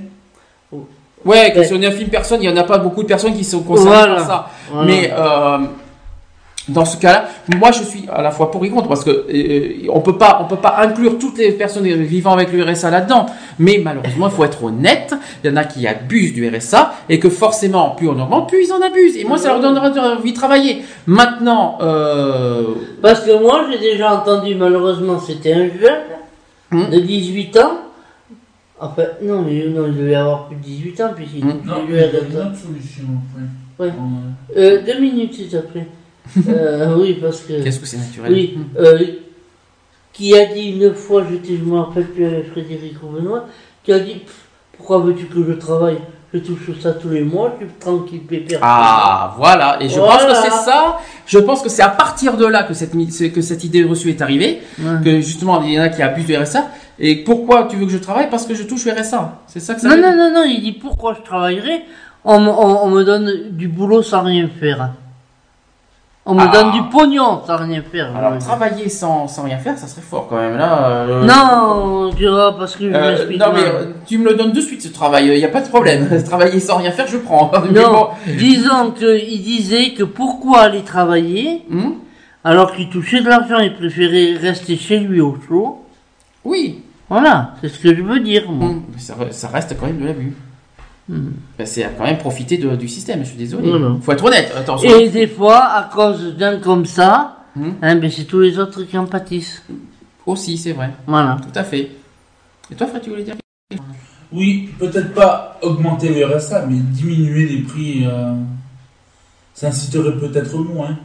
[1.24, 1.66] Ouais, que Ouais.
[1.66, 3.90] sur une infime personne, il y en a pas beaucoup de personnes qui sont concernées
[3.90, 4.14] Voilà.
[4.16, 4.50] par ça.
[4.70, 4.86] Voilà.
[4.86, 5.58] Mais euh,
[6.68, 7.28] dans ce cas-là,
[7.58, 10.40] moi je suis à la fois pour et contre parce que euh, on peut pas,
[10.42, 13.26] on peut pas inclure toutes les personnes vivant avec le RSA là-dedans.
[13.58, 15.14] Mais malheureusement, il faut être honnête.
[15.42, 18.66] Il y en a qui abusent du RSA et que forcément, plus on augmente, plus
[18.66, 19.16] ils en abusent.
[19.16, 20.82] Et moi, ça leur donnera envie de travailler.
[21.06, 22.64] Maintenant, euh,
[23.02, 26.02] Parce que moi, j'ai déjà entendu, malheureusement, c'était un jeune
[26.70, 26.90] Hmm.
[26.90, 27.72] de 18 ans.
[28.80, 31.60] Enfin, non, mais non, il devait avoir plus de 18 ans, puisqu'il Hmm.
[31.64, 33.04] Non, il y a une autre solution
[33.78, 33.86] après.
[33.86, 33.92] Ouais.
[33.98, 35.86] On, Euh, deux minutes, s'il te plaît.
[36.48, 37.62] Euh, oui, parce que.
[37.62, 38.98] qu'est-ce que c'est naturel Oui, euh,
[40.12, 43.46] qui a dit une fois, je me rappelle plus avec Frédéric ou Benoît,
[43.82, 44.22] qui a dit
[44.76, 45.98] Pourquoi veux-tu que je travaille?
[46.32, 48.58] Je touche ça tous les mois, je suis tranquille, pépère.
[48.60, 49.76] Ah, voilà.
[49.80, 50.14] Et je Voilà.
[50.16, 50.98] pense que c'est ça.
[51.26, 52.90] Je pense que c'est à partir de là que cette,
[53.32, 54.60] que cette idée reçue est arrivée.
[54.80, 54.84] Ouais.
[55.04, 56.66] Que justement, il y en a qui abusent du RSA.
[56.98, 58.28] Et pourquoi tu veux que je travaille?
[58.30, 59.42] Parce que je touche le RSA.
[59.46, 60.16] C'est ça que ça Non, veut non, dire.
[60.16, 61.84] non, non, il dit pourquoi je travaillerai?
[62.24, 64.90] On, on me donne du boulot sans rien faire.
[66.26, 66.46] On me Ah.
[66.46, 68.16] donne du pognon sans rien faire.
[68.16, 70.56] Alors, travailler sans, sans rien faire, ça serait fort quand même.
[70.56, 74.30] Là, euh, Non, tu vois, parce que je euh, m'explique non, mais euh, tu me
[74.30, 76.08] le donnes de suite ce travail, il n'y a pas de problème.
[76.24, 77.50] Travailler sans rien faire, je prends.
[77.74, 81.92] Non, disons qu'il disait que pourquoi aller travailler Hmm
[82.46, 85.82] alors qu'il touchait de l'argent, il préférait rester chez lui au chaud.
[86.44, 86.82] Oui.
[87.08, 88.68] Voilà, c'est ce que je veux dire, moi.
[88.68, 88.82] Hmm,
[89.30, 90.34] ça reste quand même de l'abus.
[91.08, 91.30] Hmm.
[91.58, 93.68] Ben, c'est quand même profiter de- du système, je suis désolé.
[93.68, 93.96] Voilà.
[94.00, 94.88] Faut être honnête, attention.
[94.98, 97.70] Et des fois, à cause d'un comme ça, Hmm.
[97.82, 99.62] hein, ben c'est tous les autres qui en pâtissent.
[100.26, 100.90] Aussi, c'est vrai.
[101.06, 101.36] Voilà.
[101.42, 101.90] Tout à fait.
[102.70, 103.34] Et toi, Fred, tu voulais dire
[104.32, 108.04] Oui, peut-être pas augmenter le RSA, mais diminuer les prix.
[108.06, 108.34] euh,
[109.52, 110.96] ça inciterait peut-être moins.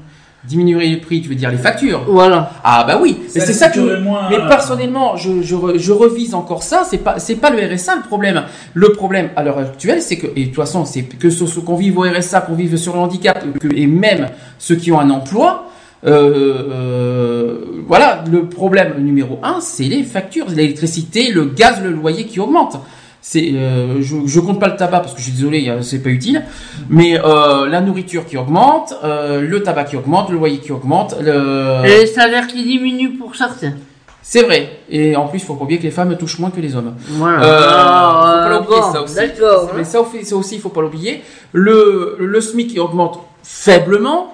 [0.45, 2.51] Diminuer les prix, tu veux dire les factures Voilà.
[2.63, 3.99] Ah bah oui, mais Ça c'est ça que.
[4.01, 6.83] moins, Mais euh, personnellement, je, je, je revise encore ça.
[6.89, 8.43] C'est pas c'est pas le RSA le problème.
[8.73, 11.59] Le problème à l'heure actuelle, c'est que et de toute façon, c'est que ce, ce
[11.59, 14.27] qu'on vive au RSA, qu'on vive sur le handicap, que- et même
[14.57, 15.65] ceux qui ont un emploi.
[16.07, 22.25] euh, euh, voilà, le problème numéro un, c'est les factures, l'électricité, le gaz, le loyer
[22.25, 22.79] qui augmentent.
[23.21, 25.99] C'est, euh, je, je compte pas le tabac parce que je suis désolé, euh, c'est
[26.01, 26.43] pas utile,
[26.89, 31.15] mais euh, la nourriture qui augmente, euh, le tabac qui augmente, le loyer qui augmente,
[31.21, 31.81] le...
[31.85, 33.73] Et les salaires qui diminuent pour certains.
[34.21, 34.79] C'est vrai.
[34.89, 36.93] Et en plus, faut pas oublier que les femmes touchent moins que les hommes.
[37.09, 37.43] Voilà.
[37.43, 39.15] Euh, Ah, faut pas l'oublier, bon, ça aussi.
[39.15, 39.83] d'accord, Mais hein.
[39.83, 41.21] ça, aussi- ça aussi, il faut pas l'oublier.
[41.51, 44.33] Le, le SMIC il augmente faiblement.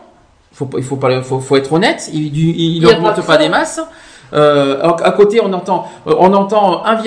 [0.53, 2.09] Faut, pas- il faut, pas, faut, faut être honnête.
[2.13, 3.79] Il, il, augmente pas des masses.
[4.35, 6.97] Euh, à côté, on entend, euh, on entend 1,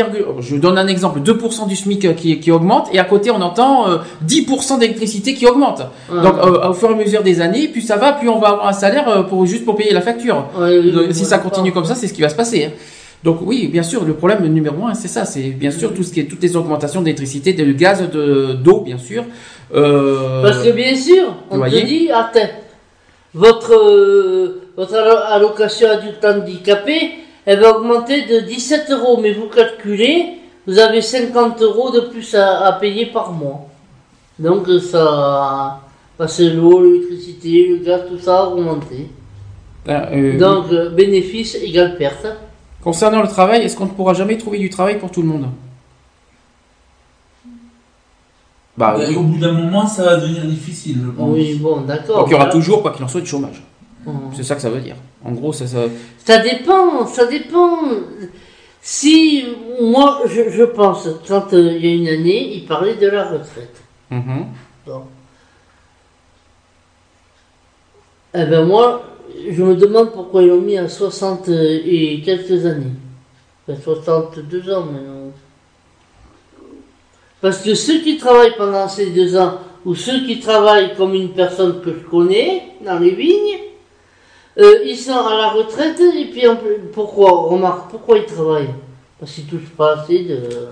[0.41, 3.89] je donne un exemple, 2% du SMIC qui, qui augmente, et à côté, on entend
[3.89, 5.83] euh, 10% d'électricité qui augmente.
[6.11, 6.23] Ouais.
[6.23, 8.49] Donc, euh, au fur et à mesure des années, plus ça va, plus on va
[8.49, 10.47] avoir un salaire euh, pour juste pour payer la facture.
[10.59, 12.65] Ouais, Donc, si ça continue comme ça, c'est ce qui va se passer.
[12.65, 12.71] hein.
[13.25, 16.13] Donc oui, bien sûr, le problème numéro un, c'est ça, c'est bien sûr tout ce
[16.13, 19.25] qui est toutes les augmentations d'électricité, de gaz, de d'eau, bien sûr.
[19.75, 22.49] Euh, Parce que bien sûr, on te dit, attends,
[23.35, 27.11] votre, euh, votre allo- allocation adulte handicapé,
[27.45, 32.35] elle va augmenter de 17 euros, mais vous calculez, vous avez 50 euros de plus
[32.35, 33.67] à, à payer par mois.
[34.39, 35.81] Donc ça,
[36.17, 39.11] parce que l'eau, l'électricité, le gaz, tout ça a augmenté.
[39.89, 42.27] euh, Donc euh, bénéfice égale perte.
[42.81, 45.47] concernant le travail, est-ce qu'on ne pourra jamais trouver du travail pour tout le monde?
[48.77, 49.17] Bah Et oui.
[49.17, 51.31] Au bout d'un moment, ça va devenir difficile, je pense.
[51.35, 52.19] Oui, bon, d'accord.
[52.19, 52.53] Donc il y aura Voilà.
[52.53, 53.61] toujours, quoi qu'il en soit, du chômage.
[54.07, 54.33] Mhm.
[54.35, 54.97] C'est ça que ça veut dire.
[55.25, 55.85] En gros, ça, ça...
[56.25, 57.79] Ça dépend, ça dépend.
[58.81, 59.45] Si,
[59.81, 63.25] moi, je, je pense, quand euh, il y a une année, il parlait de la
[63.29, 63.83] retraite.
[64.11, 65.03] Bon.
[68.35, 69.03] Eh ben moi,
[69.51, 72.93] je me demande pourquoi ils l'ont mis à 60 et quelques années.
[73.69, 75.33] Enfin, 62 ans maintenant.
[77.41, 81.31] Parce que ceux qui travaillent pendant ces deux ans, ou ceux qui travaillent comme une
[81.31, 83.59] personne que je connais, dans les vignes,
[84.59, 88.75] euh, ils sont à la retraite, et puis en plus- pourquoi, remarque, pourquoi ils travaillent
[89.19, 90.69] Parce qu'ils touchent pas assez de...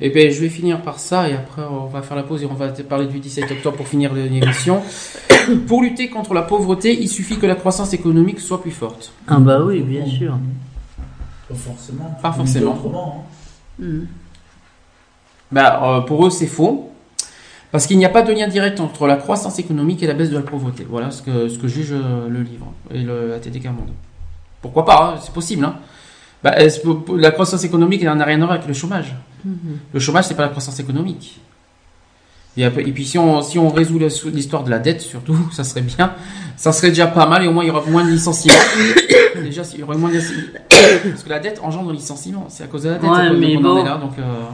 [0.00, 2.46] Et ben, je vais finir par ça et après on va faire la pause et
[2.46, 4.82] on va te parler du 17 octobre pour finir l'émission.
[5.68, 9.12] pour lutter contre la pauvreté, il suffit que la croissance économique soit plus forte.
[9.28, 10.36] Ah bah oui, bien sûr.
[11.48, 12.18] Pas forcément.
[12.20, 12.72] Pas forcément.
[12.72, 13.26] Autrement,
[13.80, 13.84] hein.
[15.52, 16.90] Bah, euh, pour eux, c'est faux.
[17.74, 20.30] Parce qu'il n'y a pas de lien direct entre la croissance économique et la baisse
[20.30, 20.86] de la pauvreté.
[20.88, 23.90] Voilà ce que, ce que juge euh, le livre et le, la TDK Monde.
[24.62, 25.64] Pourquoi pas, hein, c'est possible.
[25.64, 25.74] Hein.
[26.44, 26.54] Bah,
[27.16, 29.16] la croissance économique, elle n'a rien à voir avec le chômage.
[29.92, 31.40] Le chômage, c'est pas la croissance économique.
[32.56, 36.14] Et, puis si on, si on résout l'histoire de la dette, surtout, ça serait bien.
[36.56, 38.54] Ça serait déjà pas mal et au moins il y aura moins de licenciements.
[39.42, 40.20] déjà, il y aurait moins de
[41.10, 42.46] Parce que la dette engendre le licenciement.
[42.50, 43.80] C'est à cause de la dette Ouais, qu'on en bon.
[43.80, 43.96] est là.
[43.96, 44.44] Donc, euh,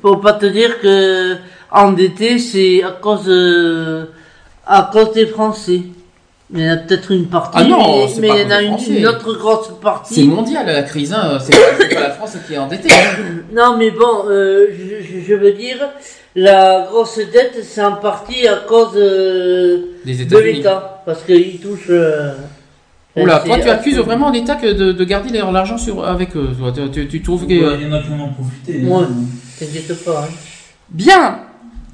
[0.00, 1.38] Faut pas te dire que
[1.74, 4.06] endetté, c'est à cause, euh,
[4.66, 5.82] à cause des Français.
[6.52, 8.56] Il y en a peut-être une partie, Ah non, mais, c'est il y en a
[8.56, 10.24] à cause des une, autre grosse C'est partie.
[10.28, 11.38] mondial la crise, hein.
[11.40, 12.88] c'est pas, c'est pas la France qui est endettée.
[13.52, 14.66] Non, mais bon, euh,
[15.26, 15.78] je, veux dire,
[16.36, 21.86] la grosse dette, c'est en partie à cause euh, Des de l'État, parce qu'il touche.
[21.88, 22.34] euh,
[23.16, 26.36] Oula, c'est- toi tu accuses vraiment l'État que de, de garder leur- l'argent sur avec
[26.36, 26.50] eux.
[26.74, 28.84] Tu, tu- tu trouves que Ouais, Il y en a qui en ont profité.
[28.84, 29.08] Ouais, hein.
[29.58, 30.24] t'inquiète pas.
[30.28, 30.32] hein.
[30.90, 31.38] bien.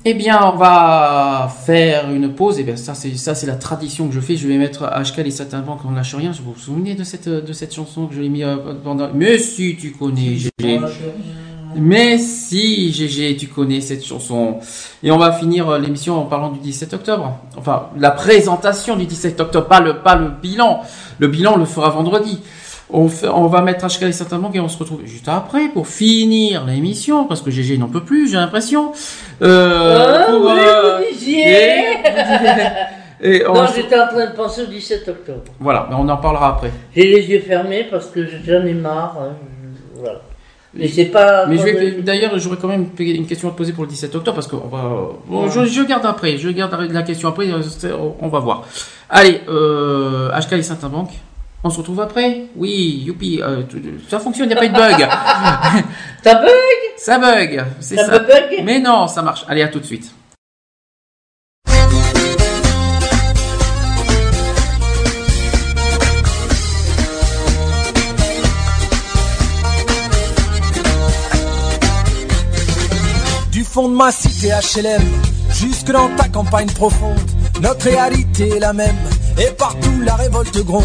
[0.04, 2.58] Eh bien, on va faire une pause.
[2.58, 4.36] Et bien, ça c'est ça c'est la tradition que je fais.
[4.36, 6.32] Je vais mettre HK les satin avant qu'on lâche rien.
[6.42, 9.10] Vous vous souvenez de cette de cette chanson que je l'ai mis euh, pendant?
[9.12, 10.80] Mais si tu connais, On rien.
[11.76, 14.58] Mais si, GG, tu connais cette chanson.
[15.02, 17.38] Et on va finir euh, l'émission en parlant du 17 octobre.
[17.56, 20.80] Enfin, la présentation du 17 octobre, pas le, pas le bilan.
[21.18, 22.40] Le bilan, on le fera vendredi.
[22.92, 26.64] On, fait- on va mettre HK certainement et on se retrouve juste après pour finir
[26.66, 28.92] l'émission parce que GG n'en peut plus, j'ai l'impression.
[29.42, 31.00] Euh, Oh, pour, oui, euh,
[33.22, 35.42] et non, j'étais en train de penser au 17 octobre.
[35.60, 36.70] Voilà, mais on en parlera après.
[36.96, 39.16] J'ai les yeux fermés parce que j'en ai marre.
[39.20, 39.32] hein,
[39.96, 40.20] Voilà.
[40.72, 41.46] Mais c'est pas.
[41.46, 44.36] Mais je d'ailleurs, j'aurais quand même une question à te poser pour le 17 octobre
[44.36, 44.82] parce que on va,
[45.26, 48.62] bon, je, je garde après, je garde la question après, euh, on va voir.
[49.08, 51.10] Allez, euh, HK et Saint-Banque,
[51.62, 54.68] on se retrouve après Oui, youpi, euh, tout- ça fonctionne, il n'y a pas eu
[54.68, 55.08] de bug.
[56.24, 56.50] ça bug?
[56.96, 58.18] Ça bug, c'est Ça ça.
[58.18, 58.62] bug?
[58.64, 59.44] Mais non, ça marche.
[59.48, 60.10] Allez, à tout de suite.
[73.52, 75.02] Du fond de ma cité HLM,
[75.52, 77.18] jusque dans ta campagne profonde,
[77.60, 78.96] notre réalité est la même,
[79.38, 80.84] et partout la révolte gronde.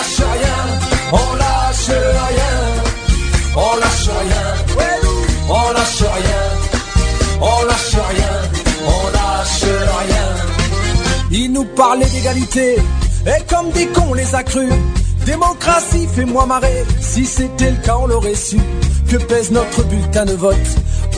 [3.55, 4.45] on lâche rien,
[5.49, 6.43] on lâche rien,
[7.41, 8.33] on lâche rien,
[8.85, 10.27] on lâche rien.
[11.31, 12.75] Ils nous parlaient d'égalité,
[13.25, 14.73] et comme des cons on les a crus.
[15.25, 16.83] Démocratie, fais-moi marrer.
[16.99, 18.57] Si c'était le cas, on l'aurait su.
[19.07, 20.55] Que pèse notre bulletin de vote?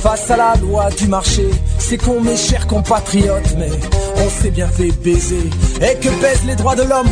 [0.02, 3.70] Face à la loi du marché C'est con, mes chers compatriotes, mais
[4.18, 5.50] on s'est bien fait baiser.
[5.82, 7.08] Et que pèsent les droits de l'homme?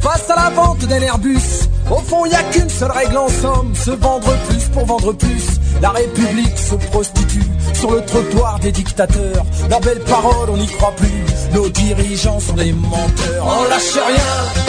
[0.00, 3.74] Face à la vente d'un Airbus Au fond, y a qu'une seule règle en somme
[3.74, 5.44] se vendre plus pour vendre plus.
[5.80, 7.44] La République se prostitue
[7.74, 9.44] sur le trottoir des dictateurs.
[9.70, 11.24] Leurs belles paroles, on n'y croit plus.
[11.54, 13.46] Nos dirigeants sont des menteurs.
[13.46, 14.68] On lâche rien.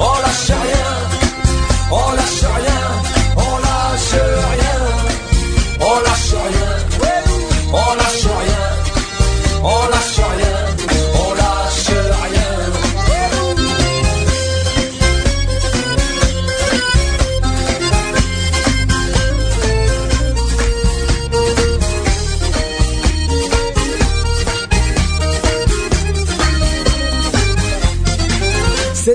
[0.00, 0.89] On lâche rien,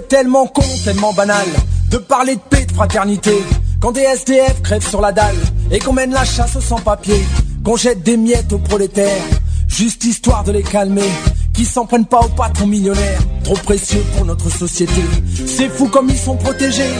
[0.10, 1.46] Tellement con, tellement banal
[1.90, 3.34] de parler de paix, de fraternité.
[3.80, 5.36] Quand des SDF crèvent sur la dalle
[5.72, 7.26] et qu'on mène la chasse aux sans-papiers,
[7.64, 9.24] qu'on jette des miettes aux prolétaires,
[9.68, 11.10] juste histoire de les calmer.
[11.54, 15.02] Qui s'en prennent pas aux patrons millionnaires, trop précieux pour notre société.
[15.46, 16.94] C'est fou comme ils sont protégés,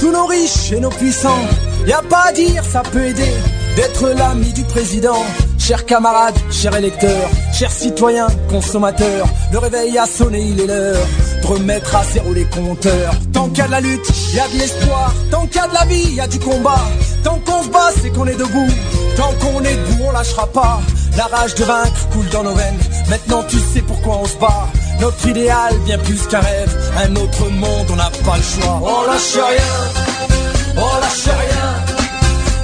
[0.00, 1.44] tous nos riches et nos puissants.
[1.86, 3.34] Y a pas à dire, ça peut aider
[3.78, 5.22] d'être l'ami du président.
[5.56, 11.06] Chers camarades, chers électeurs, chers citoyens, consommateurs, le réveil a sonné, il est l'heure
[11.40, 13.14] de remettre à zéro les compteurs.
[13.32, 15.14] Tant qu'il y a de la lutte, il y a de l'espoir.
[15.30, 16.84] Tant qu'il y a de la vie, il y a du combat.
[17.22, 18.72] Tant qu'on se bat, c'est qu'on est debout.
[19.16, 20.80] Tant qu'on est debout, on lâchera pas.
[21.16, 22.80] La rage de vaincre coule dans nos veines.
[23.08, 24.66] Maintenant tu sais pourquoi on se bat.
[25.00, 26.76] Notre idéal, bien plus qu'un rêve.
[27.04, 28.80] Un autre monde, on n'a pas le choix.
[28.82, 29.74] On lâche rien,
[30.76, 31.68] on lâche rien,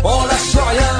[0.02, 0.93] on lâche rien,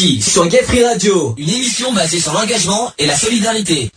[0.00, 3.90] Sur Gay Free Radio, une émission basée sur l'engagement et la solidarité.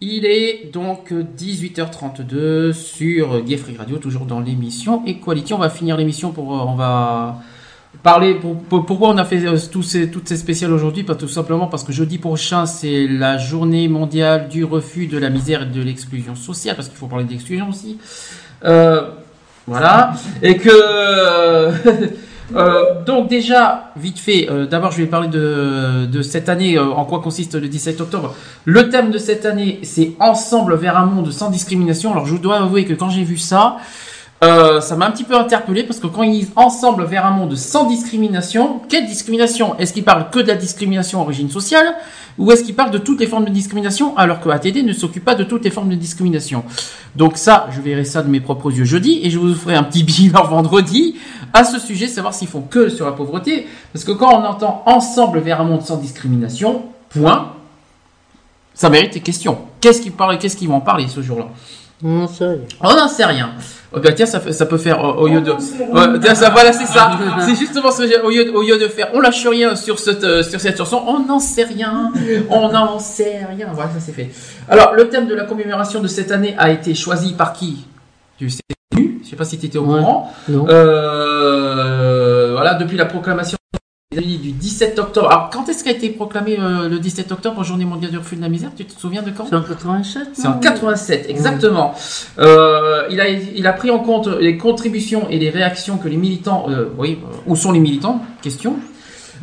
[0.00, 5.52] Il est donc 18h32 sur Gay Free Radio, toujours dans l'émission Equality.
[5.52, 7.38] On va finir l'émission pour, euh, on va
[8.04, 11.82] parler pour- pour- pourquoi on a fait euh, toutes ces spéciales aujourd'hui, tout simplement parce
[11.82, 16.36] que jeudi prochain c'est la journée mondiale du refus de la misère et de l'exclusion
[16.36, 17.98] sociale, parce qu'il faut parler d'exclusion aussi.
[18.64, 19.10] Euh,
[19.66, 21.72] voilà, et que
[22.52, 27.04] donc déjà, vite fait, euh, d'abord je vais parler de, de cette année, euh, en
[27.04, 28.34] quoi consiste le 17 octobre.
[28.64, 32.12] Le thème de cette année, c'est Ensemble vers un monde sans discrimination.
[32.12, 33.76] Alors je dois avouer que quand j'ai vu ça,
[34.44, 37.30] euh, ça m'a un petit peu interpellé parce que quand ils disent Ensemble vers un
[37.30, 39.78] monde sans discrimination, quelle discrimination?
[39.78, 41.94] Est-ce qu'ils parlent que de la discrimination origine sociale
[42.38, 45.24] ou est-ce qu'ils parlent de toutes les formes de discrimination alors que ATD ne s'occupe
[45.24, 46.64] pas de toutes les formes de discrimination?
[47.14, 49.82] Donc ça, je verrai ça de mes propres yeux jeudi et je vous ferai un
[49.82, 51.16] petit bilan vendredi
[51.54, 53.66] à ce sujet, savoir s'ils font que sur la pauvreté.
[53.94, 57.52] Parce que quand on entend ensemble vers un monde sans discrimination, point,
[58.74, 59.56] ça mérite des questions.
[59.80, 61.48] Qu'est-ce qu'ils parlent, qu'est-ce qu'ils vont en parler ce jour-là?
[62.04, 62.58] On n'en sait rien.
[62.82, 63.50] On n'en sait rien.
[63.92, 65.52] Oh, bah, tiens, ça, fait- ça peut faire euh, au lieu de.
[65.52, 67.12] Ouais, tiens, ça, voilà, c'est ça.
[67.40, 69.08] C'est justement ce que j'ai- au lieu, de- au lieu de faire.
[69.14, 71.02] On lâche rien sur cette euh, sur cette chanson.
[71.06, 72.12] On n'en sait rien.
[72.50, 73.68] On n'en sait rien.
[73.72, 74.30] Voilà, ça c'est fait.
[74.68, 77.86] Alors, le thème de la commémoration de cette année a été choisi par qui?
[78.38, 78.60] Tu sais,
[78.94, 80.30] je sais pas si tu étais au courant.
[80.50, 83.56] Euh, voilà, depuis la proclamation
[84.14, 85.28] du 17 octobre.
[85.32, 88.40] Alors, quand est-ce qu'a été proclamé euh, le 17 octobre, Journée mondiale du refus de
[88.40, 88.70] la misère?
[88.76, 89.46] Tu te souviens de quand?
[89.48, 90.60] C'est en 87 C'est en non?
[90.60, 91.92] 87, exactement.
[92.38, 96.18] Euh, il, a, il a pris en compte les contributions et les réactions que les
[96.18, 96.66] militants.
[96.70, 98.22] euh, oui, euh, où sont les militants?
[98.42, 98.76] Question.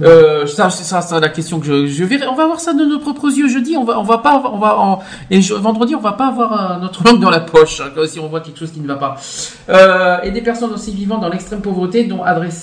[0.01, 2.27] Euh, ça, c'est la question que je, je verrai.
[2.27, 3.77] On va voir ça de nos propres yeux jeudi.
[3.77, 4.99] On va, on va pas, on va,
[5.29, 8.41] et vendredi, on va pas avoir notre langue dans la poche hein, si on voit
[8.41, 9.15] quelque chose qui ne va pas.
[9.69, 12.21] Euh, et des personnes aussi vivant dans l'extrême pauvreté, dont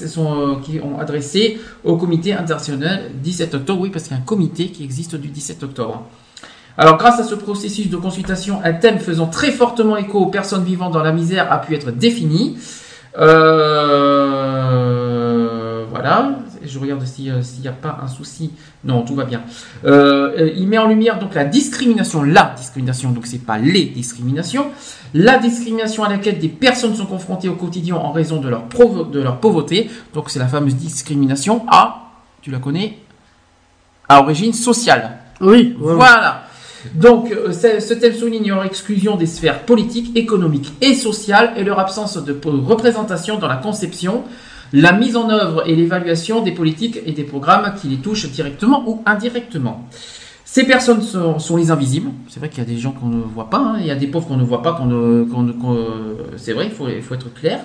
[0.09, 3.81] sont, euh, qui ont adressé au comité international 17 octobre.
[3.83, 6.05] Oui, parce qu'il y a un comité qui existe du 17 octobre.
[6.78, 10.65] Alors, grâce à ce processus de consultation, un thème faisant très fortement écho aux personnes
[10.65, 12.57] vivant dans la misère a pu être défini.
[13.18, 14.00] Euh,
[15.91, 16.31] voilà.
[16.70, 18.52] Je regarde si, s'il n'y a pas un souci.
[18.84, 19.42] Non, tout va bien.
[19.84, 23.86] Euh, euh, il met en lumière donc la discrimination, la discrimination, donc c'est pas les
[23.86, 24.66] discriminations,
[25.12, 28.65] la discrimination à laquelle des personnes sont confrontées au quotidien en raison de leur,
[29.10, 29.90] de leur pauvreté.
[30.15, 32.99] Donc c'est la fameuse discrimination à, tu la connais,
[34.08, 35.18] à origine sociale.
[35.40, 36.44] Oui, Voilà.
[36.94, 41.78] Donc, euh, ce thème souligne leur exclusion des sphères politiques, économiques et sociales et leur
[41.78, 44.24] absence de représentation dans la conception,
[44.73, 48.84] la mise en œuvre et l'évaluation des politiques et des programmes qui les touchent directement
[48.86, 49.89] ou indirectement.
[50.44, 52.10] Ces personnes sont, sont les invisibles.
[52.28, 53.58] C'est vrai qu'il y a des gens qu'on ne voit pas.
[53.58, 53.76] hein.
[53.81, 54.73] Il y a des pauvres qu'on ne voit pas.
[54.73, 55.86] Qu'on ne, qu'on qu'on-
[56.36, 57.60] c'est vrai, il faut, il faut être clair.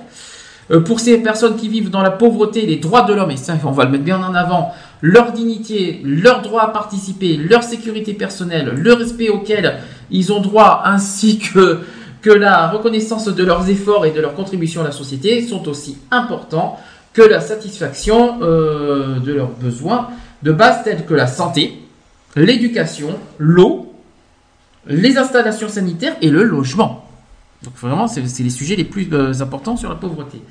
[0.72, 3.56] Euh, pour ces personnes qui vivent dans la pauvreté, les droits de l'homme, et ça
[3.66, 8.14] on va le mettre bien en avant, leur dignité, leur droit à participer, leur sécurité
[8.14, 9.78] personnelle, le respect auquel
[10.10, 11.82] ils ont droit, ainsi que,
[12.24, 15.98] que la reconnaissance de leurs efforts et de leur contribution à la société sont aussi
[16.10, 16.80] importants
[17.16, 20.10] que la satisfaction euh, de leurs besoins
[20.44, 21.80] de base tels que la santé,
[22.36, 23.94] l'éducation, l'eau,
[24.86, 27.10] les installations sanitaires et le logement.
[27.64, 30.42] Donc vraiment, c'est les sujets les plus euh, importants sur la pauvreté.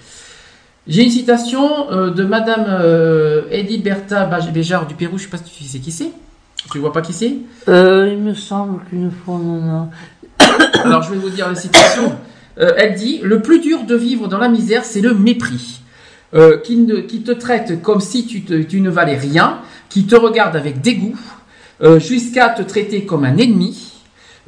[0.89, 5.19] J'ai une citation euh, de Madame euh, Baj- Béjart du Pérou.
[5.19, 6.11] Je sais pas si tu sais qui c'est.
[6.73, 7.37] Tu vois pas qui c'est?
[7.69, 9.91] Il me semble qu'une fois, non, non.
[10.83, 12.17] Alors je vais vous dire la citation.
[12.57, 15.83] Elle dit Le plus dur de vivre dans la misère, c'est le mépris.
[16.35, 20.05] Euh, qui, ne- qui te traite comme si tu, te- tu ne valais rien, qui
[20.07, 21.17] te regarde avec dégoût,
[21.81, 23.93] euh, jusqu'à te traiter comme un ennemi.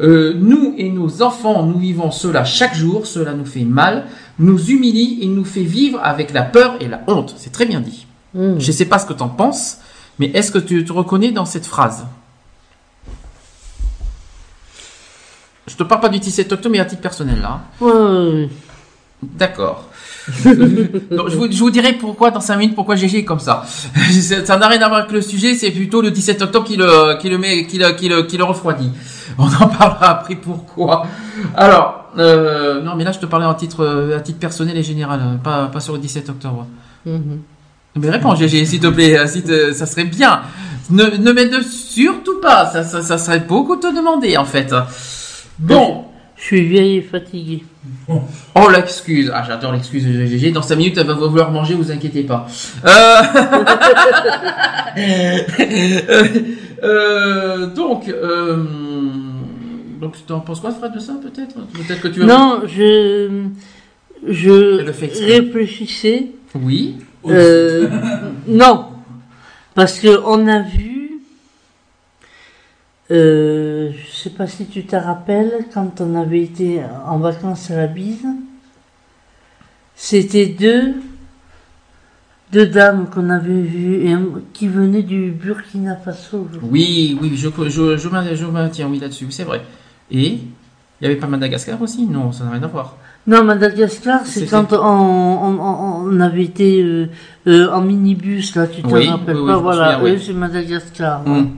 [0.00, 4.06] Euh, nous et nos enfants, nous vivons cela chaque jour, cela nous fait mal,
[4.38, 7.34] nous humilie et nous fait vivre avec la peur et la honte.
[7.38, 8.06] C'est très bien dit.
[8.34, 8.58] Hmm.
[8.58, 9.78] Je ne sais pas ce que tu en penses,
[10.18, 12.04] mais est-ce que tu te reconnais dans cette phrase?
[15.66, 17.60] Je te parle pas du 17 octobre, mais à titre personnel là.
[17.80, 18.48] Ouais, ouais, ouais.
[19.22, 19.88] D'accord.
[21.10, 23.64] Donc, je, vous, je vous dirai pourquoi dans 5 minutes pourquoi GG est comme ça.
[23.66, 27.16] ça n'a rien à voir avec le sujet, c'est plutôt le 17 octobre qui le,
[27.20, 28.90] qui le met, qui le, qui le, qui le refroidit.
[29.38, 31.06] On en parlera après pourquoi.
[31.56, 34.82] Alors, euh, non mais là je te parlais à titre, euh, à titre personnel et
[34.82, 36.66] général, hein, pas, pas sur le 17 octobre.
[37.04, 37.40] Mhm.
[37.96, 40.40] Mais réponds GG s'il te plaît, euh, si te- ça serait bien.
[40.90, 44.74] Ne, ne m'aide surtout pas, ça, ça, ça serait beaucoup te demander en fait.
[45.58, 46.04] Bon.
[46.48, 47.64] Je suis vieille et fatiguée.
[48.08, 50.52] Oh l'excuse, ah j'adore l'excuse de GG.
[50.52, 52.46] Dans 5 minutes elle va vouloir manger, vous inquiétez pas.
[52.84, 53.22] Euh...
[56.84, 58.62] euh, donc, euh...
[60.00, 61.56] donc tu en penses quoi Fred de ça peut-être?
[61.72, 62.26] Peut-être que tu as...
[62.26, 63.48] Non, je,
[64.28, 66.26] je réfléchissais.
[66.54, 66.94] Oui.
[68.46, 68.84] Non,
[69.74, 70.95] parce que on a vu,
[73.10, 77.76] euh, je sais pas si tu te rappelles, quand on avait été en vacances à
[77.76, 78.26] la bise,
[79.94, 80.94] c'était deux,
[82.52, 84.14] deux dames qu'on avait vues et
[84.52, 86.48] qui venaient du Burkina Faso.
[86.52, 86.58] je.
[86.62, 89.62] Oui, oui, je, je, je, maintiens oui là-dessus, c'est vrai.
[90.10, 90.38] Et
[91.00, 92.06] il y avait pas Madagascar aussi?
[92.06, 92.96] Non, ça n'a rien à voir.
[93.26, 97.08] Non, Madagascar, c'est quand on, on, on- avait été euh,
[97.48, 100.22] euh, en minibus, là, tu te Oui, rappelles oui, oui, pas je me Voilà, oui.
[100.24, 101.26] c'est Madagascar.
[101.26, 101.50] Mm.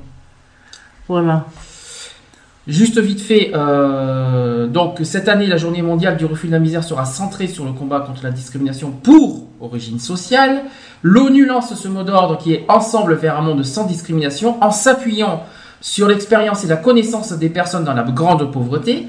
[2.66, 6.84] Juste vite fait, euh, donc cette année, la journée mondiale du refus de la misère
[6.84, 10.64] sera centrée sur le combat contre la discrimination pour origine sociale.
[11.02, 15.44] L'ONU lance ce mot d'ordre qui est Ensemble vers un monde sans discrimination en s'appuyant
[15.80, 19.06] sur l'expérience et la connaissance des personnes dans la grande pauvreté.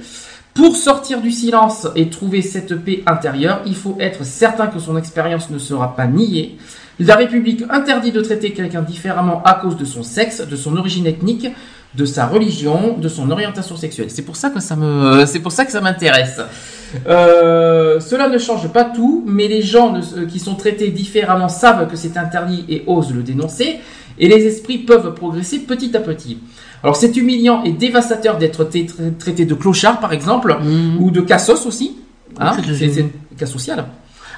[0.53, 4.97] Pour sortir du silence et trouver cette paix intérieure, il faut être certain que son
[4.97, 6.57] expérience ne sera pas niée.
[6.99, 11.07] La République interdit de traiter quelqu'un différemment à cause de son sexe, de son origine
[11.07, 11.47] ethnique,
[11.95, 14.09] de sa religion, de son orientation sexuelle.
[14.11, 16.39] C'est pour ça que ça me, c'est pour ça que ça m'intéresse.
[17.07, 21.87] Euh, cela ne change pas tout, mais les gens ne- qui sont traités différemment savent
[21.87, 23.79] que c'est interdit et osent le dénoncer,
[24.17, 26.39] et les esprits peuvent progresser petit à petit.
[26.83, 30.57] Alors c'est humiliant et dévastateur d'être tra- tra- traité de clochard, par exemple,
[30.99, 31.97] ou de cassos aussi.
[32.39, 33.85] Hein, c'est cas social.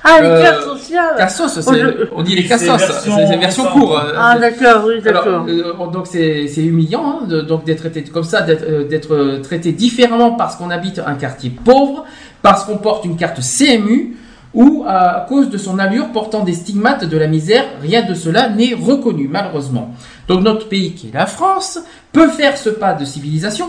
[0.03, 3.37] Ah, les Euh, cartes sociales Cassos, Oh, je- on dit les C'est cassos, c'est c'est
[3.37, 4.03] version courte.
[4.17, 5.45] Ah, d'accord, oui, d'accord.
[5.47, 9.39] euh, donc c'est c'est humiliant hein, de- donc d'être traité comme ça, d'être d'être, euh,
[9.41, 12.05] traité différemment parce qu'on habite un quartier pauvre,
[12.41, 14.17] parce qu'on porte une carte CMU
[14.55, 17.63] ou à cause de son allure portant des stigmates de la misère.
[17.81, 19.93] Rien de cela n'est reconnu malheureusement.
[20.27, 21.79] Donc notre pays qui est la France
[22.11, 23.67] peut faire ce pas de civilisation.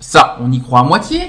[0.00, 1.20] Ça, on y croit à moitié.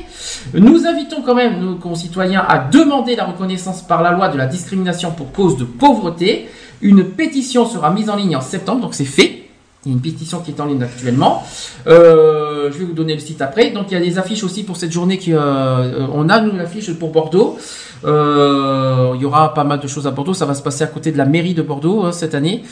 [0.53, 4.47] Nous invitons quand même nos concitoyens à demander la reconnaissance par la loi de la
[4.47, 6.47] discrimination pour cause de pauvreté.
[6.81, 9.49] Une pétition sera mise en ligne en septembre, donc c'est fait.
[9.85, 11.43] Il y a une pétition qui est en ligne actuellement.
[11.87, 13.71] Euh, je vais vous donner le site après.
[13.71, 15.17] Donc il y a des affiches aussi pour cette journée.
[15.17, 17.57] Qui, euh, on a nous l'affiche pour Bordeaux.
[18.03, 20.33] Euh, il y aura pas mal de choses à Bordeaux.
[20.33, 22.63] Ça va se passer à côté de la mairie de Bordeaux hein, cette année.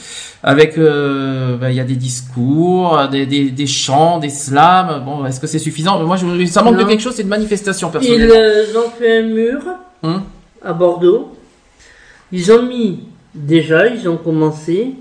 [0.41, 5.03] Avec, euh, ben, il y a des discours, des, des, des chants, des slams.
[5.05, 6.03] Bon, est-ce que c'est suffisant?
[6.03, 7.13] Moi, je, ça manque de quelque chose.
[7.15, 8.33] C'est une manifestation Ils personnellement.
[8.35, 9.59] euh, ont fait un mur
[10.01, 10.21] Hum.
[10.63, 11.35] à Bordeaux.
[12.31, 12.99] Ils ont mis,
[13.35, 14.91] déjà, ils ont commencé,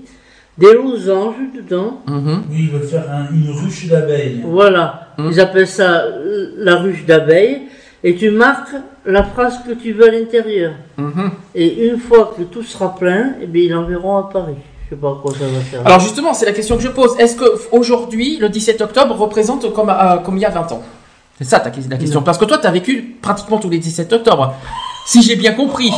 [0.57, 2.01] des losanges dedans.
[2.05, 2.43] Mhm.
[2.51, 4.41] Oui, ils veulent faire un- une ruche d'abeilles.
[4.45, 5.07] Voilà.
[5.17, 5.29] Hum.
[5.31, 6.03] Ils appellent ça
[6.57, 7.61] la ruche d'abeilles.
[8.03, 10.73] Et tu marques la phrase que tu veux à l'intérieur.
[10.97, 11.31] Mhm.
[11.55, 14.55] Et une fois que tout sera plein, eh bien, ils l'enverront à Paris.
[14.85, 15.85] Je sais pas à quoi ça va faire.
[15.85, 17.15] Alors justement, c'est la question que je pose.
[17.19, 20.81] Est-ce que aujourd'hui, le 17 octobre représente comme, euh, comme il y a 20 ans?
[21.37, 22.21] C'est ça ta, la question.
[22.21, 24.53] Parce que toi, tu as vécu pratiquement tous les 17 octobre.
[25.05, 25.91] Si j'ai bien compris.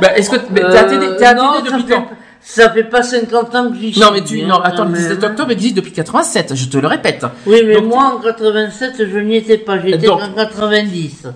[0.00, 1.06] Ben, Est-ce que Euh, atténué
[1.36, 2.06] non, depuis quand?
[2.40, 4.00] ça fait pas 50 ans que j'y suis.
[4.00, 5.30] Non mais tu hein, non attends le 17 même.
[5.30, 7.24] octobre existe depuis 87 je te le répète.
[7.46, 11.26] Oui, mais Donc, moi en 87, je n'y étais pas, j'étais en 90.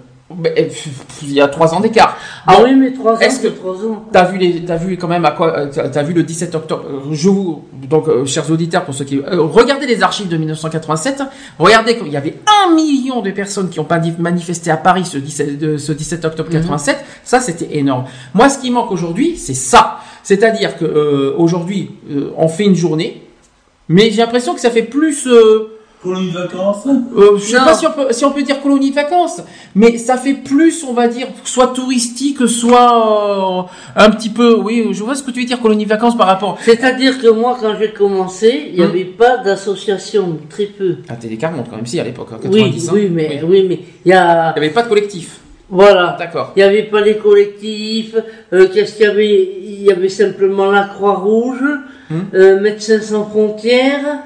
[0.43, 0.89] Pff,
[1.23, 2.17] il y a trois ans d'écart.
[2.47, 4.05] Ah oui, mais 3 ans, est-ce que- c'est 3 ans.
[4.13, 6.85] T'as vu les, t'as vu quand même à quoi, euh, t'as vu le 17 octobre.
[6.89, 10.37] euh, Je vous, donc, euh, chers auditeurs, pour ceux qui, euh, regardez les archives de
[10.37, 11.23] 1987.
[11.59, 12.37] Regardez qu'il y avait
[12.67, 16.25] un million de personnes qui ont pas manifesté à Paris ce 17, de- ce 17
[16.25, 16.99] octobre 87.
[17.25, 18.05] Ça, c'était énorme.
[18.35, 19.99] Moi, ce qui manque aujourd'hui, c'est ça.
[20.23, 21.91] C'est-à-dire que euh, aujourd'hui,
[22.37, 23.23] on fait une journée,
[23.89, 25.27] mais j'ai l'impression que ça fait plus.
[26.03, 28.91] Colonie de vacances euh, je sais pas si on, peut, si on peut dire colonie
[28.91, 29.41] de vacances,
[29.77, 34.89] mais ça fait plus, on va dire, soit touristique, soit euh, un petit peu, oui,
[34.91, 37.57] je vois ce que tu veux dire, colonie de vacances par rapport C'est-à-dire que moi,
[37.61, 38.91] quand j'ai commencé, il n'y Hum.
[38.91, 40.97] avait pas d'association, très peu.
[41.09, 42.89] à Télécar monte quand même si à l'époque, en Oui, 90.
[42.89, 42.93] hein.
[42.95, 43.49] oui, mais Oui.
[43.61, 45.39] oui, mais il y a, Il n'y avait pas de collectif.
[45.71, 46.53] voilà, D'accord.
[46.57, 48.17] il n'y avait pas les collectifs.
[48.53, 49.51] euh, Qu'est-ce qu'il y avait?
[49.65, 51.63] Il y avait simplement la Croix-Rouge,
[52.11, 52.25] Hum.
[52.35, 54.19] euh, Médecins sans frontières,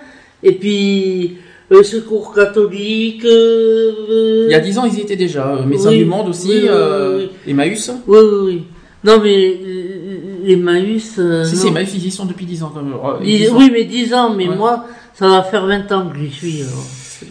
[0.42, 1.36] et puis
[1.72, 3.24] euh, Secours catholique.
[3.24, 5.46] euh, Il y a 10 ans, ils y étaient déjà.
[5.56, 7.90] euh, Médecins Oui, du Monde aussi, oui, oui, euh, oui, Emmaüs.
[8.06, 8.62] Oui, oui, oui.
[9.04, 10.14] Non, mais euh,
[10.44, 11.14] les Maüs.
[11.18, 12.72] euh, Si, si, Emmaüs, ils y sont depuis 10 ans.
[12.74, 12.94] Quand même.
[12.94, 13.56] Euh, Dix- ils y sont.
[13.56, 14.56] Oui, mais 10 ans, mais Ouais.
[14.56, 16.62] moi, ça va faire 20 ans que j'y suis.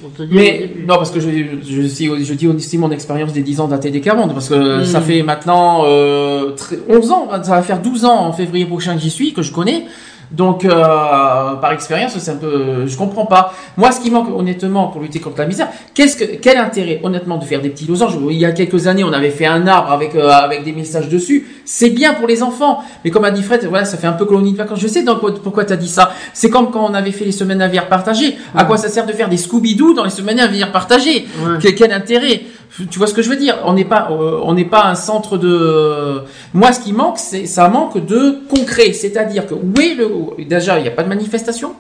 [0.02, 3.34] pour te dire Mais non, parce que je, je, je, je dis aussi mon expérience
[3.34, 4.86] des 10 ans d'ATD Monde, parce que Mm.
[4.86, 8.96] ça fait maintenant euh, très- 11 ans, ça va faire 12 ans en février prochain
[8.96, 9.86] que j'y suis, que je connais.
[10.32, 13.54] Donc, euh, par expérience, c'est un peu, je comprends pas.
[13.78, 17.38] Moi, ce qui manque honnêtement pour lutter contre la misère, qu'est-ce que, quel intérêt honnêtement
[17.38, 18.18] de faire des petits losanges?
[18.30, 21.10] Il y a quelques années, on avait fait un arbre avec euh, avec des messages
[21.10, 21.48] dessus.
[21.66, 24.26] C'est bien pour les enfants, mais comme a dit Fred, voilà, ça fait un peu
[24.26, 24.80] colonie de vacances.
[24.80, 26.12] Je sais donc pourquoi tu as dit ça.
[26.34, 28.38] C'est comme quand on avait fait les semaines aviaires partagées.
[28.56, 31.28] À quoi ça sert de faire des Scooby-Doo dans les semaines aviaires partagées?
[31.44, 31.58] Ouais.
[31.62, 32.42] quel, quel intérêt?
[32.92, 33.58] Tu vois ce que je veux dire?
[33.66, 36.22] On n'est pas, euh, on n'est pas un centre de.
[36.54, 38.92] Moi, ce qui manque, c'est ça manque de concret.
[38.92, 40.08] C'est-à-dire que où est le
[40.48, 41.74] déjà, il n'y a pas de manifestation.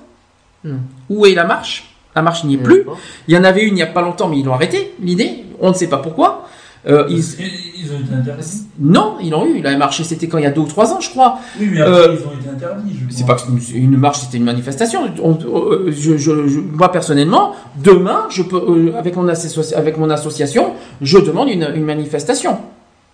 [0.63, 0.77] Non.
[1.09, 1.91] Où est la marche?
[2.15, 2.83] La marche n'y est a plus.
[3.27, 4.93] Il y en avait une il n'y a pas longtemps, mais ils l'ont arrêté.
[5.01, 6.47] L'idée, on ne sait pas pourquoi.
[6.87, 8.63] Euh, ils- Ils, ont été interdits.
[8.79, 9.59] Non, ils l'ont eu.
[9.61, 11.39] La marche, c'était quand il y a deux ou trois ans, je crois.
[11.59, 12.95] Oui, mais après, Euh, ils ont été interdits.
[13.09, 15.01] Je C'est pas que c'est une marche, c'était une manifestation.
[15.23, 19.97] On- euh, je, je- je- moi personnellement, demain, je peux, euh, avec mon, associ- avec
[19.97, 22.59] mon association, je demande une, une manifestation.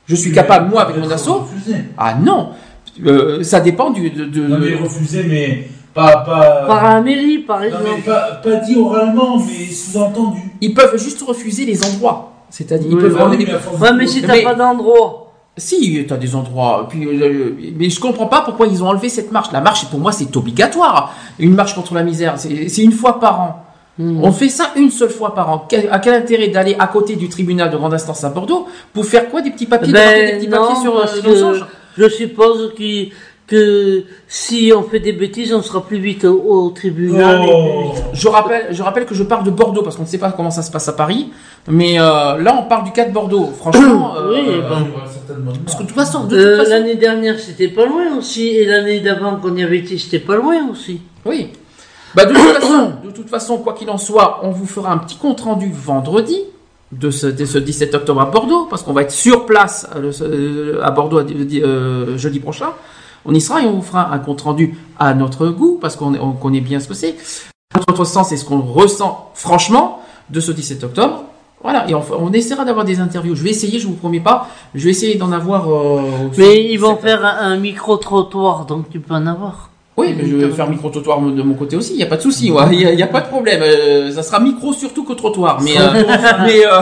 [0.05, 1.47] Je suis Oui, capable, moi, avec mon assaut.
[1.97, 2.49] Ah non,
[3.05, 4.09] Euh, ça dépend du.
[4.09, 6.17] De, de- Non, mais refuser, mais pas.
[6.17, 6.65] pas...
[6.67, 7.83] Par la mairie, par Non, exemple.
[7.97, 10.41] mais pas, pas dit oralement, mais sous-entendu.
[10.61, 12.33] Ils peuvent juste refuser les endroits.
[12.49, 13.53] C'est-à-dire, ils Oui, peuvent bah oui, mais
[14.01, 15.17] Ouais, si t'as Mais- pas d'endroit.
[15.57, 16.87] Si, t'as des endroits.
[16.89, 19.51] Puis, euh, mais je comprends pas pourquoi ils ont enlevé cette marche.
[19.51, 21.13] La marche, pour moi, c'est obligatoire.
[21.39, 23.65] Une marche contre la misère, c'est c'est une fois par an.
[23.99, 24.23] Hmm.
[24.23, 25.65] On fait ça une seule fois par an.
[25.67, 29.05] Quel- à quel intérêt d'aller à côté du tribunal de grande instance à Bordeaux pour
[29.05, 31.59] faire quoi Des petits papiers, de marquer des Ben petits non, papiers sur, euh,
[31.97, 33.11] je suppose qu'il-
[33.47, 37.41] que si on fait des bêtises, on sera plus vite au, au tribunal.
[37.45, 37.91] Oh.
[38.13, 40.51] Je rappelle, je rappelle que je parle de Bordeaux parce qu'on ne sait pas comment
[40.51, 41.31] ça se passe à Paris.
[41.67, 43.47] Mais euh, là, on parle du cas de Bordeaux.
[43.57, 44.61] Franchement, euh, Oui, euh,
[45.65, 48.15] parce que de une toute façon, de Euh, toute façon, L'année dernière, c'était pas loin
[48.17, 48.47] aussi.
[48.47, 51.01] Et l'année d'avant, qu'on y avait été, c'était pas loin aussi.
[51.25, 51.49] Oui.
[52.15, 54.97] Bah de toute façon, de toute façon, quoi qu'il en soit, on vous fera un
[54.97, 56.37] petit compte rendu vendredi
[56.91, 60.11] de ce, de ce 17 octobre à Bordeaux, parce qu'on va être sur place euh,
[60.21, 62.69] euh, à Bordeaux euh, jeudi prochain.
[63.25, 66.15] On y sera et on vous fera un compte rendu à notre goût, parce qu'on
[66.15, 67.15] on connaît bien ce que c'est.
[67.87, 71.23] Notre sens, c'est ce qu'on ressent franchement de ce 17 octobre.
[71.63, 73.35] Voilà, et on, on essaiera d'avoir des interviews.
[73.35, 75.69] Je vais essayer, je vous promets pas, je vais essayer d'en avoir.
[75.71, 76.01] euh,
[76.37, 79.69] Mais ils vont faire un, un micro-trottoir, donc tu peux en avoir.
[79.97, 82.21] Oui, mais je vais faire micro-trottoir de mon côté aussi, il n'y a pas de
[82.21, 83.61] souci, ouais, il n'y a, y a pas de problème.
[83.61, 85.61] Euh, ça sera micro surtout que trottoir.
[85.61, 86.03] Mais, euh,
[86.45, 86.81] mais, euh,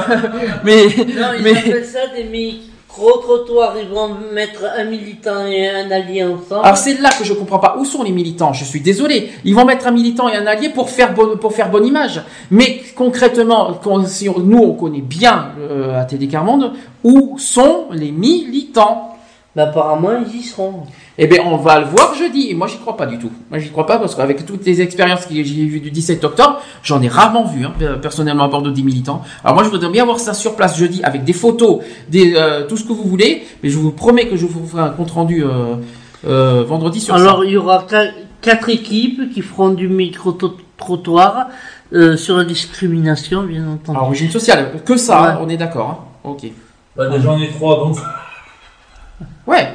[0.64, 3.74] mais, Non, ils mais- appellent ça des micro-trottoirs.
[3.82, 6.62] Ils vont mettre un militant et un allié ensemble.
[6.66, 7.76] Alors c'est là que je comprends pas.
[7.80, 9.30] Où sont les militants Je suis désolé.
[9.44, 12.22] Ils vont mettre un militant et un allié pour faire bonne, pour faire bonne image.
[12.52, 16.74] Mais concrètement, quand- si on- nous on connaît bien euh, à TD Carmonde,
[17.04, 19.09] où sont les militants?
[19.56, 20.84] Bah, apparemment, ils y seront.
[21.18, 22.50] Eh bien, on va le voir jeudi.
[22.52, 23.32] Et moi, j'y crois pas du tout.
[23.50, 26.62] Moi, j'y crois pas parce qu'avec toutes les expériences que j'ai vues du 17 octobre,
[26.84, 29.22] j'en ai rarement vu, hein, personnellement, à Bordeaux, des militants.
[29.44, 31.80] Alors moi, je voudrais bien voir ça sur place jeudi avec des photos,
[32.10, 33.44] des, euh, tout ce que vous voulez.
[33.64, 35.76] Mais je vous promets que je vous ferai un compte rendu euh,
[36.28, 37.46] euh, vendredi sur Alors, ça.
[37.46, 38.12] il y aura qua-
[38.42, 41.48] quatre équipes qui feront du micro-trottoir
[41.94, 43.98] euh, sur la discrimination, bien entendu.
[43.98, 45.28] À origine sociale, que ça, Ouais.
[45.30, 45.90] hein, on est d'accord.
[45.90, 46.30] hein.
[46.30, 46.46] Ok.
[46.96, 47.98] Bah, déjà, on est trois, donc.
[49.48, 49.68] Ouais.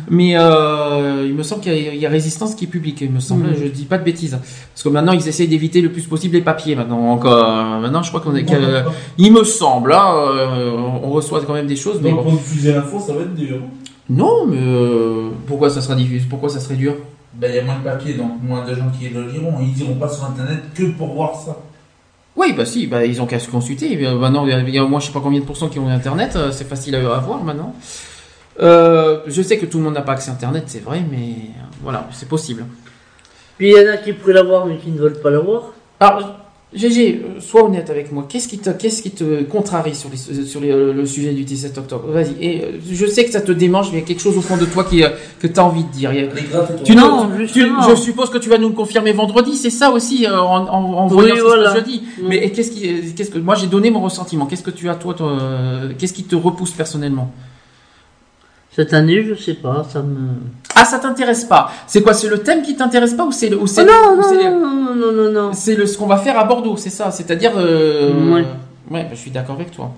[0.09, 3.01] Mais euh, il me semble qu'il y, a- il y a Résistance qui est public,
[3.01, 3.49] il me semble.
[3.55, 4.31] Je dis pas de bêtises.
[4.73, 6.75] Parce que maintenant, ils essayent d'éviter le plus possible les papiers.
[6.75, 8.45] Maintenant, euh, maintenant je crois qu'on est.
[8.45, 8.83] que-
[9.19, 10.71] il me semble, hein, euh,
[11.03, 12.31] on reçoit quand même des choses, mais Donc, bon.
[12.31, 13.57] pour diffuser l'info, ça va être dur.
[14.09, 16.95] Non, mais euh, pourquoi ça sera diffusé Pourquoi ça serait dur?
[17.37, 19.55] Ben, il y a moins de papier, donc moins de gens qui le liront.
[19.61, 21.57] Ils iront pas sur Internet que pour voir ça.
[22.37, 23.91] Oui, bah si, bah, ils ont qu'à se consulter.
[23.93, 25.39] Et bien, Maintenant, il y a- il y a au moins je sais pas combien
[25.39, 27.73] de pourcents qui ont Internet, euh, c'est facile à, à voir maintenant.
[28.61, 31.17] Euh, je sais que tout le monde n'a pas accès à Internet, c'est vrai, mais
[31.17, 32.65] euh, voilà, c'est possible.
[33.57, 35.73] Puis il y en a qui pourraient l'avoir, mais qui ne veulent pas l'avoir.
[35.99, 36.37] Alors,
[36.75, 38.25] GG, euh, sois honnête avec moi.
[38.27, 41.43] Qu'est-ce qui te, qu'est-ce qui te contrarie sur, les, sur les- euh, le sujet du
[41.43, 42.05] 17 octobre?
[42.09, 42.35] Vas-y.
[42.41, 44.41] Et euh, je sais que ça te démange, mais il y a quelque chose au
[44.41, 46.11] fond de toi qui, euh, que tu as envie de dire.
[46.13, 48.75] Il y a- Les grattes, Tu Non, tu- je suppose que tu vas nous le
[48.75, 52.03] confirmer vendredi, c'est ça aussi euh, en, voyant ce passe jeudi.
[52.21, 52.27] Mm.
[52.27, 54.45] Mais qu'est-ce qui, euh, qu'est-ce que moi j'ai donné mon ressentiment.
[54.45, 57.31] Qu'est-ce que tu as toi, toi, euh, qu'est-ce qui te repousse personnellement?
[58.75, 60.17] Cette année, je sais pas, ça me.
[60.75, 63.57] Ah, ça t'intéresse pas C'est quoi C'est le thème qui t'intéresse pas ou c'est le,
[63.57, 65.53] ou c'est Oh non, ou c'est- non, non, non, non, non.
[65.53, 67.09] C'est le ce qu'on va faire à Bordeaux, c'est ça.
[67.11, 67.53] C'est-à-dire.
[67.55, 68.45] euh, Ouais.
[68.91, 69.91] ouais, bah, je suis d'accord avec toi.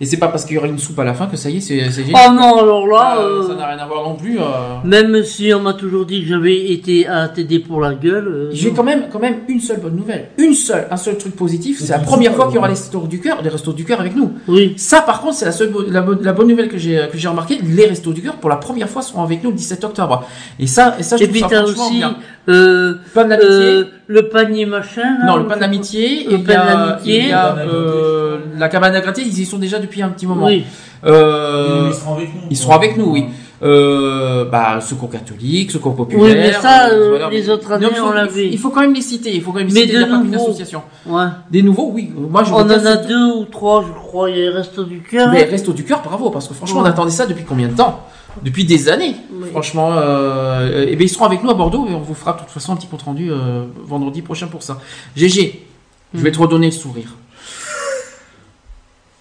[0.00, 1.58] Et c'est pas parce qu'il y aura une soupe à la fin que ça y
[1.58, 2.22] est, c'est c'est génial.
[2.28, 4.36] Oh non, alors là, Ah, euh, Ça n'a rien à voir non plus.
[4.40, 4.42] euh.
[4.84, 8.26] même si on m'a toujours dit que j'avais été à t'aider pour la gueule.
[8.26, 10.30] euh, J'ai quand même, quand même une seule bonne nouvelle.
[10.38, 11.78] Une seule, un seul truc positif.
[11.80, 14.00] C'est la première fois qu'il y aura les restos du cœur, les restos du cœur
[14.00, 14.32] avec nous.
[14.48, 14.74] Oui.
[14.76, 17.28] Ça, par contre, c'est la seule, la, bonne- la bonne nouvelle que j'ai, que j'ai
[17.28, 17.58] remarqué.
[17.62, 20.26] Les restos du cœur, pour la première fois, seront avec nous le 17 octobre.
[20.58, 22.16] Et ça, et ça, je Et trouve puis ça aussi bien.
[22.48, 23.48] Euh, Pain d'amitié.
[23.50, 25.02] euh, le panier machin.
[25.20, 27.20] là, Non, le pain d'amitié, Le et il y pain d'amitié.
[27.22, 30.26] il y a, euh, la cabane à gratter, ils y sont déjà depuis un petit
[30.26, 30.46] moment.
[30.46, 30.64] Oui.
[31.04, 32.40] Euh, Ils seront avec nous.
[32.50, 33.26] ils seront avec nous, oui.
[33.64, 36.24] Euh, bah, secours catholique, secours populaire.
[36.24, 37.30] Oui, mais ça, euh, voilà.
[37.30, 38.48] les autres années, Non, faut- on il faut- l'avait.
[38.48, 39.32] Il faut quand même les citer.
[39.36, 39.92] Il faut quand même les Mais citer.
[39.92, 40.44] Il n'y a de pas qu'une nouveau.
[40.48, 40.82] association.
[41.06, 41.26] Ouais.
[41.48, 42.10] Des nouveaux, oui.
[42.16, 44.30] Moi, je On en a deux ou trois, je crois.
[44.30, 45.28] Il y a les restos du cœur.
[45.30, 48.00] Mais Resto du cœur, bravo, parce que franchement, on attendait ça depuis combien de temps?
[48.42, 49.16] Depuis des années.
[49.30, 49.48] Oui.
[49.50, 52.38] Franchement, euh, et bien ils seront avec nous à Bordeaux et on vous fera de
[52.38, 54.78] toute façon un petit compte rendu euh, vendredi prochain pour ça.
[55.16, 55.66] GG,
[56.14, 56.22] je Hmm.
[56.24, 57.08] vais te redonner le sourire.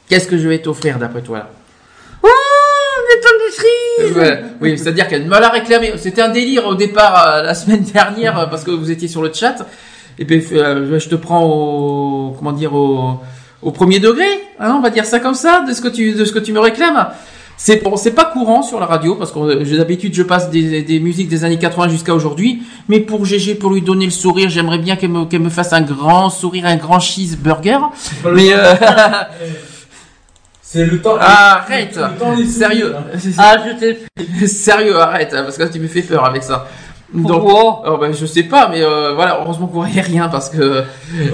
[0.10, 1.50] Qu'est-ce que je vais t'offrir d'après toi là
[2.24, 2.28] Oh,
[3.10, 3.52] des tonnes de
[4.62, 5.94] oui, c'est-à-dire qu'elle me l'a réclamé.
[5.98, 9.32] C'était un délire au départ euh, la semaine dernière parce que vous étiez sur le
[9.34, 9.66] chat.
[10.20, 13.20] Et puis euh, je te prends au comment dire au,
[13.62, 14.26] au premier degré,
[14.60, 16.52] hein, on va dire ça comme ça, de ce que tu de ce que tu
[16.54, 17.08] me réclames.
[17.64, 20.50] C'est bon, c'est pas courant sur la radio parce que euh, j'ai d'habitude je passe
[20.50, 22.64] des, des musiques des années 80 jusqu'à aujourd'hui.
[22.90, 26.32] Mais pour GG, pour lui donner le sourire, j'aimerais bien qu'elle me, fasse un grand
[26.32, 27.78] sourire, un grand cheeseburger.
[28.34, 28.58] Mais temps.
[28.58, 28.74] euh,
[30.64, 31.18] C'est le temps.
[31.20, 32.96] arrête, le temps sérieux.
[33.20, 36.68] souvenirs, Ah, je t'ai Sérieux, arrête, hein, parce que tu me fais peur avec ça.
[37.14, 37.84] Donc, Pourquoi?
[37.86, 40.84] oh, ben, je sais pas, mais euh, voilà, heureusement vous voyez rien parce que.
[41.14, 41.30] Il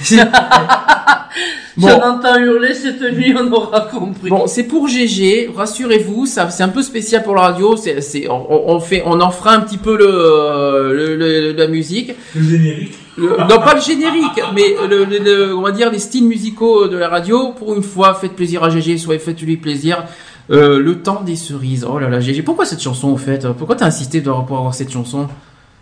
[1.76, 1.92] ce- Si Bon.
[2.02, 4.30] on entend hurler cette nuit, on aura compris.
[4.30, 7.76] Bon, c'est pour GG, rassurez-vous, ça, c'est un peu spécial pour la radio.
[7.76, 11.52] C'est, c'est, on, on fait, on en fera un petit peu le, euh, le, le-
[11.52, 12.12] la musique.
[12.34, 12.94] Le générique.
[13.18, 16.86] Le- non, pas le générique, mais le, le- le- on va dire les styles musicaux
[16.88, 17.52] de la radio.
[17.52, 20.04] Pour une fois, faites plaisir à GG, soit faites-lui plaisir.
[20.50, 21.84] Euh, le temps des cerises.
[21.90, 23.46] Oh là là, GG, pourquoi cette chanson au fait?
[23.52, 25.26] Pourquoi t'as insisté pour avoir cette chanson?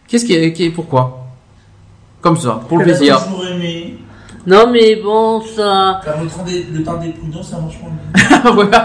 [0.08, 1.26] Qu'est-ce qui est, qui est- pourquoi?
[2.23, 3.23] Comme ça, pour le plaisir.
[3.24, 3.98] toujours aimé.
[4.47, 6.00] Non, mais bon, ça.
[6.20, 7.89] Le temps des, le temps des prudents, ça marche pas
[8.52, 8.84] bien.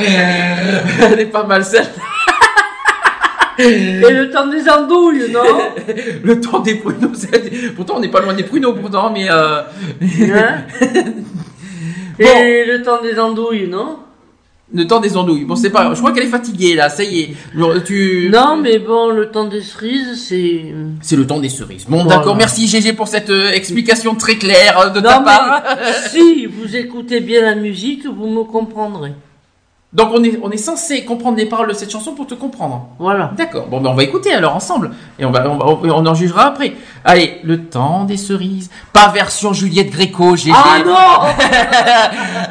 [1.12, 1.86] Elle est pas mal celle.
[3.58, 5.42] Et le temps des andouilles, non
[6.24, 7.12] Le temps des pruneaux.
[7.14, 9.30] c'est- Pourtant, on n'est pas loin des pruneaux, pourtant, mais.
[9.30, 9.60] Euh...
[10.02, 10.62] Hein
[12.18, 13.98] Et le temps des andouilles, non
[14.72, 15.44] Le temps des andouilles.
[15.44, 15.92] Bon, c'est pas.
[15.94, 16.88] Je crois qu'elle est fatiguée là.
[16.88, 17.34] Ça y est.
[17.56, 18.30] Genre, Tu.
[18.32, 20.72] Non, mais bon, le temps des cerises, c'est.
[21.00, 21.86] C'est le temps des cerises.
[21.88, 22.18] Bon, Voilà.
[22.18, 22.36] d'accord.
[22.36, 25.62] Merci GG pour cette euh, explication très claire euh, de ta part.
[26.10, 29.12] si vous écoutez bien la musique, vous me comprendrez.
[29.92, 32.90] Donc, on est, on est censé comprendre les paroles de cette chanson pour te comprendre.
[33.00, 33.32] Voilà.
[33.36, 33.66] D'accord.
[33.66, 34.92] Bon, ben, on va écouter alors ensemble.
[35.18, 35.66] Et on va, on, va-
[35.96, 36.74] on en jugera après.
[37.04, 38.70] Allez, le temps des cerises.
[38.92, 40.52] Pas version Juliette Gréco, GG.
[40.54, 41.44] Ah non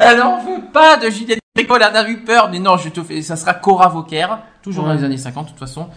[0.00, 2.48] Elle en veut pas de Juliette Gréco, elle en a eu peur.
[2.50, 4.26] Mais non, je te fais, ça sera Cora Vauquer.
[4.62, 5.88] Toujours dans les années 50, de toute façon.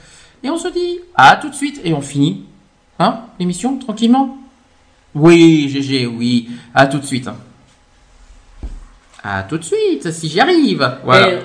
[0.44, 1.82] Et on se dit, à tout de suite.
[1.84, 2.46] Et on finit.
[3.00, 3.22] Hein?
[3.40, 4.38] L'émission, tranquillement?
[5.16, 6.50] Oui, GG, oui.
[6.74, 7.30] À tout de suite.
[9.24, 10.98] À tout de suite, si j'y arrive.
[11.04, 11.30] Voilà.
[11.30, 11.40] Et-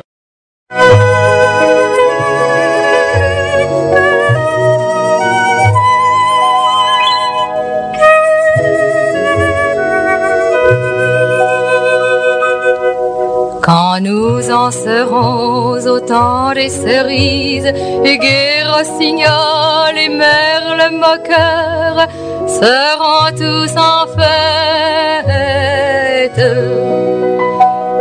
[14.00, 22.06] Nous en serons au temps des cerises, et gai rossignol et merle moqueur
[22.46, 25.24] seront tous en fête.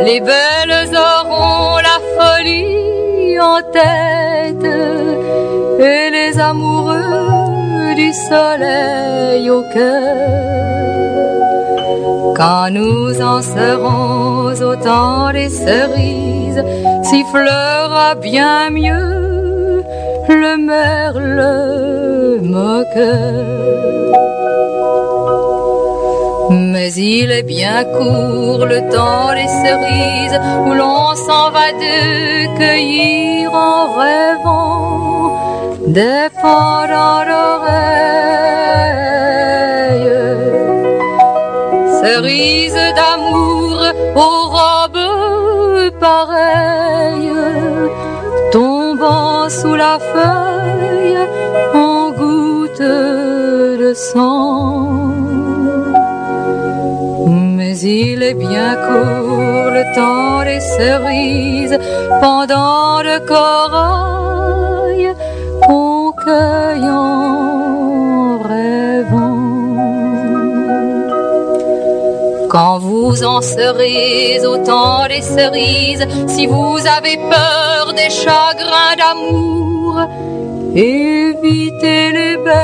[0.06, 4.72] Les belles auront la folie en tête,
[5.80, 10.86] et les amoureux du soleil au cœur.
[12.38, 16.64] Quand nous en serons au temps des cerises,
[17.01, 19.83] sifflera bien mieux
[20.30, 23.57] le merle moqueur.
[26.51, 33.51] Mais il est bien court le temps des cerises où l'on s'en va de cueillir
[33.51, 35.32] en rêvant
[35.88, 37.88] des pendants d'oreilles
[42.08, 43.77] cerises d'amour
[44.26, 47.34] aux robes pareilles,
[48.52, 51.22] tombant sous la feuille
[51.74, 52.94] en gouttes
[53.84, 55.11] de sang.
[57.58, 61.77] Mais il est bien court le temps des cerises,
[62.22, 65.06] pendant de corail
[65.66, 66.90] qu'on cueille
[72.80, 80.01] Vous en serez au temps des cerises, si vous avez peur des chagrins d'amour,
[80.75, 82.57] évitez les belles.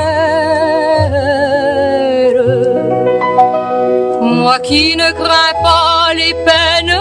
[4.22, 6.96] Moi qui ne crains pas les peines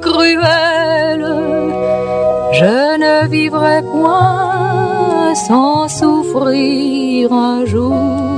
[0.00, 1.34] cruelles,
[2.52, 8.29] je ne vivrai point sans souffrir un jour.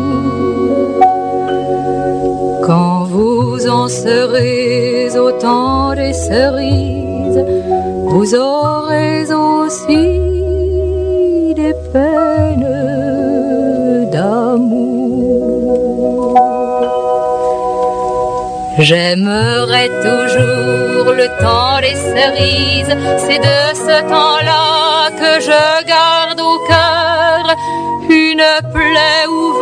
[3.63, 7.45] Vous en serez au temps des cerises,
[8.07, 10.05] vous aurez aussi
[11.55, 12.67] des peines
[14.11, 15.15] d'amour.
[18.81, 27.57] J'aimerai toujours le temps des cerises, c'est de ce temps-là que je garde au cœur
[28.11, 29.62] une plaie ouverte.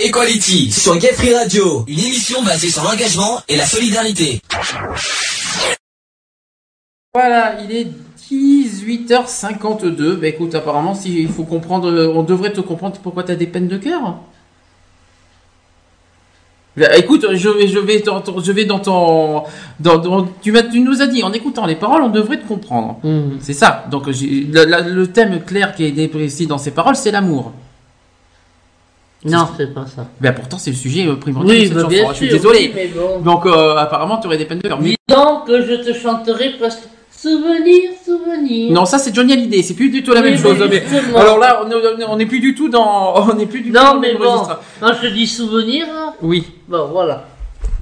[0.00, 4.40] Equality sur Gay Free Radio, une émission basée sur l'engagement et la solidarité.
[7.12, 7.88] Voilà, il est
[8.30, 10.14] 18h52.
[10.14, 13.46] Bah écoute, apparemment, si, il faut comprendre, on devrait te comprendre pourquoi tu as des
[13.46, 14.20] peines de cœur.
[16.78, 19.42] Bah, écoute, je vais, je vais, dans ton- je vais dans ton,
[19.80, 22.46] dans, dans- tu, m'as- tu nous as dit, en écoutant les paroles, on devrait te
[22.46, 23.00] comprendre.
[23.40, 23.84] C'est ça.
[23.90, 27.52] Donc, j'ai- la- la- le thème clair qui est déprécis dans ces paroles, c'est l'amour.
[29.24, 30.06] Non, c'est pas ça.
[30.20, 31.90] Ben pourtant, c'est le sujet euh, primordial Oui, de cette bah, chanson.
[31.90, 32.58] bien Je suis désolé.
[32.60, 33.18] oui, mais bon.
[33.20, 34.78] Donc, euh, apparemment, tu aurais des peines de cœur.
[34.80, 36.82] Mais- Dis donc que je te chanterai presque
[37.20, 38.72] souvenir, souvenir.
[38.72, 40.58] Non, ça c'est Johnny Hallyday, c'est plus du tout la Oui, même chose.
[40.70, 40.82] mais.
[41.16, 43.74] Alors là, on est- on n'est plus du tout dans, on n'est plus du tout
[43.76, 44.60] Non, dans le mais même bon, registre.
[44.80, 45.86] quand je te dis souvenir,
[46.22, 46.46] Oui.
[46.68, 47.24] bon, voilà.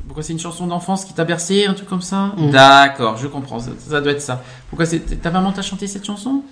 [0.06, 2.50] Pourquoi c'est une chanson d'enfance qui t'a bercé, un truc comme ça Mm.
[2.50, 3.58] D'accord, je comprends.
[3.58, 4.42] Ça, ça doit être ça.
[4.70, 6.42] Pourquoi c'est ta maman t'a chanté cette chanson?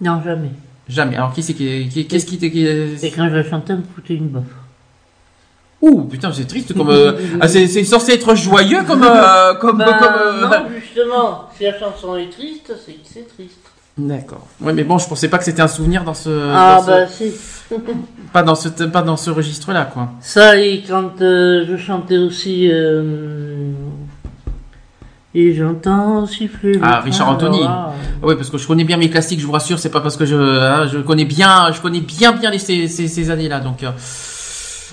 [0.00, 0.50] Non, jamais.
[0.88, 1.16] Jamais.
[1.16, 4.14] Alors qui c'est qui, qu'est-ce qui t'est qui- Et quand je la chantais, me foutait
[4.14, 4.44] une baffe.
[5.80, 6.88] Ouh, putain, c'est triste comme.
[6.90, 10.14] euh, ah, c'est, censé être joyeux comme, euh, comme, Ben, comme.
[10.20, 13.58] euh, Non, justement, si la chanson est triste, c'est que c'est triste.
[13.96, 14.46] D'accord.
[14.60, 16.30] Ouais, mais bon, je pensais pas que c'était un souvenir dans ce.
[16.54, 17.32] ah, dans ce- bah si.
[18.32, 20.10] Pas dans ce, pas dans ce registre-là, quoi.
[20.20, 22.68] Ça, et quand euh, je chantais aussi.
[22.70, 23.72] euh,
[25.34, 26.74] et j'entends siffler.
[26.74, 27.60] le Ah, Richard train, Anthony.
[28.22, 30.24] Oui, parce que je connais bien mes classiques, je vous rassure, c'est pas parce que
[30.26, 33.82] je, hein, je connais bien, je connais bien bien les, ces, ces, ces années-là, donc
[33.82, 33.90] euh,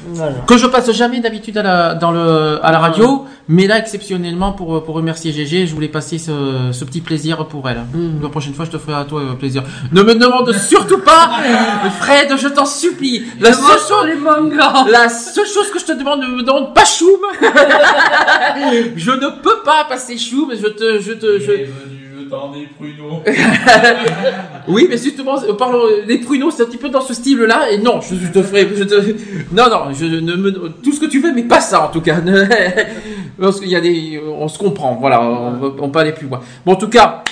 [0.08, 0.36] Voilà.
[0.48, 4.52] que je passe jamais d'habitude à la, dans le, à la radio, mais là exceptionnellement
[4.52, 7.86] pour pour remercier GG, je voulais passer ce, ce petit plaisir pour elle.
[7.94, 8.22] Mm.
[8.24, 9.64] La prochaine fois, je te ferai à toi euh, plaisir.
[9.92, 11.32] Ne me demande surtout pas,
[12.00, 13.26] Fred, je t'en supplie.
[13.40, 14.86] La seule chose, les mangas.
[14.90, 17.20] la seule chose que je te demande, ne me demande pas Choum.
[18.96, 21.52] je ne peux pas passer Choum, je te, je te, je,
[22.54, 23.22] Des pruneaux.
[24.68, 27.70] Oui, mais justement, parlons des pruneaux, c'est un petit peu dans ce style-là.
[27.72, 28.96] Et non, je, je te ferai, je te,
[29.54, 30.52] non, non, je ne me,
[30.84, 32.16] tout ce que tu veux, mais pas ça en tout cas.
[33.40, 36.40] Parce qu'il y a des, on se comprend, voilà, on, on peut aller plus loin.
[36.66, 37.24] Bon, en tout cas.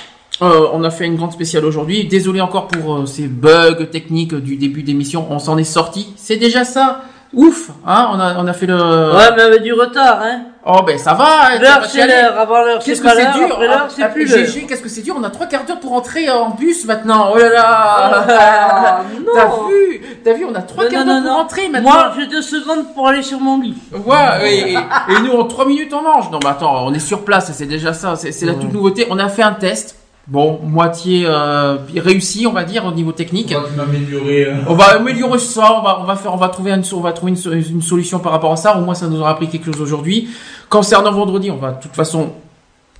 [0.42, 2.06] euh, on a fait une grande spéciale aujourd'hui.
[2.06, 5.26] Désolé encore pour euh, ces bugs techniques du début d'émission.
[5.30, 6.14] On s'en est sorti.
[6.18, 7.02] C'est déjà ça.
[7.34, 8.76] Ouf, hein, on a, on a fait le.
[8.76, 10.42] Ouais, mais avec du retard, hein.
[10.66, 11.26] Oh ben ça va.
[11.26, 12.40] hein, L'heure, c'est l'heure.
[12.40, 13.34] Avant l'heure, c'est Qu'est-ce que pas c'est l'heure.
[13.34, 14.46] dur Après l'heure, c'est Ah, plus l'heure.
[14.46, 17.32] GG, qu'est-ce que c'est dur On a trois quarts d'heure pour rentrer en bus maintenant.
[17.34, 19.02] Oh là là Ah,
[19.36, 21.92] T'as vu T'as vu On a trois quarts d'heure pour rentrer maintenant.
[21.92, 23.76] Moi, j'ai deux secondes pour aller sur mon lit.
[24.06, 26.32] Ouais, et, et- nous en trois minutes on mange.
[26.32, 28.16] Non mais attends, on est sur place, c'est déjà ça.
[28.16, 29.06] C'est la toute nouveauté.
[29.10, 29.98] On a fait un test.
[30.26, 33.50] Bon, moitié euh, réussi, on va dire au niveau technique.
[33.52, 34.46] Toi, tu m'as amélioré.
[34.46, 34.54] euh.
[34.68, 37.12] On va améliorer ça, on va, on va faire, on va trouver une, on va
[37.12, 38.78] trouver une, so- une solution par rapport à ça.
[38.78, 40.30] Au moins, ça nous aura appris quelque chose aujourd'hui.
[40.70, 42.32] Concernant vendredi, on va de toute façon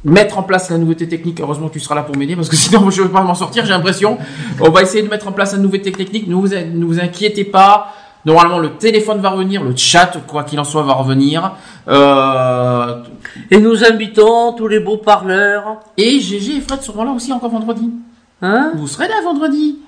[0.04, 1.40] mettre en place la nouveauté technique.
[1.40, 3.64] Heureusement que tu seras là pour m'aider parce que sinon je vais pas m'en sortir,
[3.66, 4.18] j'ai l'impression.
[4.60, 6.28] On va essayer de mettre en place la nouveauté technique.
[6.28, 7.94] Ne vous, ne vous inquiétez pas.
[8.26, 11.52] Normalement, le téléphone va revenir, le chat, quoi qu'il en soit, va revenir.
[11.90, 13.04] Euh,
[13.52, 15.80] Et nous invitons tous les beaux parleurs.
[15.98, 17.90] et GG et Fred seront là aussi encore vendredi.
[18.42, 19.80] Hein Vous serez là vendredi.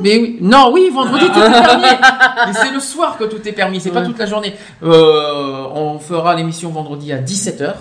[0.00, 1.82] Mais oui, non, oui, vendredi tout est permis.
[2.46, 4.54] Mais c'est le soir que tout est permis, c'est pas toute la journée.
[4.82, 7.74] Euh, on fera l'émission vendredi à 17h.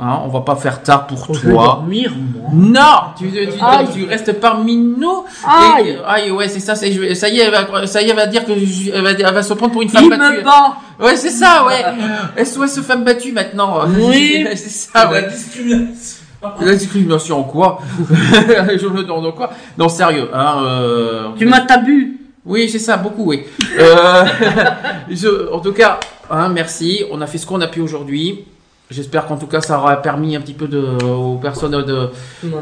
[0.00, 1.64] Hein, on va pas faire tard pour Je toi.
[1.64, 2.50] dormir, moi.
[2.52, 5.24] Non, tu, tu, tu- tu restes parmi nous.
[5.44, 5.88] Aïe.
[5.90, 6.76] Et- aïe, ouais, c'est ça.
[6.76, 8.52] c'est- je vais- Ça y est, elle va, ça y est, elle va dire que
[8.56, 10.36] je- elle va, elle va se prendre pour une femme Il battue.
[10.38, 10.76] me bat.
[11.00, 12.44] Ouais, c'est ça, ouais.
[12.44, 13.80] SOS femme battue maintenant.
[13.88, 14.46] Oui.
[14.54, 15.22] c'est ça, ouais.
[15.22, 16.16] La discrimination.
[16.60, 17.80] La discrimination en quoi?
[18.08, 19.50] Je me demande en quoi?
[19.76, 20.28] Non, sérieux.
[20.32, 22.20] Hein, euh, Tu m'as tabu.
[22.46, 23.42] Oui, c'est ça, beaucoup, oui.
[23.80, 24.24] Euh,
[25.10, 25.98] je- en tout cas,
[26.30, 27.04] hein, merci.
[27.10, 28.44] On a fait ce qu'on a pu aujourd'hui.
[28.90, 32.08] J'espère qu'en tout cas, ça aura permis un petit peu de, aux personnes de,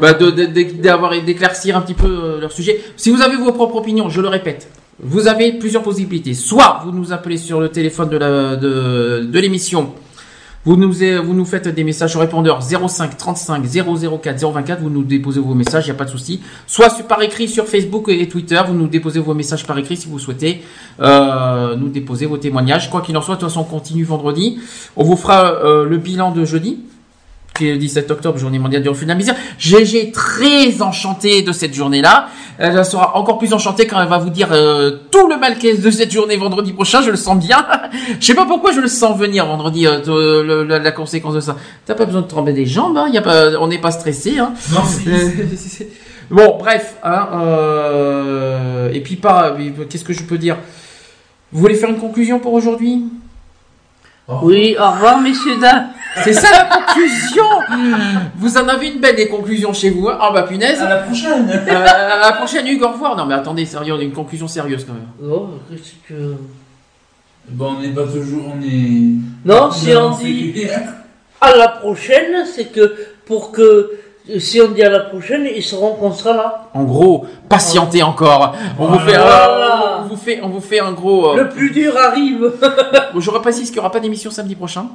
[0.01, 2.81] bah, de, de- de- d'avoir d'éclaircir un petit peu euh, leur sujet.
[2.97, 6.33] Si vous avez vos propres opinions, je le répète, vous avez plusieurs possibilités.
[6.33, 9.93] Soit vous nous appelez sur le téléphone de la, de, de l'émission.
[10.67, 13.63] Vous nous, faites des messages au répondeur 05 35
[14.21, 14.81] 004 024.
[14.81, 16.41] Vous nous déposez vos messages, il n'y a pas de souci.
[16.65, 18.59] Soit par écrit sur Facebook et Twitter.
[18.67, 20.61] Vous nous déposez vos messages par écrit si vous souhaitez.
[20.99, 22.89] Euh, nous déposer vos témoignages.
[22.89, 24.59] Quoi qu'il en soit, de toute façon, on continue vendredi.
[24.97, 26.79] On vous fera euh, le bilan de jeudi.
[27.57, 29.35] Qui est le 17 octobre, journée mondiale du refus de la misère.
[29.57, 32.27] GG est très enchantée de cette journée-là.
[32.59, 35.77] Elle sera encore plus enchantée quand elle va vous dire euh, tout le mal qu'est
[35.77, 37.01] de cette journée vendredi prochain.
[37.01, 37.65] Je le sens bien.
[38.19, 41.33] je sais pas pourquoi je le sens venir vendredi, euh, de- le- la, la conséquence
[41.35, 41.55] de ça.
[41.85, 42.97] T'as pas besoin de trembler des jambes.
[42.97, 44.39] Hein, y a pas, on n'est pas stressé.
[44.39, 44.53] Hein.
[44.71, 45.09] Non, si.
[45.09, 45.85] Euh,
[46.31, 46.95] bon, bref.
[47.03, 49.55] Hein, euh, et puis pas.
[49.89, 50.57] Qu'est-ce que je peux dire?
[51.51, 53.03] Vous voulez faire une conclusion pour aujourd'hui?
[54.43, 55.87] Oui, au revoir, messieurs, dames.
[56.23, 57.43] C'est ça la conclusion
[58.37, 60.97] Vous en avez une belle des conclusions chez vous, hein Ah bah punaise À la
[60.97, 64.11] prochaine Euh, À la prochaine, Hugues, au revoir Non mais attendez, sérieux, on a une
[64.13, 65.31] conclusion sérieuse quand même.
[65.31, 66.35] Oh, qu'est-ce que...
[67.49, 68.43] Bon, on n'est pas toujours.
[68.57, 69.13] On est.
[69.45, 70.67] Non, si on dit
[71.39, 72.93] à la prochaine, c'est que
[73.25, 73.91] pour que
[74.39, 76.67] si on dit à la prochaine, ils sauront qu'on sera là.
[76.73, 78.53] En gros, patientez encore.
[78.77, 80.01] On vous fait, Voilà.
[80.03, 81.29] on vous fait, on vous fait un gros.
[81.31, 82.51] euh, Le plus dur arrive.
[83.13, 84.87] Bon, Je reprécise qu'il n'y aura pas d'émission samedi prochain.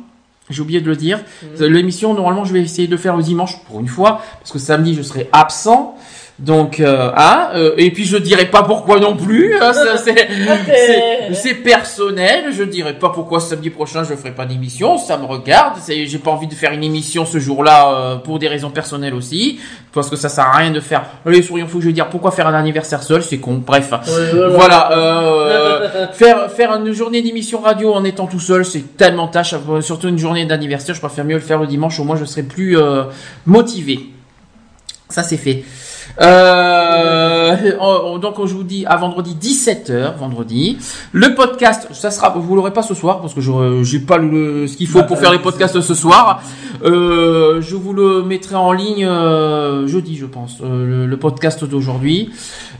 [0.50, 1.20] J'ai oublié de le dire.
[1.60, 4.58] L'émission, normalement, je vais essayer de le faire le dimanche pour une fois, parce que
[4.58, 5.96] samedi, je serai absent.
[6.42, 9.54] Donc, euh, ah, euh, et puis je dirai pas pourquoi non plus.
[9.60, 9.70] hein,
[11.34, 12.46] c'est, personnel.
[12.52, 14.98] Je dirai pas pourquoi samedi prochain je ferai pas d'émission.
[14.98, 15.74] Ça me regarde.
[15.86, 19.60] J'ai pas envie de faire une émission ce jour-là euh, pour des raisons personnelles aussi,
[19.92, 21.04] parce que ça sert à rien de faire.
[21.24, 21.80] Allez, sourions fous.
[21.80, 23.62] Je veux dire, pourquoi faire un anniversaire seul C'est con.
[23.64, 24.48] Bref, voilà.
[24.48, 24.92] voilà.
[24.92, 29.54] euh, faire faire une journée d'émission radio en étant tout seul, c'est tellement tâche.
[29.80, 32.00] Surtout une journée d'anniversaire, je préfère mieux le faire le dimanche.
[32.00, 33.04] Au moins, je serai plus euh,
[33.46, 34.00] motivé.
[35.08, 35.62] Ça, c'est fait.
[36.20, 40.78] Euh, on- donc je vous dis à vendredi 17h vendredi.
[41.12, 43.50] Le podcast, ça sera vous l'aurez pas ce soir parce que je
[43.82, 46.42] j'ai pas le ce qu'il faut pour faire les podcasts ce soir.
[46.84, 52.30] Euh, je vous le mettrai en ligne euh, jeudi je pense le, le podcast d'aujourd'hui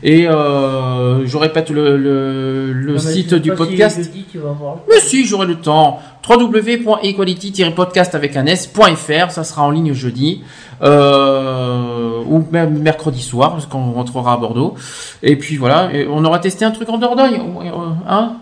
[0.03, 3.97] et je répète le le, le Non, mais site du podcast.
[4.03, 4.77] jeudi, tu vas voir.
[4.89, 5.99] Mais si, j'aurai le temps.
[6.27, 10.41] www.equality-podcast avec un s.fr, ça sera en ligne jeudi.
[10.81, 14.75] Euh, ou même mercredi soir, quand on rentrera à Bordeaux.
[15.21, 17.39] Et puis voilà, et on aura testé un truc en Dordogne.
[17.61, 17.69] euh,
[18.09, 18.33] Hein?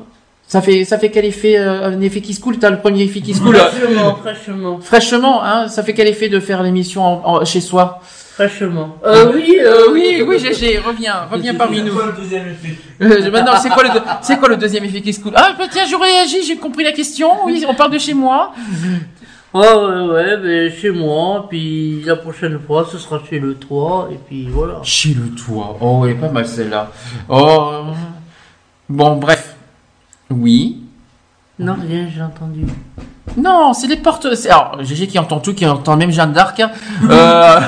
[0.48, 2.58] Ça fait, ça fait quel effet, euh, un effet qui se coule?
[2.58, 3.56] T'as le premier effet qui se coule?
[3.56, 5.68] Fraîchement, fraîchement, Fraîchement, hein?
[5.70, 8.02] Ça fait quel effet de faire l'émission chez soi?
[8.34, 8.98] Fraîchement.
[9.06, 11.94] Euh, oui, Euh, euh, oui, oui, GG, reviens, reviens parmi C'est nous.
[11.94, 13.90] quoi le deuxième effet Euh, maintenant, c'est quoi le,
[14.22, 15.34] c'est quoi le deuxième effet qui se coule?
[15.36, 17.46] Ah, bah, tiens, je réagis, j'ai compris la question.
[17.46, 18.52] Oui, on parle de chez moi.
[19.54, 24.08] Ouais, ouais, ouais, ben, chez moi, puis la prochaine fois, ce sera chez le toit,
[24.12, 24.80] et puis voilà.
[24.84, 25.78] Chez le toit.
[25.82, 26.90] Oh, ouais, pas mal celle-là.
[27.28, 27.84] Oh.
[28.88, 29.56] Bon, bref.
[30.30, 30.84] Oui.
[31.60, 32.62] Non, rien, j'ai entendu.
[33.38, 34.28] Non, c'est les portes.
[34.50, 36.60] Alors, GG qui entend tout, qui entend même Jeanne d'Arc.
[36.60, 36.72] hein.
[37.10, 37.60] Euh...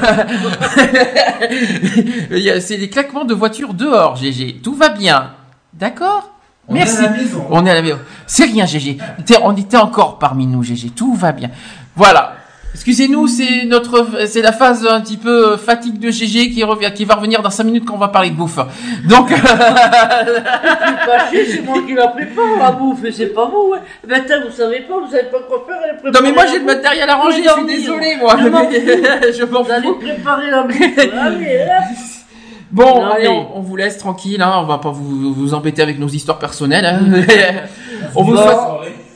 [2.62, 4.60] C'est les claquements de voitures dehors, GG.
[4.64, 5.32] Tout va bien.
[5.74, 6.30] D'accord?
[6.68, 6.98] On est Merci.
[7.00, 7.46] à la maison.
[7.50, 8.00] On est à la maison.
[8.28, 8.98] C'est rien, GG.
[9.44, 10.90] On était encore parmi nous, GG.
[10.92, 11.50] Tout va bien.
[11.96, 12.36] Voilà.
[12.74, 16.92] Excusez-nous, c'est notre, c'est la phase un petit peu euh, fatigue de GG qui revient,
[16.94, 18.58] qui va revenir dans 5 minutes quand on va parler de bouffe.
[19.08, 19.30] Donc,
[21.06, 23.80] Fâché, c'est moi qui la prépare, la bouffe, et c'est pas vous, ouais.
[24.08, 26.22] Ben, t'as, vous savez pas, vous savez pas quoi faire, elle prépare.
[26.22, 28.36] non mais moi j'ai le matériel à ranger, je suis désolé moi.
[28.42, 28.72] Je m'en fous.
[28.74, 30.82] je m'en Vous allez préparer la bouffe.
[30.98, 31.84] Allez, hein.
[32.72, 35.54] Bon, Non, allez, mais- on, on vous laisse tranquille, hein, on va pas vous, vous
[35.54, 36.86] embêter avec nos histoires personnelles.
[36.86, 37.00] hein.
[38.16, 38.58] on, vous souhaite,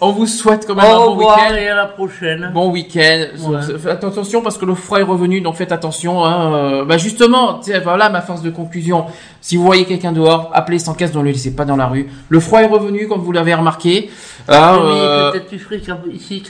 [0.02, 1.56] on vous souhaite quand même un bon week-end.
[1.56, 2.52] et à la prochaine.
[2.54, 3.26] Bon week-end.
[3.48, 3.62] Ouais.
[3.80, 6.24] Faites attention parce que le froid est revenu, donc faites attention.
[6.26, 6.54] Hein.
[6.54, 9.06] Euh, Bah justement, voilà ma phase de conclusion.
[9.42, 12.10] Si vous voyez quelqu'un dehors, appelez sans casse, ne le laissez pas dans la rue.
[12.30, 14.10] Le froid est revenu, comme vous l'avez remarqué.
[14.50, 15.82] Hein, Oui, euh, peut-être plus frais